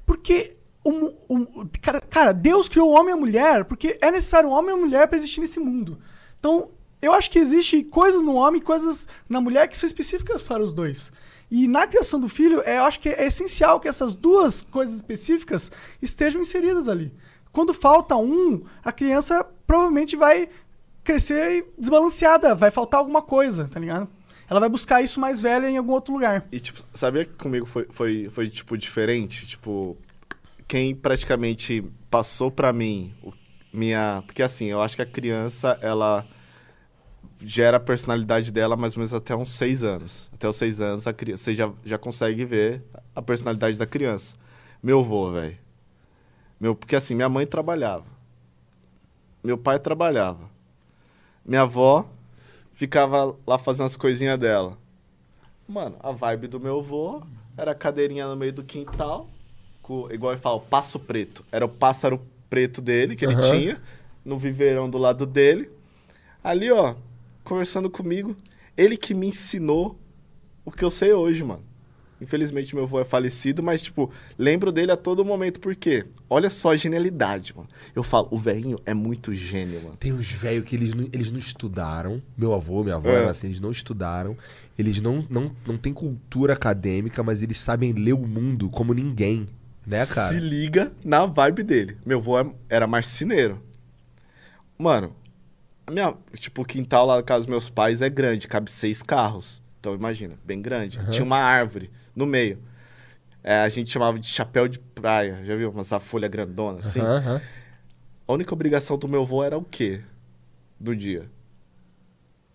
Porque. 0.04 0.54
Um, 0.84 1.14
um- 1.30 1.68
cara, 1.80 2.00
cara, 2.00 2.32
Deus 2.32 2.68
criou 2.68 2.90
o 2.90 2.92
homem 2.92 3.10
e 3.10 3.16
a 3.16 3.20
mulher 3.20 3.64
porque 3.66 3.96
é 4.00 4.10
necessário 4.10 4.48
um 4.48 4.52
homem 4.52 4.70
e 4.70 4.72
uma 4.74 4.84
mulher 4.84 5.06
pra 5.06 5.16
existir 5.16 5.40
nesse 5.40 5.60
mundo. 5.60 6.00
Então, 6.40 6.72
eu 7.00 7.12
acho 7.12 7.30
que 7.30 7.38
existe 7.38 7.84
coisas 7.84 8.20
no 8.20 8.34
homem 8.34 8.60
e 8.60 8.64
coisas 8.64 9.06
na 9.28 9.40
mulher 9.40 9.68
que 9.68 9.78
são 9.78 9.86
específicas 9.86 10.42
para 10.42 10.60
os 10.60 10.72
dois. 10.72 11.12
E 11.48 11.68
na 11.68 11.86
criação 11.86 12.18
do 12.18 12.28
filho, 12.28 12.62
é, 12.64 12.78
eu 12.78 12.84
acho 12.84 12.98
que 12.98 13.10
é 13.10 13.26
essencial 13.26 13.78
que 13.78 13.86
essas 13.86 14.12
duas 14.14 14.62
coisas 14.64 14.96
específicas 14.96 15.70
estejam 16.00 16.40
inseridas 16.40 16.88
ali. 16.88 17.12
Quando 17.52 17.72
falta 17.74 18.16
um, 18.16 18.64
a 18.82 18.90
criança 18.90 19.44
provavelmente 19.66 20.16
vai 20.16 20.48
crescer 21.05 21.72
desbalanceada, 21.78 22.55
vai 22.55 22.70
faltar 22.70 23.00
alguma 23.00 23.22
coisa, 23.22 23.68
tá 23.68 23.78
ligado? 23.80 24.09
Ela 24.48 24.61
vai 24.61 24.68
buscar 24.68 25.00
isso 25.00 25.18
mais 25.18 25.40
velha 25.40 25.70
em 25.70 25.78
algum 25.78 25.92
outro 25.92 26.12
lugar. 26.12 26.46
E, 26.53 26.61
tipo, 26.61 26.84
sabia 26.92 27.24
que 27.24 27.32
comigo 27.32 27.64
foi, 27.64 27.86
foi, 27.90 28.28
foi 28.30 28.50
tipo, 28.50 28.76
diferente? 28.76 29.46
Tipo, 29.46 29.96
quem 30.68 30.94
praticamente 30.94 31.82
passou 32.11 32.50
pra 32.50 32.72
mim 32.72 33.14
minha... 33.72 34.22
Porque, 34.26 34.42
assim, 34.42 34.66
eu 34.66 34.82
acho 34.82 34.94
que 34.94 35.03
a 35.03 35.07
criança, 35.07 35.78
ela 35.80 36.26
gera 37.44 37.78
a 37.78 37.80
personalidade 37.80 38.53
dela 38.53 38.76
mais 38.76 38.94
ou 38.94 39.00
menos 39.00 39.14
até 39.14 39.34
uns 39.34 39.55
seis 39.55 39.82
anos. 39.82 40.30
Até 40.34 40.46
os 40.46 40.57
seis 40.57 40.82
anos, 40.82 41.07
a 41.07 41.14
criança, 41.14 41.44
você 41.44 41.55
já, 41.55 41.72
já 41.82 41.96
consegue 41.96 42.44
ver 42.44 42.82
a 43.14 43.22
personalidade 43.22 43.78
da 43.78 43.86
criança. 43.86 44.36
Meu 44.82 45.00
avô, 45.00 45.32
velho. 45.32 45.57
Meu, 46.61 46.76
porque, 46.76 46.94
assim, 46.94 47.14
minha 47.14 47.28
mãe 47.28 47.46
trabalhava. 47.46 48.05
Meu 49.42 49.57
pai 49.57 49.78
trabalhava. 49.78 50.51
Minha 51.45 51.62
avó 51.62 52.09
ficava 52.72 53.36
lá 53.47 53.59
fazendo 53.59 53.86
as 53.86 53.97
coisinhas 53.97 54.38
dela. 54.38 54.78
Mano, 55.68 55.97
a 56.01 56.12
vibe 56.12 56.49
do 56.49 56.61
meu 56.61 56.78
avô 56.78 57.22
era 57.57 57.72
a 57.72 57.74
cadeirinha 57.74 58.26
no 58.28 58.36
meio 58.36 58.53
do 58.53 58.62
quintal, 58.62 59.28
com, 59.80 60.11
igual 60.11 60.32
ele 60.32 60.40
fala, 60.40 60.57
o 60.57 60.61
passo 60.61 60.99
preto. 60.99 61.45
Era 61.51 61.64
o 61.64 61.68
pássaro 61.68 62.20
preto 62.49 62.80
dele, 62.80 63.16
que 63.16 63.24
ele 63.24 63.34
Aham. 63.34 63.43
tinha, 63.51 63.82
no 64.24 64.38
viveirão 64.38 64.88
do 64.88 64.99
lado 64.99 65.26
dele. 65.26 65.70
Ali, 66.43 66.70
ó, 66.70 66.95
conversando 67.45 67.88
comigo. 67.90 68.36
Ele 68.76 68.97
que 68.97 69.14
me 69.14 69.28
ensinou 69.28 69.99
o 70.64 70.70
que 70.70 70.84
eu 70.84 70.90
sei 70.90 71.12
hoje, 71.12 71.43
mano. 71.43 71.62
Infelizmente, 72.22 72.74
meu 72.74 72.84
avô 72.84 73.00
é 73.00 73.04
falecido, 73.04 73.62
mas, 73.62 73.82
tipo, 73.82 74.10
lembro 74.38 74.70
dele 74.70 74.92
a 74.92 74.96
todo 74.96 75.24
momento, 75.24 75.58
por 75.60 75.74
quê? 75.74 76.06
Olha 76.30 76.48
só 76.48 76.70
a 76.72 76.76
genialidade, 76.76 77.52
mano. 77.56 77.68
Eu 77.94 78.02
falo, 78.02 78.28
o 78.30 78.38
velhinho 78.38 78.78
é 78.86 78.94
muito 78.94 79.34
gênio, 79.34 79.82
mano. 79.82 79.96
Tem 79.96 80.12
uns 80.12 80.30
velhos 80.30 80.64
que 80.64 80.76
eles 80.76 80.94
não, 80.94 81.08
eles 81.12 81.30
não 81.32 81.38
estudaram. 81.38 82.22
Meu 82.36 82.54
avô, 82.54 82.82
minha 82.84 82.94
avó 82.96 83.10
É. 83.10 83.16
era 83.16 83.30
assim, 83.30 83.48
eles 83.48 83.60
não 83.60 83.70
estudaram. 83.70 84.36
Eles 84.78 85.02
não, 85.02 85.26
não, 85.28 85.50
não 85.66 85.76
têm 85.76 85.92
cultura 85.92 86.52
acadêmica, 86.54 87.22
mas 87.22 87.42
eles 87.42 87.60
sabem 87.60 87.92
ler 87.92 88.14
o 88.14 88.18
mundo 88.26 88.70
como 88.70 88.94
ninguém. 88.94 89.48
Né, 89.84 90.06
cara? 90.06 90.32
Se 90.32 90.38
liga 90.38 90.92
na 91.04 91.26
vibe 91.26 91.64
dele. 91.64 91.96
Meu 92.06 92.18
avô 92.18 92.38
é- 92.38 92.50
era 92.68 92.86
marceneiro. 92.86 93.60
Mano, 94.78 95.14
a 95.86 95.90
minha, 95.90 96.14
tipo, 96.34 96.62
o 96.62 96.64
quintal 96.64 97.04
lá 97.06 97.16
da 97.16 97.22
casa 97.22 97.40
dos 97.40 97.48
meus 97.48 97.68
pais 97.68 98.00
é 98.00 98.08
grande, 98.08 98.48
cabe 98.48 98.70
seis 98.70 99.02
carros. 99.02 99.60
Então 99.80 99.94
imagina, 99.94 100.34
bem 100.44 100.62
grande. 100.62 101.00
Tinha 101.10 101.24
uma 101.24 101.38
árvore 101.38 101.90
no 102.14 102.26
meio. 102.26 102.58
É, 103.42 103.56
a 103.56 103.68
gente 103.68 103.92
chamava 103.92 104.18
de 104.18 104.28
chapéu 104.28 104.68
de 104.68 104.78
praia, 104.78 105.44
já 105.44 105.56
viu? 105.56 105.72
Mas 105.74 105.92
a 105.92 105.98
folha 105.98 106.28
grandona, 106.28 106.78
assim. 106.78 107.00
Aham, 107.00 107.16
aham. 107.16 107.42
A 108.26 108.32
única 108.32 108.54
obrigação 108.54 108.96
do 108.96 109.08
meu 109.08 109.22
avô 109.22 109.42
era 109.42 109.58
o 109.58 109.64
quê? 109.64 110.00
Do 110.78 110.94
dia? 110.94 111.28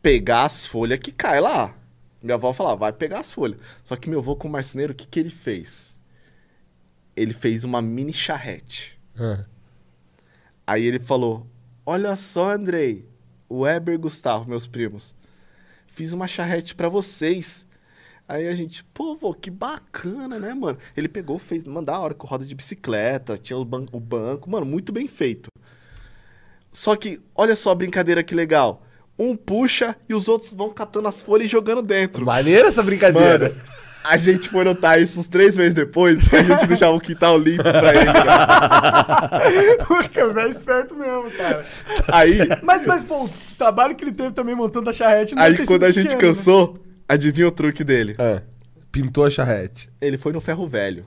Pegar 0.01 0.45
as 0.45 0.65
folhas 0.65 0.99
que 0.99 1.11
cai 1.11 1.41
lá. 1.41 1.75
Minha 2.21 2.35
avó 2.35 2.53
falava, 2.53 2.77
vai 2.77 2.93
pegar 2.93 3.19
as 3.19 3.31
folhas. 3.31 3.59
Só 3.83 3.95
que 3.95 4.09
meu 4.09 4.19
avô, 4.19 4.35
como 4.35 4.53
marceneiro, 4.53 4.93
o 4.93 4.95
que, 4.95 5.05
que 5.05 5.19
ele 5.19 5.29
fez? 5.29 5.99
Ele 7.15 7.33
fez 7.33 7.63
uma 7.63 7.81
mini 7.81 8.13
charrete. 8.13 8.97
Ah. 9.19 9.43
Aí 10.65 10.83
ele 10.83 10.99
falou: 10.99 11.47
Olha 11.85 12.15
só, 12.15 12.51
Andrei, 12.51 13.07
o 13.49 13.61
Weber 13.61 13.95
e 13.95 13.97
Gustavo, 13.97 14.49
meus 14.49 14.67
primos. 14.67 15.15
Fiz 15.85 16.13
uma 16.13 16.27
charrete 16.27 16.75
pra 16.75 16.89
vocês. 16.89 17.66
Aí 18.27 18.47
a 18.47 18.53
gente, 18.53 18.83
pô, 18.93 19.15
vô, 19.15 19.33
que 19.33 19.49
bacana, 19.49 20.37
né, 20.37 20.53
mano? 20.53 20.77
Ele 20.97 21.07
pegou, 21.07 21.39
fez, 21.39 21.63
mano, 21.63 21.85
da 21.85 21.97
hora, 21.97 22.13
com 22.13 22.27
roda 22.27 22.43
de 22.43 22.53
bicicleta, 22.53 23.37
tinha 23.37 23.57
o, 23.57 23.63
ban 23.63 23.85
o 23.91 23.99
banco, 24.01 24.49
mano, 24.49 24.65
muito 24.65 24.91
bem 24.91 25.07
feito. 25.07 25.47
Só 26.73 26.95
que, 26.97 27.21
olha 27.33 27.55
só 27.55 27.71
a 27.71 27.75
brincadeira 27.75 28.21
que 28.21 28.35
legal. 28.35 28.83
Um 29.17 29.35
puxa 29.35 29.95
e 30.09 30.13
os 30.13 30.27
outros 30.27 30.53
vão 30.53 30.69
catando 30.71 31.07
as 31.07 31.21
folhas 31.21 31.45
e 31.45 31.51
jogando 31.51 31.81
dentro. 31.81 32.25
Maneira 32.25 32.67
essa 32.67 32.83
brincadeira. 32.83 33.49
Mano, 33.49 33.61
a 34.03 34.17
gente 34.17 34.49
foi 34.49 34.63
notar 34.63 35.01
isso 35.01 35.19
uns 35.19 35.27
três 35.27 35.55
meses 35.55 35.73
depois, 35.73 36.27
que 36.27 36.35
a 36.35 36.43
gente 36.43 36.67
deixava 36.67 36.95
o 36.95 36.99
quintal 36.99 37.37
limpo 37.37 37.63
pra 37.63 37.95
ele. 37.95 38.05
cara. 38.13 39.41
Porque 39.87 40.21
o 40.21 40.33
velho 40.33 40.49
é 40.49 40.51
esperto 40.51 40.95
mesmo, 40.95 41.31
cara. 41.31 41.65
Aí, 42.09 42.37
Mas, 42.61 42.85
mas, 42.85 43.03
pô, 43.05 43.23
o 43.23 43.29
trabalho 43.57 43.95
que 43.95 44.03
ele 44.03 44.11
teve 44.11 44.33
também 44.33 44.53
montando 44.53 44.89
a 44.89 44.93
charrete 44.93 45.33
não 45.33 45.41
aí 45.41 45.65
quando 45.65 45.83
a 45.85 45.91
gente 45.91 46.15
pequeno, 46.15 46.27
né? 46.27 46.33
Adivinha 47.07 47.47
o 47.47 47.51
truque 47.51 47.83
dele? 47.83 48.15
Ah. 48.19 48.41
Pintou 48.91 49.25
a 49.25 49.29
charrete. 49.29 49.89
Ele 50.01 50.17
foi 50.17 50.33
no 50.33 50.41
ferro 50.41 50.67
velho. 50.67 51.05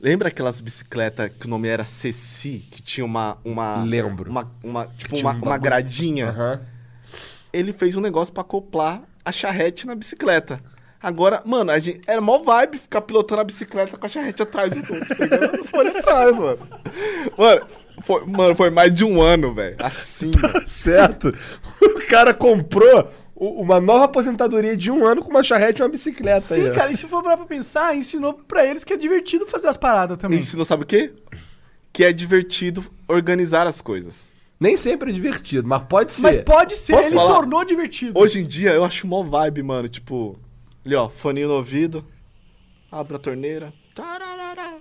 Lembra 0.00 0.28
aquelas 0.28 0.60
bicicletas 0.60 1.30
que 1.38 1.46
o 1.46 1.48
nome 1.50 1.68
era 1.68 1.84
Ceci, 1.84 2.66
que 2.70 2.82
tinha 2.82 3.04
uma. 3.04 3.38
uma 3.44 3.82
Lembro. 3.82 4.30
Uma, 4.30 4.50
uma- 4.62 4.86
tipo, 4.98 5.16
uma, 5.16 5.34
um 5.34 5.42
uma 5.42 5.58
gradinha. 5.58 6.28
Aham. 6.28 6.60
Ele 7.52 7.72
fez 7.72 7.96
um 7.96 8.00
negócio 8.00 8.34
pra 8.34 8.42
acoplar 8.42 9.02
a 9.24 9.32
charrete 9.32 9.86
na 9.86 9.94
bicicleta. 9.94 10.60
Agora, 11.00 11.42
mano, 11.44 11.70
a 11.70 11.78
gente, 11.78 12.00
era 12.06 12.20
mó 12.20 12.38
vibe 12.38 12.78
ficar 12.78 13.02
pilotando 13.02 13.42
a 13.42 13.44
bicicleta 13.44 13.96
com 13.96 14.06
a 14.06 14.08
charrete 14.08 14.42
atrás 14.42 14.72
dos 14.74 14.88
outros, 14.88 15.16
pegando 15.16 15.62
folha 15.64 15.98
atrás, 15.98 16.36
mano. 16.38 16.58
Mano 17.36 17.66
foi, 18.02 18.24
mano, 18.26 18.54
foi 18.54 18.70
mais 18.70 18.92
de 18.92 19.04
um 19.04 19.22
ano, 19.22 19.54
velho. 19.54 19.76
Assim, 19.78 20.32
mano. 20.40 20.62
Certo? 20.66 21.34
O 21.80 22.06
cara 22.08 22.34
comprou 22.34 23.10
uma 23.60 23.80
nova 23.80 24.04
aposentadoria 24.04 24.76
de 24.76 24.90
um 24.90 25.04
ano 25.06 25.22
com 25.22 25.30
uma 25.30 25.42
charrete 25.42 25.80
e 25.80 25.82
uma 25.82 25.88
bicicleta. 25.88 26.54
aí, 26.54 26.62
Sim, 26.62 26.70
ó. 26.70 26.74
cara, 26.74 26.90
e 26.92 26.96
se 26.96 27.06
for 27.06 27.22
pra 27.22 27.36
pensar, 27.38 27.96
ensinou 27.96 28.34
pra 28.34 28.64
eles 28.64 28.84
que 28.84 28.92
é 28.92 28.96
divertido 28.96 29.46
fazer 29.46 29.68
as 29.68 29.76
paradas 29.76 30.16
também. 30.16 30.38
Ensinou, 30.38 30.64
sabe 30.64 30.84
o 30.84 30.86
quê? 30.86 31.12
Que 31.92 32.04
é 32.04 32.12
divertido 32.12 32.84
organizar 33.08 33.66
as 33.66 33.80
coisas. 33.80 34.32
Nem 34.58 34.76
sempre 34.76 35.10
é 35.10 35.12
divertido, 35.12 35.66
mas 35.68 35.82
pode 35.84 36.12
ser. 36.12 36.22
Mas 36.22 36.38
pode 36.38 36.76
ser, 36.76 36.92
Posso 36.94 37.08
ele 37.08 37.16
falar? 37.16 37.34
tornou 37.34 37.64
divertido. 37.64 38.18
Hoje 38.18 38.40
em 38.40 38.46
dia 38.46 38.70
eu 38.72 38.84
acho 38.84 39.06
mó 39.06 39.22
vibe, 39.22 39.62
mano. 39.62 39.88
Tipo, 39.88 40.38
ali 40.86 40.94
ó, 40.94 41.08
foninho 41.08 41.48
no 41.48 41.54
ouvido, 41.54 42.04
abre 42.90 43.16
a 43.16 43.18
torneira. 43.18 43.72
tararara. 43.94 44.74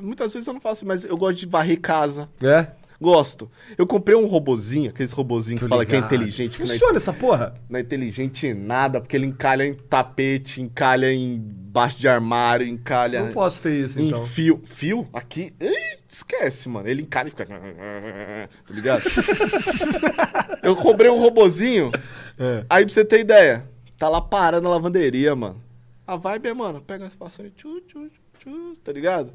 Muitas 0.00 0.32
vezes 0.32 0.46
eu 0.46 0.54
não 0.54 0.60
faço, 0.60 0.86
mas 0.86 1.04
eu 1.04 1.16
gosto 1.16 1.38
de 1.40 1.46
varrer 1.46 1.80
casa. 1.80 2.28
É? 2.40 2.68
Gosto. 3.00 3.50
Eu 3.76 3.86
comprei 3.86 4.16
um 4.16 4.26
robozinho, 4.26 4.90
aqueles 4.90 5.12
robozinhos 5.12 5.60
que 5.62 5.68
fala 5.68 5.84
que 5.84 5.94
é 5.94 5.98
inteligente. 5.98 6.62
É, 6.62 6.66
Funciona 6.66 6.96
essa 6.96 7.12
porra? 7.12 7.54
não 7.68 7.78
é 7.78 7.82
inteligente 7.82 8.46
em 8.46 8.54
nada, 8.54 9.00
porque 9.00 9.16
ele 9.16 9.26
encalha 9.26 9.66
em 9.66 9.74
tapete, 9.74 10.60
encalha 10.62 11.12
em 11.12 11.38
baixo 11.38 11.98
de 11.98 12.08
armário, 12.08 12.66
encalha 12.66 13.22
Não 13.22 13.32
posso 13.32 13.62
ter 13.62 13.84
isso, 13.84 14.00
em 14.00 14.08
então. 14.08 14.26
fio. 14.26 14.62
Fio? 14.64 15.06
Aqui? 15.12 15.52
Ih, 15.60 15.98
esquece, 16.08 16.68
mano. 16.68 16.88
Ele 16.88 17.02
encalha 17.02 17.28
e 17.28 17.30
fica. 17.30 17.44
Tá 17.46 18.74
ligado? 18.74 19.02
eu 20.62 20.74
comprei 20.76 21.10
um 21.10 21.18
robozinho. 21.20 21.90
É. 22.38 22.64
Aí 22.68 22.84
pra 22.84 22.94
você 22.94 23.04
ter 23.04 23.20
ideia, 23.20 23.68
tá 23.98 24.08
lá 24.08 24.20
parado 24.20 24.62
na 24.62 24.70
lavanderia, 24.70 25.34
mano. 25.36 25.62
A 26.06 26.16
vibe 26.16 26.48
é, 26.48 26.54
mano, 26.54 26.80
pega 26.80 27.06
as 27.06 27.14
vassoura 27.14 27.48
e 27.48 27.50
tchu, 27.50 27.80
tchu, 27.82 28.08
tchu, 28.38 28.72
tá 28.82 28.92
ligado? 28.92 29.32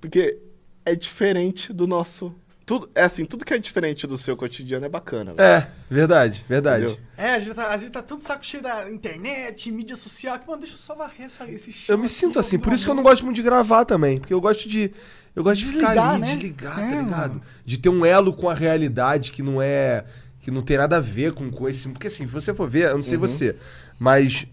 Porque 0.00 0.38
é 0.84 0.94
diferente 0.94 1.72
do 1.72 1.86
nosso. 1.86 2.34
Tudo, 2.68 2.90
é 2.94 3.04
assim, 3.04 3.24
tudo 3.24 3.46
que 3.46 3.54
é 3.54 3.58
diferente 3.58 4.06
do 4.06 4.18
seu 4.18 4.36
cotidiano 4.36 4.84
é 4.84 4.90
bacana, 4.90 5.32
velho. 5.32 5.40
É, 5.40 5.70
verdade, 5.88 6.44
verdade. 6.46 6.84
Entendeu? 6.84 7.00
É, 7.16 7.34
a 7.36 7.38
gente, 7.38 7.54
tá, 7.54 7.70
a 7.70 7.76
gente 7.78 7.90
tá 7.90 8.02
todo 8.02 8.20
saco 8.20 8.44
cheio 8.44 8.62
da 8.62 8.92
internet, 8.92 9.72
mídia 9.72 9.96
social, 9.96 10.38
que, 10.38 10.46
mano, 10.46 10.60
deixa 10.60 10.74
eu 10.74 10.78
só 10.78 10.94
varrer 10.94 11.22
essa, 11.22 11.50
esse 11.50 11.72
chão. 11.72 11.94
Eu 11.94 11.96
me 11.96 12.04
aqui, 12.04 12.12
sinto 12.12 12.38
assim, 12.38 12.58
por 12.58 12.70
isso 12.74 12.84
que 12.84 12.90
eu 12.90 12.94
não 12.94 13.02
gosto 13.02 13.24
muito 13.24 13.36
de 13.36 13.42
gravar 13.42 13.86
também. 13.86 14.20
Porque 14.20 14.34
eu 14.34 14.40
gosto 14.42 14.68
de. 14.68 14.92
Eu 15.34 15.42
gosto 15.42 15.60
de 15.60 15.66
ficar 15.66 16.10
ali, 16.10 16.20
né? 16.20 16.26
desligar, 16.26 16.78
É, 16.78 16.82
tá 16.82 17.00
ligado? 17.00 17.10
mano. 17.10 17.42
De 17.64 17.78
ter 17.78 17.88
um 17.88 18.04
elo 18.04 18.34
com 18.34 18.50
a 18.50 18.54
realidade 18.54 19.32
que 19.32 19.42
não 19.42 19.62
é. 19.62 20.04
Que 20.42 20.50
não 20.50 20.60
tem 20.60 20.76
nada 20.76 20.98
a 20.98 21.00
ver 21.00 21.32
com, 21.32 21.50
com 21.50 21.66
esse. 21.70 21.88
Porque 21.88 22.08
assim, 22.08 22.26
se 22.26 22.32
você 22.34 22.52
for 22.52 22.68
ver, 22.68 22.90
eu 22.90 22.96
não 22.96 23.02
sei 23.02 23.16
você, 23.16 23.56
mas. 23.98 24.46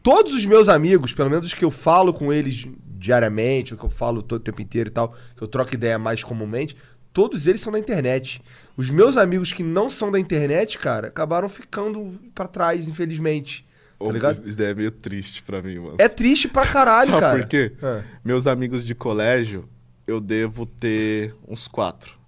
Todos 0.00 0.32
os 0.32 0.46
meus 0.46 0.68
amigos, 0.68 1.12
pelo 1.12 1.28
menos 1.28 1.44
os 1.44 1.54
que 1.54 1.64
eu 1.64 1.72
falo 1.72 2.14
com 2.14 2.32
eles 2.32 2.68
diariamente, 3.00 3.72
ou 3.72 3.80
que 3.80 3.84
eu 3.84 3.90
falo 3.90 4.22
todo 4.22 4.40
o 4.40 4.44
tempo 4.44 4.60
inteiro 4.60 4.90
e 4.90 4.92
tal, 4.92 5.14
que 5.34 5.42
eu 5.42 5.48
troco 5.48 5.74
ideia 5.74 5.98
mais 5.98 6.22
comumente, 6.22 6.76
todos 7.12 7.46
eles 7.46 7.60
são 7.60 7.72
da 7.72 7.78
internet. 7.78 8.40
Os 8.76 8.88
meus 8.90 9.16
amigos 9.16 9.52
que 9.52 9.62
não 9.62 9.90
são 9.90 10.10
da 10.10 10.18
internet, 10.18 10.78
cara, 10.78 11.08
acabaram 11.08 11.48
ficando 11.48 12.18
pra 12.34 12.46
trás, 12.46 12.88
infelizmente. 12.88 13.64
Tá 13.98 14.06
Ô, 14.06 14.10
ligado? 14.10 14.46
Isso 14.48 14.56
daí 14.56 14.68
é 14.70 14.74
meio 14.74 14.90
triste 14.90 15.42
pra 15.42 15.60
mim, 15.60 15.78
mano. 15.78 15.96
É 15.98 16.08
triste 16.08 16.48
pra 16.48 16.66
caralho, 16.66 17.10
Sabe 17.18 17.20
cara. 17.20 17.38
por 17.38 17.46
quê? 17.48 17.72
É. 17.82 18.02
Meus 18.24 18.46
amigos 18.46 18.84
de 18.84 18.94
colégio, 18.94 19.68
eu 20.06 20.20
devo 20.20 20.64
ter 20.64 21.34
uns 21.46 21.68
quatro. 21.68 22.18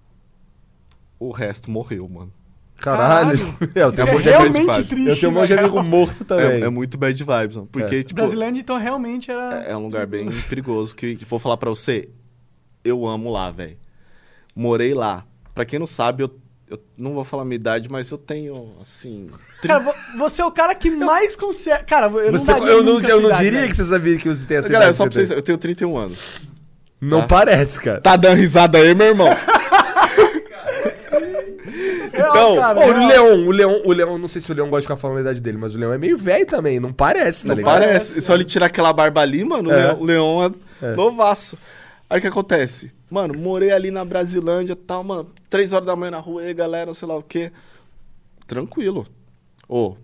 O 1.18 1.30
resto 1.30 1.70
morreu, 1.70 2.08
mano. 2.08 2.32
Caralho. 2.76 3.38
É, 3.74 3.82
eu 3.84 3.88
Isso 3.90 3.96
tenho 3.96 4.08
um 4.08 4.10
é 4.10 4.12
monte 4.14 4.22
de 4.24 4.34
amigo- 4.34 4.52
realmente 4.66 4.88
triste. 4.88 5.08
eu 5.08 5.16
tenho 5.20 5.30
um 5.32 5.34
monte 5.36 5.46
de 5.48 5.54
amigo 5.54 5.82
morto 5.84 6.24
também. 6.24 6.46
É, 6.46 6.60
é 6.64 6.68
muito 6.68 6.98
bad 6.98 7.16
vibes, 7.24 7.56
mano. 7.56 7.68
Porque, 7.70 7.94
É. 7.96 8.02
tipo, 8.02 8.14
Brasilândia, 8.16 8.60
então, 8.60 8.76
realmente 8.76 9.30
era... 9.30 9.62
é 9.62 9.76
um 9.76 9.84
lugar 9.84 10.06
bem 10.06 10.28
perigoso 10.48 10.94
que, 10.94 11.16
que 11.16 11.24
vou 11.24 11.38
falar 11.38 11.56
pra 11.56 11.70
você. 11.70 12.08
Eu 12.84 13.06
amo 13.06 13.30
lá, 13.30 13.50
velho. 13.52 13.76
Morei 14.54 14.94
lá. 14.94 15.24
Pra 15.54 15.64
quem 15.64 15.78
não 15.78 15.86
sabe, 15.86 16.22
eu, 16.24 16.30
eu 16.68 16.78
não 16.96 17.14
vou 17.14 17.24
falar 17.24 17.42
a 17.42 17.44
minha 17.46 17.56
idade, 17.56 17.88
mas 17.90 18.10
eu 18.10 18.18
tenho, 18.18 18.74
assim... 18.80 19.28
Cara, 19.62 19.78
vo- 19.80 19.94
você 20.18 20.40
é 20.42 20.46
o 20.46 20.50
cara 20.50 20.74
que 20.74 20.90
mais 20.90 21.36
consegue... 21.36 21.84
Cara, 21.84 22.06
eu 22.06 22.32
não 22.32 22.38
Você- 22.38 22.52
daria 22.52 22.68
eu 22.68 22.82
não, 22.82 22.94
nunca 22.94 23.08
eu 23.08 23.20
não 23.20 23.28
idade, 23.30 23.44
diria 23.44 23.60
velho. 23.60 23.70
que 23.70 23.76
você 23.76 23.84
sabia 23.84 24.16
que 24.16 24.28
você 24.28 24.46
tem 24.46 24.56
essa 24.56 24.68
Galera, 24.68 24.90
idade 24.90 24.96
só 24.96 25.04
que 25.04 25.10
pra 25.10 25.14
você 25.14 25.26
vocês... 25.26 25.28
tem. 25.28 25.36
Eu 25.38 25.42
tenho 25.42 25.58
31 25.58 25.96
anos. 25.98 26.40
Não 27.00 27.20
tá? 27.22 27.26
parece, 27.28 27.80
cara. 27.80 28.00
Tá 28.00 28.16
dando 28.16 28.36
risada 28.36 28.78
aí, 28.78 28.94
meu 28.94 29.08
irmão? 29.08 29.28
Real, 32.12 32.30
Então, 32.30 32.56
cara, 32.56 32.80
Ô, 32.80 32.84
o. 32.90 33.06
Leão, 33.08 33.46
o 33.46 33.50
Leão, 33.50 33.82
o 33.84 33.92
Leão, 33.92 34.18
não 34.18 34.28
sei 34.28 34.40
se 34.40 34.50
o 34.50 34.54
Leão 34.54 34.68
gosta 34.68 34.82
de 34.82 34.86
ficar 34.86 34.96
falando 34.96 35.18
a 35.18 35.20
idade 35.22 35.40
dele, 35.40 35.56
mas 35.58 35.74
o 35.74 35.78
Leão 35.78 35.92
é 35.92 35.98
meio 35.98 36.16
velho 36.16 36.44
também, 36.46 36.78
não 36.78 36.92
parece, 36.92 37.42
tá 37.42 37.48
Não 37.48 37.56
ligado? 37.56 37.72
parece. 37.80 38.20
Só 38.20 38.34
ele 38.34 38.44
tirar 38.44 38.66
aquela 38.66 38.92
barba 38.92 39.20
ali, 39.20 39.44
mano, 39.44 39.70
o 39.70 39.72
É. 39.72 39.76
Leão, 39.76 40.00
o 40.00 40.04
Leão 40.04 40.54
é, 40.82 40.94
novaço. 40.94 41.56
Aí 42.10 42.18
o 42.18 42.20
que 42.20 42.26
acontece? 42.28 42.92
Mano, 43.12 43.34
morei 43.38 43.70
ali 43.70 43.90
na 43.90 44.06
Brasilândia 44.06 44.72
e 44.72 44.76
tal, 44.76 45.04
mano. 45.04 45.30
Três 45.50 45.74
horas 45.74 45.84
da 45.84 45.94
manhã 45.94 46.12
na 46.12 46.18
rua, 46.18 46.40
aí 46.40 46.54
galera, 46.54 46.94
sei 46.94 47.06
lá 47.06 47.14
o 47.14 47.22
quê. 47.22 47.52
Tranquilo. 48.46 49.06
Ô, 49.68 49.96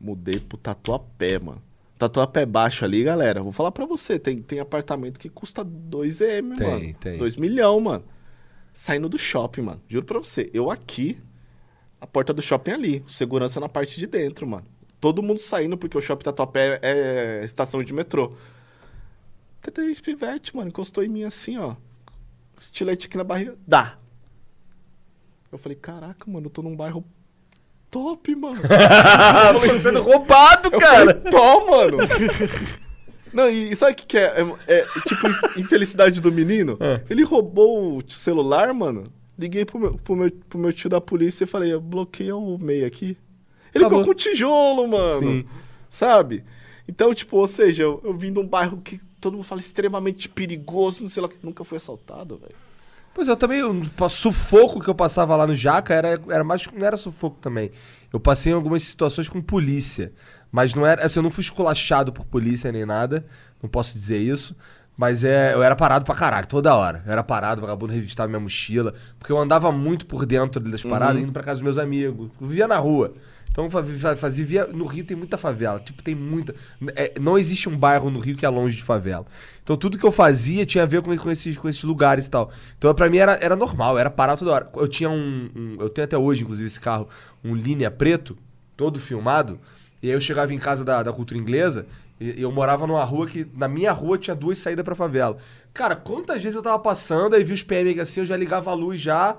mudei 0.00 0.38
pro 0.38 0.56
Tatuapé, 0.56 1.40
mano. 1.40 1.60
Tatuapé 1.98 2.46
baixo 2.46 2.84
ali, 2.84 3.02
galera. 3.02 3.42
Vou 3.42 3.50
falar 3.50 3.72
pra 3.72 3.84
você, 3.84 4.16
tem, 4.16 4.40
tem 4.40 4.60
apartamento 4.60 5.18
que 5.18 5.28
custa 5.28 5.64
2M, 5.64 6.56
Tem, 6.56 6.66
mano. 6.68 6.94
tem. 7.00 7.18
2 7.18 7.34
milhão, 7.34 7.80
mano. 7.80 8.04
Saindo 8.72 9.08
do 9.08 9.18
shopping, 9.18 9.62
mano. 9.62 9.82
Juro 9.88 10.06
pra 10.06 10.18
você. 10.20 10.48
Eu 10.54 10.70
aqui, 10.70 11.18
a 12.00 12.06
porta 12.06 12.32
do 12.32 12.40
shopping 12.40 12.70
ali. 12.70 13.04
Segurança 13.08 13.58
na 13.58 13.68
parte 13.68 13.98
de 13.98 14.06
dentro, 14.06 14.46
mano. 14.46 14.66
Todo 15.00 15.20
mundo 15.20 15.40
saindo 15.40 15.76
porque 15.76 15.98
o 15.98 16.00
shopping 16.00 16.22
Tatuapé 16.26 16.78
é 16.80 17.40
estação 17.44 17.82
de 17.82 17.92
metrô. 17.92 18.34
Três 19.60 19.98
pivete, 20.00 20.54
mano. 20.54 20.68
Encostou 20.68 21.02
em 21.02 21.08
mim 21.08 21.24
assim, 21.24 21.58
ó. 21.58 21.74
Estilete 22.62 23.06
aqui 23.08 23.16
na 23.16 23.24
barriga. 23.24 23.56
Dá. 23.66 23.96
Eu 25.50 25.58
falei, 25.58 25.76
caraca, 25.76 26.30
mano, 26.30 26.46
eu 26.46 26.50
tô 26.50 26.62
num 26.62 26.76
bairro 26.76 27.04
top, 27.90 28.34
mano. 28.36 28.60
Tô 29.68 29.78
sendo 29.78 30.00
roubado, 30.00 30.70
cara. 30.70 31.12
Tô, 31.14 31.70
mano. 31.70 31.98
Não, 33.32 33.48
e, 33.50 33.72
e 33.72 33.76
sabe 33.76 33.92
o 33.92 33.94
que, 33.96 34.06
que 34.06 34.18
é? 34.18 34.34
É, 34.66 34.78
é, 34.80 34.86
tipo, 35.06 35.26
in- 35.28 35.60
infelicidade 35.62 36.20
do 36.20 36.30
menino. 36.30 36.78
Ele 37.10 37.22
roubou 37.24 37.98
o 37.98 38.02
celular, 38.10 38.72
mano. 38.72 39.04
Liguei 39.38 39.64
pro 39.64 39.78
meu, 39.78 39.94
pro, 39.96 40.14
meu, 40.16 40.30
pro 40.48 40.58
meu 40.58 40.72
tio 40.72 40.88
da 40.88 41.00
polícia 41.00 41.44
e 41.44 41.46
falei, 41.46 41.76
bloqueia 41.78 42.36
o 42.36 42.58
meio 42.58 42.86
aqui. 42.86 43.16
Ele 43.74 43.84
ficou 43.84 44.04
com 44.04 44.14
tijolo, 44.14 44.86
mano. 44.86 45.20
Sim. 45.20 45.46
Sabe? 45.90 46.44
Então, 46.86 47.12
tipo, 47.14 47.38
ou 47.38 47.46
seja, 47.46 47.82
eu, 47.84 48.00
eu 48.04 48.14
vim 48.14 48.32
de 48.32 48.38
um 48.38 48.46
bairro 48.46 48.78
que 48.82 49.00
todo 49.22 49.34
mundo 49.34 49.44
fala 49.44 49.60
extremamente 49.60 50.28
perigoso, 50.28 51.02
não 51.02 51.08
sei 51.08 51.22
lá, 51.22 51.28
nunca 51.42 51.64
foi 51.64 51.76
assaltado, 51.76 52.36
velho. 52.36 52.54
Pois 53.14 53.28
é, 53.28 53.30
eu 53.30 53.36
também, 53.36 53.62
o 53.62 54.08
sufoco 54.08 54.80
que 54.80 54.88
eu 54.88 54.94
passava 54.94 55.36
lá 55.36 55.46
no 55.46 55.54
Jaca 55.54 55.94
era, 55.94 56.20
era 56.28 56.42
mais, 56.42 56.66
não 56.66 56.84
era 56.84 56.96
sufoco 56.96 57.38
também. 57.40 57.70
Eu 58.12 58.18
passei 58.18 58.52
em 58.52 58.54
algumas 58.54 58.82
situações 58.82 59.28
com 59.28 59.40
polícia, 59.40 60.12
mas 60.50 60.74
não 60.74 60.84
era, 60.84 61.04
assim, 61.04 61.18
eu 61.18 61.22
não 61.22 61.30
fui 61.30 61.42
esculachado 61.42 62.12
por 62.12 62.24
polícia 62.24 62.72
nem 62.72 62.84
nada, 62.84 63.24
não 63.62 63.70
posso 63.70 63.96
dizer 63.96 64.18
isso, 64.18 64.56
mas 64.96 65.24
é, 65.24 65.54
eu 65.54 65.62
era 65.62 65.76
parado 65.76 66.04
pra 66.04 66.14
caralho, 66.14 66.46
toda 66.46 66.74
hora. 66.74 67.02
Eu 67.06 67.12
era 67.12 67.22
parado, 67.22 67.60
o 67.60 67.62
vagabundo 67.62 67.92
revistava 67.92 68.28
minha 68.28 68.40
mochila, 68.40 68.94
porque 69.18 69.32
eu 69.32 69.38
andava 69.38 69.70
muito 69.70 70.06
por 70.06 70.26
dentro 70.26 70.60
das 70.60 70.82
paradas, 70.82 71.22
indo 71.22 71.32
pra 71.32 71.42
casa 71.42 71.56
dos 71.56 71.62
meus 71.62 71.78
amigos, 71.78 72.30
eu 72.40 72.46
vivia 72.48 72.66
na 72.66 72.78
rua. 72.78 73.14
Então 73.52 73.70
fa- 73.70 73.84
fa- 73.84 74.16
fazia, 74.16 74.44
via- 74.44 74.66
no 74.66 74.86
Rio 74.86 75.04
tem 75.04 75.14
muita 75.16 75.36
favela, 75.36 75.78
tipo, 75.78 76.02
tem 76.02 76.14
muita. 76.14 76.54
é, 76.96 77.12
não 77.20 77.38
existe 77.38 77.68
um 77.68 77.76
bairro 77.76 78.10
no 78.10 78.18
Rio 78.18 78.34
que 78.36 78.46
é 78.46 78.48
longe 78.48 78.76
de 78.76 78.82
favela. 78.82 79.26
Então 79.62 79.76
tudo 79.76 79.98
que 79.98 80.04
eu 80.04 80.10
fazia 80.10 80.64
tinha 80.64 80.84
a 80.84 80.86
ver 80.86 81.02
com, 81.02 81.14
com, 81.16 81.30
esses, 81.30 81.56
com 81.58 81.68
esses 81.68 81.84
lugares 81.84 82.26
e 82.26 82.30
tal. 82.30 82.50
Então 82.78 82.92
pra 82.94 83.10
mim 83.10 83.18
era, 83.18 83.34
era 83.42 83.54
normal, 83.54 83.98
era 83.98 84.10
parar 84.10 84.36
toda 84.36 84.52
hora. 84.52 84.70
Eu 84.74 84.88
tinha 84.88 85.10
um, 85.10 85.50
um- 85.54 85.76
Eu 85.80 85.90
tenho 85.90 86.04
até 86.06 86.16
hoje, 86.16 86.42
inclusive, 86.42 86.66
esse 86.66 86.80
carro, 86.80 87.06
um 87.44 87.54
linha 87.54 87.90
preto, 87.90 88.36
todo 88.76 88.98
filmado. 88.98 89.60
E 90.02 90.08
aí 90.08 90.12
eu 90.14 90.20
chegava 90.20 90.52
em 90.54 90.58
casa 90.58 90.82
da, 90.84 91.02
da 91.02 91.12
cultura 91.12 91.38
inglesa 91.38 91.86
e 92.18 92.40
eu 92.42 92.50
morava 92.50 92.86
numa 92.86 93.04
rua 93.04 93.26
que. 93.26 93.46
Na 93.54 93.68
minha 93.68 93.92
rua 93.92 94.16
tinha 94.16 94.34
duas 94.34 94.56
saídas 94.58 94.84
pra 94.84 94.94
favela. 94.94 95.36
Cara, 95.74 95.94
quantas 95.94 96.42
vezes 96.42 96.56
eu 96.56 96.62
tava 96.62 96.78
passando, 96.78 97.34
aí 97.36 97.44
vi 97.44 97.52
os 97.52 97.62
PM 97.62 98.00
assim, 98.00 98.20
eu 98.20 98.26
já 98.26 98.36
ligava 98.36 98.70
a 98.70 98.74
luz 98.74 98.98
já. 99.00 99.36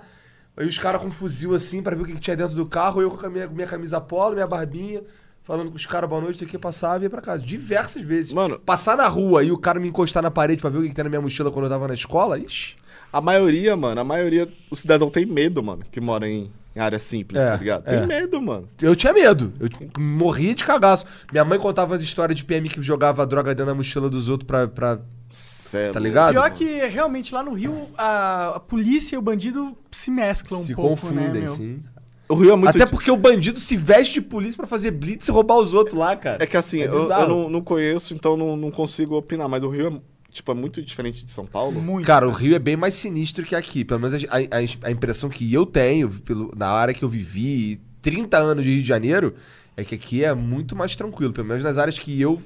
Aí 0.55 0.67
os 0.67 0.77
caras 0.77 1.01
com 1.01 1.07
um 1.07 1.11
fuzil 1.11 1.55
assim 1.55 1.81
pra 1.81 1.95
ver 1.95 2.03
o 2.03 2.05
que, 2.05 2.13
que 2.13 2.19
tinha 2.19 2.35
dentro 2.35 2.55
do 2.55 2.65
carro, 2.65 3.01
eu 3.01 3.09
com 3.09 3.25
a 3.25 3.29
minha, 3.29 3.47
minha 3.47 3.67
camisa 3.67 3.99
polo, 3.99 4.33
minha 4.35 4.45
barbinha, 4.45 5.01
falando 5.41 5.69
com 5.71 5.75
os 5.77 5.85
caras 5.85 6.07
boa 6.09 6.21
noite, 6.21 6.35
isso 6.35 6.43
aqui 6.43 6.57
passava 6.57 6.99
e 6.99 7.03
ia 7.05 7.09
pra 7.09 7.21
casa. 7.21 7.43
Diversas 7.43 8.03
vezes. 8.03 8.31
Mano- 8.33 8.59
passar 8.59 8.95
na 8.95 9.07
rua 9.07 9.43
e 9.43 9.51
o 9.51 9.57
cara 9.57 9.79
me 9.79 9.87
encostar 9.89 10.21
na 10.21 10.29
parede 10.29 10.61
pra 10.61 10.69
ver 10.69 10.77
o 10.77 10.81
que, 10.83 10.89
que 10.89 10.95
tem 10.95 11.03
na 11.03 11.09
minha 11.09 11.21
mochila 11.21 11.51
quando 11.51 11.65
eu 11.65 11.71
tava 11.71 11.87
na 11.87 11.93
escola, 11.93 12.37
ixi. 12.37 12.75
A 13.11 13.19
maioria, 13.21 13.75
mano, 13.75 13.99
a 14.01 14.03
maioria, 14.03 14.47
o 14.71 14.75
cidadão 14.75 15.09
tem 15.09 15.25
medo, 15.25 15.61
mano, 15.63 15.83
que 15.91 16.01
mora 16.01 16.27
em, 16.27 16.51
em 16.75 16.79
área 16.79 16.97
simples, 16.97 17.39
É, 17.41 17.51
tá 17.51 17.57
ligado? 17.57 17.83
Tem 17.83 17.99
é. 17.99 18.05
medo, 18.07 18.41
mano. 18.41 18.67
Eu 18.81 18.95
tinha 18.95 19.13
medo. 19.13 19.53
Eu 19.59 19.69
morria 19.99 20.53
de 20.55 20.63
cagaço. 20.63 21.05
Minha 21.31 21.45
mãe 21.45 21.59
contava 21.59 21.93
as 21.93 22.01
histórias 22.01 22.35
de 22.37 22.43
PM 22.45 22.67
que 22.69 22.81
jogava 22.81 23.25
droga 23.25 23.53
dentro 23.53 23.67
da 23.67 23.75
mochila 23.75 24.09
dos 24.09 24.29
outros 24.29 24.47
pra. 24.47 24.67
pra... 24.67 24.99
Cê 25.35 25.77
é 25.77 25.91
Tá 25.91 25.99
ligado? 25.99 26.31
Pior 26.31 26.43
mano? 26.43 26.55
que 26.55 26.85
realmente 26.87 27.33
lá 27.33 27.41
no 27.43 27.53
Rio 27.53 27.87
a, 27.97 28.55
a 28.55 28.59
polícia 28.59 29.15
e 29.15 29.17
o 29.17 29.21
bandido 29.21 29.75
se 29.91 30.11
mesclam 30.11 30.61
se 30.61 30.73
um 30.73 30.75
pouco, 30.75 30.89
confundem, 30.91 31.27
né, 31.29 31.39
meu? 31.41 31.55
sim. 31.55 31.81
O 32.29 32.35
Rio 32.35 32.51
é 32.53 32.55
muito... 32.55 32.69
Até 32.69 32.85
porque 32.85 33.11
o 33.11 33.17
bandido 33.17 33.59
se 33.59 33.75
veste 33.75 34.13
de 34.15 34.21
polícia 34.21 34.55
pra 34.57 34.65
fazer 34.65 34.91
blitz 34.91 35.27
e 35.27 35.31
roubar 35.31 35.57
os 35.57 35.73
outros 35.73 35.97
lá, 35.97 36.15
cara. 36.15 36.41
É 36.43 36.47
que 36.47 36.55
assim, 36.55 36.81
É 36.81 36.87
eu, 36.87 37.09
eu 37.11 37.27
não, 37.27 37.49
não 37.49 37.61
conheço, 37.61 38.13
então 38.13 38.37
não, 38.37 38.55
não 38.55 38.71
consigo 38.71 39.15
opinar, 39.17 39.49
mas 39.49 39.63
o 39.63 39.69
Rio 39.69 39.87
é, 39.87 40.01
tipo, 40.31 40.51
é 40.51 40.55
muito 40.55 40.81
diferente 40.81 41.25
de 41.25 41.31
São 41.31 41.45
Paulo. 41.45 41.81
Muito. 41.81 42.05
Cara, 42.05 42.27
o 42.27 42.31
Rio 42.31 42.55
é 42.55 42.59
bem 42.59 42.77
mais 42.77 42.93
sinistro 42.93 43.43
que 43.43 43.55
aqui. 43.55 43.83
Pelo 43.83 43.99
menos 43.99 44.23
a, 44.25 44.37
a- 44.37 44.87
a 44.87 44.91
impressão 44.91 45.29
que 45.29 45.51
eu 45.53 45.65
tenho, 45.65 46.09
pelo, 46.09 46.53
na 46.55 46.69
área 46.69 46.93
que 46.93 47.03
eu 47.03 47.09
vivi, 47.09 47.81
30 48.01 48.37
anos 48.37 48.63
de 48.63 48.71
Rio 48.71 48.81
de 48.81 48.87
Janeiro, 48.87 49.35
é 49.75 49.83
que 49.83 49.93
aqui 49.95 50.23
é 50.23 50.33
muito 50.33 50.75
mais 50.75 50.95
tranquilo. 50.95 51.33
Pelo 51.33 51.47
menos 51.47 51.61
nas 51.63 51.77
áreas 51.77 51.99
que 51.99 52.19
eu 52.21 52.41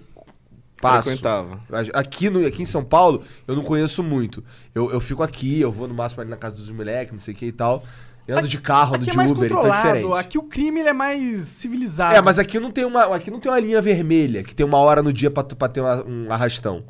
passo. 0.81 1.03
Frequentava. 1.09 1.59
Aqui, 1.93 2.29
no, 2.29 2.45
aqui 2.45 2.61
em 2.61 2.65
São 2.65 2.83
Paulo, 2.83 3.23
eu 3.47 3.55
não 3.55 3.63
conheço 3.63 4.01
muito. 4.03 4.43
Eu, 4.73 4.91
eu 4.91 4.99
fico 4.99 5.23
aqui, 5.23 5.59
eu 5.61 5.71
vou 5.71 5.87
no 5.87 5.93
máximo 5.93 6.21
ali 6.21 6.29
na 6.29 6.37
casa 6.37 6.55
dos 6.55 6.69
moleques, 6.71 7.11
não 7.13 7.19
sei 7.19 7.33
o 7.33 7.37
que 7.37 7.45
e 7.47 7.51
tal. 7.51 7.81
Eu 8.27 8.37
ando 8.37 8.47
de 8.47 8.57
carro, 8.59 8.95
ando 8.95 9.03
Aqui 9.03 9.09
é 9.09 9.11
de 9.11 9.17
mais 9.17 9.31
Uber, 9.31 9.45
então 9.45 9.65
é 9.65 9.71
diferente. 9.71 10.13
Aqui 10.13 10.37
o 10.37 10.43
crime 10.43 10.81
ele 10.81 10.89
é 10.89 10.93
mais 10.93 11.43
civilizado. 11.45 12.13
É, 12.15 12.21
mas 12.21 12.37
aqui 12.37 12.59
não 12.59 12.71
tem 12.71 12.83
uma, 12.83 13.15
aqui 13.15 13.31
não 13.31 13.39
tem 13.39 13.49
uma 13.51 13.59
linha 13.59 13.81
vermelha, 13.81 14.43
que 14.43 14.53
tem 14.53 14.65
uma 14.65 14.77
hora 14.79 15.01
no 15.01 15.13
dia 15.13 15.31
pra, 15.31 15.43
tu- 15.43 15.55
pra 15.55 15.69
ter 15.69 15.79
uma- 15.79 16.03
um 16.05 16.31
arrastão. 16.31 16.83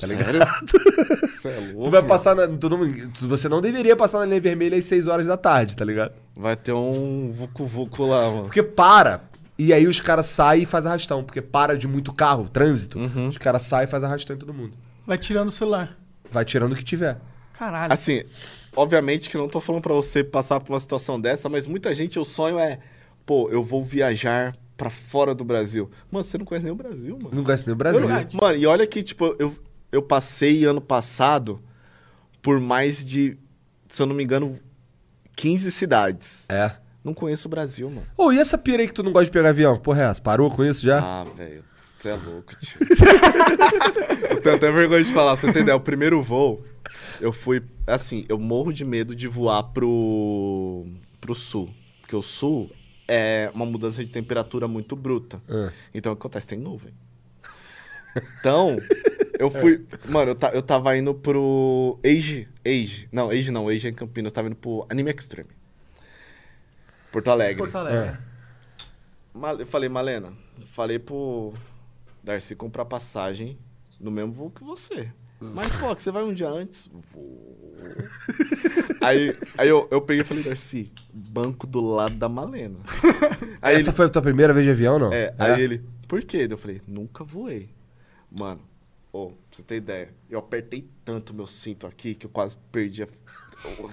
Tá 0.00 0.06
ligado? 0.06 0.26
Sério? 0.38 1.28
Você 1.28 1.48
é 1.48 1.58
louco. 1.72 1.84
Tu 1.84 1.90
vai 1.90 2.02
passar 2.02 2.34
na. 2.34 2.46
tu 2.48 2.68
não- 2.70 2.88
tu- 3.10 3.28
você 3.28 3.48
não 3.48 3.60
deveria 3.60 3.96
passar 3.96 4.18
na 4.20 4.24
linha 4.26 4.40
vermelha 4.40 4.78
às 4.78 4.84
6 4.86 5.06
horas 5.08 5.26
da 5.26 5.36
tarde, 5.36 5.76
tá 5.76 5.84
ligado? 5.84 6.12
Vai 6.36 6.56
ter 6.56 6.72
um 6.72 7.32
vucu-vucu 7.32 8.06
lá, 8.06 8.22
mano. 8.30 8.42
Porque 8.44 8.62
para. 8.62 9.22
E 9.58 9.72
aí 9.72 9.88
os 9.88 10.00
caras 10.00 10.26
saem 10.26 10.62
e 10.62 10.66
faz 10.66 10.86
arrastão. 10.86 11.24
Porque 11.24 11.42
para 11.42 11.76
de 11.76 11.88
muito 11.88 12.12
carro, 12.14 12.48
trânsito. 12.48 12.98
Uhum. 12.98 13.28
Os 13.28 13.36
caras 13.36 13.62
saem 13.62 13.84
e 13.84 13.90
faz 13.90 14.04
arrastão 14.04 14.36
em 14.36 14.38
todo 14.38 14.54
mundo. 14.54 14.76
Vai 15.04 15.18
tirando 15.18 15.48
o 15.48 15.52
celular. 15.52 15.98
Vai 16.30 16.44
tirando 16.44 16.72
o 16.72 16.76
que 16.76 16.84
tiver. 16.84 17.18
Caralho. 17.54 17.92
Assim, 17.92 18.22
obviamente 18.76 19.28
que 19.28 19.36
não 19.36 19.48
tô 19.48 19.60
falando 19.60 19.82
pra 19.82 19.94
você 19.94 20.22
passar 20.22 20.60
por 20.60 20.72
uma 20.72 20.78
situação 20.78 21.20
dessa, 21.20 21.48
mas 21.48 21.66
muita 21.66 21.92
gente, 21.92 22.18
o 22.18 22.24
sonho 22.24 22.58
é, 22.58 22.78
pô, 23.26 23.48
eu 23.50 23.64
vou 23.64 23.82
viajar 23.82 24.54
pra 24.76 24.90
fora 24.90 25.34
do 25.34 25.44
Brasil. 25.44 25.90
Mano, 26.08 26.22
você 26.22 26.38
não 26.38 26.44
conhece 26.44 26.64
nem 26.64 26.72
o 26.72 26.76
Brasil, 26.76 27.18
mano. 27.18 27.34
Não 27.34 27.42
conhece 27.42 27.66
nem 27.66 27.72
o 27.72 27.76
Brasil. 27.76 28.08
Eu 28.08 28.40
mano, 28.40 28.56
e 28.56 28.64
olha 28.64 28.86
que, 28.86 29.02
tipo, 29.02 29.34
eu, 29.40 29.58
eu 29.90 30.00
passei 30.00 30.64
ano 30.64 30.80
passado 30.80 31.60
por 32.40 32.60
mais 32.60 33.04
de, 33.04 33.36
se 33.88 34.00
eu 34.00 34.06
não 34.06 34.14
me 34.14 34.22
engano, 34.22 34.60
15 35.34 35.70
cidades. 35.72 36.46
É. 36.48 36.76
Não 37.04 37.14
conheço 37.14 37.48
o 37.48 37.50
Brasil, 37.50 37.88
mano. 37.88 38.06
Ô, 38.16 38.32
e 38.32 38.38
essa 38.38 38.58
pira 38.58 38.82
aí 38.82 38.88
que 38.88 38.94
tu 38.94 39.02
não 39.02 39.12
gosta 39.12 39.26
de 39.26 39.30
pegar 39.30 39.50
avião? 39.50 39.76
Porra, 39.78 40.02
é 40.02 40.06
essa? 40.10 40.20
Parou 40.20 40.50
com 40.50 40.64
isso 40.64 40.84
já? 40.84 40.98
Ah, 41.00 41.24
velho, 41.36 41.64
você 41.98 42.08
é 42.10 42.14
louco, 42.16 42.54
tio. 42.60 42.78
eu 44.30 44.40
tenho 44.42 44.56
até 44.56 44.70
vergonha 44.70 45.02
de 45.04 45.12
falar, 45.12 45.32
pra 45.32 45.40
você 45.40 45.48
entender. 45.48 45.72
O 45.72 45.80
primeiro 45.80 46.20
voo, 46.22 46.64
eu 47.20 47.32
fui. 47.32 47.62
Assim, 47.86 48.26
eu 48.28 48.38
morro 48.38 48.72
de 48.72 48.84
medo 48.84 49.14
de 49.14 49.26
voar 49.28 49.62
pro. 49.62 50.86
pro 51.20 51.34
sul. 51.34 51.70
Porque 52.00 52.16
o 52.16 52.22
sul 52.22 52.70
é 53.06 53.50
uma 53.54 53.64
mudança 53.64 54.04
de 54.04 54.10
temperatura 54.10 54.66
muito 54.68 54.94
bruta. 54.96 55.40
Ah. 55.48 55.70
Então 55.94 56.12
o 56.12 56.16
que 56.16 56.20
acontece? 56.20 56.48
Tem 56.48 56.58
nuvem. 56.58 56.92
Então, 58.40 58.78
Eu 59.38 59.50
fui. 59.50 59.86
Mano, 60.08 60.32
eu, 60.32 60.34
ta- 60.34 60.50
eu 60.52 60.62
tava 60.62 60.96
indo 60.96 61.14
pro 61.14 61.98
Age. 62.04 62.48
Age. 62.66 63.08
Não, 63.12 63.30
Age 63.30 63.50
não, 63.52 63.68
Age 63.68 63.86
é 63.86 63.90
em 63.90 63.94
Campinas. 63.94 64.30
Eu 64.30 64.34
tava 64.34 64.48
indo 64.48 64.56
pro 64.56 64.84
Anime 64.90 65.10
Extreme. 65.12 65.50
Porto 67.18 67.28
Alegre. 67.30 67.56
Porto 67.58 67.76
Alegre. 67.76 68.16
Mal- 69.34 69.58
Eu 69.58 69.66
falei, 69.66 69.88
Malena, 69.88 70.32
falei 70.66 70.98
pro 70.98 71.52
Darcy 72.22 72.54
comprar 72.54 72.84
passagem 72.84 73.58
no 74.00 74.10
mesmo 74.10 74.32
voo 74.32 74.50
que 74.50 74.62
você. 74.62 75.12
Mas, 75.40 75.70
pô, 75.72 75.94
que 75.94 76.02
você 76.02 76.10
vai 76.10 76.22
um 76.24 76.32
dia 76.34 76.48
antes? 76.48 76.88
Vou. 77.12 77.74
aí 79.00 79.36
aí 79.56 79.68
eu, 79.68 79.86
eu 79.90 80.00
peguei 80.00 80.22
e 80.22 80.24
falei, 80.24 80.42
Darcy, 80.44 80.92
banco 81.12 81.66
do 81.66 81.80
lado 81.80 82.14
da 82.16 82.28
Malena. 82.28 82.78
Aí 83.62 83.74
Essa 83.76 83.90
ele, 83.90 83.96
foi 83.96 84.06
a 84.06 84.08
tua 84.08 84.22
primeira 84.22 84.52
vez 84.52 84.64
de 84.64 84.70
avião, 84.70 84.98
não? 84.98 85.12
é, 85.12 85.34
aí 85.36 85.60
ele, 85.60 85.82
por 86.06 86.22
quê? 86.22 86.46
Eu 86.48 86.56
falei, 86.58 86.80
nunca 86.86 87.24
voei. 87.24 87.68
Mano, 88.30 88.60
ô, 89.12 89.28
pra 89.30 89.36
você 89.50 89.62
ter 89.64 89.76
ideia, 89.76 90.14
eu 90.30 90.38
apertei 90.38 90.88
tanto 91.04 91.34
meu 91.34 91.46
cinto 91.46 91.84
aqui 91.86 92.14
que 92.14 92.26
eu 92.26 92.30
quase 92.30 92.56
perdi 92.70 93.02
a... 93.02 93.08
eu 93.64 93.88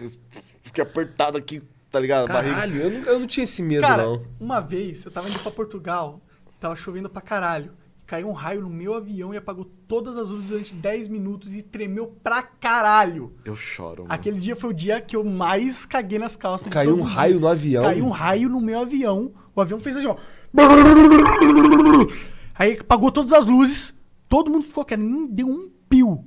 Fiquei 0.61 0.83
apertado 0.83 1.37
aqui, 1.37 1.63
tá 1.95 1.99
ligado? 2.01 2.27
Caralho, 2.27 2.75
eu 2.75 2.91
não, 2.91 2.99
eu 3.03 3.19
não 3.19 3.27
tinha 3.27 3.45
esse 3.45 3.63
medo, 3.63 3.81
Cara, 3.81 4.03
não. 4.03 4.21
uma 4.37 4.59
vez 4.59 5.05
eu 5.05 5.11
tava 5.11 5.29
indo 5.29 5.39
pra 5.39 5.49
Portugal, 5.49 6.19
tava 6.59 6.75
chovendo 6.75 7.09
pra 7.09 7.21
caralho. 7.21 7.71
Caiu 8.05 8.27
um 8.27 8.33
raio 8.33 8.61
no 8.61 8.69
meu 8.69 8.93
avião 8.93 9.33
e 9.33 9.37
apagou 9.37 9.65
todas 9.87 10.17
as 10.17 10.29
luzes 10.29 10.49
durante 10.49 10.75
10 10.75 11.07
minutos 11.07 11.55
e 11.55 11.63
tremeu 11.63 12.07
pra 12.21 12.43
caralho. 12.43 13.33
Eu 13.45 13.55
choro, 13.55 14.03
mano. 14.03 14.13
Aquele 14.13 14.37
dia 14.37 14.55
foi 14.57 14.71
o 14.71 14.73
dia 14.73 14.99
que 15.01 15.15
eu 15.15 15.23
mais 15.23 15.85
caguei 15.85 16.19
nas 16.19 16.35
calças. 16.35 16.67
Caiu 16.67 16.97
um 16.97 17.01
raio 17.01 17.33
dias. 17.33 17.41
no 17.41 17.47
avião? 17.47 17.83
Caiu 17.83 18.05
um 18.05 18.09
raio 18.09 18.49
no 18.49 18.59
meu 18.61 18.81
avião. 18.81 19.31
O 19.55 19.61
avião 19.61 19.79
fez 19.79 19.95
assim, 19.97 20.07
ó. 20.07 20.17
Aí 22.53 22.77
apagou 22.79 23.09
todas 23.09 23.31
as 23.31 23.45
luzes. 23.45 23.95
Todo 24.27 24.51
mundo 24.51 24.63
ficou 24.63 24.83
quieto. 24.85 24.99
Nem 24.99 25.27
deu 25.27 25.47
um 25.47 25.71
pio. 25.89 26.23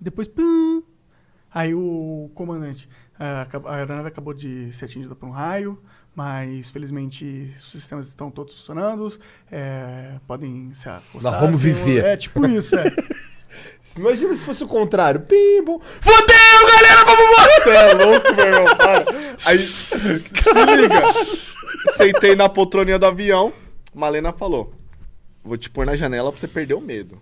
Depois, 0.00 0.28
pum. 0.28 0.82
Aí 1.52 1.74
o 1.74 2.30
comandante. 2.34 2.88
"Ah, 3.18 3.42
acab- 3.42 3.66
A 3.66 3.76
aeronave 3.76 4.08
acabou 4.08 4.34
de 4.34 4.72
ser 4.72 4.86
atingida 4.86 5.14
por 5.14 5.26
um 5.28 5.32
raio, 5.32 5.78
mas 6.14 6.70
felizmente 6.70 7.52
os 7.56 7.70
sistemas 7.70 8.08
estão 8.08 8.30
todos 8.30 8.56
funcionando. 8.56 9.18
é, 9.50 10.14
podem 10.26 10.72
se 10.74 10.88
acostar. 10.88 11.30
Nós 11.32 11.40
vamos 11.40 11.60
viver. 11.60 12.04
É 12.04 12.16
tipo 12.16 12.44
isso, 12.46 12.76
é. 12.76 12.84
Imagina 13.96 14.34
se 14.34 14.44
fosse 14.44 14.64
o 14.64 14.66
contrário. 14.66 15.20
Pim, 15.20 15.62
bom. 15.64 15.78
Fudeu, 16.00 16.68
galera, 16.68 17.04
vamos 17.04 17.24
morrer! 17.36 17.62
Você 17.62 17.70
é 17.70 17.94
louco, 18.04 18.34
meu 18.34 18.46
irmão, 18.46 18.76
para. 18.76 19.04
Aí, 19.46 19.58
se 19.58 20.08
liga. 20.08 21.02
Sentei 21.96 22.34
na 22.36 22.48
poltroninha 22.48 22.98
do 22.98 23.06
avião, 23.06 23.52
Malena 23.94 24.32
falou, 24.32 24.72
vou 25.44 25.56
te 25.58 25.68
pôr 25.68 25.84
na 25.84 25.96
janela 25.96 26.30
pra 26.30 26.40
você 26.40 26.48
perder 26.48 26.74
o 26.74 26.80
medo. 26.80 27.20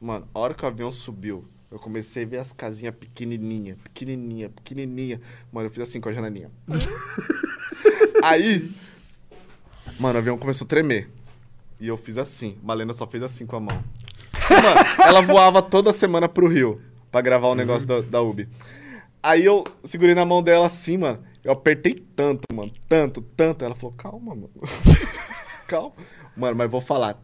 Mano, 0.00 0.28
a 0.34 0.38
hora 0.38 0.54
que 0.54 0.64
o 0.64 0.68
avião 0.68 0.90
subiu, 0.90 1.44
eu 1.72 1.78
comecei 1.78 2.24
a 2.24 2.26
ver 2.26 2.36
as 2.36 2.52
casinhas 2.52 2.94
pequenininha, 2.94 3.78
pequenininha, 3.82 4.50
pequenininha. 4.50 5.20
Mano, 5.50 5.68
eu 5.68 5.70
fiz 5.70 5.80
assim 5.80 6.02
com 6.02 6.10
a 6.10 6.12
janelinha. 6.12 6.50
Aí, 8.22 8.62
mano, 9.98 10.16
o 10.16 10.18
avião 10.18 10.36
começou 10.36 10.66
a 10.66 10.68
tremer. 10.68 11.08
E 11.80 11.88
eu 11.88 11.96
fiz 11.96 12.18
assim. 12.18 12.58
Malena 12.62 12.92
só 12.92 13.06
fez 13.06 13.22
assim 13.22 13.46
com 13.46 13.56
a 13.56 13.60
mão. 13.60 13.82
Mano, 14.50 14.78
ela 15.02 15.22
voava 15.22 15.62
toda 15.62 15.94
semana 15.94 16.28
pro 16.28 16.46
Rio 16.46 16.78
pra 17.10 17.22
gravar 17.22 17.48
o 17.48 17.54
negócio 17.54 17.88
da, 17.88 18.02
da 18.02 18.22
UB. 18.22 18.46
Aí 19.22 19.42
eu 19.42 19.64
segurei 19.82 20.14
na 20.14 20.26
mão 20.26 20.42
dela 20.42 20.66
assim, 20.66 20.98
mano. 20.98 21.24
Eu 21.42 21.52
apertei 21.52 21.94
tanto, 22.14 22.42
mano. 22.54 22.70
Tanto, 22.86 23.22
tanto. 23.22 23.64
Ela 23.64 23.74
falou, 23.74 23.94
calma, 23.96 24.34
mano. 24.34 24.50
calma. 25.66 25.92
Mano, 26.36 26.54
mas 26.54 26.70
vou 26.70 26.82
falar. 26.82 27.18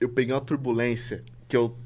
Eu 0.00 0.08
peguei 0.08 0.34
uma 0.34 0.40
turbulência 0.40 1.22
que 1.46 1.56
eu. 1.56 1.76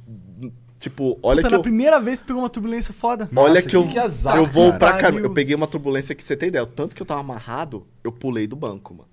Tipo, 0.84 1.18
olha 1.22 1.38
Puta, 1.38 1.48
que 1.48 1.52
na 1.52 1.58
eu. 1.58 1.62
primeira 1.62 1.98
vez 1.98 2.20
que 2.20 2.26
pegou 2.26 2.42
uma 2.42 2.50
turbulência 2.50 2.92
foda. 2.92 3.26
Olha 3.34 3.54
Nossa, 3.54 3.66
que 3.66 3.74
eu, 3.74 3.88
que 3.88 3.98
azar, 3.98 4.36
eu 4.36 4.44
vou 4.44 4.70
pra. 4.74 4.98
Pariu. 4.98 5.20
Eu 5.20 5.30
peguei 5.32 5.54
uma 5.54 5.66
turbulência 5.66 6.14
que 6.14 6.22
você 6.22 6.36
tem 6.36 6.48
ideia. 6.50 6.62
O 6.62 6.66
tanto 6.66 6.94
que 6.94 7.00
eu 7.00 7.06
tava 7.06 7.20
amarrado, 7.20 7.86
eu 8.04 8.12
pulei 8.12 8.46
do 8.46 8.54
banco, 8.54 8.92
mano. 8.92 9.08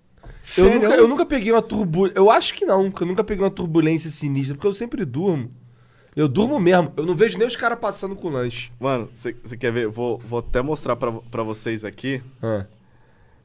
Eu 0.58 0.66
Sério? 0.66 0.82
nunca, 0.82 0.96
eu 0.96 1.08
nunca 1.08 1.26
peguei 1.26 1.50
uma 1.50 1.62
turbulência. 1.62 2.20
Eu 2.20 2.30
acho 2.30 2.54
que 2.56 2.66
não, 2.66 2.92
que 2.92 3.02
eu 3.02 3.08
nunca 3.08 3.24
peguei 3.24 3.42
uma 3.42 3.50
turbulência 3.50 4.10
sinistra, 4.10 4.54
porque 4.56 4.68
eu 4.68 4.74
sempre 4.74 5.06
durmo. 5.06 5.50
Eu 6.14 6.28
durmo 6.28 6.60
mesmo. 6.60 6.92
Eu 6.98 7.06
não 7.06 7.16
vejo 7.16 7.38
nem 7.38 7.48
os 7.48 7.56
caras 7.56 7.80
passando 7.80 8.18
com 8.18 8.28
lanche. 8.28 8.70
Mano, 8.78 9.08
você 9.14 9.34
quer 9.58 9.72
ver? 9.72 9.86
Eu 9.86 9.92
Vou, 9.94 10.18
vou 10.18 10.40
até 10.40 10.62
mostrar 10.62 10.98
pra, 10.98 11.10
pra 11.10 11.42
vocês 11.42 11.86
aqui. 11.86 12.22
Ah. 12.44 12.66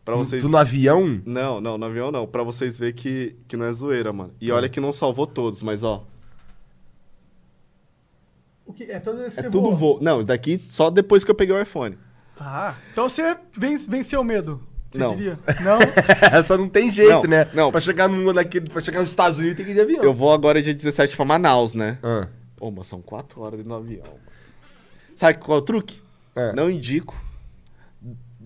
Pra 0.04 0.16
vocês. 0.16 0.42
Tu 0.42 0.48
no 0.48 0.56
avião? 0.56 1.22
Não, 1.24 1.60
não, 1.60 1.78
no 1.78 1.84
avião 1.86 2.10
não. 2.10 2.26
Pra 2.26 2.42
vocês 2.42 2.76
verem 2.76 2.92
que, 2.92 3.36
que 3.46 3.56
não 3.56 3.66
é 3.66 3.72
zoeira, 3.72 4.12
mano. 4.12 4.32
E 4.40 4.50
olha 4.50 4.68
que 4.68 4.80
não 4.80 4.90
salvou 4.90 5.28
todos, 5.28 5.62
mas 5.62 5.84
ó. 5.84 6.04
O 8.66 8.72
que? 8.72 8.84
É, 8.84 8.98
todas 8.98 9.20
vezes 9.22 9.38
É 9.38 9.42
tudo 9.44 9.62
voa. 9.62 9.74
voo. 9.76 9.98
Não, 10.02 10.24
daqui 10.24 10.58
só 10.58 10.90
depois 10.90 11.22
que 11.24 11.30
eu 11.30 11.34
peguei 11.34 11.54
o 11.54 11.60
iPhone. 11.62 11.96
Ah, 12.38 12.74
então 12.92 13.08
você 13.08 13.36
ven- 13.56 13.76
venceu 13.88 14.20
o 14.20 14.24
medo. 14.24 14.60
Você 14.90 14.98
Não. 14.98 15.14
diria? 15.16 15.38
Não? 15.62 16.42
Só 16.42 16.56
não 16.56 16.68
tem 16.68 16.90
jeito, 16.90 17.10
Não, 17.12 17.22
né? 17.24 17.48
não. 17.52 17.70
Pra 17.72 17.80
chegar, 17.80 18.08
no, 18.08 18.32
naquele, 18.32 18.68
pra 18.70 18.80
chegar 18.80 19.00
nos 19.00 19.08
Estados 19.10 19.38
Unidos 19.38 19.56
tem 19.56 19.64
que 19.66 19.72
ir 19.72 19.74
de 19.74 19.80
avião. 19.80 20.02
Eu 20.02 20.14
vou 20.14 20.32
agora 20.32 20.60
dia 20.62 20.72
17 20.74 21.16
pra 21.16 21.24
Manaus, 21.24 21.74
né? 21.74 21.98
Ah. 22.02 22.28
Ô, 22.60 22.70
mas 22.70 22.86
são 22.86 23.00
4 23.02 23.40
horas 23.40 23.52
dentro 23.58 23.68
do 23.68 23.74
avião. 23.74 24.04
Sabe 25.16 25.38
qual 25.38 25.58
é 25.58 25.60
o 25.60 25.64
truque? 25.64 26.00
É. 26.34 26.52
Não 26.52 26.70
indico. 26.70 27.16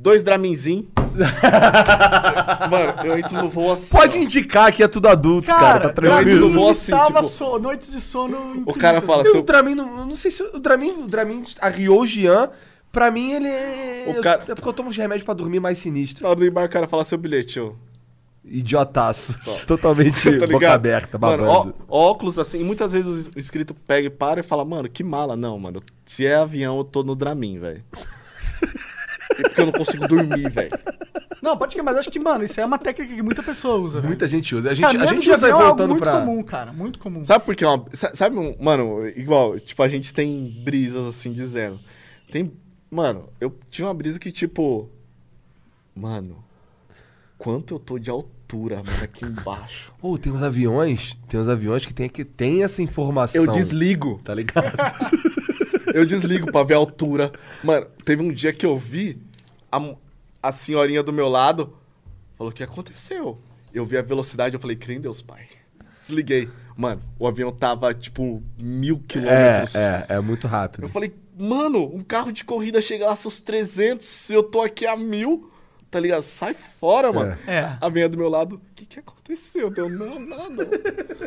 Dois 0.02 0.22
Draminzinho. 0.22 0.88
Mano, 2.70 2.94
eu 3.04 3.18
entro 3.18 3.36
no 3.36 3.48
voo 3.50 3.72
assim. 3.72 3.90
Pode 3.90 4.18
ó. 4.18 4.22
indicar 4.22 4.72
que 4.72 4.82
é 4.82 4.88
tudo 4.88 5.08
adulto, 5.08 5.46
cara, 5.48 5.60
Cara, 5.60 5.80
tá 5.80 5.92
tranquilo. 5.92 6.46
Eu 6.46 6.52
vou 6.52 6.64
me 6.66 6.70
assim, 6.70 6.90
salva 6.90 7.18
tipo- 7.20 7.28
so- 7.28 7.58
noites 7.58 7.90
de 7.92 8.00
sono 8.00 8.62
O 8.64 8.72
cara 8.74 9.00
fala, 9.02 9.24
E 9.26 9.30
o 9.36 9.42
Dramin, 9.42 9.74
não, 9.74 10.06
não 10.06 10.16
sei 10.16 10.30
se 10.30 10.42
o 10.42 10.58
Dramin, 10.58 11.02
o 11.02 11.06
Dramin 11.06 11.42
arriou 11.60 12.00
o 12.00 12.06
Jean. 12.06 12.50
Pra 12.90 13.10
mim, 13.10 13.32
ele 13.32 13.46
é. 13.48 14.14
O 14.18 14.20
cara- 14.22 14.42
É 14.48 14.54
porque 14.54 14.68
eu 14.68 14.72
tomo 14.72 14.88
os 14.90 14.96
remédios 14.96 15.24
pra 15.24 15.34
dormir 15.34 15.60
mais 15.60 15.78
sinistro. 15.78 16.22
na 16.24 16.30
hora 16.30 16.38
do 16.40 16.46
embarque, 16.46 16.70
o 16.70 16.72
cara 16.72 16.88
fala 16.88 17.04
seu 17.04 17.18
bilhete, 17.18 17.58
eu. 17.58 17.76
Idiotaço. 18.44 19.38
Totalmente 19.66 20.32
Tá 20.40 20.46
boca 20.46 20.72
aberta, 20.72 21.18
babando. 21.18 21.42
Mano, 21.44 21.74
ó- 21.88 22.10
óculos 22.10 22.38
assim, 22.38 22.60
e 22.60 22.64
muitas 22.64 22.92
vezes 22.92 23.28
o 23.36 23.38
inscrito 23.38 23.74
pega 23.74 24.06
e 24.06 24.10
para 24.10 24.40
e 24.40 24.42
fala, 24.42 24.64
mano, 24.64 24.88
que 24.88 25.04
mala. 25.04 25.36
Não, 25.36 25.58
mano, 25.58 25.82
se 26.06 26.26
é 26.26 26.36
avião, 26.36 26.78
eu 26.78 26.84
tô 26.84 27.02
no 27.02 27.14
Dramin, 27.14 27.58
velho. 27.60 27.84
É 29.38 29.42
porque 29.42 29.60
eu 29.60 29.66
não 29.66 29.72
consigo 29.72 30.06
dormir, 30.08 30.48
velho. 30.50 30.70
Não, 31.42 31.56
pode 31.56 31.74
que, 31.74 31.82
mas 31.82 31.96
acho 31.96 32.10
que, 32.10 32.18
mano, 32.18 32.44
isso 32.44 32.60
é 32.60 32.64
uma 32.64 32.78
técnica 32.78 33.14
que 33.14 33.22
muita 33.22 33.42
pessoa 33.42 33.76
usa. 33.76 33.96
velho. 33.98 34.08
Muita 34.08 34.28
gente 34.28 34.54
usa. 34.54 34.70
A 34.70 34.74
gente, 34.74 34.92
Cara, 34.92 35.04
a 35.04 35.06
gente 35.06 35.30
usa 35.30 35.48
é 35.48 35.52
voltando 35.52 35.90
muito 35.90 36.02
pra. 36.02 36.20
comum, 36.20 36.42
cara. 36.42 36.72
Muito 36.72 36.98
comum. 36.98 37.24
Sabe 37.24 37.44
por 37.44 37.56
que 37.56 37.64
é 37.64 37.68
Sabe, 38.14 38.36
mano, 38.60 39.08
igual, 39.08 39.58
tipo, 39.58 39.82
a 39.82 39.88
gente 39.88 40.12
tem 40.12 40.54
brisas 40.62 41.06
assim 41.06 41.32
dizendo. 41.32 41.80
Tem. 42.30 42.52
Mano, 42.90 43.28
eu 43.40 43.56
tinha 43.70 43.86
uma 43.88 43.94
brisa 43.94 44.18
que, 44.18 44.30
tipo. 44.30 44.88
Mano, 45.94 46.44
quanto 47.38 47.74
eu 47.74 47.78
tô 47.78 47.98
de 47.98 48.10
altura, 48.10 48.76
mano, 48.76 49.02
aqui 49.02 49.24
embaixo. 49.24 49.92
Pô, 49.98 50.18
tem 50.18 50.32
uns 50.32 50.42
aviões. 50.42 51.16
Tem 51.28 51.40
uns 51.40 51.48
aviões 51.48 51.86
que 51.86 51.94
tem, 51.94 52.08
que 52.08 52.24
tem 52.24 52.62
essa 52.62 52.82
informação. 52.82 53.42
Eu 53.42 53.50
desligo. 53.50 54.20
Tá 54.22 54.34
ligado? 54.34 54.76
Eu 55.94 56.06
desligo 56.06 56.50
pra 56.50 56.62
ver 56.62 56.74
a 56.74 56.78
altura. 56.78 57.32
Mano, 57.62 57.86
teve 58.04 58.22
um 58.22 58.32
dia 58.32 58.52
que 58.52 58.64
eu 58.64 58.76
vi 58.76 59.20
a, 59.70 59.94
a 60.42 60.52
senhorinha 60.52 61.02
do 61.02 61.12
meu 61.12 61.28
lado. 61.28 61.76
Falou, 62.36 62.50
o 62.50 62.54
que 62.54 62.62
aconteceu? 62.62 63.38
Eu 63.72 63.84
vi 63.84 63.96
a 63.96 64.02
velocidade, 64.02 64.54
eu 64.54 64.60
falei, 64.60 64.76
crê 64.76 64.94
em 64.94 65.00
Deus, 65.00 65.22
pai. 65.22 65.46
Desliguei. 66.00 66.48
Mano, 66.76 67.00
o 67.18 67.26
avião 67.26 67.52
tava, 67.52 67.92
tipo, 67.92 68.42
mil 68.58 68.96
é, 68.96 69.06
quilômetros. 69.06 69.74
é, 69.74 70.06
é 70.08 70.20
muito 70.20 70.48
rápido. 70.48 70.84
Eu 70.84 70.88
falei, 70.88 71.14
mano, 71.38 71.94
um 71.94 72.02
carro 72.02 72.32
de 72.32 72.44
corrida 72.44 72.80
chega 72.80 73.06
lá 73.06 73.14
seus 73.14 73.40
300, 73.40 74.06
se 74.06 74.32
eu 74.32 74.42
tô 74.42 74.62
aqui 74.62 74.86
a 74.86 74.96
mil, 74.96 75.50
tá 75.90 76.00
ligado? 76.00 76.22
Sai 76.22 76.54
fora, 76.54 77.12
mano. 77.12 77.36
É. 77.46 77.76
A 77.80 77.90
minha 77.90 78.08
do 78.08 78.16
meu 78.16 78.28
lado, 78.28 78.60
que 78.90 79.00
que 79.02 79.08
aconteceu? 79.08 79.70
Deu, 79.70 79.88
não, 79.88 80.18
nada. 80.18 80.68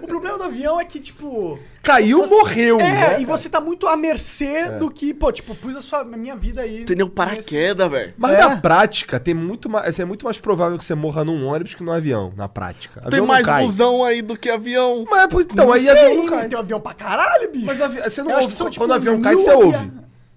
O 0.02 0.08
problema 0.08 0.38
do 0.38 0.44
avião 0.44 0.80
é 0.80 0.86
que, 0.86 1.00
tipo. 1.00 1.58
Caiu, 1.82 2.20
você- 2.22 2.36
morreu. 2.36 2.80
É, 2.80 2.84
né? 3.18 3.22
e 3.22 3.26
você 3.26 3.50
tá 3.50 3.60
muito 3.62 3.88
à 3.88 3.96
mercê 3.96 4.70
do 4.80 4.92
que, 4.92 5.14
pô, 5.14 5.32
tipo, 5.32 5.56
pus 5.56 5.76
a 5.76 5.82
sua, 5.82 6.00
a 6.02 6.04
minha 6.06 6.36
vida 6.36 6.62
aí. 6.62 6.82
Entendeu? 6.82 7.10
Paraquedas, 7.10 7.90
velho. 7.90 8.14
Mas 8.18 8.34
É. 8.36 8.40
na 8.42 8.58
prática, 8.58 9.20
tem 9.20 9.34
muito 9.34 9.70
mais, 9.70 9.88
assim, 9.88 10.02
é 10.02 10.06
muito 10.06 10.26
mais 10.26 10.38
provável 10.40 10.78
que 10.78 10.84
você 10.86 10.94
morra 10.96 11.24
num 11.24 11.46
ônibus 11.46 11.74
que 11.76 11.84
num 11.84 11.92
avião, 11.92 12.34
na 12.36 12.50
prática. 12.50 13.00
Tem 13.00 13.08
Avião 13.08 13.22
não 13.22 13.28
mais 13.34 13.46
cai. 13.46 13.64
busão 13.66 14.04
aí 14.04 14.22
do 14.22 14.38
que 14.38 14.50
avião. 14.50 15.06
Mas, 15.10 15.28
pois, 15.28 15.46
então, 15.46 15.66
Não 15.66 15.74
aí 15.74 15.82
sei, 15.84 15.92
avião 15.92 16.16
não 16.16 16.26
cai. 16.28 16.48
Tem 16.50 16.58
um 16.58 16.62
avião 16.62 16.82
pra 16.82 16.94
caralho, 16.94 17.50
bicho. 17.52 17.66
Mas 17.66 17.82
avi- 17.82 18.02
você 18.02 18.22
não 18.22 18.32
Eu 18.32 18.36
ouve. 18.38 18.48
que 18.50 18.54
são, 18.54 18.66
Quando 18.68 18.72
tipo, 18.74 18.86
o 18.90 18.94
avião 18.94 19.22
cai, 19.22 19.36
você 19.36 19.50
avia- 19.50 19.94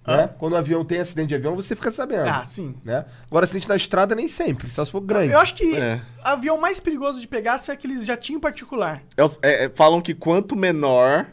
ouve. 0.06 0.22
Né? 0.22 0.30
Quando 0.38 0.52
o 0.52 0.56
avião 0.56 0.84
tem 0.84 0.98
acidente 0.98 1.28
de 1.28 1.34
avião, 1.34 1.54
você 1.56 1.74
fica 1.76 1.90
sabendo. 1.90 2.28
Ah, 2.28 2.44
sim. 2.44 2.74
Né? 2.84 3.04
Agora, 3.30 3.44
acidente 3.44 3.68
na 3.68 3.76
estrada, 3.76 4.14
nem 4.14 4.28
sempre. 4.28 4.70
Só 4.70 4.84
se 4.84 4.90
for 4.90 5.00
grande. 5.00 5.32
Eu 5.32 5.38
acho 5.38 5.54
que 5.54 5.76
É. 5.76 6.00
avião 6.22 6.60
mais 6.60 6.78
perigoso 6.80 7.20
de 7.20 7.26
pegar 7.28 7.60
é 7.68 7.72
aqueles 7.72 8.04
jatinho 8.06 8.40
particular. 8.40 9.02
É 9.16 9.22
é- 9.42 9.64
é- 9.64 9.68
falam 9.74 10.00
que 10.00 10.14
quanto 10.14 10.54
menor, 10.56 11.26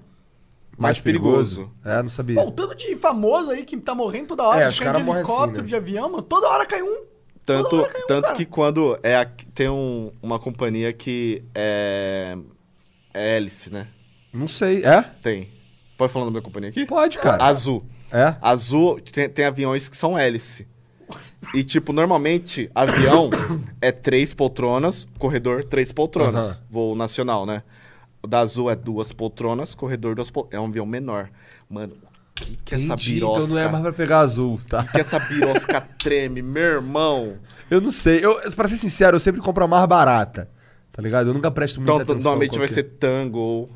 mais, 0.77 0.99
perigoso. 0.99 1.71
É, 1.85 2.01
não 2.01 2.09
sabia. 2.09 2.35
Pô, 2.41 2.47
o 2.47 2.51
tanto 2.51 2.75
de 2.75 2.95
famoso 2.95 3.51
aí 3.51 3.63
que 3.63 3.77
tá 3.77 3.93
morrendo 3.93 4.27
toda 4.29 4.43
hora, 4.43 4.61
É, 4.61 4.67
de 4.67 4.73
os 4.73 4.79
caras 4.79 4.99
de 5.01 5.05
morrem 5.05 5.19
helicóptero, 5.21 5.51
assim, 5.51 5.61
né? 5.61 5.67
de 5.67 5.75
avião, 5.75 6.09
mano. 6.09 6.23
Toda 6.23 6.47
hora 6.47 6.65
cai 6.65 6.81
um. 6.81 7.03
Tanto, 7.45 7.83
cai 7.85 8.01
um, 8.01 8.07
tanto 8.07 8.23
cara. 8.25 8.35
que 8.37 8.45
quando 8.45 8.97
é 9.03 9.15
a- 9.17 9.25
tem 9.53 9.69
um- 9.69 10.11
uma 10.21 10.39
companhia 10.39 10.91
que 10.93 11.43
é, 11.53 12.37
é 13.13 13.35
hélice, 13.37 13.71
né? 13.71 13.87
Não 14.33 14.47
sei. 14.47 14.81
É? 14.83 15.01
Tem. 15.21 15.51
Pode 15.97 16.11
falar 16.11 16.23
o 16.23 16.25
nome 16.27 16.39
da 16.39 16.43
companhia 16.43 16.69
aqui? 16.69 16.85
Pode, 16.85 17.19
cara. 17.19 17.43
Azul. 17.43 17.85
É? 18.13 18.35
Azul 18.41 18.99
tem, 19.01 19.27
tem 19.27 19.45
aviões 19.45 19.89
que 19.89 19.97
são 19.97 20.17
hélice. 20.17 20.67
E, 21.53 21.63
tipo, 21.63 21.91
normalmente, 21.91 22.69
avião 22.73 23.29
é 23.81 23.91
três 23.91 24.33
poltronas, 24.33 25.07
corredor, 25.17 25.63
três 25.63 25.91
poltronas. 25.91 26.61
Voo 26.69 26.95
nacional, 26.95 27.45
né? 27.45 27.63
O 28.21 28.27
da 28.27 28.39
Azul 28.39 28.69
é 28.71 28.75
duas 28.75 29.11
poltronas, 29.11 29.75
corredor, 29.75 30.15
duas 30.15 30.31
poltronas. 30.31 30.57
É 30.57 30.65
um 30.65 30.69
avião 30.69 30.85
menor. 30.85 31.29
Mano, 31.69 31.93
o 31.95 32.07
que, 32.33 32.57
que 32.63 32.75
essa 32.75 32.93
Entendi, 32.93 33.15
birosca... 33.15 33.43
então 33.43 33.55
não 33.55 33.61
é 33.61 33.67
mais 33.67 33.83
pra 33.83 33.91
pegar 33.91 34.19
azul, 34.19 34.59
tá? 34.69 34.83
que 34.85 34.99
essa 35.01 35.19
birosca 35.19 35.81
treme, 36.01 36.41
meu 36.41 36.63
irmão? 36.63 37.33
Eu 37.69 37.81
não 37.81 37.91
sei. 37.91 38.23
Eu, 38.23 38.39
pra 38.55 38.67
ser 38.67 38.77
sincero, 38.77 39.17
eu 39.17 39.19
sempre 39.19 39.41
compro 39.41 39.65
a 39.65 39.67
mais 39.67 39.85
barata. 39.85 40.49
Tá 40.91 41.01
ligado? 41.01 41.27
Eu 41.29 41.33
nunca 41.33 41.49
presto 41.51 41.77
muita 41.81 41.91
Então, 41.91 42.01
atenção. 42.03 42.17
normalmente 42.31 42.57
vai 42.57 42.67
que 42.67 42.73
ser 42.73 42.83
tango. 42.83 43.67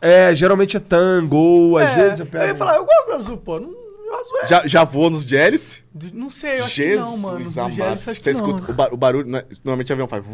É, 0.00 0.30
É, 0.30 0.34
geralmente 0.34 0.76
é 0.76 0.80
tango, 0.80 1.36
ou 1.36 1.78
às 1.78 1.90
É, 1.92 1.94
vezes 2.02 2.20
eu 2.20 2.26
pego... 2.26 2.44
Eu 2.44 2.48
ia 2.48 2.54
falar, 2.54 2.76
eu 2.76 2.84
gosto 2.84 3.06
do 3.06 3.12
azul, 3.14 3.36
pô. 3.38 3.58
Não, 3.60 3.72
o 4.14 4.20
azul 4.20 4.38
é. 4.42 4.46
Já, 4.46 4.66
já 4.66 4.84
voou 4.84 5.10
nos? 5.10 5.24
Do- 5.24 6.14
Não 6.14 6.30
sei, 6.30 6.60
eu 6.60 6.64
acho 6.64 6.74
Jesus 6.74 7.04
que 7.04 7.10
não, 7.10 7.16
mano. 7.18 7.50
Do 7.50 7.60
amado. 7.60 7.98
Você 7.98 8.14
que 8.14 8.32
não. 8.32 8.32
escuta 8.32 8.70
o, 8.70 8.74
ba- 8.74 8.88
o 8.92 8.96
barulho, 8.96 9.28
né? 9.28 9.42
normalmente 9.64 9.90
o 9.90 9.92
avião 9.94 10.06
faz... 10.06 10.24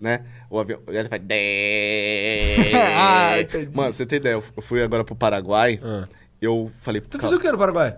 Né? 0.00 0.24
O 0.48 0.58
avião 0.58 0.80
ele 0.88 1.08
faz... 1.08 1.22
Ah. 2.74 3.32
Mano, 3.74 3.94
você 3.94 4.06
ter 4.06 4.16
ideia, 4.16 4.34
eu 4.34 4.42
fui 4.62 4.82
agora 4.82 5.04
pro 5.04 5.14
Paraguai, 5.14 5.80
Ah. 5.82 6.04
eu 6.40 6.70
falei... 6.82 7.00
Tu 7.00 7.18
"Cal- 7.18 7.28
fez 7.28 7.38
o 7.38 7.42
que 7.42 7.50
no 7.50 7.58
Paraguai? 7.58 7.96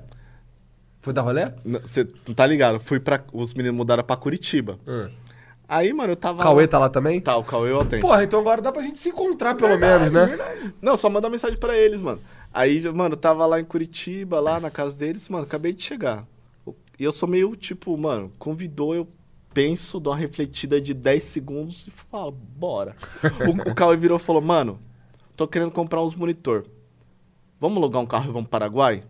Foi 1.00 1.12
dar 1.12 1.22
rolé? 1.22 1.52
Não, 1.64 1.80
Você 1.80 2.06
não 2.28 2.34
tá 2.34 2.46
ligado? 2.46 2.78
Fui 2.78 3.00
pra... 3.00 3.20
Os 3.32 3.54
meninos 3.54 3.76
mudaram 3.76 4.04
pra 4.04 4.16
Curitiba. 4.16 4.78
Aí, 5.68 5.92
mano, 5.92 6.12
eu 6.12 6.16
tava... 6.16 6.42
Cauê 6.42 6.68
tá 6.68 6.78
lá 6.78 6.88
também? 6.88 7.18
Tá, 7.20 7.36
o 7.36 7.42
Cauê 7.42 7.70
eu 7.70 7.80
atendo. 7.80 8.02
Porra, 8.02 8.22
então 8.22 8.38
agora 8.40 8.60
dá 8.60 8.70
pra 8.70 8.82
gente 8.82 8.98
se 8.98 9.08
encontrar 9.08 9.54
pelo 9.54 9.76
menos, 9.78 10.10
né? 10.10 10.38
Não, 10.82 10.96
só 10.96 11.08
mandar 11.08 11.30
mensagem 11.30 11.58
pra 11.58 11.76
eles, 11.76 12.00
mano. 12.02 12.20
Aí, 12.52 12.82
mano, 12.92 13.14
eu 13.14 13.18
tava 13.18 13.46
lá 13.46 13.60
em 13.60 13.64
Curitiba, 13.64 14.38
lá 14.40 14.60
na 14.60 14.70
casa 14.70 14.96
deles, 14.96 15.28
mano, 15.28 15.44
acabei 15.44 15.72
de 15.72 15.82
chegar. 15.82 16.26
E 16.98 17.04
eu 17.04 17.12
sou 17.12 17.28
meio, 17.28 17.56
tipo, 17.56 17.96
mano, 17.96 18.30
convidou, 18.38 18.94
eu 18.94 19.08
penso, 19.54 19.98
dou 19.98 20.12
uma 20.12 20.18
refletida 20.18 20.80
de 20.80 20.94
10 20.94 21.22
segundos 21.22 21.86
e 21.86 21.90
falo, 21.90 22.30
bora. 22.32 22.94
o, 23.46 23.70
o 23.70 23.74
Cauê 23.74 23.96
virou 23.96 24.18
e 24.18 24.20
falou, 24.20 24.42
mano, 24.42 24.78
tô 25.36 25.48
querendo 25.48 25.70
comprar 25.70 26.02
uns 26.02 26.14
monitor. 26.14 26.66
Vamos 27.58 27.78
alugar 27.78 28.02
um 28.02 28.06
carro 28.06 28.24
e 28.24 28.32
vamos 28.32 28.42
pro 28.42 28.50
Paraguai? 28.50 29.02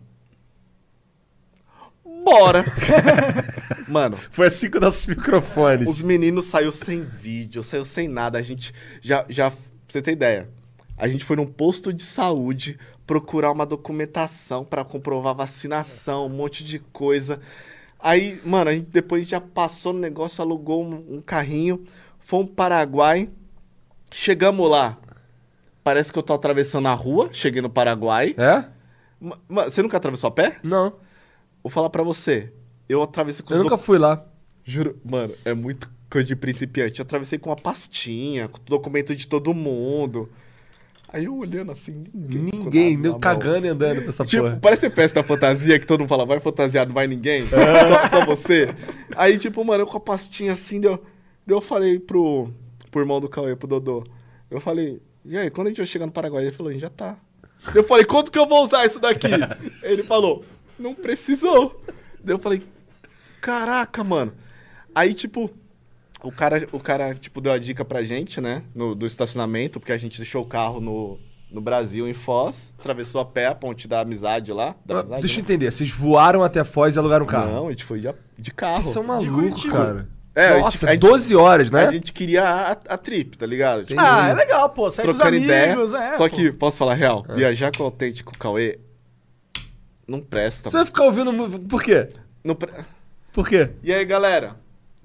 Bora! 2.23 2.63
mano, 3.87 4.17
Foi 4.31 4.47
assim 4.47 4.69
com 4.69 4.79
nossos 4.79 5.05
microfones. 5.07 5.87
os 5.87 6.01
meninos 6.01 6.45
saiu 6.45 6.71
sem 6.71 7.01
vídeo, 7.03 7.61
saiu 7.63 7.83
sem 7.83 8.07
nada. 8.07 8.37
A 8.37 8.41
gente 8.41 8.73
já, 9.01 9.25
já, 9.27 9.51
pra 9.51 9.59
você 9.87 10.01
ter 10.01 10.11
ideia, 10.11 10.49
a 10.97 11.07
gente 11.07 11.25
foi 11.25 11.35
num 11.35 11.45
posto 11.45 11.91
de 11.91 12.03
saúde 12.03 12.79
procurar 13.05 13.51
uma 13.51 13.65
documentação 13.65 14.63
pra 14.63 14.83
comprovar 14.85 15.35
vacinação, 15.35 16.25
um 16.25 16.29
monte 16.29 16.63
de 16.63 16.79
coisa. 16.79 17.39
Aí, 17.99 18.39
mano, 18.45 18.69
a 18.69 18.73
gente, 18.73 18.87
depois 18.89 19.19
a 19.19 19.23
gente 19.23 19.31
já 19.31 19.41
passou 19.41 19.93
no 19.93 19.99
negócio, 19.99 20.41
alugou 20.41 20.83
um, 20.83 21.15
um 21.17 21.21
carrinho, 21.21 21.83
fomos 22.19 22.47
pro 22.47 22.55
Paraguai, 22.55 23.29
chegamos 24.11 24.69
lá. 24.69 24.97
Parece 25.83 26.11
que 26.13 26.19
eu 26.19 26.23
tô 26.23 26.33
atravessando 26.33 26.87
a 26.87 26.93
rua, 26.93 27.29
cheguei 27.31 27.61
no 27.61 27.69
Paraguai. 27.69 28.35
É? 28.37 28.65
Ma- 29.19 29.37
ma- 29.49 29.63
Você 29.65 29.81
nunca 29.81 29.97
atravessou 29.97 30.29
a 30.29 30.31
pé? 30.31 30.57
Não. 30.63 30.93
Vou 31.61 31.69
falar 31.71 31.89
pra 31.89 32.03
você. 32.03 32.51
Eu 32.87 33.01
atravessei 33.01 33.43
com 33.45 33.53
Eu 33.53 33.57
os 33.59 33.63
nunca 33.63 33.77
fui 33.77 33.97
lá. 33.97 34.25
Juro, 34.63 34.97
mano, 35.03 35.33
é 35.43 35.53
muito 35.53 35.89
coisa 36.09 36.27
de 36.27 36.35
principiante. 36.35 36.99
Eu 36.99 37.03
atravessei 37.03 37.37
com 37.39 37.49
uma 37.49 37.55
pastinha, 37.55 38.47
com 38.47 38.59
documento 38.65 39.13
de 39.15 39.27
todo 39.27 39.53
mundo. 39.53 40.29
Aí 41.13 41.25
eu 41.25 41.37
olhando 41.37 41.71
assim, 41.71 42.03
ninguém. 42.11 42.49
Ninguém, 42.51 42.99
deu 42.99 43.19
cagando 43.19 43.67
e 43.67 43.69
andando 43.69 43.99
pra 43.99 44.09
essa. 44.09 44.25
Tipo, 44.25 44.45
porra. 44.45 44.59
parece 44.59 44.89
festa 44.89 45.23
fantasia 45.23 45.77
que 45.77 45.85
todo 45.85 45.99
mundo 45.99 46.09
fala, 46.09 46.25
vai 46.25 46.39
fantasiado, 46.39 46.87
não 46.87 46.95
vai 46.95 47.05
ninguém. 47.05 47.43
Só, 47.43 48.09
só 48.09 48.25
você. 48.25 48.73
Aí, 49.15 49.37
tipo, 49.37 49.63
mano, 49.63 49.83
eu 49.83 49.87
com 49.87 49.97
a 49.97 49.99
pastinha 49.99 50.53
assim, 50.53 50.79
deu, 50.79 50.99
deu 51.45 51.57
eu 51.57 51.61
falei 51.61 51.99
pro, 51.99 52.49
pro 52.89 53.01
irmão 53.01 53.19
do 53.19 53.29
Cauê, 53.29 53.55
pro 53.55 53.67
Dodô. 53.67 54.03
Eu 54.49 54.59
falei, 54.59 54.99
e 55.23 55.37
aí, 55.37 55.51
quando 55.51 55.67
a 55.67 55.69
gente 55.69 55.77
vai 55.77 55.85
chegar 55.85 56.07
no 56.07 56.11
Paraguai? 56.11 56.45
Ele 56.45 56.51
falou, 56.51 56.71
a 56.71 56.73
gente 56.73 56.81
já 56.81 56.89
tá. 56.89 57.15
Eu 57.75 57.83
falei, 57.83 58.05
quanto 58.05 58.31
que 58.31 58.39
eu 58.39 58.47
vou 58.47 58.63
usar 58.63 58.83
isso 58.83 58.99
daqui? 58.99 59.27
Ele 59.83 60.01
falou, 60.01 60.43
não 60.79 60.95
precisou. 60.95 61.79
Daí 62.23 62.33
eu 62.33 62.39
falei, 62.39 62.63
caraca, 63.39 64.03
mano. 64.03 64.33
Aí, 64.95 65.13
tipo, 65.13 65.49
o 66.23 66.31
cara, 66.31 66.67
o 66.71 66.79
cara 66.79 67.13
tipo, 67.13 67.39
deu 67.41 67.51
a 67.51 67.57
dica 67.59 67.83
pra 67.85 68.03
gente, 68.03 68.39
né? 68.41 68.63
No, 68.73 68.95
do 68.95 69.05
estacionamento, 69.05 69.79
porque 69.79 69.91
a 69.91 69.97
gente 69.97 70.17
deixou 70.17 70.41
o 70.41 70.45
carro 70.47 70.79
no, 70.79 71.19
no 71.51 71.61
Brasil, 71.61 72.07
em 72.07 72.13
Foz, 72.13 72.73
atravessou 72.79 73.21
a 73.21 73.25
pé 73.25 73.47
a 73.47 73.53
ponte 73.55 73.87
da 73.87 73.99
amizade 73.99 74.51
lá. 74.51 74.75
Da 74.85 74.99
amizade, 74.99 75.21
Deixa 75.21 75.35
eu 75.39 75.43
né? 75.43 75.45
entender, 75.45 75.71
vocês 75.71 75.89
voaram 75.91 76.41
até 76.43 76.63
Foz 76.63 76.95
e 76.95 76.99
alugaram 76.99 77.25
um 77.25 77.27
carro? 77.27 77.51
Não, 77.53 77.67
a 77.67 77.71
gente 77.71 77.83
foi 77.83 77.99
de, 77.99 78.13
de 78.39 78.51
carro. 78.51 78.81
Vocês 78.81 78.93
são 78.93 79.03
malucos, 79.03 79.63
cara. 79.65 80.07
É, 80.35 80.59
Nossa, 80.59 80.87
a 80.89 80.93
gente- 80.93 81.01
12 81.01 81.35
horas, 81.35 81.69
né? 81.69 81.85
A 81.85 81.91
gente 81.91 82.11
queria 82.11 82.43
a, 82.43 82.71
a 82.71 82.97
trip, 82.97 83.37
tá 83.37 83.45
ligado? 83.45 83.85
Tipo, 83.85 84.01
Ah, 84.01 84.29
é 84.29 84.33
legal, 84.33 84.67
pô. 84.69 84.89
Sai 84.89 85.05
com 85.05 85.11
os 85.11 85.17
trocando 85.17 85.37
amigos, 85.37 85.91
ideia. 85.91 86.03
é. 86.13 86.17
Só 86.17 86.27
pô. 86.27 86.35
que, 86.35 86.51
posso 86.51 86.77
falar 86.79 86.95
real? 86.95 87.23
Viajar 87.35 87.71
com 87.71 87.83
o 87.83 87.85
autêntico 87.85 88.35
Cauê 88.39 88.79
não 90.07 90.19
presta. 90.19 90.69
Você 90.69 90.77
vai 90.77 90.85
ficar 90.85 91.03
ouvindo... 91.03 91.31
Por 91.67 91.83
quê? 91.83 92.09
Não 92.43 92.55
pre- 92.55 92.73
Por 93.31 93.47
quê? 93.47 93.69
E 93.83 93.93
aí, 93.93 94.03
galera? 94.05 94.55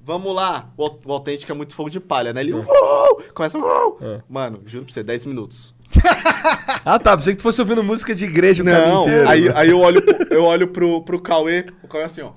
Vamos 0.08 0.34
lá. 0.34 0.70
O, 0.74 0.90
o 1.04 1.12
autêntico 1.12 1.52
é 1.52 1.54
muito 1.54 1.74
fogo 1.76 1.90
de 1.90 2.00
palha, 2.00 2.32
né? 2.32 2.40
Ele 2.40 2.54
"Uou!" 2.54 3.22
começa. 3.34 3.58
"Uou!" 3.58 3.98
Mano, 4.26 4.62
juro 4.64 4.86
pra 4.86 4.94
você, 4.94 5.02
10 5.02 5.26
minutos. 5.26 5.74
Ah, 6.82 6.98
tá. 6.98 7.14
Pensei 7.14 7.34
que 7.34 7.38
tu 7.38 7.42
fosse 7.42 7.60
ouvindo 7.60 7.82
música 7.84 8.14
de 8.14 8.24
igreja 8.24 8.62
o 8.62 8.66
caminho 8.66 8.88
Não, 8.88 9.02
inteiro. 9.02 9.28
aí, 9.28 9.48
aí 9.54 9.68
eu 9.70 9.78
olho, 9.80 10.00
pro, 10.00 10.34
eu 10.34 10.44
olho 10.44 10.68
pro, 10.68 11.02
pro 11.02 11.20
Cauê, 11.20 11.66
o 11.82 11.88
Cauê 11.88 12.04
assim, 12.04 12.22
ó. 12.22 12.30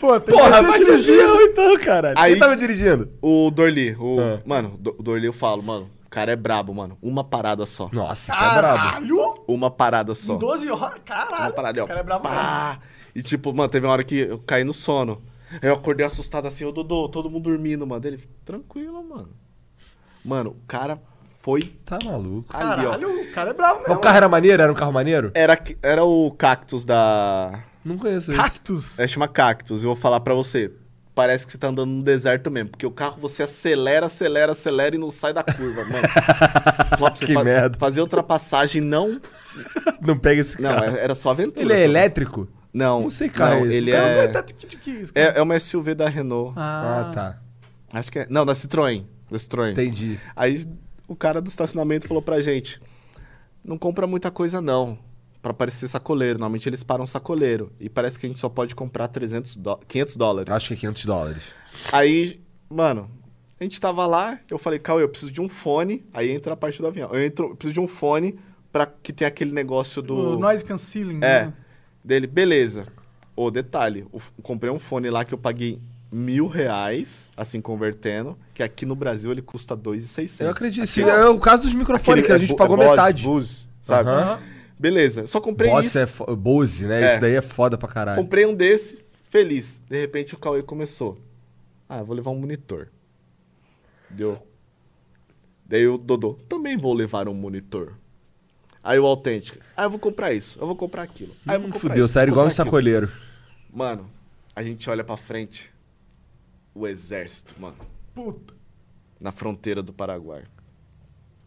Pô, 0.00 0.18
tem 0.18 0.34
Porra, 0.36 0.64
que 0.72 0.84
dirigido. 0.84 1.16
eu 1.20 1.40
então, 1.42 1.78
caralho. 1.78 2.18
Aí- 2.18 2.32
Quem 2.32 2.40
tava 2.40 2.56
dirigindo? 2.56 3.10
O 3.22 3.50
Dorli, 3.52 3.94
o. 3.98 4.18
Ah. 4.20 4.40
Mano, 4.44 4.80
o 4.98 5.02
Dorli 5.02 5.26
eu 5.26 5.32
falo, 5.32 5.62
mano, 5.62 5.88
o 6.06 6.10
cara 6.10 6.32
é 6.32 6.36
brabo, 6.36 6.74
mano. 6.74 6.98
Uma 7.00 7.22
parada 7.22 7.64
só. 7.64 7.88
Nossa, 7.92 8.32
isso 8.32 8.42
é 8.42 8.54
brabo. 8.56 8.78
Caralho! 8.82 9.34
Uma 9.46 9.70
parada 9.70 10.14
só. 10.14 10.34
Em 10.34 10.38
12 10.38 10.70
horas? 10.70 11.00
Caralho! 11.04 11.42
Uma 11.44 11.52
parada, 11.52 11.80
ó. 11.82 11.84
O 11.84 11.88
cara 11.88 12.00
é 12.00 12.02
brabo 12.02 12.22
pá. 12.24 12.78
E 13.14 13.22
tipo, 13.22 13.54
mano, 13.54 13.68
teve 13.68 13.86
uma 13.86 13.92
hora 13.92 14.02
que 14.02 14.16
eu 14.18 14.38
caí 14.44 14.64
no 14.64 14.72
sono. 14.72 15.22
Aí 15.62 15.68
eu 15.68 15.74
acordei 15.74 16.04
assustado 16.06 16.46
assim, 16.46 16.64
ô 16.64 16.72
Dodô, 16.72 17.08
todo 17.08 17.30
mundo 17.30 17.44
dormindo, 17.50 17.86
mano. 17.86 18.06
Ele, 18.06 18.18
tranquilo, 18.44 19.02
mano. 19.02 19.30
Mano, 20.24 20.50
o 20.50 20.56
cara 20.66 21.00
foi 21.40 21.74
Tá 21.84 21.98
maluco. 22.02 22.46
ali, 22.56 22.86
ó. 22.86 22.90
Caralho, 22.90 23.20
o 23.22 23.32
cara 23.32 23.50
é 23.50 23.52
brabo 23.52 23.74
Mas 23.80 23.88
mesmo. 23.88 23.94
o 23.98 24.00
carro 24.02 24.16
era 24.16 24.28
maneiro? 24.28 24.62
Era 24.62 24.72
um 24.72 24.74
carro 24.74 24.92
maneiro? 24.92 25.30
Era, 25.34 25.58
era 25.82 26.04
o 26.04 26.30
cactus 26.30 26.84
da. 26.84 27.60
Não 27.84 27.98
conheço 27.98 28.32
isso. 28.32 28.40
Cactus. 28.40 28.98
É, 28.98 29.06
chama 29.06 29.28
cactus. 29.28 29.82
Eu 29.82 29.88
vou 29.90 29.96
falar 29.96 30.20
pra 30.20 30.32
você. 30.34 30.72
Parece 31.14 31.44
que 31.46 31.52
você 31.52 31.58
tá 31.58 31.68
andando 31.68 31.90
no 31.90 32.02
deserto 32.02 32.50
mesmo. 32.50 32.70
Porque 32.70 32.86
o 32.86 32.90
carro 32.90 33.16
você 33.20 33.44
acelera, 33.44 34.06
acelera, 34.06 34.50
acelera 34.52 34.96
e 34.96 34.98
não 34.98 35.10
sai 35.10 35.32
da 35.32 35.44
curva, 35.44 35.84
mano. 35.84 36.08
Que 37.24 37.34
merda. 37.42 37.78
Fazer 37.78 38.00
ultrapassagem 38.00 38.80
não. 38.80 39.20
Não 40.00 40.18
pega 40.18 40.40
esse 40.40 40.60
Não, 40.60 40.70
carro. 40.74 40.96
é- 40.96 41.04
era 41.04 41.14
só 41.14 41.30
aventura. 41.30 41.62
Ele 41.62 41.72
é 41.72 41.84
elétrico? 41.84 42.48
Não. 42.74 43.02
Não 43.02 43.10
sei 43.10 43.30
não, 43.38 43.46
é 43.46 43.62
esse. 43.62 43.72
Ele 43.76 43.92
Cara, 43.92 44.06
é... 44.08 44.26
tá 44.26 44.42
cara. 44.42 44.56
é. 45.14 45.38
É 45.38 45.42
uma 45.42 45.58
SUV 45.58 45.94
da 45.94 46.08
Renault. 46.08 46.52
Ah, 46.56 47.10
tá. 47.14 47.40
Acho 47.92 48.10
que 48.10 48.18
é. 48.18 48.26
Não, 48.28 48.44
da 48.44 48.52
Citroën. 48.52 49.04
Da 49.30 49.36
Citroën. 49.38 49.70
Entendi. 49.70 50.18
Aí 50.34 50.66
o 51.06 51.14
cara 51.14 51.40
do 51.40 51.48
estacionamento 51.48 52.08
falou 52.08 52.20
pra 52.22 52.40
gente: 52.40 52.80
não 53.64 53.78
compra 53.78 54.06
muita 54.06 54.30
coisa 54.30 54.60
não, 54.60 54.98
Pra 55.40 55.52
parecer 55.54 55.86
sacoleiro. 55.88 56.38
Normalmente 56.38 56.68
eles 56.68 56.82
param 56.82 57.06
sacoleiro. 57.06 57.70
E 57.78 57.88
parece 57.88 58.18
que 58.18 58.26
a 58.26 58.28
gente 58.28 58.40
só 58.40 58.48
pode 58.48 58.74
comprar 58.74 59.08
300 59.08 59.56
dó- 59.56 59.78
500 59.86 60.16
dólares. 60.16 60.52
Acho 60.54 60.68
que 60.68 60.74
é 60.74 60.76
500 60.78 61.04
dólares. 61.04 61.42
Aí, 61.92 62.40
mano, 62.68 63.10
a 63.60 63.62
gente 63.62 63.78
tava 63.80 64.06
lá, 64.06 64.38
eu 64.50 64.58
falei, 64.58 64.78
Cauê, 64.78 65.02
eu 65.02 65.08
preciso 65.08 65.30
de 65.30 65.40
um 65.42 65.48
fone. 65.48 66.04
Aí 66.14 66.30
entra 66.32 66.54
a 66.54 66.56
parte 66.56 66.80
do 66.80 66.86
avião. 66.88 67.10
Eu, 67.12 67.22
entro, 67.22 67.50
eu 67.50 67.56
preciso 67.56 67.74
de 67.74 67.80
um 67.80 67.86
fone 67.86 68.38
pra 68.72 68.86
que 68.86 69.12
tenha 69.12 69.28
aquele 69.28 69.52
negócio 69.52 70.00
do. 70.02 70.14
O 70.34 70.38
noise 70.38 70.64
cancelling, 70.64 71.16
É. 71.18 71.44
né? 71.46 71.52
Dele, 72.04 72.26
beleza. 72.26 72.86
Ô, 73.34 73.50
detalhe, 73.50 74.06
eu 74.12 74.20
comprei 74.42 74.70
um 74.70 74.78
fone 74.78 75.08
lá 75.10 75.24
que 75.24 75.32
eu 75.34 75.38
paguei 75.38 75.80
mil 76.12 76.46
reais, 76.46 77.32
assim, 77.36 77.60
convertendo, 77.60 78.38
que 78.52 78.62
aqui 78.62 78.86
no 78.86 78.94
Brasil 78.94 79.32
ele 79.32 79.42
custa 79.42 79.74
2,600. 79.74 80.40
Eu 80.40 80.50
acredito. 80.50 80.82
Aqui, 80.84 80.92
Sim, 80.92 81.02
ó, 81.04 81.08
é 81.08 81.28
o 81.28 81.40
caso 81.40 81.62
dos 81.64 81.74
microfones, 81.74 82.24
que 82.24 82.30
a 82.32 82.36
é 82.36 82.38
gente 82.38 82.50
Bo- 82.50 82.56
pagou 82.56 82.76
é 82.76 82.84
Bose, 82.84 82.90
metade. 82.90 83.22
Bose, 83.24 83.68
sabe? 83.82 84.10
Aham. 84.10 84.40
Beleza, 84.78 85.26
só 85.26 85.40
comprei 85.40 85.70
Boss 85.70 85.86
isso. 85.86 85.98
é 85.98 86.06
fo- 86.06 86.36
Bose, 86.36 86.86
né? 86.86 87.02
É. 87.02 87.06
Esse 87.06 87.20
daí 87.20 87.34
é 87.34 87.42
foda 87.42 87.78
pra 87.78 87.88
caralho. 87.88 88.20
Comprei 88.22 88.44
um 88.44 88.54
desse, 88.54 88.98
feliz. 89.30 89.82
De 89.88 89.98
repente 90.00 90.34
o 90.34 90.38
Cauê 90.38 90.62
começou. 90.62 91.18
Ah, 91.88 91.98
eu 91.98 92.04
vou 92.04 92.14
levar 92.14 92.30
um 92.30 92.38
monitor. 92.38 92.88
Deu. 94.10 94.38
Daí 95.66 95.86
o 95.88 95.96
Dodô, 95.96 96.34
também 96.48 96.76
vou 96.76 96.92
levar 96.92 97.28
um 97.28 97.34
monitor. 97.34 97.94
Aí 98.84 98.98
o 98.98 99.06
autêntico, 99.06 99.58
ah, 99.74 99.84
eu 99.84 99.90
vou 99.90 99.98
comprar 99.98 100.32
isso, 100.34 100.58
eu 100.60 100.66
vou 100.66 100.76
comprar 100.76 101.02
aquilo. 101.04 101.34
Ah, 101.46 101.54
eu 101.54 101.60
vou 101.60 101.70
Hum, 101.70 101.72
comprar 101.72 101.88
fudeu, 101.88 102.04
isso, 102.04 102.18
igual 102.20 102.46
um 102.46 102.50
sacoleiro. 102.50 103.10
Mano, 103.72 104.10
a 104.54 104.62
gente 104.62 104.88
olha 104.90 105.02
pra 105.02 105.16
frente, 105.16 105.72
o 106.74 106.86
exército, 106.86 107.54
mano, 107.58 107.76
Puta. 108.14 108.52
na 109.18 109.32
fronteira 109.32 109.82
do 109.82 109.90
Paraguai. 109.92 110.44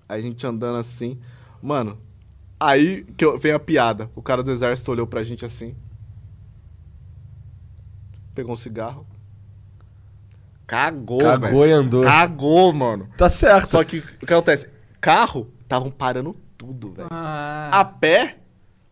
A 0.10 0.20
gente 0.20 0.46
andando 0.48 0.78
assim, 0.80 1.20
mano, 1.62 2.00
Aí 2.60 3.04
que 3.16 3.24
eu- 3.24 3.38
vem 3.38 3.52
a 3.52 3.60
piada. 3.60 4.10
O 4.16 4.22
cara 4.24 4.42
do 4.42 4.50
exército 4.52 4.90
olhou 4.92 5.06
pra 5.06 5.22
gente 5.22 5.46
assim. 5.46 5.76
Pegou 8.34 8.54
um 8.54 8.56
cigarro. 8.56 9.06
Cagou, 10.66 11.20
Cagou 11.20 11.50
velho. 11.62 11.66
e 11.68 11.72
andou. 11.72 12.04
Cagou, 12.04 12.74
mano. 12.74 13.08
Tá 13.16 13.30
certo. 13.30 13.70
Só 13.70 13.84
que 13.84 14.00
o 14.00 14.26
que 14.26 14.34
acontece? 14.34 14.70
Carro, 15.00 15.48
estavam 15.62 15.92
parando 15.92 16.36
tudo, 16.68 16.92
velho. 16.92 17.08
Ah, 17.12 17.70
A 17.80 17.86
pé, 17.86 18.38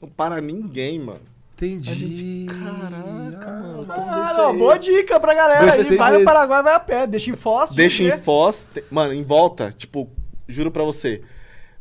não 0.01 0.07
para 0.09 0.39
ninguém, 0.39 0.99
mano. 0.99 1.19
Entendi. 1.53 2.45
Caraca, 2.47 3.51
mano. 3.51 3.85
ah, 3.89 4.33
não, 4.37 4.57
boa 4.57 4.77
dica 4.77 5.19
pra 5.19 5.33
galera. 5.33 5.73
Aí 5.73 5.83
vai 5.95 6.17
no. 6.19 6.25
Paraguai, 6.25 6.63
vai 6.63 6.73
a 6.75 6.79
pé. 6.79 7.07
Deixa 7.07 7.29
em 7.31 7.35
Foz. 7.35 7.71
Deixa 7.71 8.03
em. 8.03 8.17
Foz. 8.17 8.69
te- 8.73 8.83
Mano, 8.91 9.13
em 9.13 9.23
volta, 9.23 9.73
tipo, 9.77 10.09
juro 10.47 10.69
pra 10.71 10.83
você. 10.83 11.21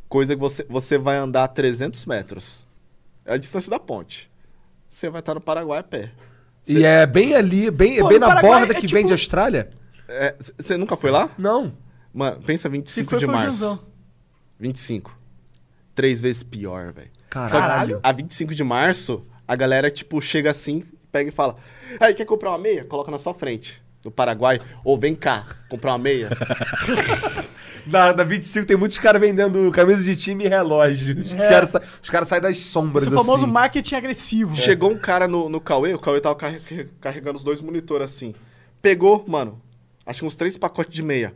Coisa 0.09 0.35
que 0.35 0.41
você, 0.41 0.65
você 0.69 0.97
vai 0.99 1.17
andar 1.17 1.49
300 1.49 2.05
metros. 2.07 2.67
É 3.25 3.35
a 3.35 3.37
distância 3.37 3.69
da 3.71 3.79
ponte. 3.81 4.31
Você 4.89 5.09
vai 5.11 5.21
estar 5.21 5.35
no 5.35 5.41
Paraguai 5.41 5.81
a 5.81 5.83
pé. 5.83 6.13
E 6.69 6.83
é 6.85 7.05
bem 7.07 7.35
ali, 7.35 7.71
bem, 7.71 7.99
Pô, 7.99 8.09
bem 8.09 8.19
na 8.19 8.29
Paraguai 8.29 8.61
borda 8.61 8.73
é 8.73 8.77
que 8.77 8.83
tipo- 8.87 8.95
vem 8.95 9.07
de 9.07 9.13
Austrália? 9.13 9.69
É, 10.09 10.35
Você 10.59 10.77
nunca 10.77 10.97
foi 10.97 11.11
lá? 11.11 11.31
Não. 11.37 11.73
Mano, 12.13 12.41
pensa 12.43 12.63
Se 12.65 12.69
25 12.69 13.11
foi, 13.11 13.19
de 13.19 13.25
foi 13.25 13.35
março. 13.35 13.59
Janzão. 13.59 13.81
25. 14.61 15.19
Três 15.95 16.21
vezes 16.21 16.43
pior, 16.43 16.93
velho. 16.93 17.11
Caralho. 17.31 17.95
Só 17.95 18.01
que 18.01 18.07
a 18.09 18.13
25 18.13 18.55
de 18.55 18.65
março, 18.65 19.25
a 19.47 19.55
galera, 19.55 19.91
tipo, 19.91 20.21
chega 20.21 20.51
assim, 20.51 20.83
pega 21.13 21.29
e 21.29 21.33
fala: 21.33 21.57
Aí, 22.01 22.13
quer 22.15 22.25
comprar 22.25 22.51
uma 22.51 22.59
meia? 22.59 22.85
Coloca 22.85 23.11
na 23.11 23.19
sua 23.19 23.33
frente. 23.35 23.83
No 24.05 24.11
Paraguai. 24.11 24.61
Ou 24.85 24.99
vem 24.99 25.15
cá, 25.15 25.47
comprar 25.71 25.93
uma 25.93 25.99
meia. 25.99 26.29
Na, 27.87 28.15
na 28.15 28.25
25 28.25 28.67
tem 28.67 28.77
muitos 28.79 28.99
caras 28.99 29.21
vendendo 29.21 29.71
camisa 29.71 30.03
de 30.03 30.17
time 30.17 30.45
e 30.45 30.49
relógio. 30.49 31.21
Os 31.21 31.35
caras 31.35 31.71
sa- 31.71 31.83
os 32.03 32.09
caras 32.09 32.29
saem 32.29 32.41
das 32.41 32.59
sombras 32.59 33.03
Esse 33.05 33.15
é 33.15 33.19
o 33.19 33.21
famoso 33.23 33.45
assim. 33.45 33.53
marketing 33.53 33.95
agressivo. 33.95 34.57
Chegou 34.57 34.91
um 34.91 34.99
cara 34.99 35.29
no, 35.29 35.51
no 35.51 35.61
Cauê, 35.61 35.93
o 35.93 35.99
Cauê 35.99 36.19
tava 36.21 36.35
carre- 36.35 36.61
carregando 36.99 37.37
os 37.37 37.43
dois 37.45 37.61
monitores 37.61 38.11
assim. 38.11 38.35
Pegou, 38.81 39.23
mano, 39.29 39.61
acho 40.07 40.21
que 40.21 40.27
uns 40.27 40.35
três 40.37 40.57
pacotes 40.57 40.95
de 40.95 41.03
meia. 41.03 41.35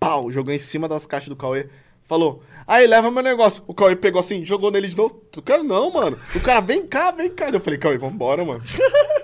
Pau, 0.00 0.30
jogou 0.30 0.52
em 0.54 0.58
cima 0.58 0.88
das 0.88 1.04
caixas 1.04 1.28
do 1.28 1.36
Cauê. 1.36 1.66
Falou, 2.06 2.42
aí 2.66 2.86
leva 2.86 3.10
meu 3.10 3.22
negócio. 3.22 3.62
O 3.66 3.74
Cauê 3.74 3.96
pegou 3.96 4.20
assim, 4.20 4.44
jogou 4.44 4.70
nele 4.70 4.88
de 4.88 4.96
novo. 4.96 5.22
Eu 5.36 5.42
quero 5.42 5.62
não, 5.64 5.90
mano. 5.90 6.18
O 6.34 6.40
cara, 6.40 6.60
vem 6.60 6.86
cá, 6.86 7.10
vem 7.10 7.30
cá. 7.30 7.48
Eu 7.50 7.60
falei, 7.60 7.78
Cauê, 7.78 7.98
vambora, 7.98 8.44
mano. 8.44 8.62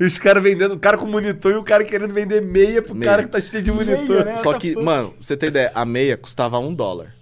E 0.00 0.04
os 0.04 0.16
caras 0.18 0.42
vendendo, 0.42 0.74
o 0.74 0.78
cara 0.78 0.96
com 0.96 1.06
monitor 1.06 1.52
e 1.52 1.56
o 1.56 1.62
cara 1.62 1.84
querendo 1.84 2.14
vender 2.14 2.40
meia 2.40 2.80
pro 2.80 2.94
Meia. 2.94 3.10
cara 3.10 3.22
que 3.24 3.28
tá 3.28 3.40
cheio 3.40 3.62
de 3.62 3.70
Meia, 3.70 3.96
monitor. 3.96 4.24
né? 4.24 4.36
Só 4.36 4.54
que, 4.58 4.74
mano, 4.76 5.10
pra 5.10 5.16
você 5.20 5.36
ter 5.36 5.48
ideia, 5.48 5.70
a 5.74 5.84
meia 5.84 6.16
custava 6.16 6.58
um 6.58 6.72
dólar. 6.72 7.14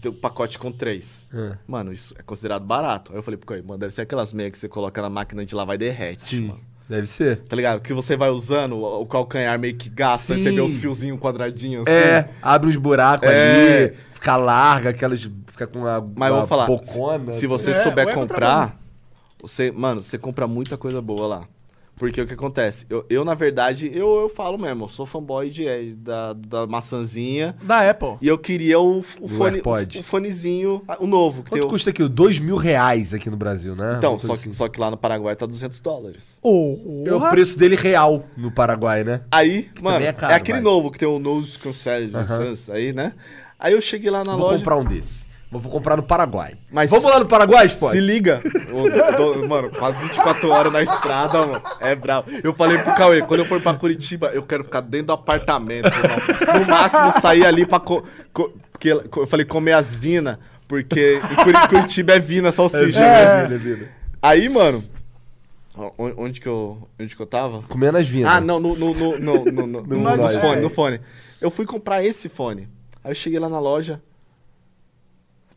Tem 0.00 0.10
o 0.10 0.14
pacote 0.14 0.58
com 0.58 0.70
três. 0.70 1.28
É. 1.32 1.56
Mano, 1.66 1.92
isso 1.92 2.14
é 2.18 2.22
considerado 2.22 2.64
barato. 2.64 3.12
Aí 3.12 3.18
eu 3.18 3.22
falei 3.22 3.38
pro 3.38 3.46
Cauê, 3.46 3.62
mano, 3.62 3.78
deve 3.78 3.94
ser 3.94 4.02
aquelas 4.02 4.32
meias 4.32 4.52
que 4.52 4.58
você 4.58 4.68
coloca 4.68 5.00
na 5.00 5.08
máquina 5.08 5.44
de 5.46 5.54
lavar 5.54 5.76
e 5.76 5.78
derrete, 5.78 6.24
Sim, 6.24 6.48
mano. 6.48 6.60
Deve 6.88 7.06
ser. 7.06 7.38
Tá 7.42 7.56
ligado? 7.56 7.80
Que 7.80 7.92
você 7.92 8.16
vai 8.16 8.30
usando, 8.30 8.76
o 8.82 9.06
calcanhar 9.06 9.58
meio 9.58 9.74
que 9.76 9.88
gasta, 9.88 10.34
aí 10.34 10.42
você 10.42 10.50
vê 10.50 10.60
os 10.60 10.76
fiozinhos 10.78 11.18
quadradinhos 11.18 11.82
assim. 11.86 11.96
É, 11.96 12.28
abre 12.42 12.68
uns 12.68 12.76
buracos 12.76 13.28
É. 13.28 13.86
ali, 13.86 13.96
fica 14.12 14.36
larga, 14.36 14.90
aquelas. 14.90 15.28
Fica 15.46 15.66
com 15.66 15.86
a. 15.86 16.00
Mas 16.00 16.30
eu 16.30 16.34
a 16.34 16.38
vou 16.40 16.48
falar, 16.48 16.66
bocona. 16.66 17.30
se 17.32 17.46
você 17.46 17.70
É, 17.70 17.74
souber 17.74 18.08
ou 18.08 18.14
comprar, 18.14 18.76
você, 19.40 19.70
mano, 19.70 20.00
você 20.00 20.18
compra 20.18 20.46
muita 20.48 20.76
coisa 20.76 21.00
boa 21.00 21.26
lá. 21.26 21.44
Porque 21.96 22.20
o 22.20 22.26
que 22.26 22.34
acontece? 22.34 22.86
Eu, 22.90 23.06
eu, 23.08 23.24
na 23.24 23.34
verdade, 23.34 23.88
eu, 23.94 24.22
eu 24.22 24.28
falo 24.28 24.58
mesmo, 24.58 24.84
eu 24.84 24.88
sou 24.88 25.06
fanboy 25.06 25.48
de, 25.48 25.66
é, 25.68 25.84
da, 25.96 26.32
da 26.32 26.66
maçãzinha. 26.66 27.54
Da 27.62 27.88
Apple. 27.88 28.16
E 28.20 28.26
eu 28.26 28.36
queria 28.36 28.80
o, 28.80 28.98
o, 28.98 29.28
fone, 29.28 29.62
o, 29.64 30.00
o 30.00 30.02
fonezinho, 30.02 30.82
o 30.98 31.06
novo. 31.06 31.44
Que 31.44 31.50
tem 31.52 31.60
Quanto 31.60 31.68
o- 31.68 31.70
custa 31.70 31.90
aqui? 31.90 32.06
Dois 32.08 32.38
mil 32.40 32.56
reais 32.56 33.14
aqui 33.14 33.30
no 33.30 33.36
Brasil, 33.36 33.76
né? 33.76 33.94
Então, 33.98 34.18
só 34.18 34.32
assim. 34.32 34.50
que, 34.50 34.56
só 34.56 34.68
que 34.68 34.80
lá 34.80 34.90
no 34.90 34.96
Paraguai 34.96 35.36
tá 35.36 35.46
200 35.46 35.80
dólares. 35.80 36.38
Ô, 36.42 37.04
É 37.06 37.12
o 37.14 37.20
preço 37.30 37.56
dele 37.58 37.76
real 37.76 38.24
no 38.36 38.50
Paraguai, 38.50 39.04
né? 39.04 39.20
Aí, 39.30 39.68
mano, 39.80 39.94
também 39.96 40.06
é 40.06 40.10
é, 40.10 40.12
caro, 40.12 40.34
aquele 40.34 40.58
vai. 40.58 40.64
novo 40.64 40.90
que 40.90 40.98
tem 40.98 41.06
o 41.08 41.18
Nose 41.20 41.58
Cancel 41.58 42.08
Aham. 42.14 42.54
aí, 42.72 42.92
né? 42.92 43.12
Aí 43.58 43.72
eu 43.72 43.80
cheguei 43.80 44.10
lá 44.10 44.24
na 44.24 44.32
Vou 44.36 44.46
loja. 44.46 44.58
comprar 44.58 44.76
um 44.76 44.84
desse. 44.84 45.26
Vou 45.54 45.60
vou 45.62 45.70
comprar 45.70 45.96
no 45.96 46.02
Paraguai. 46.02 46.54
Mas- 46.68 46.90
Vamos 46.90 47.08
lá 47.08 47.20
no 47.20 47.26
Paraguai, 47.26 47.66
Spot? 47.66 47.92
Se 47.92 48.00
liga. 48.00 48.42
Tô- 49.16 49.46
mano, 49.46 49.70
quase 49.70 50.00
24 50.00 50.50
horas 50.50 50.72
na 50.72 50.82
estrada, 50.82 51.46
mano. 51.46 51.62
É 51.80 51.94
bravo. 51.94 52.28
Eu 52.42 52.52
falei 52.52 52.76
pro 52.78 52.92
Cauê, 52.96 53.22
quando 53.22 53.40
eu 53.40 53.46
for 53.46 53.60
pra 53.60 53.72
Curitiba, 53.74 54.30
eu 54.34 54.42
quero 54.42 54.64
ficar 54.64 54.80
dentro 54.80 55.06
do 55.08 55.12
apartamento, 55.12 55.86
irmão. 55.86 56.60
No 56.60 56.66
máximo, 56.66 57.12
sair 57.20 57.46
ali 57.46 57.64
pra... 57.64 57.78
Co 57.78 58.02
co 58.32 58.52
porque 58.72 58.90
eu 58.90 59.26
falei 59.28 59.46
comer 59.46 59.72
as 59.74 59.94
vinas, 59.94 60.36
porque 60.66 61.20
em 61.22 61.44
Curi- 61.44 61.68
Curitiba 61.68 62.12
é 62.14 62.18
vina, 62.18 62.50
salsicha, 62.50 62.98
né? 63.00 63.42
vida, 63.44 63.56
vida. 63.58 63.88
Aí, 64.20 64.48
mano... 64.48 64.82
ó, 65.76 65.92
on- 65.96 66.14
Onde 66.16 66.40
que 66.40 66.48
eu, 66.48 66.86
onde 67.00 67.14
que 67.14 67.22
eu 67.22 67.26
tava? 67.26 67.62
Comendo 67.68 67.96
as 67.98 68.08
vindas. 68.08 68.32
Ah, 68.32 68.40
não, 68.40 68.58
no, 68.58 68.74
no, 68.74 68.92
no, 68.92 69.18
no, 69.20 69.44
no, 69.44 69.66
no, 69.66 69.82
no, 69.86 70.16
No 70.16 70.28
fone, 70.40 70.60
no 70.60 70.68
fone. 70.70 71.00
Eu 71.40 71.50
fui 71.50 71.64
comprar 71.64 72.04
esse 72.04 72.28
fone. 72.28 72.68
Aí 73.02 73.12
eu 73.12 73.14
cheguei 73.14 73.38
lá 73.38 73.48
na 73.48 73.60
loja. 73.60 74.02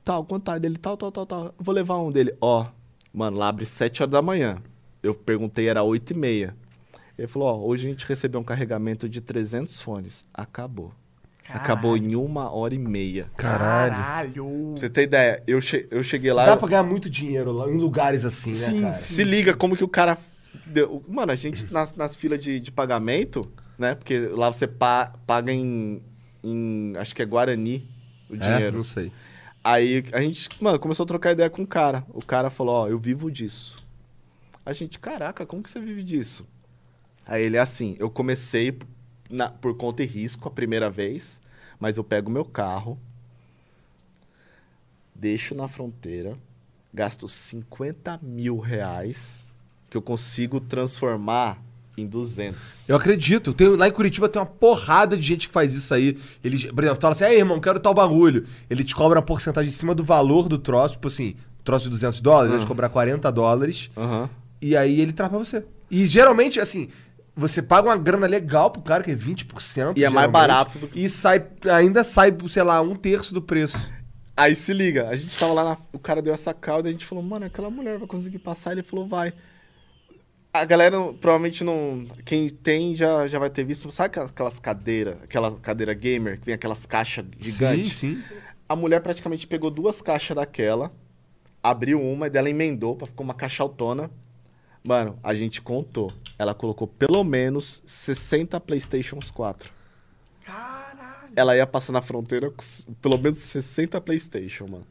Tal, 0.08 0.24
quanto 0.24 0.44
tá 0.46 0.58
dele? 0.58 0.78
Tal, 0.78 0.96
tal, 0.96 1.12
tal, 1.12 1.26
tal. 1.26 1.54
Vou 1.60 1.76
levar 1.76 1.98
um 1.98 2.10
dele. 2.10 2.34
Ó, 2.40 2.66
mano, 3.14 3.36
lá 3.36 3.50
abre 3.50 3.66
7 3.66 4.04
horas 4.04 4.12
da 4.14 4.22
manhã. 4.22 4.58
Eu 5.04 5.14
perguntei, 5.14 5.68
era 5.68 5.84
8 5.84 6.12
e 6.12 6.14
meia. 6.16 6.56
Ele 7.18 7.28
falou, 7.28 7.50
ó, 7.50 7.58
hoje 7.68 7.88
a 7.88 7.92
gente 7.92 8.06
recebeu 8.08 8.40
um 8.40 8.44
carregamento 8.44 9.10
de 9.10 9.20
300 9.20 9.82
fones. 9.82 10.26
Acabou. 10.34 10.94
Acabou 11.50 11.98
em 11.98 12.16
uma 12.16 12.50
hora 12.50 12.74
e 12.74 12.78
meia. 12.78 13.30
Caralho. 13.36 13.92
Caralho. 13.92 14.46
Pra 14.72 14.80
você 14.80 14.90
ter 14.90 15.04
ideia, 15.04 15.44
eu, 15.46 15.60
che 15.60 15.86
eu 15.92 16.02
cheguei 16.02 16.32
lá... 16.32 16.46
Dá 16.46 16.56
pra 16.56 16.70
ganhar 16.70 16.84
muito 16.84 17.10
dinheiro 17.10 17.52
lá 17.52 17.70
em 17.70 17.76
lugares 17.78 18.24
assim, 18.24 18.52
né, 18.52 18.56
Sim, 18.70 18.82
cara? 18.84 18.94
Se 18.94 19.24
liga 19.26 19.54
como 19.54 19.76
que 19.76 19.84
o 19.84 19.88
cara. 19.90 20.18
deu- 20.66 21.04
Mano, 21.06 21.34
a 21.34 21.36
gente 21.36 21.70
nas, 21.74 21.94
nas 21.96 22.16
filas 22.16 22.40
de, 22.40 22.62
de 22.62 22.72
pagamento, 22.72 23.50
né? 23.78 23.94
Porque 23.94 24.20
lá 24.28 24.52
você 24.54 24.68
pa- 24.68 25.14
paga 25.28 25.52
em, 25.52 26.02
em. 26.42 26.94
Acho 26.98 27.14
que 27.14 27.22
é 27.22 27.26
Guarani 27.26 27.86
o 28.30 28.36
É? 28.36 28.38
dinheiro. 28.38 28.78
Não 28.78 28.84
sei. 28.84 29.12
Aí 29.69 30.02
a 30.14 30.22
gente, 30.22 30.48
mano, 30.64 30.80
começou 30.80 31.03
a 31.03 31.07
trocar 31.07 31.34
ideia 31.34 31.49
com 31.49 31.64
o 31.64 31.68
cara. 31.68 32.06
O 32.14 32.23
cara 32.26 32.49
falou: 32.49 32.73
Ó, 32.73 32.88
eu 32.88 32.98
vivo 32.98 33.30
disso. 33.30 33.85
A 34.65 34.72
gente, 34.72 34.98
caraca, 34.98 35.45
como 35.45 35.61
que 35.61 35.69
você 35.69 35.81
vive 35.81 36.03
disso? 36.03 36.48
Aí 37.26 37.44
ele 37.44 37.57
é 37.57 37.60
assim: 37.60 37.94
eu 37.99 38.10
comecei 38.10 38.77
na- 39.30 39.49
por 39.49 39.76
conta 39.76 40.02
e 40.03 40.06
risco 40.06 40.48
a 40.48 40.52
primeira 40.52 40.89
vez, 40.89 41.41
mas 41.81 41.98
eu 41.98 42.03
pego 42.06 42.31
meu 42.31 42.45
carro, 42.45 42.98
deixo 45.14 45.53
na 45.53 45.68
fronteira, 45.68 46.38
gasto 46.94 47.27
50 47.27 48.18
mil 48.22 48.60
reais, 48.60 49.52
que 49.89 49.98
eu 49.98 50.02
consigo 50.02 50.61
transformar 50.61 51.61
em 51.98 52.06
200. 52.06 52.88
Eu 52.88 52.95
acredito. 52.95 53.53
Tem, 53.53 53.68
lá 53.69 53.88
em 53.88 53.91
Curitiba 53.91 54.30
tem 54.30 54.40
uma 54.40 54.45
porrada 54.45 55.18
de 55.18 55.24
gente 55.26 55.48
que 55.48 55.53
faz 55.53 55.74
isso 55.74 55.94
aí. 55.94 56.18
Eles, 56.44 56.65
por 56.65 56.84
exemplo, 56.84 57.02
fala 57.02 57.14
assim, 57.14 57.24
aí, 57.24 57.38
irmão, 57.38 57.60
quero 57.60 57.80
tal 57.80 57.94
bagulho. 57.94 58.45
Ele 58.69 58.84
te 58.84 58.94
cobra 58.95 59.18
uma 59.19 59.26
porcentagem 59.26 59.69
em 59.69 59.72
cima 59.72 59.95
do 59.95 60.03
valor 60.03 60.48
do 60.48 60.57
troço, 60.60 60.94
tipo 60.94 61.07
assim, 61.07 61.36
troço 61.64 61.86
de 61.86 61.91
200 61.91 62.22
dólares, 62.22 62.49
ele 62.52 62.57
vai 62.57 62.65
te 62.65 62.68
cobrar 62.68 62.90
40 62.90 63.32
dólares. 63.32 63.90
Aham. 63.98 64.30
E 64.61 64.76
aí 64.78 65.02
ele 65.02 65.11
traz 65.11 65.30
pra 65.30 65.40
você. 65.40 65.65
E 65.90 66.06
geralmente, 66.06 66.60
assim, 66.60 66.88
você 67.36 67.61
paga 67.61 67.90
uma 67.90 67.98
grana 67.98 68.28
legal 68.28 68.69
pro 68.72 68.82
cara, 68.82 69.03
que 69.03 69.11
é 69.11 69.15
20%. 69.15 69.98
E 69.98 70.03
é 70.03 70.10
mais 70.10 70.30
barato 70.32 70.78
do 70.80 70.88
que- 70.88 70.99
E 70.99 71.10
sai, 71.10 71.44
ainda 71.72 72.03
sai, 72.03 72.36
sei 72.48 72.64
lá, 72.64 72.80
um 72.82 72.95
terço 72.95 73.34
do 73.34 73.41
preço. 73.41 73.78
Aí 74.36 74.56
se 74.56 74.72
liga, 74.72 75.07
a 75.10 75.15
gente 75.15 75.38
tava 75.38 75.52
lá, 75.53 75.64
na- 75.64 75.78
o 75.91 75.98
cara 75.98 76.22
deu 76.22 76.32
essa 76.34 76.53
cauda 76.53 76.88
e 76.88 76.90
a 76.90 76.91
gente 76.94 77.06
falou, 77.06 77.24
mano, 77.24 77.45
aquela 77.45 77.69
mulher 77.72 77.98
vai 77.98 78.07
conseguir 78.07 78.38
passar. 78.40 78.72
Ele 78.74 78.84
falou, 78.84 79.07
vai. 79.07 79.34
A 80.53 80.65
galera 80.65 80.98
provavelmente 81.14 81.64
não. 81.64 82.06
Quem 82.26 82.49
tem 82.49 82.95
já, 82.95 83.28
já 83.28 83.38
vai 83.38 83.49
ter 83.49 83.64
visto. 83.64 83.91
Sabe 83.91 84.07
aquelas, 84.07 84.32
aquelas 84.32 84.60
cadeiras, 84.60 85.22
aquela 85.24 85.56
cadeira 85.60 85.94
gamer 85.94 86.40
que 86.40 86.45
vem 86.45 86.56
aquelas 86.56 86.86
caixas 86.86 87.26
gigantes? 87.40 87.94
Sim, 87.94 88.15
sim. 88.15 88.24
A 88.68 88.76
mulher 88.76 89.02
praticamente 89.02 89.48
pegou 89.48 89.69
duas 89.69 90.02
caixas 90.02 90.36
daquela, 90.36 90.91
abriu 91.61 92.02
uma 92.02 92.28
e 92.28 92.30
dela 92.30 92.49
emendou 92.49 92.95
pra 92.95 93.07
ficar 93.07 93.24
uma 93.24 93.34
caixa 93.34 93.64
autona. 93.64 94.10
Mano, 94.84 95.19
a 95.22 95.34
gente 95.34 95.61
contou. 95.61 96.14
Ela 96.40 96.53
colocou 96.53 96.88
pelo 96.88 97.24
menos 97.24 97.84
60 97.86 98.60
PlayStations 98.60 99.30
4. 99.30 99.72
Caralho. 100.44 101.34
Ela 101.36 101.56
ia 101.57 101.68
passar 101.68 101.91
na 101.91 102.02
fronteira 102.02 102.49
com 102.49 102.94
pelo 103.02 103.18
menos 103.18 103.38
60 103.40 103.99
PlayStation, 104.02 104.65
mano. 104.65 104.88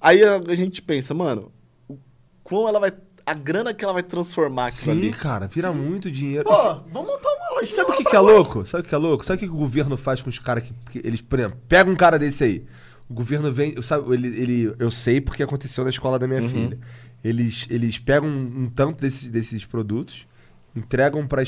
Aí 0.00 0.24
a, 0.24 0.36
a 0.36 0.54
gente 0.56 0.82
pensa, 0.82 1.14
mano, 1.14 1.52
o 1.88 1.96
quão 2.42 2.68
ela 2.68 2.80
vai. 2.80 2.92
A 3.24 3.34
grana 3.34 3.72
que 3.72 3.84
ela 3.84 3.92
vai 3.92 4.02
transformar 4.02 4.66
aquilo 4.66 4.94
Sim, 4.96 5.02
ali. 5.02 5.10
cara, 5.12 5.46
vira 5.46 5.72
muito 5.72 6.10
dinheiro. 6.10 6.44
Pô, 6.44 6.52
Assim, 6.52 6.80
vamos 6.92 7.10
montar 7.10 7.28
uma 7.28 7.60
loja. 7.60 7.74
Sabe 7.74 7.90
o 7.92 7.96
que, 7.96 8.04
que 8.04 8.16
é 8.16 8.20
louco? 8.20 8.66
Sabe 8.66 8.84
o 8.84 8.88
que 8.88 8.94
é 8.94 8.98
louco? 8.98 9.24
Sabe 9.24 9.36
o 9.36 9.48
que 9.48 9.54
o 9.54 9.58
governo 9.58 9.96
faz 9.96 10.20
com 10.22 10.28
os 10.28 10.38
caras 10.38 10.64
que, 10.64 10.72
que 10.90 11.06
Eles, 11.06 11.20
por 11.20 11.38
exemplo, 11.38 11.58
pega 11.68 11.90
um 11.90 11.96
cara 11.96 12.18
desse 12.18 12.44
aí. 12.44 12.64
O 13.08 13.14
governo 13.14 13.52
vem. 13.52 13.74
eu 13.76 13.82
Sabe, 13.82 14.12
ele, 14.12 14.28
ele, 14.28 14.74
eu 14.78 14.90
sei 14.90 15.20
porque 15.20 15.42
aconteceu 15.42 15.84
na 15.84 15.90
escola 15.90 16.18
da 16.18 16.26
minha 16.26 16.42
filha. 16.42 16.78
Eles, 17.22 17.66
eles 17.70 17.98
pegam 17.98 18.28
um, 18.28 18.62
um 18.64 18.70
tanto 18.70 19.00
desses, 19.00 19.28
desses 19.28 19.64
produtos, 19.64 20.26
entregam 20.74 21.24
pra 21.26 21.42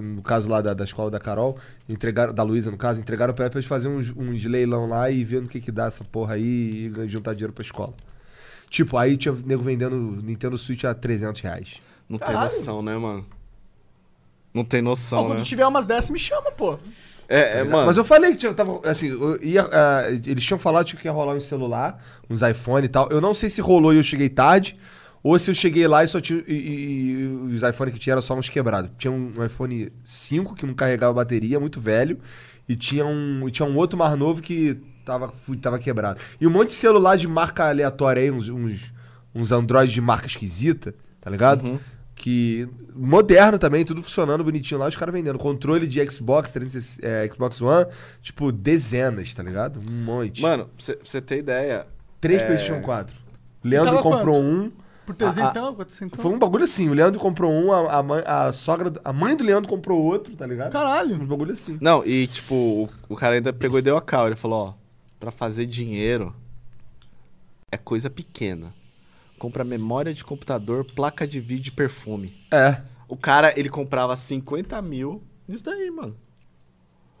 No 0.00 0.22
caso 0.22 0.48
lá 0.48 0.62
da, 0.62 0.72
da 0.72 0.84
escola 0.84 1.10
da 1.10 1.20
Carol, 1.20 1.58
entregaram. 1.88 2.32
Da 2.32 2.42
Luísa, 2.42 2.70
no 2.70 2.76
caso, 2.78 3.00
entregaram 3.00 3.34
pra 3.34 3.44
ela 3.44 3.50
pra 3.50 3.58
eles 3.58 3.68
fazerem 3.68 3.98
uns, 3.98 4.14
uns 4.16 4.44
leilão 4.44 4.88
lá 4.88 5.10
e 5.10 5.22
ver 5.24 5.42
no 5.42 5.48
que, 5.48 5.60
que 5.60 5.70
dá 5.70 5.86
essa 5.86 6.04
porra 6.04 6.34
aí 6.34 6.90
e 6.96 7.08
juntar 7.08 7.34
dinheiro 7.34 7.52
pra 7.52 7.62
escola. 7.62 7.92
Tipo, 8.70 8.96
aí 8.96 9.16
tinha 9.16 9.34
nego 9.46 9.62
vendendo 9.62 9.96
Nintendo 9.96 10.56
Switch 10.58 10.84
a 10.84 10.94
300 10.94 11.40
reais. 11.40 11.74
Não 12.08 12.18
tem 12.18 12.26
Caralho. 12.28 12.44
noção, 12.44 12.82
né, 12.82 12.96
mano? 12.96 13.24
Não 14.52 14.64
tem 14.64 14.82
Pô, 14.82 14.90
noção, 14.90 15.26
quando 15.26 15.38
né? 15.38 15.44
tiver 15.44 15.66
umas 15.66 15.86
dessas, 15.86 16.10
me 16.10 16.18
chama, 16.18 16.50
pô. 16.50 16.78
É, 17.28 17.60
é, 17.60 17.64
mano. 17.64 17.86
Mas 17.86 17.96
eu 17.98 18.04
falei 18.04 18.30
que 18.32 18.38
tinha, 18.38 18.54
tava, 18.54 18.80
assim, 18.88 19.08
eu 19.08 19.38
ia, 19.42 19.68
ah, 19.70 20.10
eles 20.10 20.42
tinham 20.44 20.58
falado 20.58 20.86
que 20.96 21.06
ia 21.06 21.12
rolar 21.12 21.34
um 21.34 21.40
celular, 21.40 22.02
uns 22.28 22.40
iPhone 22.40 22.86
e 22.86 22.88
tal. 22.88 23.08
Eu 23.10 23.20
não 23.20 23.34
sei 23.34 23.50
se 23.50 23.60
rolou 23.60 23.92
e 23.92 23.98
eu 23.98 24.02
cheguei 24.02 24.30
tarde, 24.30 24.78
ou 25.22 25.38
se 25.38 25.50
eu 25.50 25.54
cheguei 25.54 25.86
lá 25.86 26.02
e 26.02 26.08
só 26.08 26.20
tinha. 26.20 26.42
E, 26.48 26.52
e- 26.54 27.20
e 27.50 27.54
os 27.54 27.62
iPhone 27.62 27.92
que 27.92 27.98
tinha 27.98 28.14
eram 28.14 28.22
só 28.22 28.34
uns 28.34 28.48
quebrados. 28.48 28.90
Tinha 28.96 29.10
um 29.12 29.28
iPhone 29.44 29.92
5 30.02 30.54
que 30.54 30.64
não 30.64 30.72
carregava 30.72 31.12
bateria, 31.12 31.60
muito 31.60 31.78
velho, 31.78 32.18
e 32.66 32.74
tinha 32.74 33.04
um, 33.04 33.46
e 33.46 33.50
tinha 33.50 33.68
um 33.68 33.76
outro 33.76 33.98
mais 33.98 34.16
novo 34.18 34.40
que 34.40 34.78
tava, 35.08 35.28
fu- 35.28 35.56
tava 35.56 35.78
quebrado. 35.78 36.20
E 36.40 36.46
um 36.46 36.50
monte 36.50 36.68
de 36.68 36.74
celular 36.74 37.16
de 37.16 37.26
marca 37.26 37.68
aleatória 37.68 38.22
aí, 38.22 38.30
uns, 38.30 38.48
uns, 38.48 38.92
uns 39.34 39.50
Android 39.50 39.92
de 39.92 40.00
marca 40.00 40.26
esquisita, 40.26 40.94
tá 41.20 41.30
ligado? 41.30 41.80
Que. 42.14 42.68
Moderno 42.94 43.58
também, 43.60 43.84
tudo 43.84 44.02
funcionando 44.02 44.42
bonitinho 44.42 44.80
lá, 44.80 44.88
os 44.88 44.96
caras 44.96 45.14
vendendo. 45.14 45.38
Controle 45.38 45.86
de 45.86 46.04
Xbox, 46.10 46.50
360, 46.50 47.06
é, 47.06 47.28
Xbox 47.28 47.62
One, 47.62 47.86
tipo, 48.20 48.50
dezenas, 48.50 49.32
tá 49.32 49.42
ligado? 49.42 49.78
Um 49.80 50.04
monte. 50.04 50.42
Mano, 50.42 50.64
pra 50.66 50.96
você, 51.04 51.20
ter 51.20 51.38
ideia. 51.38 51.86
Três 52.20 52.42
é, 52.42 52.46
PlayStation 52.46 52.80
4. 52.82 53.14
Leandro 53.62 53.98
comprou 54.02 54.34
quanto? 54.34 54.46
um. 54.46 54.72
Por 55.06 55.12
A- 55.12 55.28
a- 55.28 55.32
trezentão, 55.32 55.74
quatrocentão. 55.74 56.20
Foi 56.22 56.32
um 56.32 56.38
bagulho 56.38 56.64
assim. 56.64 56.88
O 56.88 56.92
Leandro 56.92 57.20
comprou 57.20 57.50
um, 57.52 57.72
a, 57.72 57.98
a, 57.98 58.02
mãe, 58.02 58.22
a 58.26 58.50
sogra. 58.52 58.92
A 59.04 59.12
mãe 59.12 59.36
do 59.36 59.44
Leandro 59.44 59.68
comprou 59.70 60.02
outro, 60.02 60.34
tá 60.36 60.44
ligado? 60.46 60.72
Caralho. 60.72 61.14
Um 61.14 61.24
bagulho 61.24 61.52
assim. 61.52 61.78
Não, 61.80 62.04
e 62.04 62.26
tipo, 62.26 62.54
o, 62.54 62.88
o 63.08 63.14
cara 63.16 63.36
ainda 63.36 63.52
pegou 63.52 63.78
e 63.78 63.82
deu 63.82 63.96
a 63.96 64.02
cal. 64.02 64.26
Ele 64.26 64.36
falou, 64.36 64.58
ó, 64.66 64.74
pra 65.18 65.30
fazer 65.30 65.66
dinheiro 65.66 66.34
é 67.70 67.76
coisa 67.76 68.08
pequena. 68.08 68.74
Compra 69.38 69.62
memória 69.64 70.12
de 70.12 70.24
computador, 70.24 70.84
placa 70.84 71.26
de 71.26 71.40
vídeo 71.40 71.68
e 71.70 71.72
perfume. 71.72 72.36
É. 72.50 72.80
O 73.06 73.16
cara, 73.16 73.52
ele 73.58 73.68
comprava 73.68 74.16
50 74.16 74.80
mil 74.82 75.22
nisso 75.46 75.64
daí, 75.64 75.90
mano. 75.90 76.16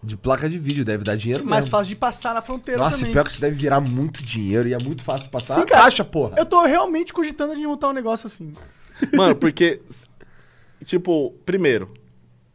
De 0.02 0.16
placa 0.16 0.48
de 0.48 0.58
vídeo, 0.58 0.84
deve 0.84 1.02
dar 1.02 1.16
dinheiro 1.16 1.44
Mais 1.44 1.64
mesmo. 1.64 1.70
fácil 1.72 1.88
de 1.88 1.96
passar 1.96 2.32
na 2.34 2.40
fronteira 2.40 2.80
Nossa, 2.80 2.98
também. 2.98 3.12
pior 3.12 3.24
que 3.24 3.32
isso 3.32 3.40
deve 3.40 3.56
virar 3.56 3.80
muito 3.80 4.22
dinheiro 4.22 4.68
e 4.68 4.72
é 4.72 4.78
muito 4.78 5.02
fácil 5.02 5.24
de 5.24 5.30
passar. 5.30 5.54
Sim, 5.54 5.60
a 5.62 5.66
cara. 5.66 5.82
caixa, 5.82 6.04
porra. 6.04 6.36
Eu 6.38 6.46
tô 6.46 6.64
realmente 6.64 7.12
cogitando 7.12 7.56
de 7.56 7.66
montar 7.66 7.88
um 7.88 7.92
negócio 7.92 8.26
assim. 8.28 8.54
Mano, 9.14 9.34
porque, 9.34 9.82
tipo, 10.84 11.32
primeiro, 11.44 11.92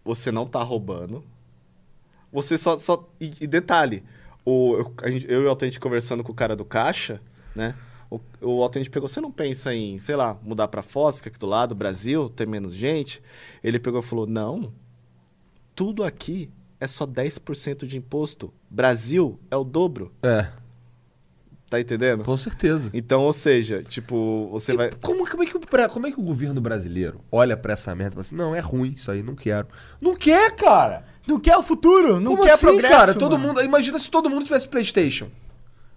você 0.06 0.32
não 0.32 0.46
tá 0.46 0.62
roubando. 0.62 1.24
Você 2.32 2.58
só. 2.58 2.78
só 2.78 3.10
e, 3.20 3.34
e 3.42 3.48
detalhe, 3.48 4.04
o, 4.46 4.76
eu, 4.78 4.94
a 5.04 5.10
gente- 5.12 5.26
eu 5.30 5.42
e 5.42 5.46
o 5.46 5.50
Altente 5.50 5.80
conversando 5.80 6.24
com 6.24 6.32
o 6.32 6.36
cara 6.36 6.56
do 6.56 6.66
caixa, 6.66 7.22
né? 7.56 7.76
O, 8.10 8.20
o 8.42 8.62
Altente 8.64 8.90
pegou, 8.90 9.08
você 9.10 9.20
não 9.20 9.32
pensa 9.32 9.74
em, 9.74 9.98
sei 9.98 10.16
lá, 10.16 10.38
mudar 10.44 10.68
pra 10.68 10.82
é 10.84 11.30
aqui 11.30 11.40
do 11.40 11.48
lado, 11.48 11.74
Brasil, 11.74 12.30
tem 12.30 12.46
menos 12.46 12.74
gente? 12.74 13.22
Ele 13.64 13.80
pegou 13.80 14.02
e 14.02 14.04
falou: 14.04 14.28
não, 14.28 14.72
tudo 15.76 16.04
aqui 16.04 16.52
é 16.80 16.86
só 16.88 17.06
10% 17.08 17.86
de 17.88 17.98
imposto. 17.98 18.54
Brasil 18.70 19.40
é 19.50 19.56
o 19.56 19.64
dobro. 19.64 20.12
É, 20.22 20.52
Tá 21.70 21.80
entendendo? 21.82 22.24
com 22.24 22.38
certeza. 22.38 22.92
Então, 22.94 23.22
ou 23.24 23.34
seja, 23.34 23.82
tipo, 23.82 24.48
você 24.52 24.74
E 24.74 24.78
vai. 24.78 24.92
Como, 25.02 25.28
como, 25.28 25.42
é 25.42 25.46
que 25.48 25.56
como 25.90 26.06
é 26.06 26.12
que 26.12 26.20
o 26.20 26.24
governo 26.24 26.62
brasileiro 26.62 27.22
olha 27.32 27.58
pra 27.58 27.74
essa 27.74 27.96
merda 27.96 28.12
e 28.12 28.14
fala 28.16 28.22
assim, 28.22 28.36
não, 28.36 28.54
é 28.54 28.60
ruim 28.60 28.92
isso 28.92 29.10
aí, 29.10 29.24
não 29.24 29.34
quero. 29.34 29.68
Não 30.00 30.16
quer, 30.16 30.56
cara! 30.56 31.04
Não 31.28 31.40
quer 31.40 31.56
o 31.58 31.64
futuro? 31.64 32.20
Não 32.20 32.32
Como 32.32 32.44
quer 32.44 32.54
assim, 32.54 32.66
progresso, 32.68 32.94
cara? 32.94 33.14
Todo 33.14 33.38
mano. 33.38 33.48
mundo. 33.54 33.62
Imagina 33.64 33.98
se 33.98 34.10
todo 34.10 34.30
mundo 34.30 34.44
tivesse 34.46 34.68
Playstation. 34.68 35.28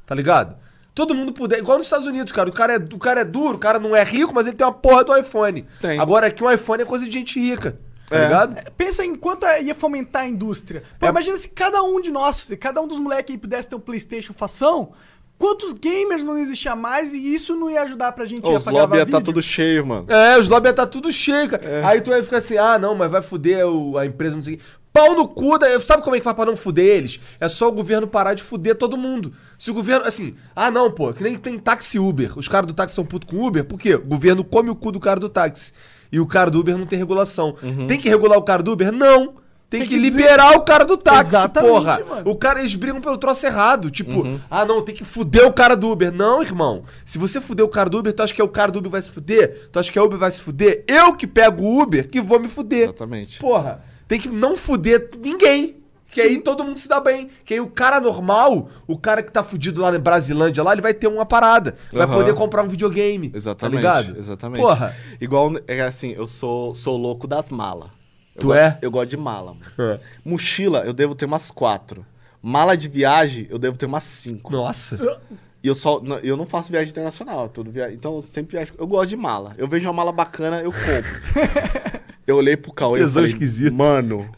Tá 0.07 0.15
ligado? 0.15 0.57
Todo 0.95 1.15
mundo 1.15 1.33
puder. 1.33 1.59
Igual 1.59 1.79
nos 1.79 1.87
Estados 1.87 2.07
Unidos, 2.07 2.33
cara. 2.33 2.49
O 2.49 2.53
cara, 2.53 2.75
é, 2.75 2.77
o 2.77 2.99
cara 2.99 3.21
é 3.21 3.25
duro, 3.25 3.57
o 3.57 3.59
cara 3.59 3.79
não 3.79 3.95
é 3.95 4.03
rico, 4.05 4.33
mas 4.35 4.47
ele 4.47 4.57
tem 4.57 4.67
uma 4.67 4.73
porra 4.73 5.05
do 5.05 5.17
iPhone. 5.17 5.67
Tem. 5.81 5.99
Agora 5.99 6.29
aqui 6.29 6.43
um 6.43 6.51
iPhone 6.51 6.83
é 6.83 6.87
coisa 6.87 7.05
de 7.05 7.11
gente 7.11 7.39
rica. 7.41 7.79
Tá 8.09 8.17
É. 8.17 8.23
ligado? 8.23 8.71
Pensa 8.77 9.05
em 9.05 9.15
quanto 9.17 9.45
é- 9.45 9.63
ia 9.63 9.75
fomentar 9.75 10.23
a 10.23 10.27
indústria. 10.27 10.85
Pô, 10.99 11.07
É. 11.07 11.09
imagina 11.09 11.37
se 11.37 11.49
cada 11.49 11.83
um 11.83 12.01
de 12.01 12.11
nós, 12.11 12.37
se 12.37 12.57
cada 12.57 12.81
um 12.81 12.87
dos 12.87 12.99
moleques 12.99 13.35
aí 13.35 13.39
pudesse 13.39 13.69
ter 13.69 13.75
um 13.75 13.81
Playstation 13.81 14.33
fação, 14.33 14.93
quantos 15.37 15.73
gamers 15.75 16.23
não 16.25 16.39
existia 16.39 16.75
mais 16.77 17.13
e 17.13 17.19
isso 17.35 17.55
não 17.57 17.69
ia 17.69 17.83
ajudar 17.83 18.13
pra 18.13 18.25
gente 18.25 18.49
ia 18.49 18.57
os 18.57 18.65
lobby 18.65 18.97
ia 18.97 19.05
tá 19.07 19.21
tudo 19.21 19.43
cheio, 19.43 19.85
mano. 19.85 20.07
É, 20.09 20.39
os 20.39 20.49
lobby 20.49 20.73
tá 20.73 20.87
tudo 20.87 21.11
cheio, 21.13 21.51
cara. 21.51 21.87
Aí 21.87 22.01
tu 22.01 22.11
vai 22.11 22.23
ficar 22.23 22.39
assim, 22.39 22.57
ah, 22.57 22.79
não, 22.79 22.95
mas 22.95 23.11
vai 23.11 23.21
fuder 23.21 23.67
o- 23.67 23.99
a 23.99 24.07
empresa, 24.07 24.37
não 24.37 24.43
sei 24.43 24.55
o 24.55 24.57
quê. 24.57 24.63
Pau 24.97 25.15
no 25.15 25.29
cu, 25.29 25.59
da... 25.59 25.79
sabe 25.81 26.03
como 26.03 26.17
é 26.17 26.19
que 26.19 26.25
faz 26.25 26.35
pra 26.35 26.47
não 26.47 26.57
fuder 26.57 26.85
eles? 26.85 27.21
É 27.39 27.49
só 27.49 27.69
o 27.69 27.73
governo 27.73 28.07
parar 28.07 28.35
de 28.35 28.43
fuder 28.43 28.75
todo 28.75 28.97
mundo. 28.97 29.33
Se 29.59 29.71
o 29.71 29.75
governo, 29.75 30.07
assim, 30.07 30.35
ah 30.55 30.71
não, 30.71 30.91
pô, 30.91 31.13
que 31.13 31.23
nem 31.23 31.37
tem 31.37 31.59
táxi 31.59 31.99
Uber. 31.99 32.39
Os 32.39 32.49
caras 32.49 32.67
do 32.67 32.73
táxi 32.75 32.95
são 32.95 33.05
putos 33.05 33.29
com 33.31 33.45
Uber, 33.47 33.65
por 33.65 33.79
quê? 33.79 33.95
O 33.95 34.01
governo 34.01 34.43
come 34.43 34.71
o 34.71 34.75
cu 34.75 34.91
do 34.93 35.01
cara 35.01 35.21
do 35.21 35.29
táxi. 35.29 35.73
E 36.11 36.19
o 36.21 36.27
cara 36.27 36.51
do 36.51 36.61
Uber 36.61 36.79
não 36.79 36.87
tem 36.87 36.99
regulação. 36.99 37.57
Tem 37.89 37.99
que 37.99 38.09
regular 38.09 38.39
o 38.39 38.43
cara 38.43 38.63
do 38.63 38.73
Uber? 38.73 38.91
Não. 38.93 39.35
Tem, 39.69 39.81
Tem 39.81 39.89
que, 39.89 39.97
que 39.97 40.01
dizer- 40.01 40.21
liberar 40.21 40.57
o 40.57 40.61
cara 40.61 40.85
do 40.85 40.97
táxi, 40.97 41.31
Exatamente, 41.31 41.73
porra. 41.73 42.01
mano. 42.09 42.31
O 42.31 42.37
cara, 42.37 42.61
eles 42.61 42.77
brigam 42.77 43.01
pelo 43.01 43.19
troço 43.19 43.45
errado. 43.45 43.91
Tipo, 43.91 44.39
ah, 44.49 44.65
não, 44.65 44.81
tem 44.81 44.95
que 44.95 45.05
fuder 45.05 45.45
o 45.45 45.53
cara 45.53 45.75
do 45.77 45.91
Uber. 45.91 46.13
Não, 46.13 46.41
irmão. 46.41 46.85
Se 47.05 47.19
você 47.19 47.41
fuder 47.41 47.67
o 47.67 47.69
cara 47.69 47.91
do 47.91 47.99
Uber, 47.99 48.13
tu 48.13 48.23
acha 48.23 48.33
que 48.33 48.41
é 48.41 48.45
o 48.45 48.49
cara 48.49 48.71
do 48.71 48.79
Uber 48.79 48.93
vai 48.93 49.03
se 49.03 49.11
fuder? 49.11 49.69
Tu 49.73 49.79
acha 49.81 49.91
que 49.91 49.99
a 49.99 50.05
Uber 50.05 50.17
vai 50.17 50.31
se 50.31 50.41
fuder? 50.41 50.85
Eu 50.87 51.15
que 51.17 51.27
pego 51.27 51.65
o 51.65 51.83
Uber 51.83 52.09
que 52.09 52.21
vou 52.21 52.39
me 52.39 52.47
fuder. 52.49 52.85
Exatamente. 52.85 53.41
Porra, 53.41 53.83
tem 54.09 54.21
que 54.21 54.29
não 54.29 54.57
fuder 54.57 55.11
ninguém. 55.23 55.77
Que 56.09 56.21
aí 56.23 56.39
todo 56.39 56.65
mundo 56.65 56.79
se 56.79 56.89
dá 56.89 56.99
bem. 56.99 57.29
Que 57.45 57.55
aí 57.55 57.61
o 57.61 57.69
cara 57.69 58.01
normal, 58.01 58.71
o 58.87 58.97
cara 58.99 59.23
que 59.23 59.31
tá 59.31 59.45
fudido 59.45 59.83
lá 59.83 59.93
na 59.93 59.99
Brasilândia, 59.99 60.63
lá, 60.63 60.73
ele 60.73 60.81
vai 60.81 60.95
ter 60.95 61.09
uma 61.09 61.27
parada. 61.27 61.75
Vai 61.93 62.07
poder 62.11 62.33
comprar 62.35 62.63
um 62.63 62.69
videogame. 62.69 63.31
Exatamente. 63.35 63.83
Tá 63.83 64.01
ligado? 64.01 64.19
Exatamente. 64.19 64.63
Porra. 64.63 64.97
Igual, 65.21 65.53
é 65.67 65.83
assim, 65.83 66.13
eu 66.13 66.27
sou, 66.27 66.75
sou 66.75 66.97
louco 66.97 67.27
das 67.27 67.51
malas. 67.51 67.91
Eu 68.35 68.41
Tu 68.41 68.55
é? 68.55 68.79
Eu 68.81 68.91
gosto 68.91 69.11
de 69.11 69.17
mala, 69.19 69.55
mano. 69.55 69.93
É. 69.93 70.01
Mochila, 70.25 70.85
eu 70.87 70.93
devo 70.95 71.15
ter 71.15 71.27
umas 71.27 71.51
quatro. 71.51 72.07
Mala 72.41 72.77
de 72.77 72.89
viagem, 72.89 73.47
eu 73.51 73.59
devo 73.59 73.77
ter 73.77 73.85
umas 73.87 74.05
cinco. 74.05 74.53
Nossa. 74.53 75.21
E 75.63 75.69
eu 75.69 75.75
só. 75.75 76.01
não- 76.01 76.19
Eu 76.21 76.37
não 76.37 76.47
faço 76.47 76.71
viagem 76.71 76.91
internacional, 76.93 77.49
tudo 77.49 77.71
via... 77.71 77.93
então 77.93 78.15
eu 78.15 78.23
sempre 78.23 78.57
viajo. 78.57 78.73
Eu 78.79 78.87
gosto 78.87 79.09
de 79.11 79.17
mala. 79.17 79.55
Eu 79.59 79.67
vejo 79.69 79.87
uma 79.87 79.93
mala 79.93 80.13
bacana, 80.13 80.63
eu 80.63 80.73
compro. 80.73 81.97
eu 82.27 82.37
olhei 82.37 82.57
pro 82.57 82.73
Cauê 82.73 83.03
e 83.03 83.09
falei, 83.09 83.29
esquisito. 83.29 83.75
mano, 83.75 84.29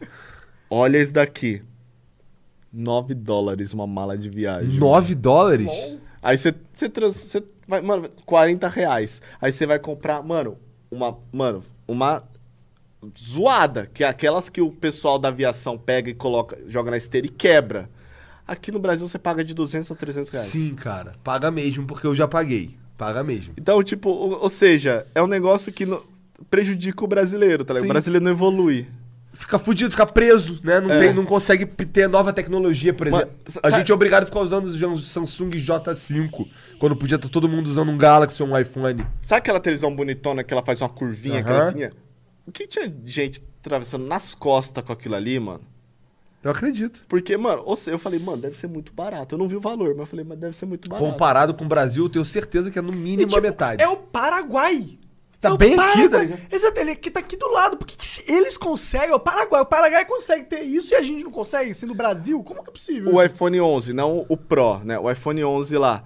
olha 0.70 0.98
esse 0.98 1.12
daqui. 1.12 1.62
9 2.72 3.14
dólares 3.14 3.72
uma 3.72 3.86
mala 3.86 4.16
de 4.16 4.28
viagem. 4.28 4.78
9 4.78 5.14
dólares? 5.14 5.70
Aí 6.22 6.36
você 6.36 6.52
trans, 6.88 7.14
você 7.16 7.42
vai, 7.66 7.80
mano, 7.80 8.10
40 8.26 8.68
reais. 8.68 9.22
Aí 9.40 9.50
você 9.52 9.66
vai 9.66 9.78
comprar, 9.78 10.22
mano, 10.22 10.58
uma, 10.90 11.16
mano, 11.32 11.62
uma 11.86 12.22
zoada, 13.18 13.88
que 13.92 14.04
é 14.04 14.08
aquelas 14.08 14.48
que 14.50 14.60
o 14.60 14.70
pessoal 14.70 15.18
da 15.18 15.28
aviação 15.28 15.78
pega 15.78 16.10
e 16.10 16.14
coloca, 16.14 16.58
joga 16.66 16.90
na 16.90 16.96
esteira 16.96 17.26
e 17.26 17.30
quebra. 17.30 17.88
Aqui 18.46 18.72
no 18.72 18.78
Brasil 18.78 19.06
você 19.06 19.18
paga 19.18 19.44
de 19.44 19.54
200 19.54 19.90
a 19.90 19.94
300 19.94 20.30
reais. 20.30 20.46
Sim, 20.46 20.74
cara. 20.74 21.12
Paga 21.22 21.50
mesmo, 21.50 21.86
porque 21.86 22.06
eu 22.06 22.14
já 22.14 22.26
paguei. 22.26 22.76
Paga 22.96 23.22
mesmo. 23.22 23.52
Então, 23.56 23.82
tipo, 23.82 24.08
ou, 24.10 24.42
ou 24.42 24.48
seja, 24.48 25.06
é 25.14 25.22
um 25.22 25.26
negócio 25.26 25.72
que 25.72 25.86
no- 25.86 26.02
prejudica 26.50 27.04
o 27.04 27.08
brasileiro, 27.08 27.64
tá 27.64 27.74
ligado? 27.74 27.84
Sim. 27.84 27.90
O 27.90 27.92
brasileiro 27.92 28.24
não 28.24 28.32
evolui. 28.32 28.86
Fica 29.32 29.56
fudido, 29.58 29.90
fica 29.90 30.04
preso, 30.06 30.58
né? 30.64 30.80
Não, 30.80 30.90
É. 30.90 30.98
tem, 30.98 31.14
não 31.14 31.24
consegue 31.24 31.64
ter 31.64 32.08
nova 32.08 32.32
tecnologia, 32.32 32.92
por 32.92 33.08
Mas, 33.08 33.20
exemplo. 33.20 33.36
sa- 33.46 33.60
a 33.62 33.70
gente 33.70 33.92
é 33.92 33.94
obrigado 33.94 34.24
a 34.24 34.26
ficar 34.26 34.40
usando 34.40 34.64
o 34.66 34.96
Samsung 34.96 35.50
J5, 35.50 36.48
quando 36.80 36.96
podia 36.96 37.14
estar 37.16 37.28
todo 37.28 37.48
mundo 37.48 37.66
usando 37.66 37.90
um 37.92 37.96
Galaxy 37.98 38.42
ou 38.42 38.48
um 38.48 38.58
iPhone. 38.58 39.06
Sabe 39.22 39.38
aquela 39.38 39.60
televisão 39.60 39.94
bonitona 39.94 40.42
que 40.42 40.52
ela 40.52 40.62
faz 40.64 40.80
uma 40.80 40.88
curvinha, 40.88 41.36
Aham. 41.36 41.40
aquela 41.42 41.70
fininha? 41.70 41.92
O 42.46 42.50
que 42.50 42.66
tinha 42.66 42.92
gente 43.04 43.40
atravessando 43.60 44.06
nas 44.06 44.34
costas 44.34 44.82
com 44.82 44.92
aquilo 44.92 45.14
ali, 45.14 45.38
mano? 45.38 45.60
Eu 46.42 46.50
acredito. 46.50 47.04
Porque, 47.08 47.36
mano, 47.36 47.62
ou 47.64 47.76
seja, 47.76 47.92
eu 47.94 47.98
falei, 47.98 48.18
mano, 48.18 48.38
deve 48.42 48.56
ser 48.56 48.66
muito 48.68 48.92
barato. 48.92 49.34
Eu 49.34 49.38
não 49.38 49.46
vi 49.46 49.54
o 49.56 49.60
valor, 49.60 49.90
mas 49.90 49.98
eu 50.00 50.06
falei, 50.06 50.24
mas 50.24 50.38
deve 50.38 50.56
ser 50.56 50.66
muito 50.66 50.88
barato. 50.88 51.04
Comparado 51.08 51.52
com 51.54 51.64
o 51.64 51.68
Brasil, 51.68 52.04
eu 52.04 52.08
tenho 52.08 52.24
certeza 52.24 52.70
que 52.70 52.78
é 52.78 52.82
no 52.82 52.92
E, 52.92 52.96
mínimo 52.96 53.26
tipo, 53.28 53.38
a 53.38 53.40
metade. 53.42 53.82
É 53.82 53.88
o 53.88 53.96
Paraguai. 53.96 54.98
Tá 55.40 55.50
É 55.50 55.52
o 55.52 55.56
bem 55.56 55.74
aqui, 55.74 55.76
Paraguai. 55.76 56.08
tá 56.08 56.18
ligado? 56.18 56.40
Exato, 56.52 56.80
ele 56.80 56.90
aqui 56.90 57.10
tá 57.10 57.20
aqui 57.20 57.36
do 57.36 57.48
lado. 57.48 57.76
Por 57.76 57.86
que, 57.86 57.96
que 57.96 58.32
eles 58.32 58.56
conseguem? 58.56 59.12
O 59.14 59.20
Paraguai, 59.20 59.60
o 59.62 59.66
Paraguai 59.66 60.04
consegue 60.04 60.46
ter 60.46 60.62
isso 60.62 60.92
e 60.92 60.96
a 60.96 61.02
gente 61.02 61.22
não 61.22 61.30
consegue, 61.30 61.72
sendo 61.74 61.92
o 61.92 61.96
Brasil? 61.96 62.42
Como 62.42 62.62
que 62.62 62.70
é 62.70 62.72
possível? 62.72 63.14
O 63.14 63.22
iPhone 63.22 63.60
11, 63.60 63.92
não 63.92 64.26
o 64.28 64.36
Pro, 64.36 64.78
né? 64.84 64.98
O 64.98 65.08
iPhone 65.10 65.44
11 65.44 65.78
lá, 65.78 66.02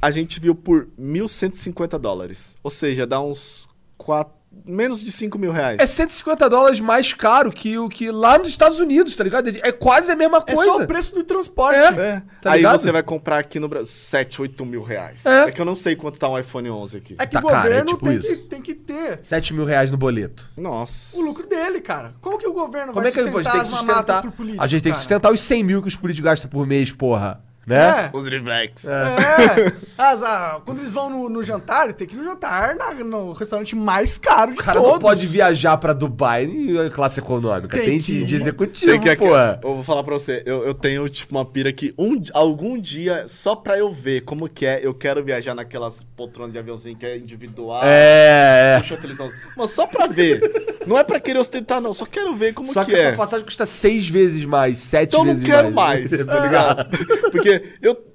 a 0.00 0.10
gente 0.10 0.40
viu 0.40 0.54
por 0.54 0.88
1.150 0.98 1.98
dólares. 1.98 2.56
Ou 2.62 2.70
seja, 2.70 3.06
dá 3.06 3.20
uns 3.20 3.68
quatro, 3.98 4.32
menos 4.66 5.00
de 5.02 5.10
5 5.12 5.38
mil 5.38 5.52
reais. 5.52 5.80
É 5.80 5.86
150 5.86 6.48
dólares 6.50 6.80
mais 6.80 7.12
caro 7.12 7.52
que 7.52 7.78
o 7.78 7.88
que 7.88 8.10
lá 8.10 8.36
nos 8.38 8.48
Estados 8.48 8.80
Unidos, 8.80 9.14
tá 9.14 9.22
ligado? 9.24 9.48
É 9.48 9.72
quase 9.72 10.10
a 10.10 10.16
mesma 10.16 10.42
É 10.46 10.54
coisa. 10.54 10.72
só 10.72 10.82
o 10.82 10.86
preço 10.86 11.14
do 11.14 11.22
transporte. 11.24 11.76
É. 11.76 11.86
É. 11.88 12.22
Tá 12.40 12.52
Aí 12.52 12.58
ligado? 12.58 12.78
você 12.80 12.90
vai 12.92 13.02
comprar 13.02 13.38
aqui 13.38 13.58
no 13.60 13.68
Brasil 13.68 13.86
7, 13.92 14.42
8 14.42 14.66
mil 14.66 14.82
reais. 14.82 15.24
É. 15.24 15.44
É. 15.44 15.50
que 15.52 15.60
eu 15.60 15.64
não 15.64 15.74
sei 15.76 15.94
quanto 15.96 16.18
tá 16.18 16.28
um 16.28 16.38
iPhone 16.38 16.68
11 16.70 16.96
aqui. 16.96 17.16
É 17.18 17.26
que 17.26 17.32
Tá 17.32 17.40
o 17.40 17.42
caro, 17.46 17.54
é 17.56 17.62
governo 17.80 17.88
tipo 17.90 18.04
tem, 18.06 18.16
isso. 18.16 18.28
que, 18.28 18.36
tem 18.36 18.62
que 18.62 18.74
ter 18.74 19.20
7 19.22 19.54
mil 19.54 19.64
reais 19.64 19.90
no 19.90 19.96
boleto. 19.96 20.44
Nossa. 20.56 21.16
o 21.16 21.22
lucro 21.22 21.46
dele, 21.46 21.80
cara. 21.80 22.14
Como 22.20 22.36
que 22.38 22.46
o 22.46 22.52
governo 22.52 22.92
Como 22.92 23.02
vai 23.02 23.10
é 23.10 23.12
que 23.12 23.20
a 23.20 23.24
gente 23.24 23.32
sustentar 23.32 23.52
tem 23.52 23.60
que 23.62 23.68
sustentar? 23.68 24.24
A 24.58 24.66
gente 24.66 24.82
tem 24.82 24.92
que 24.92 24.96
cara? 24.96 25.00
sustentar 25.00 25.32
os 25.32 25.40
100 25.40 25.64
mil 25.64 25.82
que 25.82 25.88
os 25.88 25.96
políticos 25.96 26.24
gastam 26.28 26.50
por 26.50 26.66
mês, 26.66 26.90
porra. 26.92 27.42
Né? 27.66 27.76
É. 27.76 28.10
Os 28.16 28.26
reflex. 28.26 28.84
É. 28.86 29.72
As- 29.96 30.22
ah, 30.22 30.60
quando 30.64 30.78
eles 30.78 30.90
vão 30.92 31.10
no, 31.10 31.28
no 31.28 31.42
jantar, 31.42 31.92
tem 31.92 32.06
que 32.06 32.14
ir 32.14 32.18
no 32.18 32.24
jantar 32.24 32.74
na- 32.74 32.94
no 33.04 33.32
restaurante 33.32 33.76
mais 33.76 34.16
caro 34.18 34.52
de 34.54 34.60
O 34.60 34.64
cara 34.64 34.78
todos. 34.80 34.92
não 34.94 34.98
pode 34.98 35.26
viajar 35.26 35.76
pra 35.76 35.92
Dubai 35.92 36.44
em 36.44 36.88
classe 36.90 37.20
econômica. 37.20 37.76
Tem 37.76 37.84
Tem, 37.90 37.98
que 37.98 38.04
de, 38.04 38.14
ir. 38.22 38.24
de 38.24 38.34
executivo, 38.36 38.90
Tem 38.92 39.00
que 39.00 39.14
pô. 39.16 39.36
Eu 39.36 39.58
vou 39.74 39.82
falar 39.82 40.02
pra 40.02 40.14
você, 40.14 40.42
eu, 40.46 40.64
eu 40.64 40.74
tenho, 40.74 41.08
tipo, 41.08 41.34
uma 41.36 41.44
pira 41.44 41.72
que 41.72 41.94
um, 41.98 42.20
algum 42.32 42.78
dia, 42.80 43.24
só 43.28 43.54
pra 43.54 43.78
eu 43.78 43.92
ver 43.92 44.22
como 44.22 44.48
que 44.48 44.64
é, 44.66 44.80
eu 44.82 44.94
quero 44.94 45.22
viajar 45.22 45.54
naquelas 45.54 46.02
poltronas 46.16 46.52
de 46.52 46.58
aviãozinho 46.58 46.96
que 46.96 47.04
é 47.06 47.16
individual. 47.16 47.82
É, 47.84 48.74
é. 48.76 48.78
Puxa 48.80 48.94
a 48.94 48.98
televisão. 48.98 49.30
Mas 49.56 49.70
só 49.70 49.86
pra 49.86 50.06
ver. 50.06 50.40
Não 50.86 50.98
é 50.98 51.04
pra 51.04 51.20
querer 51.20 51.38
ostentar, 51.38 51.80
não. 51.80 51.92
Só 51.92 52.06
quero 52.06 52.34
ver 52.34 52.54
como 52.54 52.72
Só 52.72 52.84
que, 52.84 52.92
que 52.92 52.96
é. 52.96 53.08
essa 53.08 53.16
passagem 53.16 53.44
custa 53.44 53.66
seis 53.66 54.08
vezes 54.08 54.44
mais, 54.44 54.78
sete 54.78 55.10
Então 55.10 55.20
eu 55.20 55.26
não 55.26 55.32
vezes 55.34 55.46
quero 55.46 55.70
mais. 55.70 56.10
mais. 56.10 56.24
tá 56.26 56.40
ligado? 56.40 56.86
Porque 57.30 57.49
eu. 57.82 58.06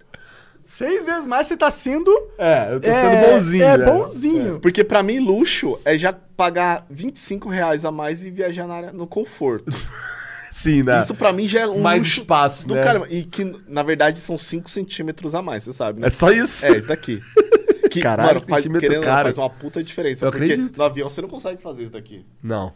Seis 0.66 1.06
vezes 1.06 1.28
mais 1.28 1.46
você 1.48 1.56
tá 1.56 1.70
sendo. 1.70 2.12
É, 2.38 2.74
eu 2.74 2.82
tô 2.82 2.90
é, 2.90 3.02
sendo 3.02 3.32
bonzinho, 3.32 3.64
É, 3.64 3.78
né? 3.78 3.86
bonzinho. 3.86 4.60
Porque 4.60 4.84
pra 4.84 5.04
mim, 5.04 5.20
luxo 5.20 5.80
é 5.86 5.98
já 5.98 6.12
pagar 6.12 6.86
25 6.90 7.48
reais 7.50 7.86
a 7.86 7.92
mais 7.92 8.24
e 8.24 8.32
viajar 8.32 8.68
na 8.68 8.74
área, 8.74 8.92
no 8.92 9.06
conforto. 9.06 9.72
Sim, 10.52 10.84
né? 10.84 11.02
Isso 11.02 11.14
pra 11.14 11.34
mim 11.34 11.48
já 11.48 11.62
é 11.62 11.68
um 11.68 11.82
Mais 11.82 12.02
luxo 12.02 12.22
espaço, 12.22 12.68
do 12.68 12.76
né? 12.76 12.82
caramba. 12.82 13.08
E 13.10 13.26
que, 13.26 13.44
na 13.68 13.84
verdade, 13.84 14.20
são 14.20 14.38
5 14.38 14.70
centímetros 14.72 15.36
a 15.36 15.42
mais, 15.42 15.66
você 15.66 15.74
sabe, 15.74 16.00
né? 16.00 16.08
É 16.08 16.10
só 16.10 16.32
isso? 16.32 16.66
É, 16.66 16.78
isso 16.78 16.88
daqui. 16.88 17.22
Que, 17.96 18.02
Caralho, 18.02 18.28
mano, 18.28 18.42
faz, 18.42 18.68
querendo, 18.68 19.04
caro. 19.04 19.24
faz 19.24 19.38
uma 19.38 19.50
puta 19.50 19.82
diferença. 19.82 20.26
Eu 20.26 20.30
porque 20.30 20.44
acredito. 20.52 20.78
no 20.78 20.84
avião 20.84 21.08
você 21.08 21.22
não 21.22 21.30
consegue 21.30 21.62
fazer 21.62 21.84
isso 21.84 21.94
daqui. 21.94 22.26
Não. 22.44 22.74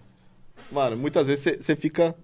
Mano, 0.71 0.95
muitas 0.95 1.27
vezes 1.27 1.57
você 1.59 1.75
fica 1.75 2.15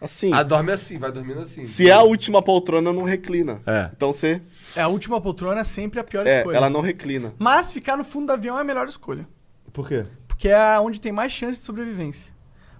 assim. 0.00 0.32
Ah, 0.32 0.42
dorme 0.42 0.72
assim, 0.72 0.98
vai 0.98 1.10
dormindo 1.12 1.40
assim. 1.40 1.64
Se 1.64 1.88
é 1.88 1.92
a 1.92 2.02
última 2.02 2.42
poltrona, 2.42 2.92
não 2.92 3.04
reclina. 3.04 3.60
É. 3.66 3.90
Então 3.96 4.12
você. 4.12 4.40
É, 4.76 4.82
a 4.82 4.88
última 4.88 5.20
poltrona 5.20 5.60
é 5.60 5.64
sempre 5.64 6.00
a 6.00 6.04
pior 6.04 6.26
É, 6.26 6.38
escolha. 6.38 6.56
ela 6.56 6.70
não 6.70 6.80
reclina. 6.80 7.32
Mas 7.38 7.70
ficar 7.72 7.96
no 7.96 8.04
fundo 8.04 8.26
do 8.26 8.32
avião 8.32 8.58
é 8.58 8.60
a 8.60 8.64
melhor 8.64 8.86
escolha. 8.88 9.26
Por 9.72 9.88
quê? 9.88 10.04
Porque 10.28 10.48
é 10.48 10.78
onde 10.80 11.00
tem 11.00 11.12
mais 11.12 11.32
chance 11.32 11.58
de 11.58 11.64
sobrevivência. 11.64 12.32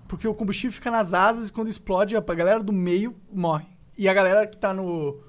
Porque 0.07 0.29
o 0.29 0.35
combustível 0.35 0.73
fica 0.73 0.91
nas 0.91 1.15
asas 1.15 1.49
e 1.49 1.53
quando 1.53 1.69
explode, 1.69 2.17
a 2.17 2.21
galera 2.21 2.63
do 2.63 2.73
meio 2.73 3.17
morre. 3.33 3.67
E 3.97 4.09
a 4.09 4.13
galera 4.15 4.47
que 4.47 4.57
tá 4.57 4.75
no, 4.75 5.21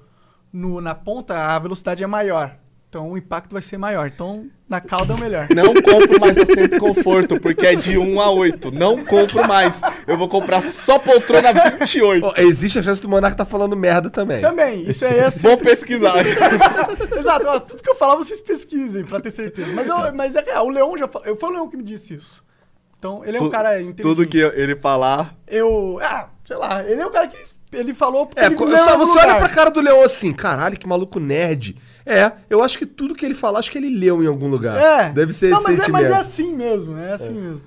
no- 0.52 0.80
na 0.80 0.94
ponta, 0.94 1.34
a 1.34 1.58
velocidade 1.58 2.02
é 2.04 2.06
maior. 2.06 2.56
Então 2.96 3.10
o 3.10 3.18
impacto 3.18 3.52
vai 3.52 3.60
ser 3.60 3.76
maior. 3.76 4.06
Então 4.06 4.46
na 4.66 4.80
cauda 4.80 5.12
é 5.12 5.16
o 5.16 5.20
melhor. 5.20 5.46
Não 5.54 5.74
compro 5.74 6.18
mais 6.18 6.36
assento 6.38 6.78
conforto, 6.78 7.38
porque 7.38 7.66
é 7.66 7.74
de 7.74 7.98
1 7.98 8.18
a 8.20 8.30
8. 8.30 8.70
Não 8.72 9.04
compro 9.04 9.46
mais. 9.46 9.82
Eu 10.06 10.16
vou 10.16 10.28
comprar 10.28 10.62
só 10.62 10.98
poltrona 10.98 11.52
28. 11.52 12.24
Ó, 12.24 12.32
existe 12.38 12.78
a 12.78 12.82
chance 12.82 13.00
do 13.02 13.08
Monarca 13.08 13.36
tá 13.36 13.44
falando 13.44 13.76
merda 13.76 14.08
também. 14.08 14.40
Também, 14.40 14.82
isso 14.88 15.04
aí 15.04 15.18
é 15.18 15.22
Vou 15.24 15.30
sempre... 15.30 15.66
pesquisar. 15.68 16.14
Exato, 17.16 17.46
ó, 17.46 17.60
tudo 17.60 17.82
que 17.82 17.90
eu 17.90 17.94
falar 17.94 18.16
vocês 18.16 18.40
pesquisem 18.40 19.04
pra 19.04 19.20
ter 19.20 19.30
certeza. 19.30 19.70
Mas, 19.74 19.86
eu- 19.88 20.14
mas 20.14 20.34
é 20.34 20.40
real, 20.40 20.66
o 20.66 20.70
Leão 20.70 20.96
já 20.96 21.06
falou. 21.06 21.36
Foi 21.36 21.50
o 21.50 21.52
Leão 21.52 21.68
que 21.68 21.76
me 21.76 21.82
disse 21.84 22.14
isso. 22.14 22.42
Então, 22.98 23.22
ele 23.26 23.36
é 23.36 23.40
um 23.42 23.44
Tu- 23.44 23.50
cara 23.50 23.74
inteligente. 23.74 24.02
Tudo 24.02 24.26
que 24.26 24.38
ele 24.38 24.74
falar. 24.74 25.36
Eu. 25.46 25.98
Ah, 26.02 26.30
sei 26.46 26.56
lá, 26.56 26.82
ele 26.82 27.00
é 27.00 27.06
o 27.06 27.10
cara 27.10 27.26
que. 27.28 27.36
Ele 27.72 27.92
falou 27.92 28.26
porque 28.26 28.40
É, 28.40 28.46
ele 28.46 28.54
em 28.54 28.78
só 28.78 28.96
você 28.96 29.18
olha 29.18 29.34
lugar. 29.34 29.38
pra 29.40 29.48
cara 29.50 29.70
do 29.70 29.80
Leão 29.82 30.02
assim, 30.02 30.32
caralho, 30.32 30.78
que 30.78 30.86
maluco 30.88 31.20
nerd. 31.20 31.76
É, 32.06 32.30
eu 32.48 32.62
acho 32.62 32.78
que 32.78 32.86
tudo 32.86 33.14
que 33.16 33.26
ele 33.26 33.34
falar, 33.34 33.58
acho 33.58 33.70
que 33.70 33.78
ele 33.78 33.90
leu 33.90 34.22
em 34.22 34.26
algum 34.28 34.46
lugar. 34.48 34.78
É. 35.08 35.12
Deve 35.12 35.32
ser 35.32 35.50
Não, 35.50 35.58
esse 35.58 35.68
mas 35.68 35.80
é, 35.80 35.88
mas 35.88 36.10
é 36.10 36.14
assim 36.14 36.54
mesmo, 36.54 36.96
é 36.96 37.12
assim 37.12 37.32
mesmo. 37.32 37.60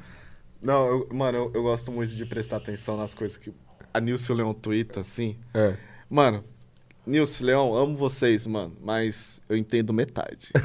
Não, 0.62 0.88
eu- 0.88 1.10
mano, 1.12 1.38
eu, 1.38 1.52
eu 1.56 1.64
gosto 1.64 1.92
muito 1.92 2.16
de 2.16 2.26
prestar 2.26 2.58
atenção 2.58 2.96
nas 2.98 3.14
coisas 3.14 3.36
que 3.38 3.54
a 3.94 4.00
Nilce 4.00 4.32
Leão 4.34 4.54
twitta, 4.54 5.02
assim. 5.02 5.36
É. 5.54 5.74
Mano, 6.10 6.44
Nilce 7.06 7.44
Leão, 7.44 7.74
amo 7.76 7.98
vocês, 7.98 8.46
mano, 8.48 8.76
mas 8.82 9.42
eu 9.50 9.58
entendo 9.58 9.92
metade. 9.94 10.52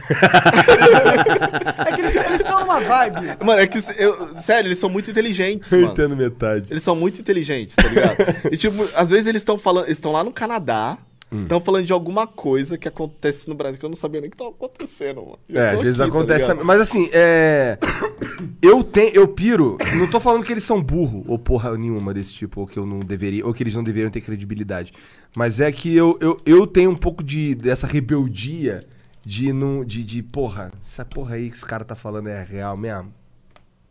É 1.86 1.92
que 1.92 2.00
eles 2.00 2.40
estão 2.40 2.60
numa 2.60 2.80
vibe. 2.80 3.44
mano, 3.44 3.60
é 3.60 3.66
que, 3.66 3.78
eu, 3.98 4.38
sério, 4.38 4.68
eles 4.68 4.78
são 4.78 4.88
muito 4.88 5.10
inteligentes, 5.10 5.70
Eu 5.72 5.80
mano. 5.80 5.92
entendo 5.92 6.16
metade. 6.16 6.72
Eles 6.72 6.82
são 6.82 6.94
muito 6.94 7.20
inteligentes, 7.20 7.74
tá 7.76 7.86
ligado? 7.88 8.16
e 8.52 8.56
tipo, 8.56 8.88
às 8.94 9.10
vezes 9.10 9.26
eles 9.26 9.42
estão 9.42 9.58
falando, 9.58 9.86
eles 9.86 9.96
estão 9.98 10.12
lá 10.12 10.22
no 10.24 10.32
Canadá, 10.32 10.98
Hum. 11.34 11.42
estão 11.42 11.60
falando 11.60 11.84
de 11.84 11.92
alguma 11.92 12.26
coisa 12.26 12.78
que 12.78 12.86
acontece 12.86 13.48
no 13.48 13.54
Brasil 13.54 13.78
que 13.78 13.84
eu 13.84 13.88
não 13.90 13.96
sabia 13.96 14.20
nem 14.20 14.30
que 14.30 14.36
tava 14.36 14.50
acontecendo, 14.50 15.22
mano. 15.22 15.38
Eu 15.48 15.60
É, 15.60 15.70
às 15.70 15.82
vezes 15.82 16.00
aqui, 16.00 16.10
tá 16.10 16.16
acontece. 16.16 16.46
ligado? 16.48 16.64
mas 16.64 16.80
assim, 16.80 17.08
é. 17.12 17.78
Eu 18.62 18.82
tenho. 18.82 19.10
Eu 19.14 19.28
piro. 19.28 19.76
Não 19.98 20.08
tô 20.08 20.20
falando 20.20 20.44
que 20.44 20.52
eles 20.52 20.64
são 20.64 20.82
burro 20.82 21.24
ou 21.26 21.38
porra 21.38 21.76
nenhuma 21.76 22.14
desse 22.14 22.32
tipo, 22.34 22.60
ou 22.60 22.66
que 22.66 22.78
eu 22.78 22.86
não 22.86 23.00
deveria. 23.00 23.44
Ou 23.46 23.52
que 23.52 23.62
eles 23.62 23.74
não 23.74 23.82
deveriam 23.84 24.10
ter 24.10 24.20
credibilidade. 24.20 24.92
Mas 25.34 25.60
é 25.60 25.70
que 25.72 25.94
eu, 25.94 26.16
eu, 26.20 26.40
eu 26.46 26.66
tenho 26.66 26.90
um 26.90 26.96
pouco 26.96 27.22
de 27.22 27.54
dessa 27.54 27.86
rebeldia 27.86 28.84
de 29.24 29.52
não. 29.52 29.84
De, 29.84 30.04
de, 30.04 30.22
porra, 30.22 30.72
essa 30.86 31.04
porra 31.04 31.36
aí 31.36 31.50
que 31.50 31.56
esse 31.56 31.66
cara 31.66 31.84
tá 31.84 31.94
falando 31.96 32.28
é 32.28 32.42
real 32.44 32.76
mesmo? 32.76 33.12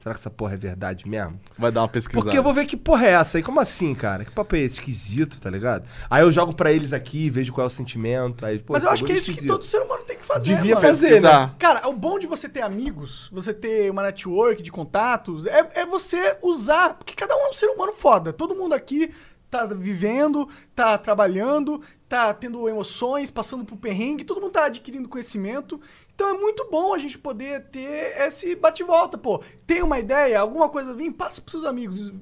Será 0.03 0.13
que 0.13 0.19
essa 0.19 0.29
porra 0.29 0.55
é 0.55 0.57
verdade 0.57 1.07
mesmo? 1.07 1.39
Vai 1.57 1.71
dar 1.71 1.79
uma 1.79 1.87
pesquisada. 1.87 2.25
Porque 2.25 2.37
eu 2.37 2.43
vou 2.43 2.53
ver 2.53 2.65
que 2.65 2.75
porra 2.75 3.05
é 3.07 3.11
essa 3.11 3.37
aí. 3.37 3.43
Como 3.43 3.61
assim, 3.61 3.95
cara? 3.95 4.25
Que 4.25 4.31
papo 4.31 4.53
é 4.53 4.59
esse? 4.59 4.81
Esquisito, 4.81 5.39
tá 5.39 5.49
ligado? 5.49 5.87
Aí 6.09 6.21
eu 6.21 6.29
jogo 6.29 6.53
pra 6.53 6.73
eles 6.73 6.91
aqui, 6.91 7.29
vejo 7.29 7.53
qual 7.53 7.63
é 7.63 7.67
o 7.67 7.69
sentimento. 7.69 8.45
Aí, 8.45 8.59
pô, 8.59 8.73
Mas 8.73 8.83
eu 8.83 8.89
acho 8.89 9.05
que 9.05 9.13
é 9.13 9.15
isso 9.15 9.23
que 9.23 9.31
esquisito. 9.31 9.51
todo 9.53 9.63
ser 9.63 9.81
humano 9.81 10.03
tem 10.03 10.17
que 10.17 10.25
fazer. 10.25 10.55
Devia 10.57 10.75
mano. 10.75 10.85
fazer, 10.85 11.21
né? 11.21 11.55
Cara, 11.57 11.87
o 11.87 11.93
bom 11.93 12.19
de 12.19 12.27
você 12.27 12.49
ter 12.49 12.63
amigos, 12.63 13.29
você 13.31 13.53
ter 13.53 13.89
uma 13.89 14.03
network 14.03 14.61
de 14.61 14.73
contatos, 14.73 15.45
é, 15.45 15.69
é 15.73 15.85
você 15.85 16.37
usar. 16.41 16.95
Porque 16.95 17.13
cada 17.15 17.33
um 17.37 17.45
é 17.45 17.49
um 17.51 17.53
ser 17.53 17.67
humano 17.67 17.93
foda. 17.93 18.33
Todo 18.33 18.53
mundo 18.53 18.73
aqui 18.73 19.09
tá 19.49 19.65
vivendo, 19.67 20.49
tá 20.75 20.97
trabalhando, 20.97 21.81
tá 22.09 22.33
tendo 22.33 22.67
emoções, 22.67 23.31
passando 23.31 23.63
por 23.63 23.77
perrengue, 23.77 24.23
todo 24.23 24.41
mundo 24.41 24.51
tá 24.51 24.65
adquirindo 24.65 25.07
conhecimento. 25.07 25.79
Então 26.15 26.29
é 26.29 26.33
muito 26.39 26.67
bom 26.69 26.93
a 26.93 26.97
gente 26.99 27.17
poder 27.17 27.61
ter 27.71 28.15
esse 28.21 28.55
bate-volta. 28.55 29.17
Pô, 29.17 29.43
tem 29.65 29.81
uma 29.81 29.97
ideia, 29.97 30.39
alguma 30.39 30.69
coisa 30.69 30.93
vem, 30.93 31.11
passa 31.11 31.41
pros 31.41 31.51
seus 31.53 31.65
amigos. 31.65 32.13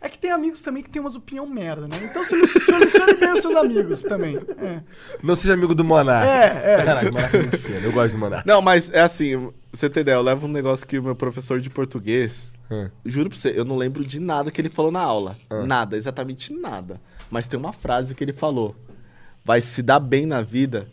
É 0.00 0.08
que 0.10 0.18
tem 0.18 0.30
amigos 0.30 0.60
também 0.60 0.82
que 0.82 0.90
tem 0.90 1.00
umas 1.00 1.16
opinião 1.16 1.46
merda, 1.46 1.88
né? 1.88 1.96
Então 2.02 2.22
solucione 2.22 2.86
bem 3.18 3.32
os 3.32 3.40
seus 3.40 3.56
amigos 3.56 4.02
também. 4.02 4.36
É. 4.36 4.82
Não 5.22 5.34
seja 5.34 5.54
amigo 5.54 5.74
do 5.74 5.82
Monark. 5.84 6.28
É, 6.28 6.74
é. 6.74 6.76
Caraca, 6.84 7.08
o 7.08 7.12
Monark 7.14 7.36
é 7.36 7.40
muito. 7.40 7.68
Eu 7.84 7.92
gosto 7.92 8.12
do 8.12 8.18
Monark. 8.18 8.46
Não, 8.46 8.60
mas 8.60 8.90
é 8.90 9.00
assim, 9.00 9.50
você 9.72 9.88
tem 9.88 10.02
ideia, 10.02 10.16
eu 10.16 10.22
levo 10.22 10.46
um 10.46 10.50
negócio 10.50 10.86
que 10.86 10.98
o 10.98 11.02
meu 11.02 11.16
professor 11.16 11.60
de 11.60 11.70
português, 11.70 12.52
Hum. 12.70 12.90
juro 13.06 13.30
pra 13.30 13.38
você, 13.38 13.50
eu 13.56 13.64
não 13.64 13.78
lembro 13.78 14.04
de 14.04 14.20
nada 14.20 14.50
que 14.50 14.60
ele 14.60 14.68
falou 14.68 14.92
na 14.92 15.00
aula. 15.00 15.38
Nada, 15.66 15.96
exatamente 15.96 16.52
nada. 16.52 17.00
Mas 17.30 17.48
tem 17.48 17.58
uma 17.58 17.72
frase 17.72 18.14
que 18.14 18.22
ele 18.22 18.34
falou. 18.34 18.76
Vai 19.42 19.62
se 19.62 19.82
dar 19.82 19.98
bem 19.98 20.26
na 20.26 20.42
vida 20.42 20.86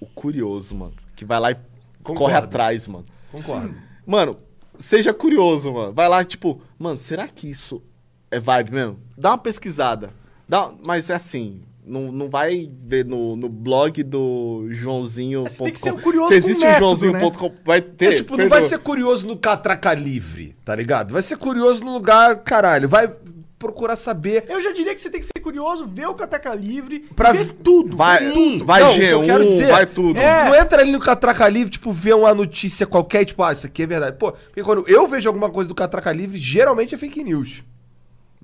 o 0.00 0.06
curioso, 0.06 0.76
mano. 0.76 0.94
Que 1.16 1.24
vai 1.24 1.40
lá 1.40 1.50
e 1.50 1.56
Concordo. 2.02 2.14
corre 2.20 2.34
atrás, 2.34 2.86
mano. 2.86 3.04
Concordo. 3.32 3.74
Mano, 4.06 4.38
seja 4.78 5.12
curioso, 5.12 5.72
mano. 5.72 5.92
Vai 5.92 6.08
lá, 6.08 6.22
tipo, 6.22 6.60
mano, 6.78 6.96
será 6.96 7.26
que 7.26 7.50
isso 7.50 7.82
é 8.30 8.38
vibe 8.38 8.70
mesmo? 8.70 9.00
Dá 9.18 9.30
uma 9.30 9.38
pesquisada. 9.38 10.10
Dá, 10.48 10.70
mas 10.84 11.10
é 11.10 11.14
assim, 11.14 11.60
não, 11.84 12.12
não 12.12 12.28
vai 12.28 12.70
ver 12.84 13.04
no, 13.04 13.34
no 13.36 13.48
blog 13.48 14.02
do 14.02 14.66
Joãozinho. 14.70 15.44
Você 15.44 15.62
tem 15.62 15.72
que 15.72 15.80
ser 15.80 15.90
ponto 15.90 15.98
um 15.98 16.02
com. 16.02 16.04
curioso 16.04 16.28
Se 16.28 16.34
existe 16.34 16.66
método, 16.66 16.76
o 16.76 16.96
Joãozinho.com, 16.96 17.54
vai 17.64 17.80
ter. 17.80 18.12
É, 18.12 18.16
tipo, 18.16 18.32
não 18.32 18.36
perdoa. 18.38 18.58
vai 18.58 18.68
ser 18.68 18.78
curioso 18.78 19.26
no 19.26 19.36
Catraca 19.36 19.94
Livre, 19.94 20.54
tá 20.64 20.74
ligado? 20.74 21.12
Vai 21.12 21.22
ser 21.22 21.36
curioso 21.36 21.82
no 21.82 21.94
lugar, 21.94 22.36
caralho. 22.42 22.88
Vai 22.88 23.12
procurar 23.58 23.96
saber. 23.96 24.44
Eu 24.48 24.60
já 24.60 24.72
diria 24.72 24.94
que 24.94 25.00
você 25.00 25.10
tem 25.10 25.20
que 25.20 25.26
ser 25.26 25.40
curioso, 25.42 25.86
ver 25.86 26.06
o 26.06 26.14
Catraca 26.14 26.54
Livre, 26.54 27.00
Pra 27.14 27.32
ver 27.32 27.52
tudo. 27.52 27.96
Vai, 27.96 28.24
ver 28.24 28.32
Sim. 28.32 28.64
vai 28.64 28.80
Não, 28.80 28.90
o 28.90 28.94
que 28.94 29.04
eu 29.04 29.20
G1, 29.20 29.26
quero 29.26 29.44
dizer 29.44 29.70
vai 29.70 29.86
tudo. 29.86 30.18
É. 30.18 30.44
Não 30.44 30.54
entra 30.54 30.80
ali 30.82 30.92
no 30.92 31.00
Catraca 31.00 31.48
Livre, 31.48 31.70
tipo, 31.70 31.92
ver 31.92 32.14
uma 32.14 32.34
notícia 32.34 32.86
qualquer, 32.86 33.24
tipo, 33.24 33.42
ah, 33.42 33.52
isso 33.52 33.66
aqui 33.66 33.82
é 33.82 33.86
verdade. 33.86 34.16
Pô, 34.18 34.32
porque 34.32 34.62
quando 34.62 34.84
eu 34.88 35.06
vejo 35.06 35.28
alguma 35.28 35.50
coisa 35.50 35.68
do 35.68 35.74
Catraca 35.74 36.12
Livre, 36.12 36.38
geralmente 36.38 36.94
é 36.94 36.98
fake 36.98 37.24
news. 37.24 37.64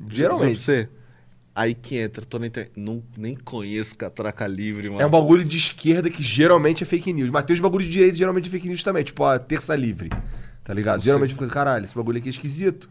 Geralmente. 0.09 0.61
você. 0.61 0.89
Aí 1.55 1.75
que 1.75 1.99
entra, 1.99 2.25
tô 2.25 2.39
na 2.39 2.47
internet. 2.47 2.73
Não, 2.75 3.03
nem 3.17 3.37
conheço 3.37 3.95
Catraca 3.95 4.47
Livre, 4.47 4.89
mano. 4.89 5.03
É 5.03 5.07
um 5.07 5.11
bagulho 5.11 5.45
de 5.45 5.59
esquerda 5.59 6.09
que 6.09 6.23
geralmente 6.23 6.83
é 6.83 6.87
fake 6.87 7.13
news. 7.13 7.29
Mas 7.31 7.45
tem 7.45 7.53
os 7.53 7.61
bagulhos 7.61 7.87
de 7.87 7.93
direita 7.93 8.17
geralmente 8.17 8.49
é 8.49 8.51
fake 8.51 8.67
news 8.67 8.83
também. 8.83 9.05
Tipo, 9.05 9.25
a 9.25 9.39
terça 9.39 9.77
livre. 9.77 10.09
Tá 10.65 10.73
ligado? 10.73 11.03
geralmente 11.03 11.35
fica, 11.35 11.49
caralho, 11.49 11.85
esse 11.85 11.95
bagulho 11.95 12.19
aqui 12.19 12.29
é 12.29 12.31
esquisito. 12.31 12.89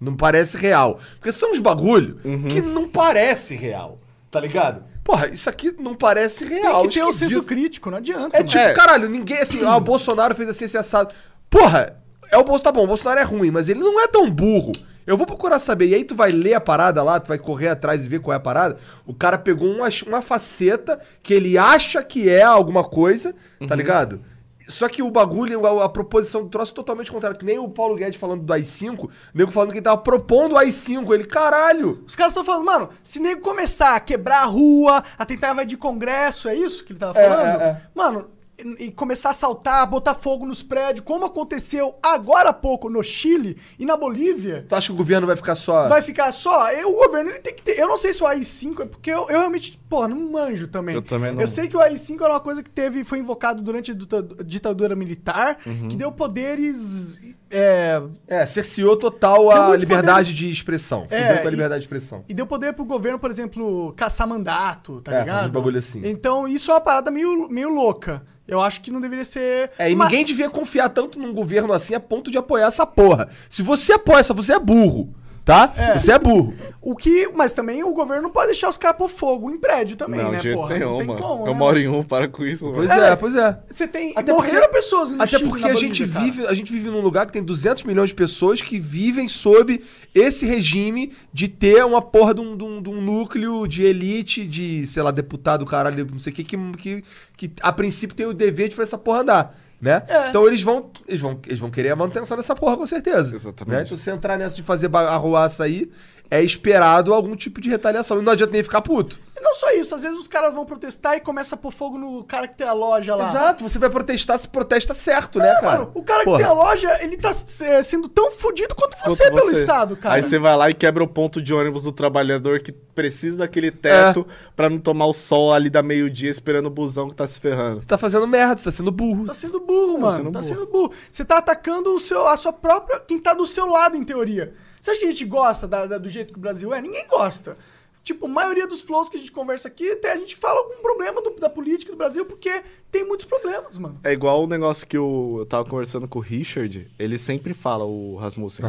Não 0.00 0.14
parece 0.16 0.56
real. 0.58 1.00
Porque 1.14 1.32
são 1.32 1.52
uns 1.52 1.58
bagulho 1.58 2.18
Uhum. 2.24 2.44
que 2.48 2.60
não 2.60 2.88
parece 2.88 3.54
real. 3.54 3.98
Tá 4.30 4.40
ligado? 4.40 4.82
Porra, 5.02 5.28
isso 5.28 5.48
aqui 5.48 5.72
não 5.78 5.94
parece 5.94 6.44
real. 6.44 6.80
Tem 6.82 6.88
que 6.88 6.94
ter 6.96 7.04
o 7.04 7.10
esquisito. 7.10 7.28
senso 7.30 7.42
crítico, 7.44 7.90
não 7.90 7.98
adianta. 7.98 8.36
É 8.36 8.40
mano. 8.40 8.48
tipo, 8.48 8.58
É. 8.62 8.72
caralho, 8.74 9.08
ninguém 9.08 9.38
assim, 9.38 9.64
ah, 9.64 9.76
o 9.76 9.80
Bolsonaro 9.80 10.34
fez 10.34 10.48
assim, 10.48 10.64
esse 10.64 10.76
assado. 10.76 11.14
Porra, 11.48 11.96
é 12.30 12.36
o 12.36 12.40
Bolsonaro, 12.42 12.62
tá 12.62 12.72
bom, 12.72 12.84
o 12.84 12.86
Bolsonaro 12.88 13.20
é 13.20 13.22
ruim, 13.22 13.50
mas 13.50 13.68
ele 13.68 13.80
não 13.80 14.00
é 14.00 14.06
tão 14.08 14.28
burro. 14.30 14.72
Eu 15.06 15.16
vou 15.16 15.24
procurar 15.26 15.60
saber. 15.60 15.86
E 15.86 15.94
aí 15.94 16.02
tu 16.04 16.16
vai 16.16 16.32
ler 16.32 16.54
a 16.54 16.60
parada 16.60 17.00
lá, 17.04 17.20
tu 17.20 17.28
vai 17.28 17.38
correr 17.38 17.68
atrás 17.68 18.04
e 18.04 18.08
ver 18.08 18.18
qual 18.18 18.34
é 18.34 18.36
a 18.36 18.40
parada. 18.40 18.76
O 19.06 19.14
cara 19.14 19.38
pegou 19.38 19.68
uma, 19.70 19.86
uma 20.08 20.20
faceta 20.20 21.00
que 21.22 21.32
ele 21.32 21.56
acha 21.56 22.02
que 22.02 22.28
é 22.28 22.42
alguma 22.42 22.82
coisa, 22.82 23.32
tá 23.68 23.74
ligado? 23.76 24.20
Só 24.68 24.88
que 24.88 25.02
o 25.02 25.10
bagulho, 25.10 25.66
a, 25.66 25.84
a 25.84 25.88
proposição 25.88 26.42
do 26.42 26.48
troço 26.48 26.72
é 26.72 26.74
totalmente 26.74 27.10
contrária. 27.10 27.38
Que 27.38 27.44
nem 27.44 27.58
o 27.58 27.68
Paulo 27.68 27.94
Guedes 27.94 28.18
falando 28.18 28.42
do 28.42 28.52
AI-5, 28.52 29.04
o 29.04 29.10
nego 29.34 29.50
falando 29.50 29.70
que 29.70 29.78
ele 29.78 29.84
tava 29.84 29.98
propondo 29.98 30.52
o 30.52 30.58
AI-5. 30.58 31.12
Ele, 31.12 31.24
caralho! 31.24 32.02
Os 32.06 32.16
caras 32.16 32.32
estão 32.32 32.44
falando, 32.44 32.64
mano, 32.64 32.90
se 33.02 33.20
nego 33.20 33.40
começar 33.40 33.94
a 33.94 34.00
quebrar 34.00 34.42
a 34.42 34.46
rua, 34.46 35.02
a 35.16 35.24
tentar 35.24 35.52
invadir 35.52 35.78
congresso, 35.78 36.48
é 36.48 36.54
isso 36.54 36.84
que 36.84 36.92
ele 36.92 36.98
tava 36.98 37.14
falando? 37.14 37.60
é, 37.60 37.64
é. 37.64 37.80
Mano, 37.94 38.35
e, 38.78 38.90
começar 38.90 39.28
a 39.28 39.32
assaltar, 39.32 39.86
botar 39.88 40.14
fogo 40.14 40.46
nos 40.46 40.62
prédios, 40.62 41.04
como 41.04 41.26
aconteceu 41.26 41.94
agora 42.02 42.48
há 42.48 42.52
pouco 42.52 42.88
no 42.88 43.02
Chile 43.02 43.58
e 43.78 43.84
na 43.84 43.96
Bolívia. 43.96 44.64
Tu 44.68 44.74
acha 44.74 44.86
que 44.88 44.92
o 44.94 44.96
governo 44.96 45.26
vai 45.26 45.36
ficar 45.36 45.54
só. 45.54 45.88
Vai 45.88 46.00
ficar 46.02 46.32
só. 46.32 46.70
eu- 46.72 46.88
O 46.90 46.94
governo 47.06 47.30
ele 47.30 47.40
tem 47.40 47.54
que 47.54 47.62
ter. 47.62 47.78
Eu 47.78 47.88
não 47.88 47.98
sei 47.98 48.12
se 48.14 48.22
o 48.22 48.26
AI-5 48.26 48.82
é 48.82 48.86
porque 48.86 49.10
eu, 49.10 49.20
eu 49.28 49.38
realmente, 49.38 49.78
porra, 49.88 50.08
não 50.08 50.16
manjo 50.32 50.66
também. 50.68 50.94
Eu 50.94 51.02
também 51.02 51.32
não. 51.32 51.40
Eu 51.40 51.46
sei 51.46 51.68
que 51.68 51.76
o 51.76 51.80
AI-5 51.80 52.22
era 52.22 52.32
uma 52.32 52.40
coisa 52.40 52.62
que 52.62 52.70
teve, 52.70 53.04
foi 53.04 53.18
invocado 53.18 53.60
durante 53.62 53.90
a 53.90 53.94
dita- 53.94 54.22
ditadura 54.44 54.96
militar, 54.96 55.58
Uhum. 55.66 55.88
que 55.88 55.96
deu 55.96 56.10
poderes. 56.10 57.20
É, 57.50 58.02
É, 58.26 58.44
cerceou 58.46 58.96
total 58.96 59.50
a 59.50 59.76
liberdade 59.76 60.34
de 60.34 60.50
expressão. 60.50 61.06
É, 61.10 61.26
Fudeu 61.28 61.42
com 61.42 61.48
a 61.48 61.50
liberdade 61.50 61.80
de 61.80 61.84
expressão. 61.86 62.24
E 62.28 62.34
deu 62.34 62.46
poder 62.46 62.72
pro 62.72 62.84
governo, 62.84 63.18
por 63.18 63.30
exemplo, 63.30 63.92
caçar 63.96 64.26
mandato, 64.26 65.00
tá 65.02 65.14
É, 65.14 65.20
ligado? 65.20 65.38
fazer 65.40 65.52
bagulho 65.52 65.78
assim. 65.78 66.02
Então 66.04 66.48
isso 66.48 66.70
é 66.70 66.74
uma 66.74 66.80
parada 66.80 67.10
meio, 67.10 67.48
meio 67.48 67.68
louca. 67.68 68.22
Eu 68.48 68.60
acho 68.60 68.80
que 68.80 68.90
não 68.92 69.00
deveria 69.00 69.24
ser. 69.24 69.70
É, 69.78 69.90
e 69.90 69.94
Mas- 69.96 70.08
ninguém 70.08 70.24
devia 70.24 70.48
confiar 70.48 70.88
tanto 70.88 71.18
num 71.18 71.32
governo 71.32 71.72
assim 71.72 71.94
a 71.94 72.00
ponto 72.00 72.30
de 72.30 72.38
apoiar 72.38 72.66
essa 72.66 72.86
porra. 72.86 73.28
Se 73.50 73.62
você 73.62 73.92
apoia 73.94 74.20
essa, 74.20 74.32
você 74.34 74.52
é 74.54 74.58
burro, 74.58 75.12
tá? 75.46 75.72
Você 75.96 76.12
é 76.12 76.18
burro. 76.18 76.52
O 76.82 76.94
que. 76.94 77.28
Mas 77.34 77.52
também 77.52 77.82
o 77.82 77.92
governo 77.92 78.24
não 78.24 78.30
pode 78.30 78.48
deixar 78.48 78.68
os 78.68 78.76
caras 78.76 78.98
pôr 78.98 79.08
fogo 79.08 79.50
em 79.50 79.56
prédio 79.58 79.96
também, 79.96 80.20
não, 80.22 80.30
né, 80.32 80.36
de 80.38 80.42
jeito 80.44 80.58
porra? 80.58 80.74
nenhum, 80.74 80.90
não 80.90 80.98
tem 80.98 81.06
mano. 81.06 81.20
como. 81.20 81.46
eu 81.46 81.52
né? 81.52 81.58
moro 81.58 81.78
em 81.78 81.88
um, 81.88 82.02
para 82.02 82.28
com 82.28 82.44
isso, 82.44 82.64
mano. 82.66 82.76
Pois 82.76 82.90
É, 82.90 83.10
é, 83.12 83.16
pois 83.16 83.34
é. 83.34 83.58
Você 83.70 83.88
tem. 83.88 84.12
Até 84.14 84.32
morreram 84.32 84.60
porque- 84.62 84.74
pessoas 84.76 85.10
no 85.10 85.16
Até 85.22 85.38
Chile, 85.38 85.48
porque 85.48 85.62
na 85.64 85.68
a 85.70 85.72
Bolívia, 85.72 85.94
gente 85.94 86.12
cara. 86.12 86.24
vive, 86.24 86.46
a 86.46 86.54
gente 86.54 86.72
vive 86.72 86.90
num 86.90 87.00
lugar 87.00 87.24
que 87.26 87.32
tem 87.32 87.42
200 87.42 87.84
milhões 87.84 88.10
de 88.10 88.14
pessoas 88.14 88.60
que 88.60 88.78
vivem 88.78 89.26
sob 89.28 89.80
esse 90.14 90.44
regime 90.46 91.12
de 91.32 91.48
ter 91.48 91.84
uma 91.84 92.02
porra 92.02 92.34
de 92.34 92.40
um, 92.40 92.56
de 92.56 92.64
um- 92.64 92.82
de 92.82 92.90
um 92.90 93.00
núcleo 93.00 93.66
de 93.66 93.84
elite, 93.84 94.46
de, 94.46 94.86
sei 94.86 95.02
lá, 95.02 95.10
deputado, 95.10 95.64
caralho, 95.64 96.06
não 96.10 96.18
sei 96.18 96.32
o 96.32 96.36
que, 96.36 96.44
que, 96.44 96.56
que, 96.76 97.04
que 97.36 97.52
a 97.62 97.72
princípio 97.72 98.14
tem 98.16 98.26
o 98.26 98.34
dever 98.34 98.68
de 98.68 98.74
fazer 98.74 98.88
essa 98.88 98.98
porra 98.98 99.20
andar. 99.20 99.58
Né? 99.80 100.02
É. 100.08 100.28
Então 100.30 100.46
eles 100.46 100.62
vão, 100.62 100.90
eles, 101.06 101.20
vão, 101.20 101.38
eles 101.46 101.60
vão 101.60 101.70
querer 101.70 101.90
a 101.90 101.96
manutenção 101.96 102.36
dessa 102.36 102.54
porra, 102.54 102.76
com 102.76 102.86
certeza. 102.86 103.34
Exatamente. 103.34 103.76
Né? 103.76 103.82
Então, 103.84 103.96
se 103.96 104.10
entrar 104.10 104.38
nessa 104.38 104.56
de 104.56 104.62
fazer 104.62 104.94
arruaça 104.94 105.64
aí, 105.64 105.90
é 106.30 106.42
esperado 106.42 107.12
algum 107.14 107.36
tipo 107.36 107.60
de 107.60 107.68
retaliação. 107.70 108.18
E 108.18 108.22
não 108.22 108.32
adianta 108.32 108.52
nem 108.52 108.62
ficar 108.62 108.80
puto. 108.82 109.18
E 109.38 109.40
não 109.40 109.54
só 109.54 109.70
isso, 109.72 109.94
às 109.94 110.02
vezes 110.02 110.18
os 110.18 110.26
caras 110.26 110.54
vão 110.54 110.64
protestar 110.64 111.14
e 111.14 111.20
começam 111.20 111.58
a 111.58 111.60
pôr 111.60 111.70
fogo 111.70 111.98
no 111.98 112.24
cara 112.24 112.48
que 112.48 112.56
tem 112.56 112.66
a 112.66 112.72
loja 112.72 113.14
lá. 113.14 113.28
Exato, 113.28 113.68
você 113.68 113.78
vai 113.78 113.90
protestar 113.90 114.38
se 114.38 114.48
protesta 114.48 114.94
certo, 114.94 115.38
né, 115.38 115.50
É, 115.50 115.54
cara? 115.60 115.66
mano, 115.80 115.90
o 115.94 116.02
cara 116.02 116.20
que 116.20 116.24
Porra. 116.24 116.38
tem 116.38 116.46
a 116.46 116.52
loja, 116.52 117.02
ele 117.02 117.18
tá 117.18 117.34
é, 117.60 117.82
sendo 117.82 118.08
tão 118.08 118.30
fudido 118.32 118.74
quanto 118.74 118.96
Quanto 118.96 119.14
você, 119.14 119.30
pelo 119.30 119.50
Estado, 119.50 119.94
cara. 119.94 120.14
Aí 120.14 120.22
você 120.22 120.38
vai 120.38 120.56
lá 120.56 120.70
e 120.70 120.74
quebra 120.74 121.04
o 121.04 121.06
ponto 121.06 121.40
de 121.42 121.52
ônibus 121.52 121.82
do 121.82 121.92
trabalhador 121.92 122.60
que 122.60 122.72
precisa 122.72 123.36
daquele 123.36 123.70
teto 123.70 124.26
É. 124.28 124.50
pra 124.56 124.70
não 124.70 124.78
tomar 124.78 125.04
o 125.06 125.12
sol 125.12 125.52
ali 125.52 125.68
da 125.68 125.82
meio-dia 125.82 126.30
esperando 126.30 126.66
o 126.66 126.70
busão 126.70 127.10
que 127.10 127.14
tá 127.14 127.26
se 127.26 127.38
ferrando. 127.38 127.82
Você 127.82 127.86
tá 127.86 127.98
fazendo 127.98 128.26
merda, 128.26 128.56
você 128.56 128.64
tá 128.64 128.72
sendo 128.72 128.90
burro. 128.90 129.26
Tá 129.26 129.34
sendo 129.34 129.60
burro, 129.60 130.00
mano. 130.00 130.16
sendo 130.16 130.32
tá 130.32 130.40
burro. 130.40 130.54
sendo 130.54 130.66
burro. 130.66 130.92
Você 131.12 131.24
tá 131.26 131.36
atacando 131.38 131.94
o 131.94 132.00
seu, 132.00 132.26
a 132.26 132.38
sua 132.38 132.54
própria. 132.54 132.98
Quem 133.00 133.18
tá 133.20 133.34
do 133.34 133.46
seu 133.46 133.66
lado, 133.66 133.96
em 133.98 134.02
teoria. 134.02 134.54
Você 134.86 134.92
acha 134.92 135.00
que 135.00 135.06
a 135.06 135.10
gente 135.10 135.24
gosta 135.24 135.66
da- 135.66 135.84
da- 135.84 135.98
do 135.98 136.08
jeito 136.08 136.32
que 136.32 136.38
o 136.38 136.40
Brasil 136.40 136.72
é? 136.72 136.80
Ninguém 136.80 137.08
gosta. 137.08 137.56
Tipo, 138.04 138.26
a 138.26 138.28
maioria 138.28 138.68
dos 138.68 138.82
flows 138.82 139.08
que 139.08 139.16
a 139.16 139.18
gente 139.18 139.32
conversa 139.32 139.66
aqui, 139.66 139.90
até 139.90 140.12
a 140.12 140.16
gente 140.16 140.36
fala 140.36 140.60
algum 140.60 140.80
problema 140.80 141.20
do- 141.20 141.30
da 141.40 141.50
política 141.50 141.90
do 141.90 141.98
Brasil, 141.98 142.24
porque 142.24 142.62
tem 142.88 143.04
muitos 143.04 143.26
problemas, 143.26 143.76
mano. 143.78 143.98
É 144.04 144.12
igual 144.12 144.44
o 144.44 144.46
negócio 144.46 144.86
que 144.86 144.96
o- 144.96 145.38
eu 145.40 145.46
tava 145.46 145.68
conversando 145.68 146.06
com 146.06 146.20
o 146.20 146.22
Richard, 146.22 146.88
ele 147.00 147.18
sempre 147.18 147.52
fala, 147.52 147.84
o 147.84 148.14
Rasmussen. 148.14 148.64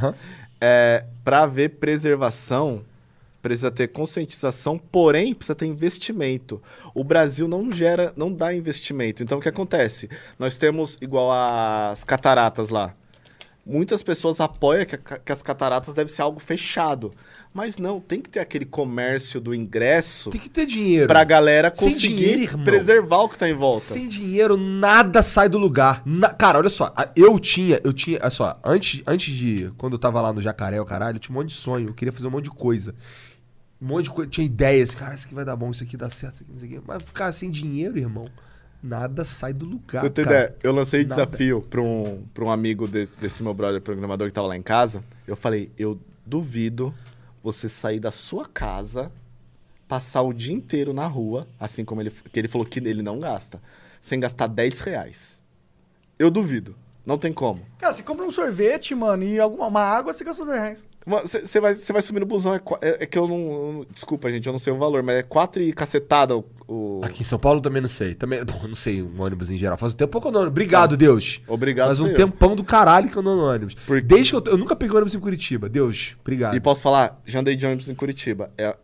É, 0.60 1.06
pra 1.24 1.44
haver 1.44 1.70
preservação, 1.76 2.84
precisa 3.40 3.70
ter 3.70 3.90
conscientização, 3.90 4.76
porém 4.80 5.36
precisa 5.36 5.54
ter 5.54 5.68
investimento. 5.68 6.60
O 6.96 7.04
Brasil 7.04 7.48
não 7.48 7.72
gera, 7.72 8.12
não 8.18 8.34
dá 8.34 8.52
investimento. 8.56 9.22
Então 9.22 9.38
o 9.38 9.42
que 9.42 9.50
acontece? 9.50 10.10
Nós 10.40 10.58
temos 10.58 10.98
igual 11.00 11.32
as 11.32 12.04
cataratas 12.04 12.70
lá. 12.70 12.96
Muitas 13.70 14.02
pessoas 14.02 14.40
apoiam 14.40 14.86
que, 14.86 14.96
que 14.98 15.32
as 15.32 15.44
cataratas 15.44 15.94
devem 15.94 16.12
ser 16.14 16.22
algo 16.22 16.40
fechado. 16.40 17.12
Mas 17.54 17.78
não, 17.78 18.00
tem 18.00 18.22
que 18.22 18.30
ter 18.30 18.40
aquele 18.40 18.66
comércio 18.66 19.42
do 19.42 19.54
ingresso 19.54 20.30
Tem 20.30 20.40
que 20.40 20.50
ter 20.50 20.66
dinheiro. 20.66 21.08
pra 21.08 21.24
galera 21.24 21.70
conseguir 21.70 22.16
dinheiro, 22.16 22.60
preservar 22.60 23.18
o 23.24 23.30
que 23.30 23.38
tá 23.38 23.50
em 23.50 23.54
volta. 23.54 23.84
Sem 23.84 24.08
dinheiro, 24.08 24.56
nada 24.56 25.22
sai 25.22 25.50
do 25.50 25.58
lugar. 25.58 26.02
Na- 26.06 26.30
Cara, 26.30 26.60
olha 26.60 26.70
só. 26.70 26.94
Eu 27.16 27.38
tinha, 27.40 27.82
eu 27.84 27.92
tinha, 27.92 28.20
olha 28.22 28.30
só, 28.30 28.58
antes, 28.64 29.02
antes 29.06 29.34
de. 29.36 29.70
Quando 29.78 29.94
eu 29.94 30.00
tava 30.00 30.22
lá 30.22 30.32
no 30.32 30.42
Jacaré, 30.42 30.80
o 30.80 30.86
caralho, 30.86 31.18
eu 31.18 31.20
tinha 31.20 31.36
um 31.36 31.40
monte 31.42 31.50
de 31.50 31.56
sonho. 31.56 31.90
Eu 31.90 31.94
queria 31.94 32.12
fazer 32.14 32.28
um 32.28 32.32
monte 32.32 32.46
de 32.46 32.52
coisa. 32.52 32.96
Um 33.82 33.88
monte 33.88 34.06
de 34.06 34.12
coisa. 34.12 34.30
Tinha 34.32 34.46
ideias. 34.46 34.94
Cara, 34.96 35.14
isso 35.16 35.26
aqui 35.26 35.36
vai 35.36 35.44
dar 35.44 35.56
bom, 35.58 35.72
isso 35.72 35.84
aqui 35.84 35.98
dá 35.98 36.10
certo, 36.10 36.36
isso 36.36 36.44
aqui, 36.44 36.52
não 36.54 36.60
sei 36.60 36.70
o 36.70 36.72
quê. 36.74 36.82
Mas 36.88 37.04
ficar 37.04 37.32
sem 37.34 37.52
dinheiro, 37.52 37.98
irmão, 37.98 38.28
nada 38.88 39.24
sai 39.24 39.54
do 39.54 39.66
lugar. 39.66 40.02
Você 40.02 40.10
tem 40.10 40.24
cara. 40.26 40.38
ideia? 40.38 40.56
Eu 40.64 40.72
lancei 40.72 41.04
Nada. 41.06 41.26
desafio 41.26 41.62
pra 41.62 41.82
um, 41.82 42.24
pra 42.34 42.44
um 42.46 42.50
amigo 42.50 42.88
de- 42.88 43.08
desse 43.20 43.44
meu 43.44 43.54
brother 43.54 43.82
programador 43.82 44.28
que 44.28 44.34
tava 44.34 44.48
lá 44.48 44.58
em 44.58 44.62
casa. 44.62 45.04
Eu 45.28 45.36
falei, 45.36 45.72
eu 45.78 46.00
duvido 46.26 46.94
você 47.44 47.68
sair 47.70 48.00
da 48.00 48.12
sua 48.12 48.46
casa, 48.46 49.12
passar 49.88 50.22
o 50.22 50.34
dia 50.34 50.54
inteiro 50.56 50.94
na 50.94 51.08
rua, 51.08 51.48
assim 51.60 51.86
como 51.86 52.02
ele, 52.02 52.12
que 52.32 52.40
ele 52.40 52.48
falou 52.48 52.66
que 52.66 52.80
ele 52.80 53.02
não 53.02 53.20
gasta, 53.20 53.62
sem 54.02 54.20
gastar 54.20 54.48
10 54.48 54.80
reais. 54.82 55.42
Eu 56.20 56.30
duvido. 56.32 56.76
Não 57.08 57.18
tem 57.18 57.32
como. 57.32 57.62
Cara, 57.80 57.94
você 57.94 58.04
compra 58.04 58.26
um 58.26 58.32
sorvete, 58.32 58.94
mano, 58.94 59.24
e 59.24 59.40
alguma 59.40 59.68
uma 59.68 59.80
água, 59.80 60.12
você 60.12 60.26
gastou 60.26 60.46
10 60.46 60.60
reais. 60.60 60.88
Você 61.24 61.62
vai, 61.62 61.74
cê 61.74 61.94
vai 61.94 62.02
subir 62.02 62.20
no 62.20 62.26
busão, 62.26 62.54
é, 62.54 62.60
é- 62.82 63.04
é 63.04 63.06
que 63.06 63.18
eu 63.18 63.26
não, 63.30 63.38
eu 63.80 63.88
Desculpa, 63.94 64.30
gente, 64.30 64.46
eu 64.46 64.52
não 64.52 64.60
sei 64.60 64.74
o 64.74 64.78
valor, 64.78 65.02
mas 65.02 65.16
é 65.16 65.24
4 65.24 65.62
e 65.64 65.72
cacetada 65.72 66.36
o. 66.36 66.44
o- 66.68 67.00
Aqui 67.06 67.22
em 67.22 67.26
São 67.26 67.40
Paulo 67.40 67.62
também 67.62 67.82
não 67.82 67.88
sei. 67.88 68.14
Também, 68.14 68.44
bom, 68.46 68.68
não 68.68 68.76
sei 68.76 69.02
um 69.02 69.22
ônibus 69.22 69.50
em 69.50 69.58
geral. 69.58 69.78
Faz 69.78 69.94
um 69.94 69.96
tempo 69.96 70.20
que 70.20 70.28
eu 70.28 70.32
não 70.32 70.42
ônibus. 70.42 70.52
Obrigado, 70.52 70.98
Deus. 70.98 71.40
Obrigado, 71.48 71.88
Faz 71.88 72.02
um 72.02 72.04
senhor. 72.08 72.16
tempão 72.18 72.58
do 72.58 72.64
caralho 72.66 73.10
que 73.10 73.16
eu 73.16 73.22
não 73.24 73.32
ando 73.32 73.42
no 73.42 73.48
ônibus. 73.52 73.74
Por- 73.76 74.02
Desde 74.02 74.32
que 74.32 74.50
eu, 74.50 74.52
eu 74.52 74.58
nunca 74.58 74.76
peguei 74.76 74.94
ônibus 74.98 75.16
em 75.16 75.20
Curitiba. 75.22 75.70
Deus, 75.70 76.18
obrigado. 76.20 76.56
E 76.58 76.60
posso 76.60 76.82
falar, 76.82 77.16
já 77.26 77.40
andei 77.40 77.56
de 77.56 77.66
ônibus 77.66 77.88
em 77.90 77.96
Curitiba. 77.96 78.48
É 78.58 78.76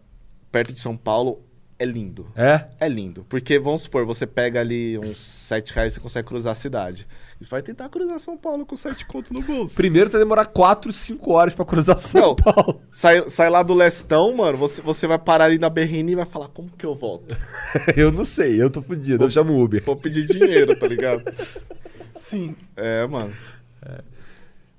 perto 0.50 0.72
de 0.72 0.80
São 0.80 0.96
Paulo, 0.96 1.42
é 1.80 1.86
lindo. 1.86 2.28
É? 2.36 2.66
É 2.80 2.88
lindo. 2.88 3.26
Porque, 3.28 3.58
vamos 3.60 3.82
supor, 3.82 4.06
você 4.06 4.26
pega 4.26 4.60
ali 4.60 4.98
uns 4.98 5.18
7 5.18 5.74
reais 5.74 5.94
e 5.94 5.96
você 5.96 6.00
consegue 6.00 6.28
cruzar 6.28 6.52
a 6.52 6.56
cidade. 6.56 7.08
Você 7.40 7.50
vai 7.50 7.62
tentar 7.62 7.90
cruzar 7.90 8.20
São 8.20 8.38
Paulo 8.38 8.66
com 8.66 8.76
7 8.76 9.06
conto 9.06 9.34
no 9.34 9.42
bolso. 9.42 9.76
Primeiro 9.76 10.10
tá 10.10 10.18
demorar 10.18 10.46
4, 10.46 10.94
5 10.94 11.32
horas 11.32 11.54
pra 11.54 11.66
cruzar 11.66 11.98
São 11.98 12.22
Não, 12.22 12.36
Paulo. 12.36 12.82
sai, 12.92 13.30
sai 13.30 13.50
lá 13.50 13.64
do 13.64 13.74
Lestão, 13.74 14.36
mano, 14.36 14.58
você, 14.58 14.82
você 14.82 15.08
vai 15.08 15.20
parar 15.20 15.46
ali 15.46 15.58
na 15.58 15.70
Berrini 15.70 16.14
e 16.14 16.16
vai 16.16 16.26
falar, 16.26 16.48
como 16.48 16.70
que 16.70 16.86
eu 16.86 16.96
volto? 16.96 17.36
eu 17.98 18.12
não 18.12 18.24
sei, 18.24 18.62
eu 18.62 18.70
tô 18.70 18.82
fudido. 18.82 19.24
Eu 19.24 19.30
chamo 19.30 19.54
o 19.54 19.64
Uber. 19.64 19.84
Vou 19.84 19.96
pedir 19.96 20.26
dinheiro, 20.26 20.78
tá 20.80 20.88
ligado? 20.88 21.24
Sim. 22.16 22.56
É, 22.76 23.06
mano. 23.08 23.34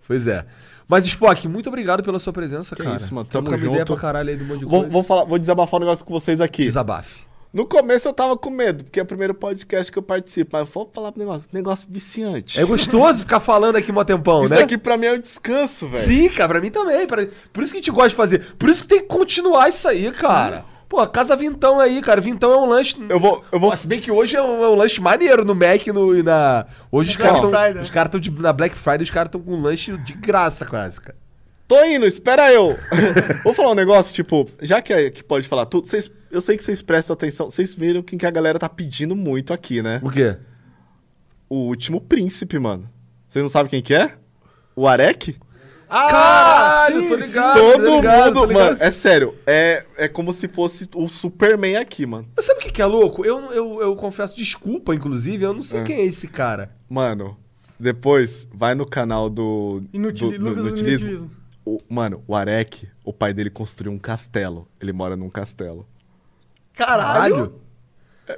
Pois 0.07 0.27
é. 0.27 0.45
Mas, 0.89 1.06
Spock, 1.06 1.48
muito 1.48 1.69
obrigado 1.69 2.02
pela 2.02 2.19
sua 2.19 2.32
presença, 2.32 2.77
Que 2.77 2.82
cara. 2.82 2.97
isso, 2.97 3.15
mano. 3.15 3.27
Tamo 3.31 3.48
Trocamos 3.48 3.66
ideia 3.66 3.78
junto. 3.81 3.93
pra 3.94 4.01
caralho 4.02 4.31
aí 4.31 4.36
do 4.36 4.44
monte 4.44 4.59
de 4.61 4.65
Vou, 4.66 4.81
coisa. 4.81 4.93
vou, 4.93 5.02
falar, 5.02 5.24
vou 5.24 5.39
desabafar 5.39 5.78
um 5.78 5.85
negócio 5.85 6.05
com 6.05 6.12
vocês 6.12 6.40
aqui. 6.40 6.65
Desabafe. 6.65 7.24
No 7.52 7.65
começo 7.65 8.09
eu 8.09 8.12
tava 8.12 8.36
com 8.36 8.51
medo, 8.51 8.82
porque 8.82 8.98
é 8.98 9.02
o 9.05 9.06
primeiro 9.06 9.32
podcast 9.32 9.90
que 9.93 9.97
eu 9.97 10.02
participo. 10.02 10.51
Mas 10.55 10.69
vou 10.69 10.90
falar 10.93 11.12
pro 11.12 11.20
negócio. 11.20 11.44
Negócio 11.52 11.86
viciante. 11.89 12.59
É 12.61 12.65
gostoso 12.65 13.20
ficar 13.20 13.39
falando 13.39 13.77
aqui 13.77 13.93
mó 13.93 14.02
tempão, 14.02 14.43
Isso 14.43 14.52
né? 14.52 14.59
daqui 14.61 14.77
pra 14.77 14.97
mim 14.97 15.06
é 15.06 15.12
um 15.12 15.20
descanso, 15.20 15.89
velho. 15.89 16.02
Sim, 16.05 16.28
cara, 16.31 16.48
pra 16.48 16.61
mim 16.61 16.70
também. 16.73 17.06
pra- 17.06 17.24
Por 17.52 17.62
isso 17.62 17.73
que 17.73 17.78
a 17.78 17.81
gente 17.81 17.93
gosta 17.93 18.09
de 18.11 18.16
fazer. 18.16 18.55
Por 18.59 18.69
isso 18.69 18.82
que 18.82 18.89
tem 18.89 19.01
que 19.02 19.06
continuar 19.06 19.69
isso 19.69 19.86
aí, 19.86 20.11
cara. 20.11 20.65
Pô, 20.89 21.06
Casa 21.06 21.35
Vintão 21.35 21.81
aí, 21.81 22.01
cara. 22.01 22.20
Vintão 22.20 22.52
é 22.52 22.56
um 22.59 22.66
lanche. 22.66 22.97
Eu 23.09 23.19
vou. 23.19 23.44
Eu 23.51 23.59
vou 23.59 23.70
Pô, 23.70 23.77
se 23.77 23.86
bem 23.86 24.01
que 24.01 24.11
hoje 24.11 24.36
é 24.36 24.43
um, 24.43 24.62
é 24.62 24.69
um 24.69 24.74
lanche 24.74 25.01
maneiro 25.01 25.44
no 25.44 25.55
Mac 25.55 25.86
e 25.86 25.93
no, 25.93 26.16
e 26.16 26.23
na. 26.23 26.66
Hoje 26.93 27.11
os 27.11 27.16
Black 27.16 27.32
caras 27.32 27.44
estão. 27.44 27.61
Friday. 27.61 27.82
Os 27.82 27.90
caras 27.90 28.15
estão 28.15 28.43
na 28.43 28.52
Black 28.52 28.77
Friday, 28.77 29.02
os 29.02 29.11
caras 29.11 29.28
estão 29.28 29.40
com 29.40 29.55
um 29.55 29.61
lanche 29.61 29.97
de 29.98 30.12
graça 30.15 30.65
quase, 30.66 31.01
cara. 31.01 31.16
Tô 31.66 31.82
indo, 31.85 32.06
espera 32.06 32.52
eu. 32.52 32.77
Vou 33.43 33.55
falar 33.55 33.70
um 33.70 33.74
negócio, 33.74 34.12
tipo, 34.15 34.48
já 34.61 34.82
que, 34.82 34.93
é- 34.93 35.11
que 35.11 35.24
pode 35.24 35.48
falar 35.48 35.65
tudo, 35.65 35.89
vocês, 35.89 36.11
eu 36.31 36.43
sei 36.43 36.59
que 36.59 36.62
vocês 36.62 36.82
prestam 36.82 37.15
atenção, 37.15 37.48
vocês 37.48 37.74
viram 37.74 38.02
quem 38.02 38.19
que 38.19 38.27
a 38.27 38.31
galera 38.31 38.59
tá 38.59 38.69
pedindo 38.69 39.16
muito 39.16 39.51
aqui, 39.52 39.81
né? 39.81 39.98
O 40.05 40.11
quê? 40.11 40.36
O 41.48 41.56
último 41.69 42.02
príncipe, 42.02 42.59
mano. 42.59 42.89
Vocês 43.27 43.43
não 43.43 43.48
sabem 43.48 43.70
quem 43.70 43.82
que 43.82 43.94
é? 43.94 44.15
O 44.77 44.86
Arek? 44.86 45.36
Ah, 45.97 46.09
Caralho, 46.11 47.01
sim, 47.03 47.07
tô 47.09 47.15
ligado. 47.16 47.55
Todo 47.61 47.97
ligado, 47.97 48.25
mundo, 48.27 48.35
tô 48.35 48.47
ligado. 48.47 48.65
mano, 48.65 48.77
é 48.81 48.91
sério, 48.91 49.35
é, 49.47 49.85
é 49.97 50.09
como 50.09 50.33
se 50.33 50.49
fosse 50.49 50.89
o 50.95 51.07
Superman 51.07 51.77
aqui, 51.77 52.05
mano. 52.05 52.27
Mas 52.35 52.47
sabe 52.47 52.59
o 52.59 52.62
que, 52.62 52.73
que 52.73 52.83
é 52.83 52.87
louco? 52.87 53.25
Eu, 53.25 53.53
eu, 53.53 53.81
eu 53.81 53.95
confesso 53.95 54.37
desculpa, 54.37 54.93
inclusive, 54.95 55.45
eu 55.45 55.55
não 55.55 55.62
sei 55.62 55.81
É. 55.81 55.85
quem 55.85 55.97
é 55.97 56.05
esse 56.05 56.27
cara. 56.27 56.73
Mano, 56.89 57.37
depois 57.79 58.49
vai 58.53 58.75
no 58.75 58.85
canal 58.85 59.31
do, 59.31 59.83
Inutili- 59.93 60.37
do, 60.37 60.45
do- 60.45 60.49
Lucas 60.51 60.65
do 60.65 60.71
do 60.71 60.75
Utilismo. 60.75 61.09
Inutilismo. 61.11 61.45
O, 61.65 61.77
mano, 61.89 62.23
o 62.27 62.35
Arek, 62.35 62.89
o 63.05 63.12
pai 63.12 63.33
dele 63.33 63.49
construiu 63.49 63.93
um 63.93 63.99
castelo. 63.99 64.66
Ele 64.81 64.93
mora 64.93 65.16
num 65.16 65.31
castelo. 65.31 65.87
Caralho. 66.75 67.55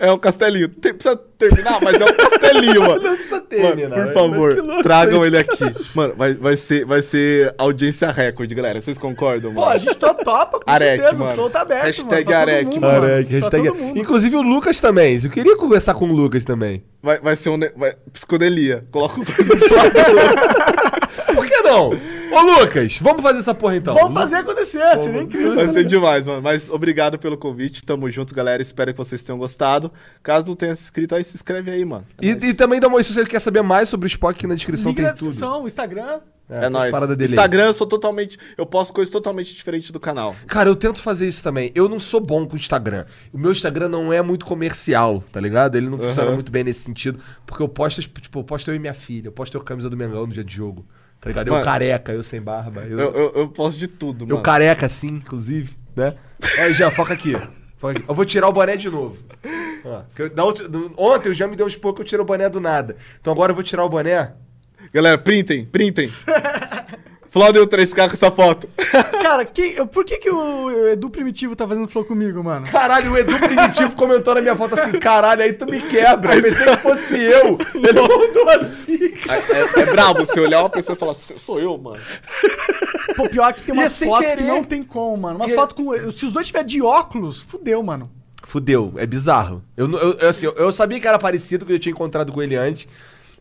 É 0.01 0.11
um 0.11 0.19
castelinho. 0.19 0.69
Tem, 0.69 0.93
precisa 0.93 1.15
terminar, 1.39 1.81
mas 1.81 2.01
é 2.01 2.05
um 2.05 2.13
castelinho, 2.17 2.81
mano. 2.89 3.01
Não 3.03 3.15
precisa 3.15 3.37
Mano, 3.37 3.47
terminar. 3.47 3.91
por 3.95 4.05
mas 4.07 4.15
favor, 4.15 4.83
tragam 4.83 5.25
ele 5.25 5.39
aqui. 5.39 5.65
Mano, 5.95 6.15
vai, 6.17 6.35
vai, 6.35 6.57
ser, 6.57 6.85
vai 6.85 7.03
ser 7.03 7.55
audiência 7.57 8.11
recorde, 8.11 8.53
galera. 8.55 8.81
Vocês 8.81 8.99
concordam, 8.99 9.53
mano? 9.53 9.67
Pô, 9.67 9.73
a 9.73 9.79
gente 9.79 9.95
to- 9.97 10.15
topa, 10.15 10.59
com 10.59 10.69
Arec, 10.71 11.01
certeza. 11.01 11.19
mano. 11.23 11.33
O 11.33 11.35
flow 11.37 11.51
tá 11.51 11.61
aberto, 11.61 11.85
Hashtag 11.85 12.11
mano. 12.11 12.25
Pra 12.25 12.41
todo 12.41 12.49
Arec, 12.51 12.65
mundo, 12.71 12.81
mano. 12.81 13.01
mano. 13.01 13.15
Arec, 13.15 13.29
Pra 13.29 13.39
hashtag-. 13.39 13.99
Inclusive 14.01 14.37
o 14.37 14.43
Lucas 14.43 14.81
também. 14.81 15.21
Eu 15.23 15.31
queria 15.31 15.57
conversar 15.57 15.95
com 15.95 16.07
o 16.09 16.13
Lucas 16.13 16.45
também. 16.45 16.83
Vai, 17.07 17.21
vai 17.21 17.37
ser 17.37 17.51
um. 17.51 17.59
Vai, 17.77 17.95
psicodelia. 18.13 18.85
Coloca 18.91 19.21
os 19.21 19.27
dois 19.29 19.47
do 19.49 19.75
lado 19.75 19.91
do. 19.93 21.35
Por 21.37 21.47
que 21.47 21.61
não? 21.63 21.91
Ô, 21.91 22.41
Lucas, 22.61 22.99
vamos 23.01 23.23
fazer 23.23 23.39
essa 23.39 23.55
porra 23.55 23.77
então. 23.77 23.95
Vamos 23.95 24.13
fazer 24.13 24.37
acontecer, 24.37 24.99
seria 24.99 25.23
incrível. 25.23 25.55
Vai 25.55 25.69
ser 25.69 25.85
demais, 25.85 26.27
mano. 26.27 26.43
Mas 26.43 26.69
obrigado 26.69 27.17
pelo 27.17 27.39
convite. 27.39 27.85
Tamo 27.85 28.11
junto, 28.11 28.35
galera. 28.35 28.61
Espero 28.61 28.93
que 28.93 28.99
vocês 28.99 29.23
tenham 29.23 29.39
gostado. 29.39 29.93
Caso 30.21 30.49
não 30.49 30.57
tenha 30.57 30.75
se 30.75 30.83
inscrito, 30.83 31.15
aí 31.15 31.23
se 31.23 31.37
inscreve 31.37 31.71
aí, 31.71 31.85
mano. 31.85 32.05
É 32.21 32.27
E, 32.27 32.31
e 32.31 32.55
também 32.55 32.81
dá 32.81 32.89
uma 32.89 33.01
se 33.01 33.15
você 33.15 33.25
quer 33.25 33.39
saber 33.39 33.63
mais 33.63 33.89
sobre 33.89 34.07
o 34.07 34.09
Spock 34.09 34.37
aqui 34.37 34.47
na 34.49 34.57
descrição 34.57 34.91
Link 34.91 34.97
tem 34.97 35.05
na 35.05 35.13
tudo. 35.13 35.29
descrição, 35.29 35.63
o 35.63 35.67
Instagram. 35.69 36.19
É, 36.49 36.67
as 36.67 36.71
nóis. 36.71 36.95
Instagram, 37.23 37.67
eu 37.67 37.75
sou 37.75 37.87
totalmente. 37.87 38.39
Eu 38.57 38.65
posto 38.65 38.93
coisas 38.93 39.11
totalmente 39.13 39.55
diferentes 39.55 39.91
do 39.91 39.99
canal. 39.99 40.35
Cara, 40.47 40.69
eu 40.69 40.77
tento 40.77 41.03
fazer 41.03 41.27
isso 41.27 41.43
também. 41.43 41.73
Eu 41.75 41.89
não 41.89 41.99
sou 41.99 42.21
bom 42.21 42.47
com 42.47 42.55
o 42.55 42.57
Instagram. 42.57 43.05
O 43.33 43.39
meu 43.39 43.51
Instagram 43.51 43.89
não 43.89 44.13
é 44.13 44.23
muito 44.23 44.45
comercial, 44.47 45.25
tá 45.33 45.41
ligado? 45.41 45.75
Ele 45.77 45.89
não 45.89 45.99
funciona 45.99 46.31
muito 46.31 46.53
bem 46.53 46.63
nesse 46.63 46.81
sentido. 46.81 47.19
Porque 47.45 47.63
eu 47.63 47.69
posto, 47.69 48.01
tipo, 48.01 48.39
eu 48.39 48.45
posto 48.45 48.71
eu 48.71 48.75
e 48.77 48.79
minha 48.79 48.95
filha. 48.95 49.29
Eu 49.29 49.33
posto 49.33 49.57
eu 49.57 49.61
a 49.61 49.65
camisa 49.65 49.91
do 49.91 49.97
Mengão 49.97 50.27
no 50.27 50.33
dia 50.33 50.45
de 50.45 50.55
jogo. 50.55 50.87
Tá 51.21 51.31
ligado? 51.31 51.49
Eu 51.49 51.55
Mano. 51.55 51.65
careca, 51.65 52.13
eu 52.13 52.23
sem 52.23 52.41
barba. 52.41 52.83
Eu, 52.83 52.99
Eu, 53.01 53.15
eu, 53.15 53.33
eu 53.35 53.49
posto 53.49 53.79
de 53.79 53.89
tudo, 53.89 54.25
eu 54.25 54.29
mano. 54.29 54.43
careca 54.43 54.87
assim, 54.87 55.09
inclusive, 55.09 55.77
né? 55.97 56.15
Aí, 56.61 56.75
já, 56.75 56.91
foca 56.91 57.15
aqui. 57.15 57.33
Foca 57.79 57.99
aqui. 57.99 58.05
Eu 58.07 58.15
vou 58.15 58.25
tirar 58.25 58.49
o 58.49 58.53
boné 58.53 58.77
de 58.77 58.89
novo. 58.91 59.19
Que 60.15 60.23
eu- 60.23 60.31
da 60.31 60.45
outra- 60.45 60.67
ontem 60.97 61.31
eu 61.31 61.35
já 61.35 61.49
me 61.49 61.57
deu 61.57 61.65
um 61.65 61.69
expor 61.69 61.95
que 61.95 62.03
eu 62.03 62.05
tirei 62.05 62.23
o 62.23 62.27
boné 62.27 62.49
do 62.49 62.61
nada. 62.61 62.97
Então 63.21 63.33
agora 63.33 63.51
eu 63.51 63.55
vou 63.55 63.65
tirar 63.65 63.85
o 63.85 63.89
boné. 63.89 64.35
Galera, 64.93 65.19
printem, 65.19 65.65
printem. 65.65 66.11
Flodem 67.29 67.61
o 67.61 67.67
3K 67.67 68.09
com 68.09 68.15
essa 68.15 68.31
foto. 68.31 68.67
Cara, 69.23 69.45
que, 69.45 69.85
por 69.87 70.07
que, 70.07 70.17
que 70.17 70.31
o 70.31 70.89
Edu 70.89 71.11
Primitivo 71.11 71.55
tá 71.55 71.69
fazendo 71.69 71.87
flow 71.87 72.03
comigo, 72.03 72.43
mano? 72.43 72.67
Caralho, 72.67 73.13
o 73.13 73.19
Edu 73.19 73.39
Primitivo 73.39 73.95
comentou 73.95 74.35
na 74.35 74.41
minha 74.41 74.57
foto 74.57 74.73
assim, 74.75 74.93
caralho, 74.93 75.43
aí 75.43 75.53
tu 75.53 75.67
me 75.67 75.79
quebra. 75.83 76.35
Eu 76.35 76.43
pensei 76.43 76.65
que 76.65 76.77
fosse 76.79 77.21
eu. 77.21 77.59
Ele 77.75 78.01
mandou 78.01 78.49
assim. 78.59 79.13
É, 79.29 79.81
é, 79.81 79.83
é 79.83 79.87
brabo 79.87 80.25
você 80.25 80.41
olhar 80.41 80.61
uma 80.61 80.71
pessoa 80.71 80.97
e 80.97 80.99
falar, 80.99 81.15
sou 81.15 81.61
eu, 81.61 81.77
mano. 81.77 82.01
Pô, 83.17 83.29
pior 83.29 83.53
que 83.53 83.63
tem 83.65 83.77
é 83.77 83.81
umas 83.81 83.93
sem 83.93 84.09
fotos 84.09 84.33
que 84.33 84.43
não 84.43 84.65
tem 84.65 84.83
como, 84.83 85.17
mano. 85.19 85.37
Umas 85.37 85.51
E 85.51 85.53
é- 85.53 85.57
fotos 85.57 85.77
com. 85.77 86.11
Se 86.13 86.25
os 86.25 86.33
dois 86.33 86.47
tiver 86.47 86.65
de 86.65 86.81
óculos, 86.81 87.43
fudeu, 87.43 87.83
mano. 87.83 88.09
Fudeu, 88.45 88.95
é 88.97 89.05
bizarro. 89.07 89.63
Eu, 89.77 89.91
eu, 89.91 90.13
eu, 90.21 90.29
assim, 90.31 90.47
eu, 90.47 90.53
eu 90.53 90.73
sabia 90.73 90.99
que 90.99 91.07
era 91.07 91.19
parecido, 91.19 91.67
que 91.67 91.73
eu 91.73 91.79
tinha 91.79 91.93
encontrado 91.93 92.33
com 92.33 92.43
ele 92.43 92.57
antes. 92.57 92.89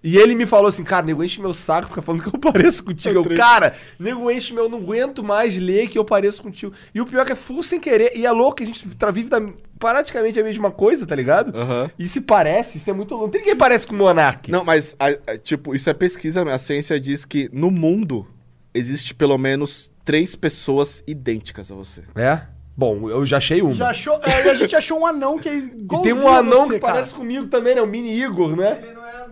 E 0.07 0.17
ele 0.17 0.35
me 0.35 0.45
falou 0.45 0.67
assim, 0.67 0.83
cara, 0.83 1.03
nego 1.03 1.23
enche 1.23 1.41
meu 1.41 1.51
saco, 1.51 1.87
fica 1.89 2.01
falando 2.01 2.21
que 2.21 2.27
eu 2.27 2.39
pareço 2.39 2.83
contigo. 2.83 3.15
Eu, 3.17 3.23
triste. 3.23 3.41
cara, 3.41 3.73
nego 3.99 4.29
enche 4.29 4.53
meu, 4.53 4.65
eu 4.65 4.69
não 4.69 4.77
aguento 4.77 5.23
mais 5.23 5.57
ler 5.57 5.89
que 5.89 5.97
eu 5.97 6.05
pareço 6.05 6.43
contigo. 6.43 6.71
E 6.93 7.01
o 7.01 7.07
pior 7.07 7.23
é 7.23 7.25
que 7.25 7.31
é 7.31 7.35
full 7.35 7.63
sem 7.63 7.79
querer. 7.79 8.11
E 8.15 8.23
é 8.23 8.31
louco 8.31 8.57
que 8.57 8.63
a 8.63 8.67
gente 8.67 8.87
vive 9.11 9.29
da, 9.29 9.41
praticamente 9.79 10.39
a 10.39 10.43
mesma 10.43 10.69
coisa, 10.69 11.07
tá 11.07 11.15
ligado? 11.15 11.57
Aham. 11.57 11.89
E 11.97 12.07
se 12.07 12.21
parece, 12.21 12.77
isso 12.77 12.87
é 12.87 12.93
muito 12.93 13.15
louco. 13.15 13.29
Tem 13.31 13.41
ninguém 13.41 13.55
que 13.55 13.59
parece 13.59 13.87
com 13.87 13.95
o 13.95 13.97
Monark. 13.97 14.51
Não, 14.51 14.63
mas, 14.63 14.95
a- 14.99 15.31
a- 15.31 15.37
tipo, 15.39 15.73
isso 15.73 15.89
é 15.89 15.93
pesquisa, 15.95 16.43
a 16.53 16.57
ciência 16.59 16.99
diz 16.99 17.25
que 17.25 17.49
no 17.51 17.71
mundo 17.71 18.27
existe 18.75 19.15
pelo 19.15 19.37
menos 19.39 19.91
três 20.03 20.35
pessoas 20.35 21.01
idênticas 21.07 21.71
a 21.71 21.75
você. 21.75 22.03
É? 22.15 22.41
Bom, 22.77 23.09
eu 23.09 23.25
já 23.25 23.37
achei 23.37 23.61
uma. 23.61 23.73
Já 23.73 23.89
achou. 23.91 24.19
é, 24.21 24.49
a 24.49 24.53
gente 24.53 24.75
achou 24.75 24.99
um 24.99 25.05
anão 25.05 25.39
que 25.39 25.47
é 25.47 25.53
E 25.55 25.59
igualzinho 25.59 26.15
tem 26.17 26.25
um 26.25 26.27
anão 26.29 26.65
você, 26.65 26.73
que 26.73 26.79
cara. 26.81 26.93
parece 26.95 27.15
comigo 27.15 27.47
também, 27.47 27.73
né? 27.73 27.81
O 27.81 27.87
mini 27.87 28.11
Igor, 28.21 28.53
né? 28.53 28.79
Ele 28.83 28.91
não 28.93 29.07
é 29.07 29.24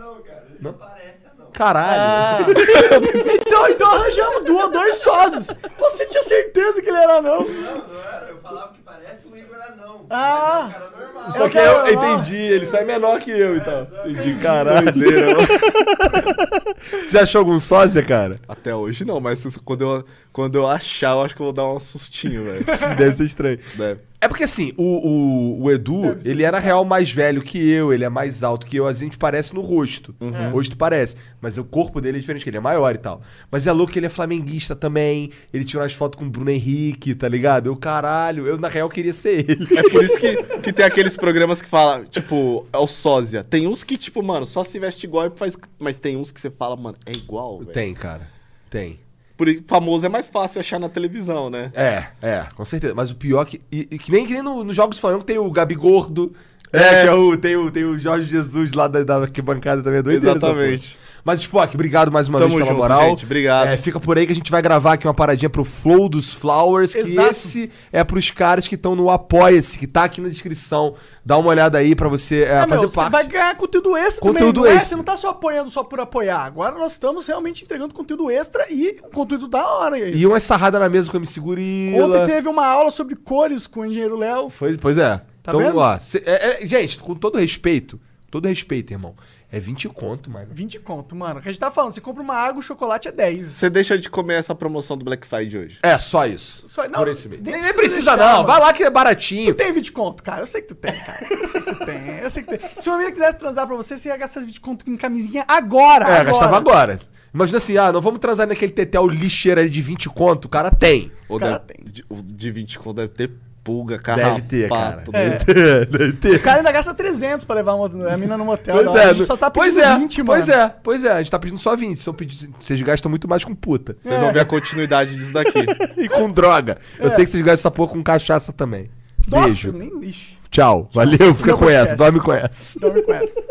anão. 0.69 1.51
Caralho. 1.53 2.01
Ah. 2.01 2.39
então, 3.47 3.67
então 3.69 3.87
arranjamos 3.93 4.43
duas, 4.45 4.71
dois 4.71 4.95
sócios. 4.97 5.47
Você 5.79 6.05
tinha 6.07 6.23
certeza 6.23 6.81
que 6.81 6.89
ele 6.89 6.97
era 6.97 7.17
anão. 7.17 7.41
Não, 7.41 7.77
não 7.87 7.99
era. 8.01 8.27
Eu 8.29 8.37
falava 8.41 8.73
que 8.73 8.79
parece 8.81 9.27
o 9.27 9.37
Igor 9.37 9.55
anão. 9.71 10.05
Ah. 10.09 10.71
Ele 10.73 10.75
é 10.75 10.87
um 10.87 10.89
cara 10.89 11.05
normal. 11.05 11.31
Só 11.31 11.45
Eu 11.45 11.49
que 11.49 11.57
eu, 11.57 11.83
quero- 11.83 11.93
entendi, 11.93 12.35
ele 12.35 12.65
sai 12.65 12.83
menor 12.83 13.19
que 13.19 13.31
eu 13.31 13.55
e 13.55 13.61
tal. 13.61 13.87
Entendi, 14.05 14.35
caralho. 14.41 14.91
Já 17.09 17.21
achou 17.21 17.39
algum 17.39 17.59
sósia, 17.59 18.03
cara? 18.03 18.39
Até 18.47 18.73
hoje 18.75 19.05
não, 19.05 19.19
mas 19.19 19.43
quando 19.63 19.81
eu, 19.81 20.05
quando 20.31 20.55
eu 20.57 20.67
achar, 20.67 21.11
eu 21.11 21.21
acho 21.21 21.35
que 21.35 21.41
eu 21.41 21.45
vou 21.45 21.53
dar 21.53 21.67
um 21.67 21.79
sustinho, 21.79 22.43
velho. 22.45 22.65
Deve 22.97 23.13
ser 23.13 23.23
estranho. 23.25 23.59
Deve. 23.75 23.99
É 24.23 24.27
porque 24.29 24.45
assim, 24.45 24.71
o, 24.77 24.83
o, 24.83 25.63
o 25.63 25.71
Edu, 25.71 26.17
ele 26.23 26.43
era 26.43 26.57
real 26.57 26.85
mais 26.85 27.11
velho 27.11 27.41
que 27.41 27.57
eu, 27.57 27.91
ele 27.91 28.05
é 28.05 28.09
mais 28.09 28.41
alto 28.41 28.65
que 28.65 28.77
eu, 28.77 28.87
a 28.87 28.93
gente 28.93 29.17
parece 29.17 29.53
no 29.53 29.59
rosto. 29.59 30.15
O 30.17 30.49
rosto 30.49 30.77
parece. 30.77 31.17
Mas 31.41 31.57
o 31.57 31.63
corpo 31.65 31.99
dele 31.99 32.19
é 32.19 32.21
diferente, 32.21 32.41
que 32.41 32.49
ele 32.49 32.55
é 32.55 32.61
maior 32.61 32.95
e 32.95 32.97
tal. 32.97 33.21
Mas 33.51 33.67
é 33.67 33.71
louco 33.73 33.91
que 33.91 33.99
ele 33.99 34.05
é 34.05 34.09
flamenguista 34.09 34.77
também. 34.77 35.29
Ele 35.53 35.65
tirou 35.65 35.83
umas 35.83 35.91
fotos 35.91 36.17
com 36.17 36.23
o 36.23 36.29
Bruno 36.29 36.49
Henrique, 36.49 37.13
tá 37.13 37.27
ligado? 37.27 37.67
Eu, 37.67 37.75
caralho, 37.75 38.47
eu 38.47 38.57
na 38.57 38.69
real 38.69 38.87
queria 38.87 39.11
ser 39.11 39.39
ele. 39.39 39.67
É 39.77 39.83
por 39.89 40.01
isso 40.01 40.17
que, 40.17 40.41
que 40.61 40.71
tem 40.71 40.85
aqueles 40.85 41.17
programas 41.17 41.61
que 41.61 41.67
fala, 41.67 42.05
tipo, 42.05 42.65
é 42.71 42.77
o 42.77 42.87
sósia. 42.87 43.43
Tem 43.43 43.67
uns 43.67 43.83
que, 43.83 43.97
tipo, 43.97 44.23
mano, 44.23 44.45
só 44.45 44.63
se 44.63 44.79
veste 44.79 45.05
igual 45.05 45.27
e 45.27 45.31
faz. 45.37 45.57
Mas 45.77 45.99
tem 45.99 46.15
uns 46.15 46.31
que 46.31 46.39
você 46.39 46.49
fala, 46.49 46.77
mano, 46.77 46.95
é 47.05 47.11
igual, 47.11 47.59
velho. 47.59 47.73
Tem, 47.73 47.93
cara. 47.93 48.25
Tem. 48.69 49.02
Por 49.45 49.63
famoso 49.67 50.05
é 50.05 50.09
mais 50.09 50.29
fácil 50.29 50.59
achar 50.59 50.79
na 50.79 50.89
televisão, 50.89 51.49
né? 51.49 51.71
É, 51.73 52.05
é, 52.21 52.45
com 52.55 52.63
certeza. 52.65 52.93
Mas 52.95 53.11
o 53.11 53.15
pior 53.15 53.41
é 53.43 53.45
que. 53.45 53.61
E, 53.71 53.87
e 53.91 53.97
que 53.97 54.11
nem, 54.11 54.25
que 54.25 54.33
nem 54.33 54.41
no- 54.41 54.63
nos 54.63 54.75
Jogos 54.75 54.97
do 54.97 55.01
Flamengo 55.01 55.23
tem 55.23 55.37
o 55.37 55.49
Gabi 55.51 55.75
Gordo. 55.75 56.33
É, 56.71 56.77
É. 56.79 57.01
que 57.03 57.07
é 57.09 57.13
o, 57.13 57.37
tem, 57.37 57.55
o, 57.55 57.69
tem 57.69 57.83
o 57.83 57.99
Jorge 57.99 58.27
Jesus 58.27 58.73
lá 58.73 58.87
da, 58.87 59.03
da 59.03 59.17
arquibancada 59.17 59.83
também. 59.83 59.99
É 59.99 60.17
essa 60.17 60.29
Exatamente. 60.31 60.97
Mas, 61.25 61.39
Spock, 61.39 61.73
obrigado 61.73 62.11
mais 62.11 62.27
uma 62.27 62.37
Tamo 62.37 62.55
vez 62.55 62.65
pela 62.67 62.75
junto, 62.75 62.81
moral. 62.91 63.09
gente, 63.11 63.23
obrigado. 63.23 63.67
É, 63.67 63.77
fica 63.77 63.97
por 63.97 64.17
aí 64.17 64.25
que 64.25 64.33
a 64.33 64.35
gente 64.35 64.51
vai 64.51 64.61
gravar 64.61 64.93
aqui 64.93 65.07
uma 65.07 65.13
paradinha 65.13 65.49
pro 65.49 65.63
Flow 65.63 66.09
dos 66.09 66.33
Flowers, 66.33 66.91
que 66.91 66.99
Exato. 66.99 67.29
esse 67.31 67.71
é 67.93 68.03
pros 68.03 68.29
caras 68.29 68.67
que 68.67 68.75
estão 68.75 68.93
no 68.93 69.09
Apoia-se, 69.09 69.79
que 69.79 69.87
tá 69.87 70.03
aqui 70.03 70.19
na 70.19 70.27
descrição. 70.27 70.95
Dá 71.25 71.37
uma 71.37 71.49
olhada 71.49 71.77
aí 71.77 71.95
pra 71.95 72.09
você 72.09 72.43
é, 72.43 72.55
É, 72.55 72.67
fazer 72.67 72.81
meu, 72.81 72.89
você 72.89 72.95
parte. 72.97 73.11
vai 73.13 73.25
ganhar 73.25 73.55
conteúdo 73.55 73.95
extra 73.95 74.19
Conteúdo 74.21 74.55
também. 74.55 74.71
Não 74.71 74.77
é? 74.77 74.81
extra. 74.81 74.89
Você 74.89 74.95
não 74.97 75.03
tá 75.05 75.15
só 75.15 75.29
apoiando 75.29 75.69
só 75.69 75.81
por 75.81 75.99
apoiar. 76.01 76.41
Agora 76.43 76.77
nós 76.77 76.91
estamos 76.91 77.25
realmente 77.25 77.63
entregando 77.63 77.93
conteúdo 77.93 78.29
extra 78.29 78.65
e 78.69 78.97
um 79.05 79.09
conteúdo 79.09 79.47
da 79.47 79.65
hora. 79.65 79.95
aí. 79.95 80.13
E 80.17 80.27
uma 80.27 80.41
sarrada 80.41 80.77
na 80.77 80.89
mesa 80.89 81.09
com 81.09 81.15
a 81.15 81.19
MC 81.21 81.39
Gorila. 81.39 82.05
Ontem 82.05 82.25
teve 82.25 82.49
uma 82.49 82.67
aula 82.67 82.91
sobre 82.91 83.15
cores 83.15 83.65
com 83.65 83.79
o 83.79 83.85
engenheiro 83.85 84.17
Léo. 84.17 84.51
Pois, 84.59 84.75
pois 84.75 84.97
é. 84.97 85.21
Tá 85.41 85.51
então, 85.53 85.59
vendo? 85.59 85.77
ó. 85.77 85.97
cê- 85.99 86.21
é- 86.25 86.63
é- 86.63 86.65
gente, 86.65 86.99
com 86.99 87.15
todo 87.15 87.37
respeito, 87.37 87.97
todo 88.29 88.45
respeito, 88.47 88.91
irmão. 88.91 89.15
É 89.55 89.59
20 89.59 89.87
conto, 89.89 90.31
mano. 90.31 90.47
20 90.49 90.79
conto, 90.79 91.15
mano. 91.15 91.39
O 91.39 91.41
que 91.43 91.47
a 91.47 91.51
gente 91.51 91.59
tá 91.59 91.69
falando, 91.69 91.91
você 91.93 92.01
compra 92.01 92.23
uma 92.23 92.33
água, 92.35 92.59
o 92.59 92.63
chocolate 92.63 93.07
é 93.07 93.11
10. 93.11 93.45
Você 93.49 93.69
deixa 93.69 93.95
de 93.99 94.09
comer 94.09 94.33
essa 94.33 94.55
promoção 94.55 94.97
do 94.97 95.05
Black 95.05 95.27
Friday 95.27 95.59
hoje. 95.65 95.77
É, 95.83 95.95
só 95.99 96.25
isso. 96.25 96.67
Só- 96.67 96.87
não, 96.89 96.99
Por 97.01 97.07
esse 97.07 97.29
mês. 97.29 97.39
nem 97.43 97.61
precisa 97.73 98.15
deixar, 98.15 98.17
não. 98.17 98.37
mano. 98.37 98.47
Vai 98.47 98.59
lá 98.59 98.73
que 98.73 98.81
é 98.83 98.89
baratinho. 98.89 99.53
Tu 99.53 99.57
tem 99.57 99.71
20 99.71 99.91
conto, 99.91 100.23
cara. 100.23 100.41
Eu 100.41 100.47
sei 100.47 100.61
que 100.63 100.69
tu 100.69 100.75
tem, 100.75 100.93
cara. 100.99 101.27
Eu 101.29 101.45
sei 101.47 101.61
que 101.61 101.75
tu 101.75 101.85
tem. 101.85 102.17
Eu 102.17 102.29
sei 102.31 102.43
que 102.43 102.49
tu 102.49 102.59
tem. 102.59 102.69
Se 102.81 102.89
uma 102.89 102.97
menina 102.97 103.11
quisesse 103.13 103.37
transar 103.37 103.67
pra 103.67 103.75
você, 103.75 103.95
você 103.95 104.09
ia 104.09 104.17
gastar 104.17 104.39
esses 104.39 104.47
20 104.47 104.59
conto 104.59 104.89
em 104.89 104.97
camisinha 104.97 105.45
agora. 105.47 106.05
É, 106.05 106.11
agora. 106.13 106.23
gastava 106.23 106.57
agora. 106.57 106.99
Imagina 107.31 107.57
assim, 107.57 107.77
ah, 107.77 107.91
não 107.91 108.01
vamos 108.01 108.19
transar 108.19 108.47
naquele 108.47 108.71
tetel 108.71 109.07
lixeiro 109.07 109.59
ali 109.61 109.69
de 109.69 109.81
20 109.83 110.09
conto. 110.09 110.45
O 110.45 110.49
cara 110.49 110.71
tem. 110.71 111.11
Ou 111.29 111.39
Cara, 111.39 111.59
deve- 111.59 111.91
de, 111.91 112.03
o 112.09 112.15
de 112.23 112.51
20 112.51 112.79
conto 112.79 112.95
deve 112.95 113.09
ter 113.09 113.31
pulga, 113.63 113.97
carrapato. 113.97 114.41
Deve 114.41 114.47
ter, 114.47 114.69
cara. 114.69 115.03
É. 115.13 115.29
Deve 115.29 115.45
ter, 115.45 115.85
deve 115.87 116.13
ter. 116.13 116.35
O 116.35 116.39
cara 116.41 116.57
ainda 116.57 116.71
gasta 116.71 116.93
300 116.93 117.45
pra 117.45 117.55
levar 117.55 117.73
uma, 117.75 118.11
a 118.11 118.17
mina 118.17 118.37
no 118.37 118.45
motel. 118.45 118.75
Pois 118.75 118.85
não. 118.85 118.97
é, 118.97 119.05
a 119.05 119.13
gente 119.13 119.25
só 119.25 119.37
tá 119.37 119.49
pois 119.49 119.75
pedindo 119.75 119.93
é, 119.93 119.97
20, 119.99 120.17
mano. 120.17 120.27
Pois 120.27 120.49
é, 120.49 120.75
pois 120.83 121.03
é. 121.05 121.11
A 121.13 121.17
gente 121.19 121.31
tá 121.31 121.39
pedindo 121.39 121.57
só 121.57 121.75
20. 121.75 121.95
Vocês, 121.95 122.03
tão 122.05 122.13
pedindo- 122.13 122.55
vocês 122.59 122.81
gastam 122.81 123.09
muito 123.09 123.27
mais 123.27 123.43
com 123.43 123.55
puta. 123.55 123.95
Vocês 124.03 124.19
vão 124.19 124.33
ver 124.33 124.41
a 124.41 124.45
continuidade 124.45 125.15
disso 125.15 125.31
daqui. 125.33 125.53
E 125.97 126.09
com 126.09 126.29
droga. 126.29 126.77
Eu 126.99 127.09
sei 127.09 127.23
que 127.23 127.31
vocês 127.31 127.43
gastam 127.43 127.53
essa 127.53 127.71
porra 127.71 127.93
com 127.93 128.03
cachaça 128.03 128.51
também. 128.51 128.89
Nossa, 129.27 129.45
Beijo. 129.45 129.71
nem 129.71 129.89
lixo. 129.99 130.37
Tchau. 130.51 130.89
Valeu. 130.93 131.33
Fica 131.33 131.47
Meu 131.47 131.57
com 131.57 131.69
essa. 131.69 131.95
Dorme 131.95 132.19
com 132.19 132.33
essa. 132.33 132.79
Dorme 132.79 133.01
com 133.01 133.13
essa. 133.13 133.41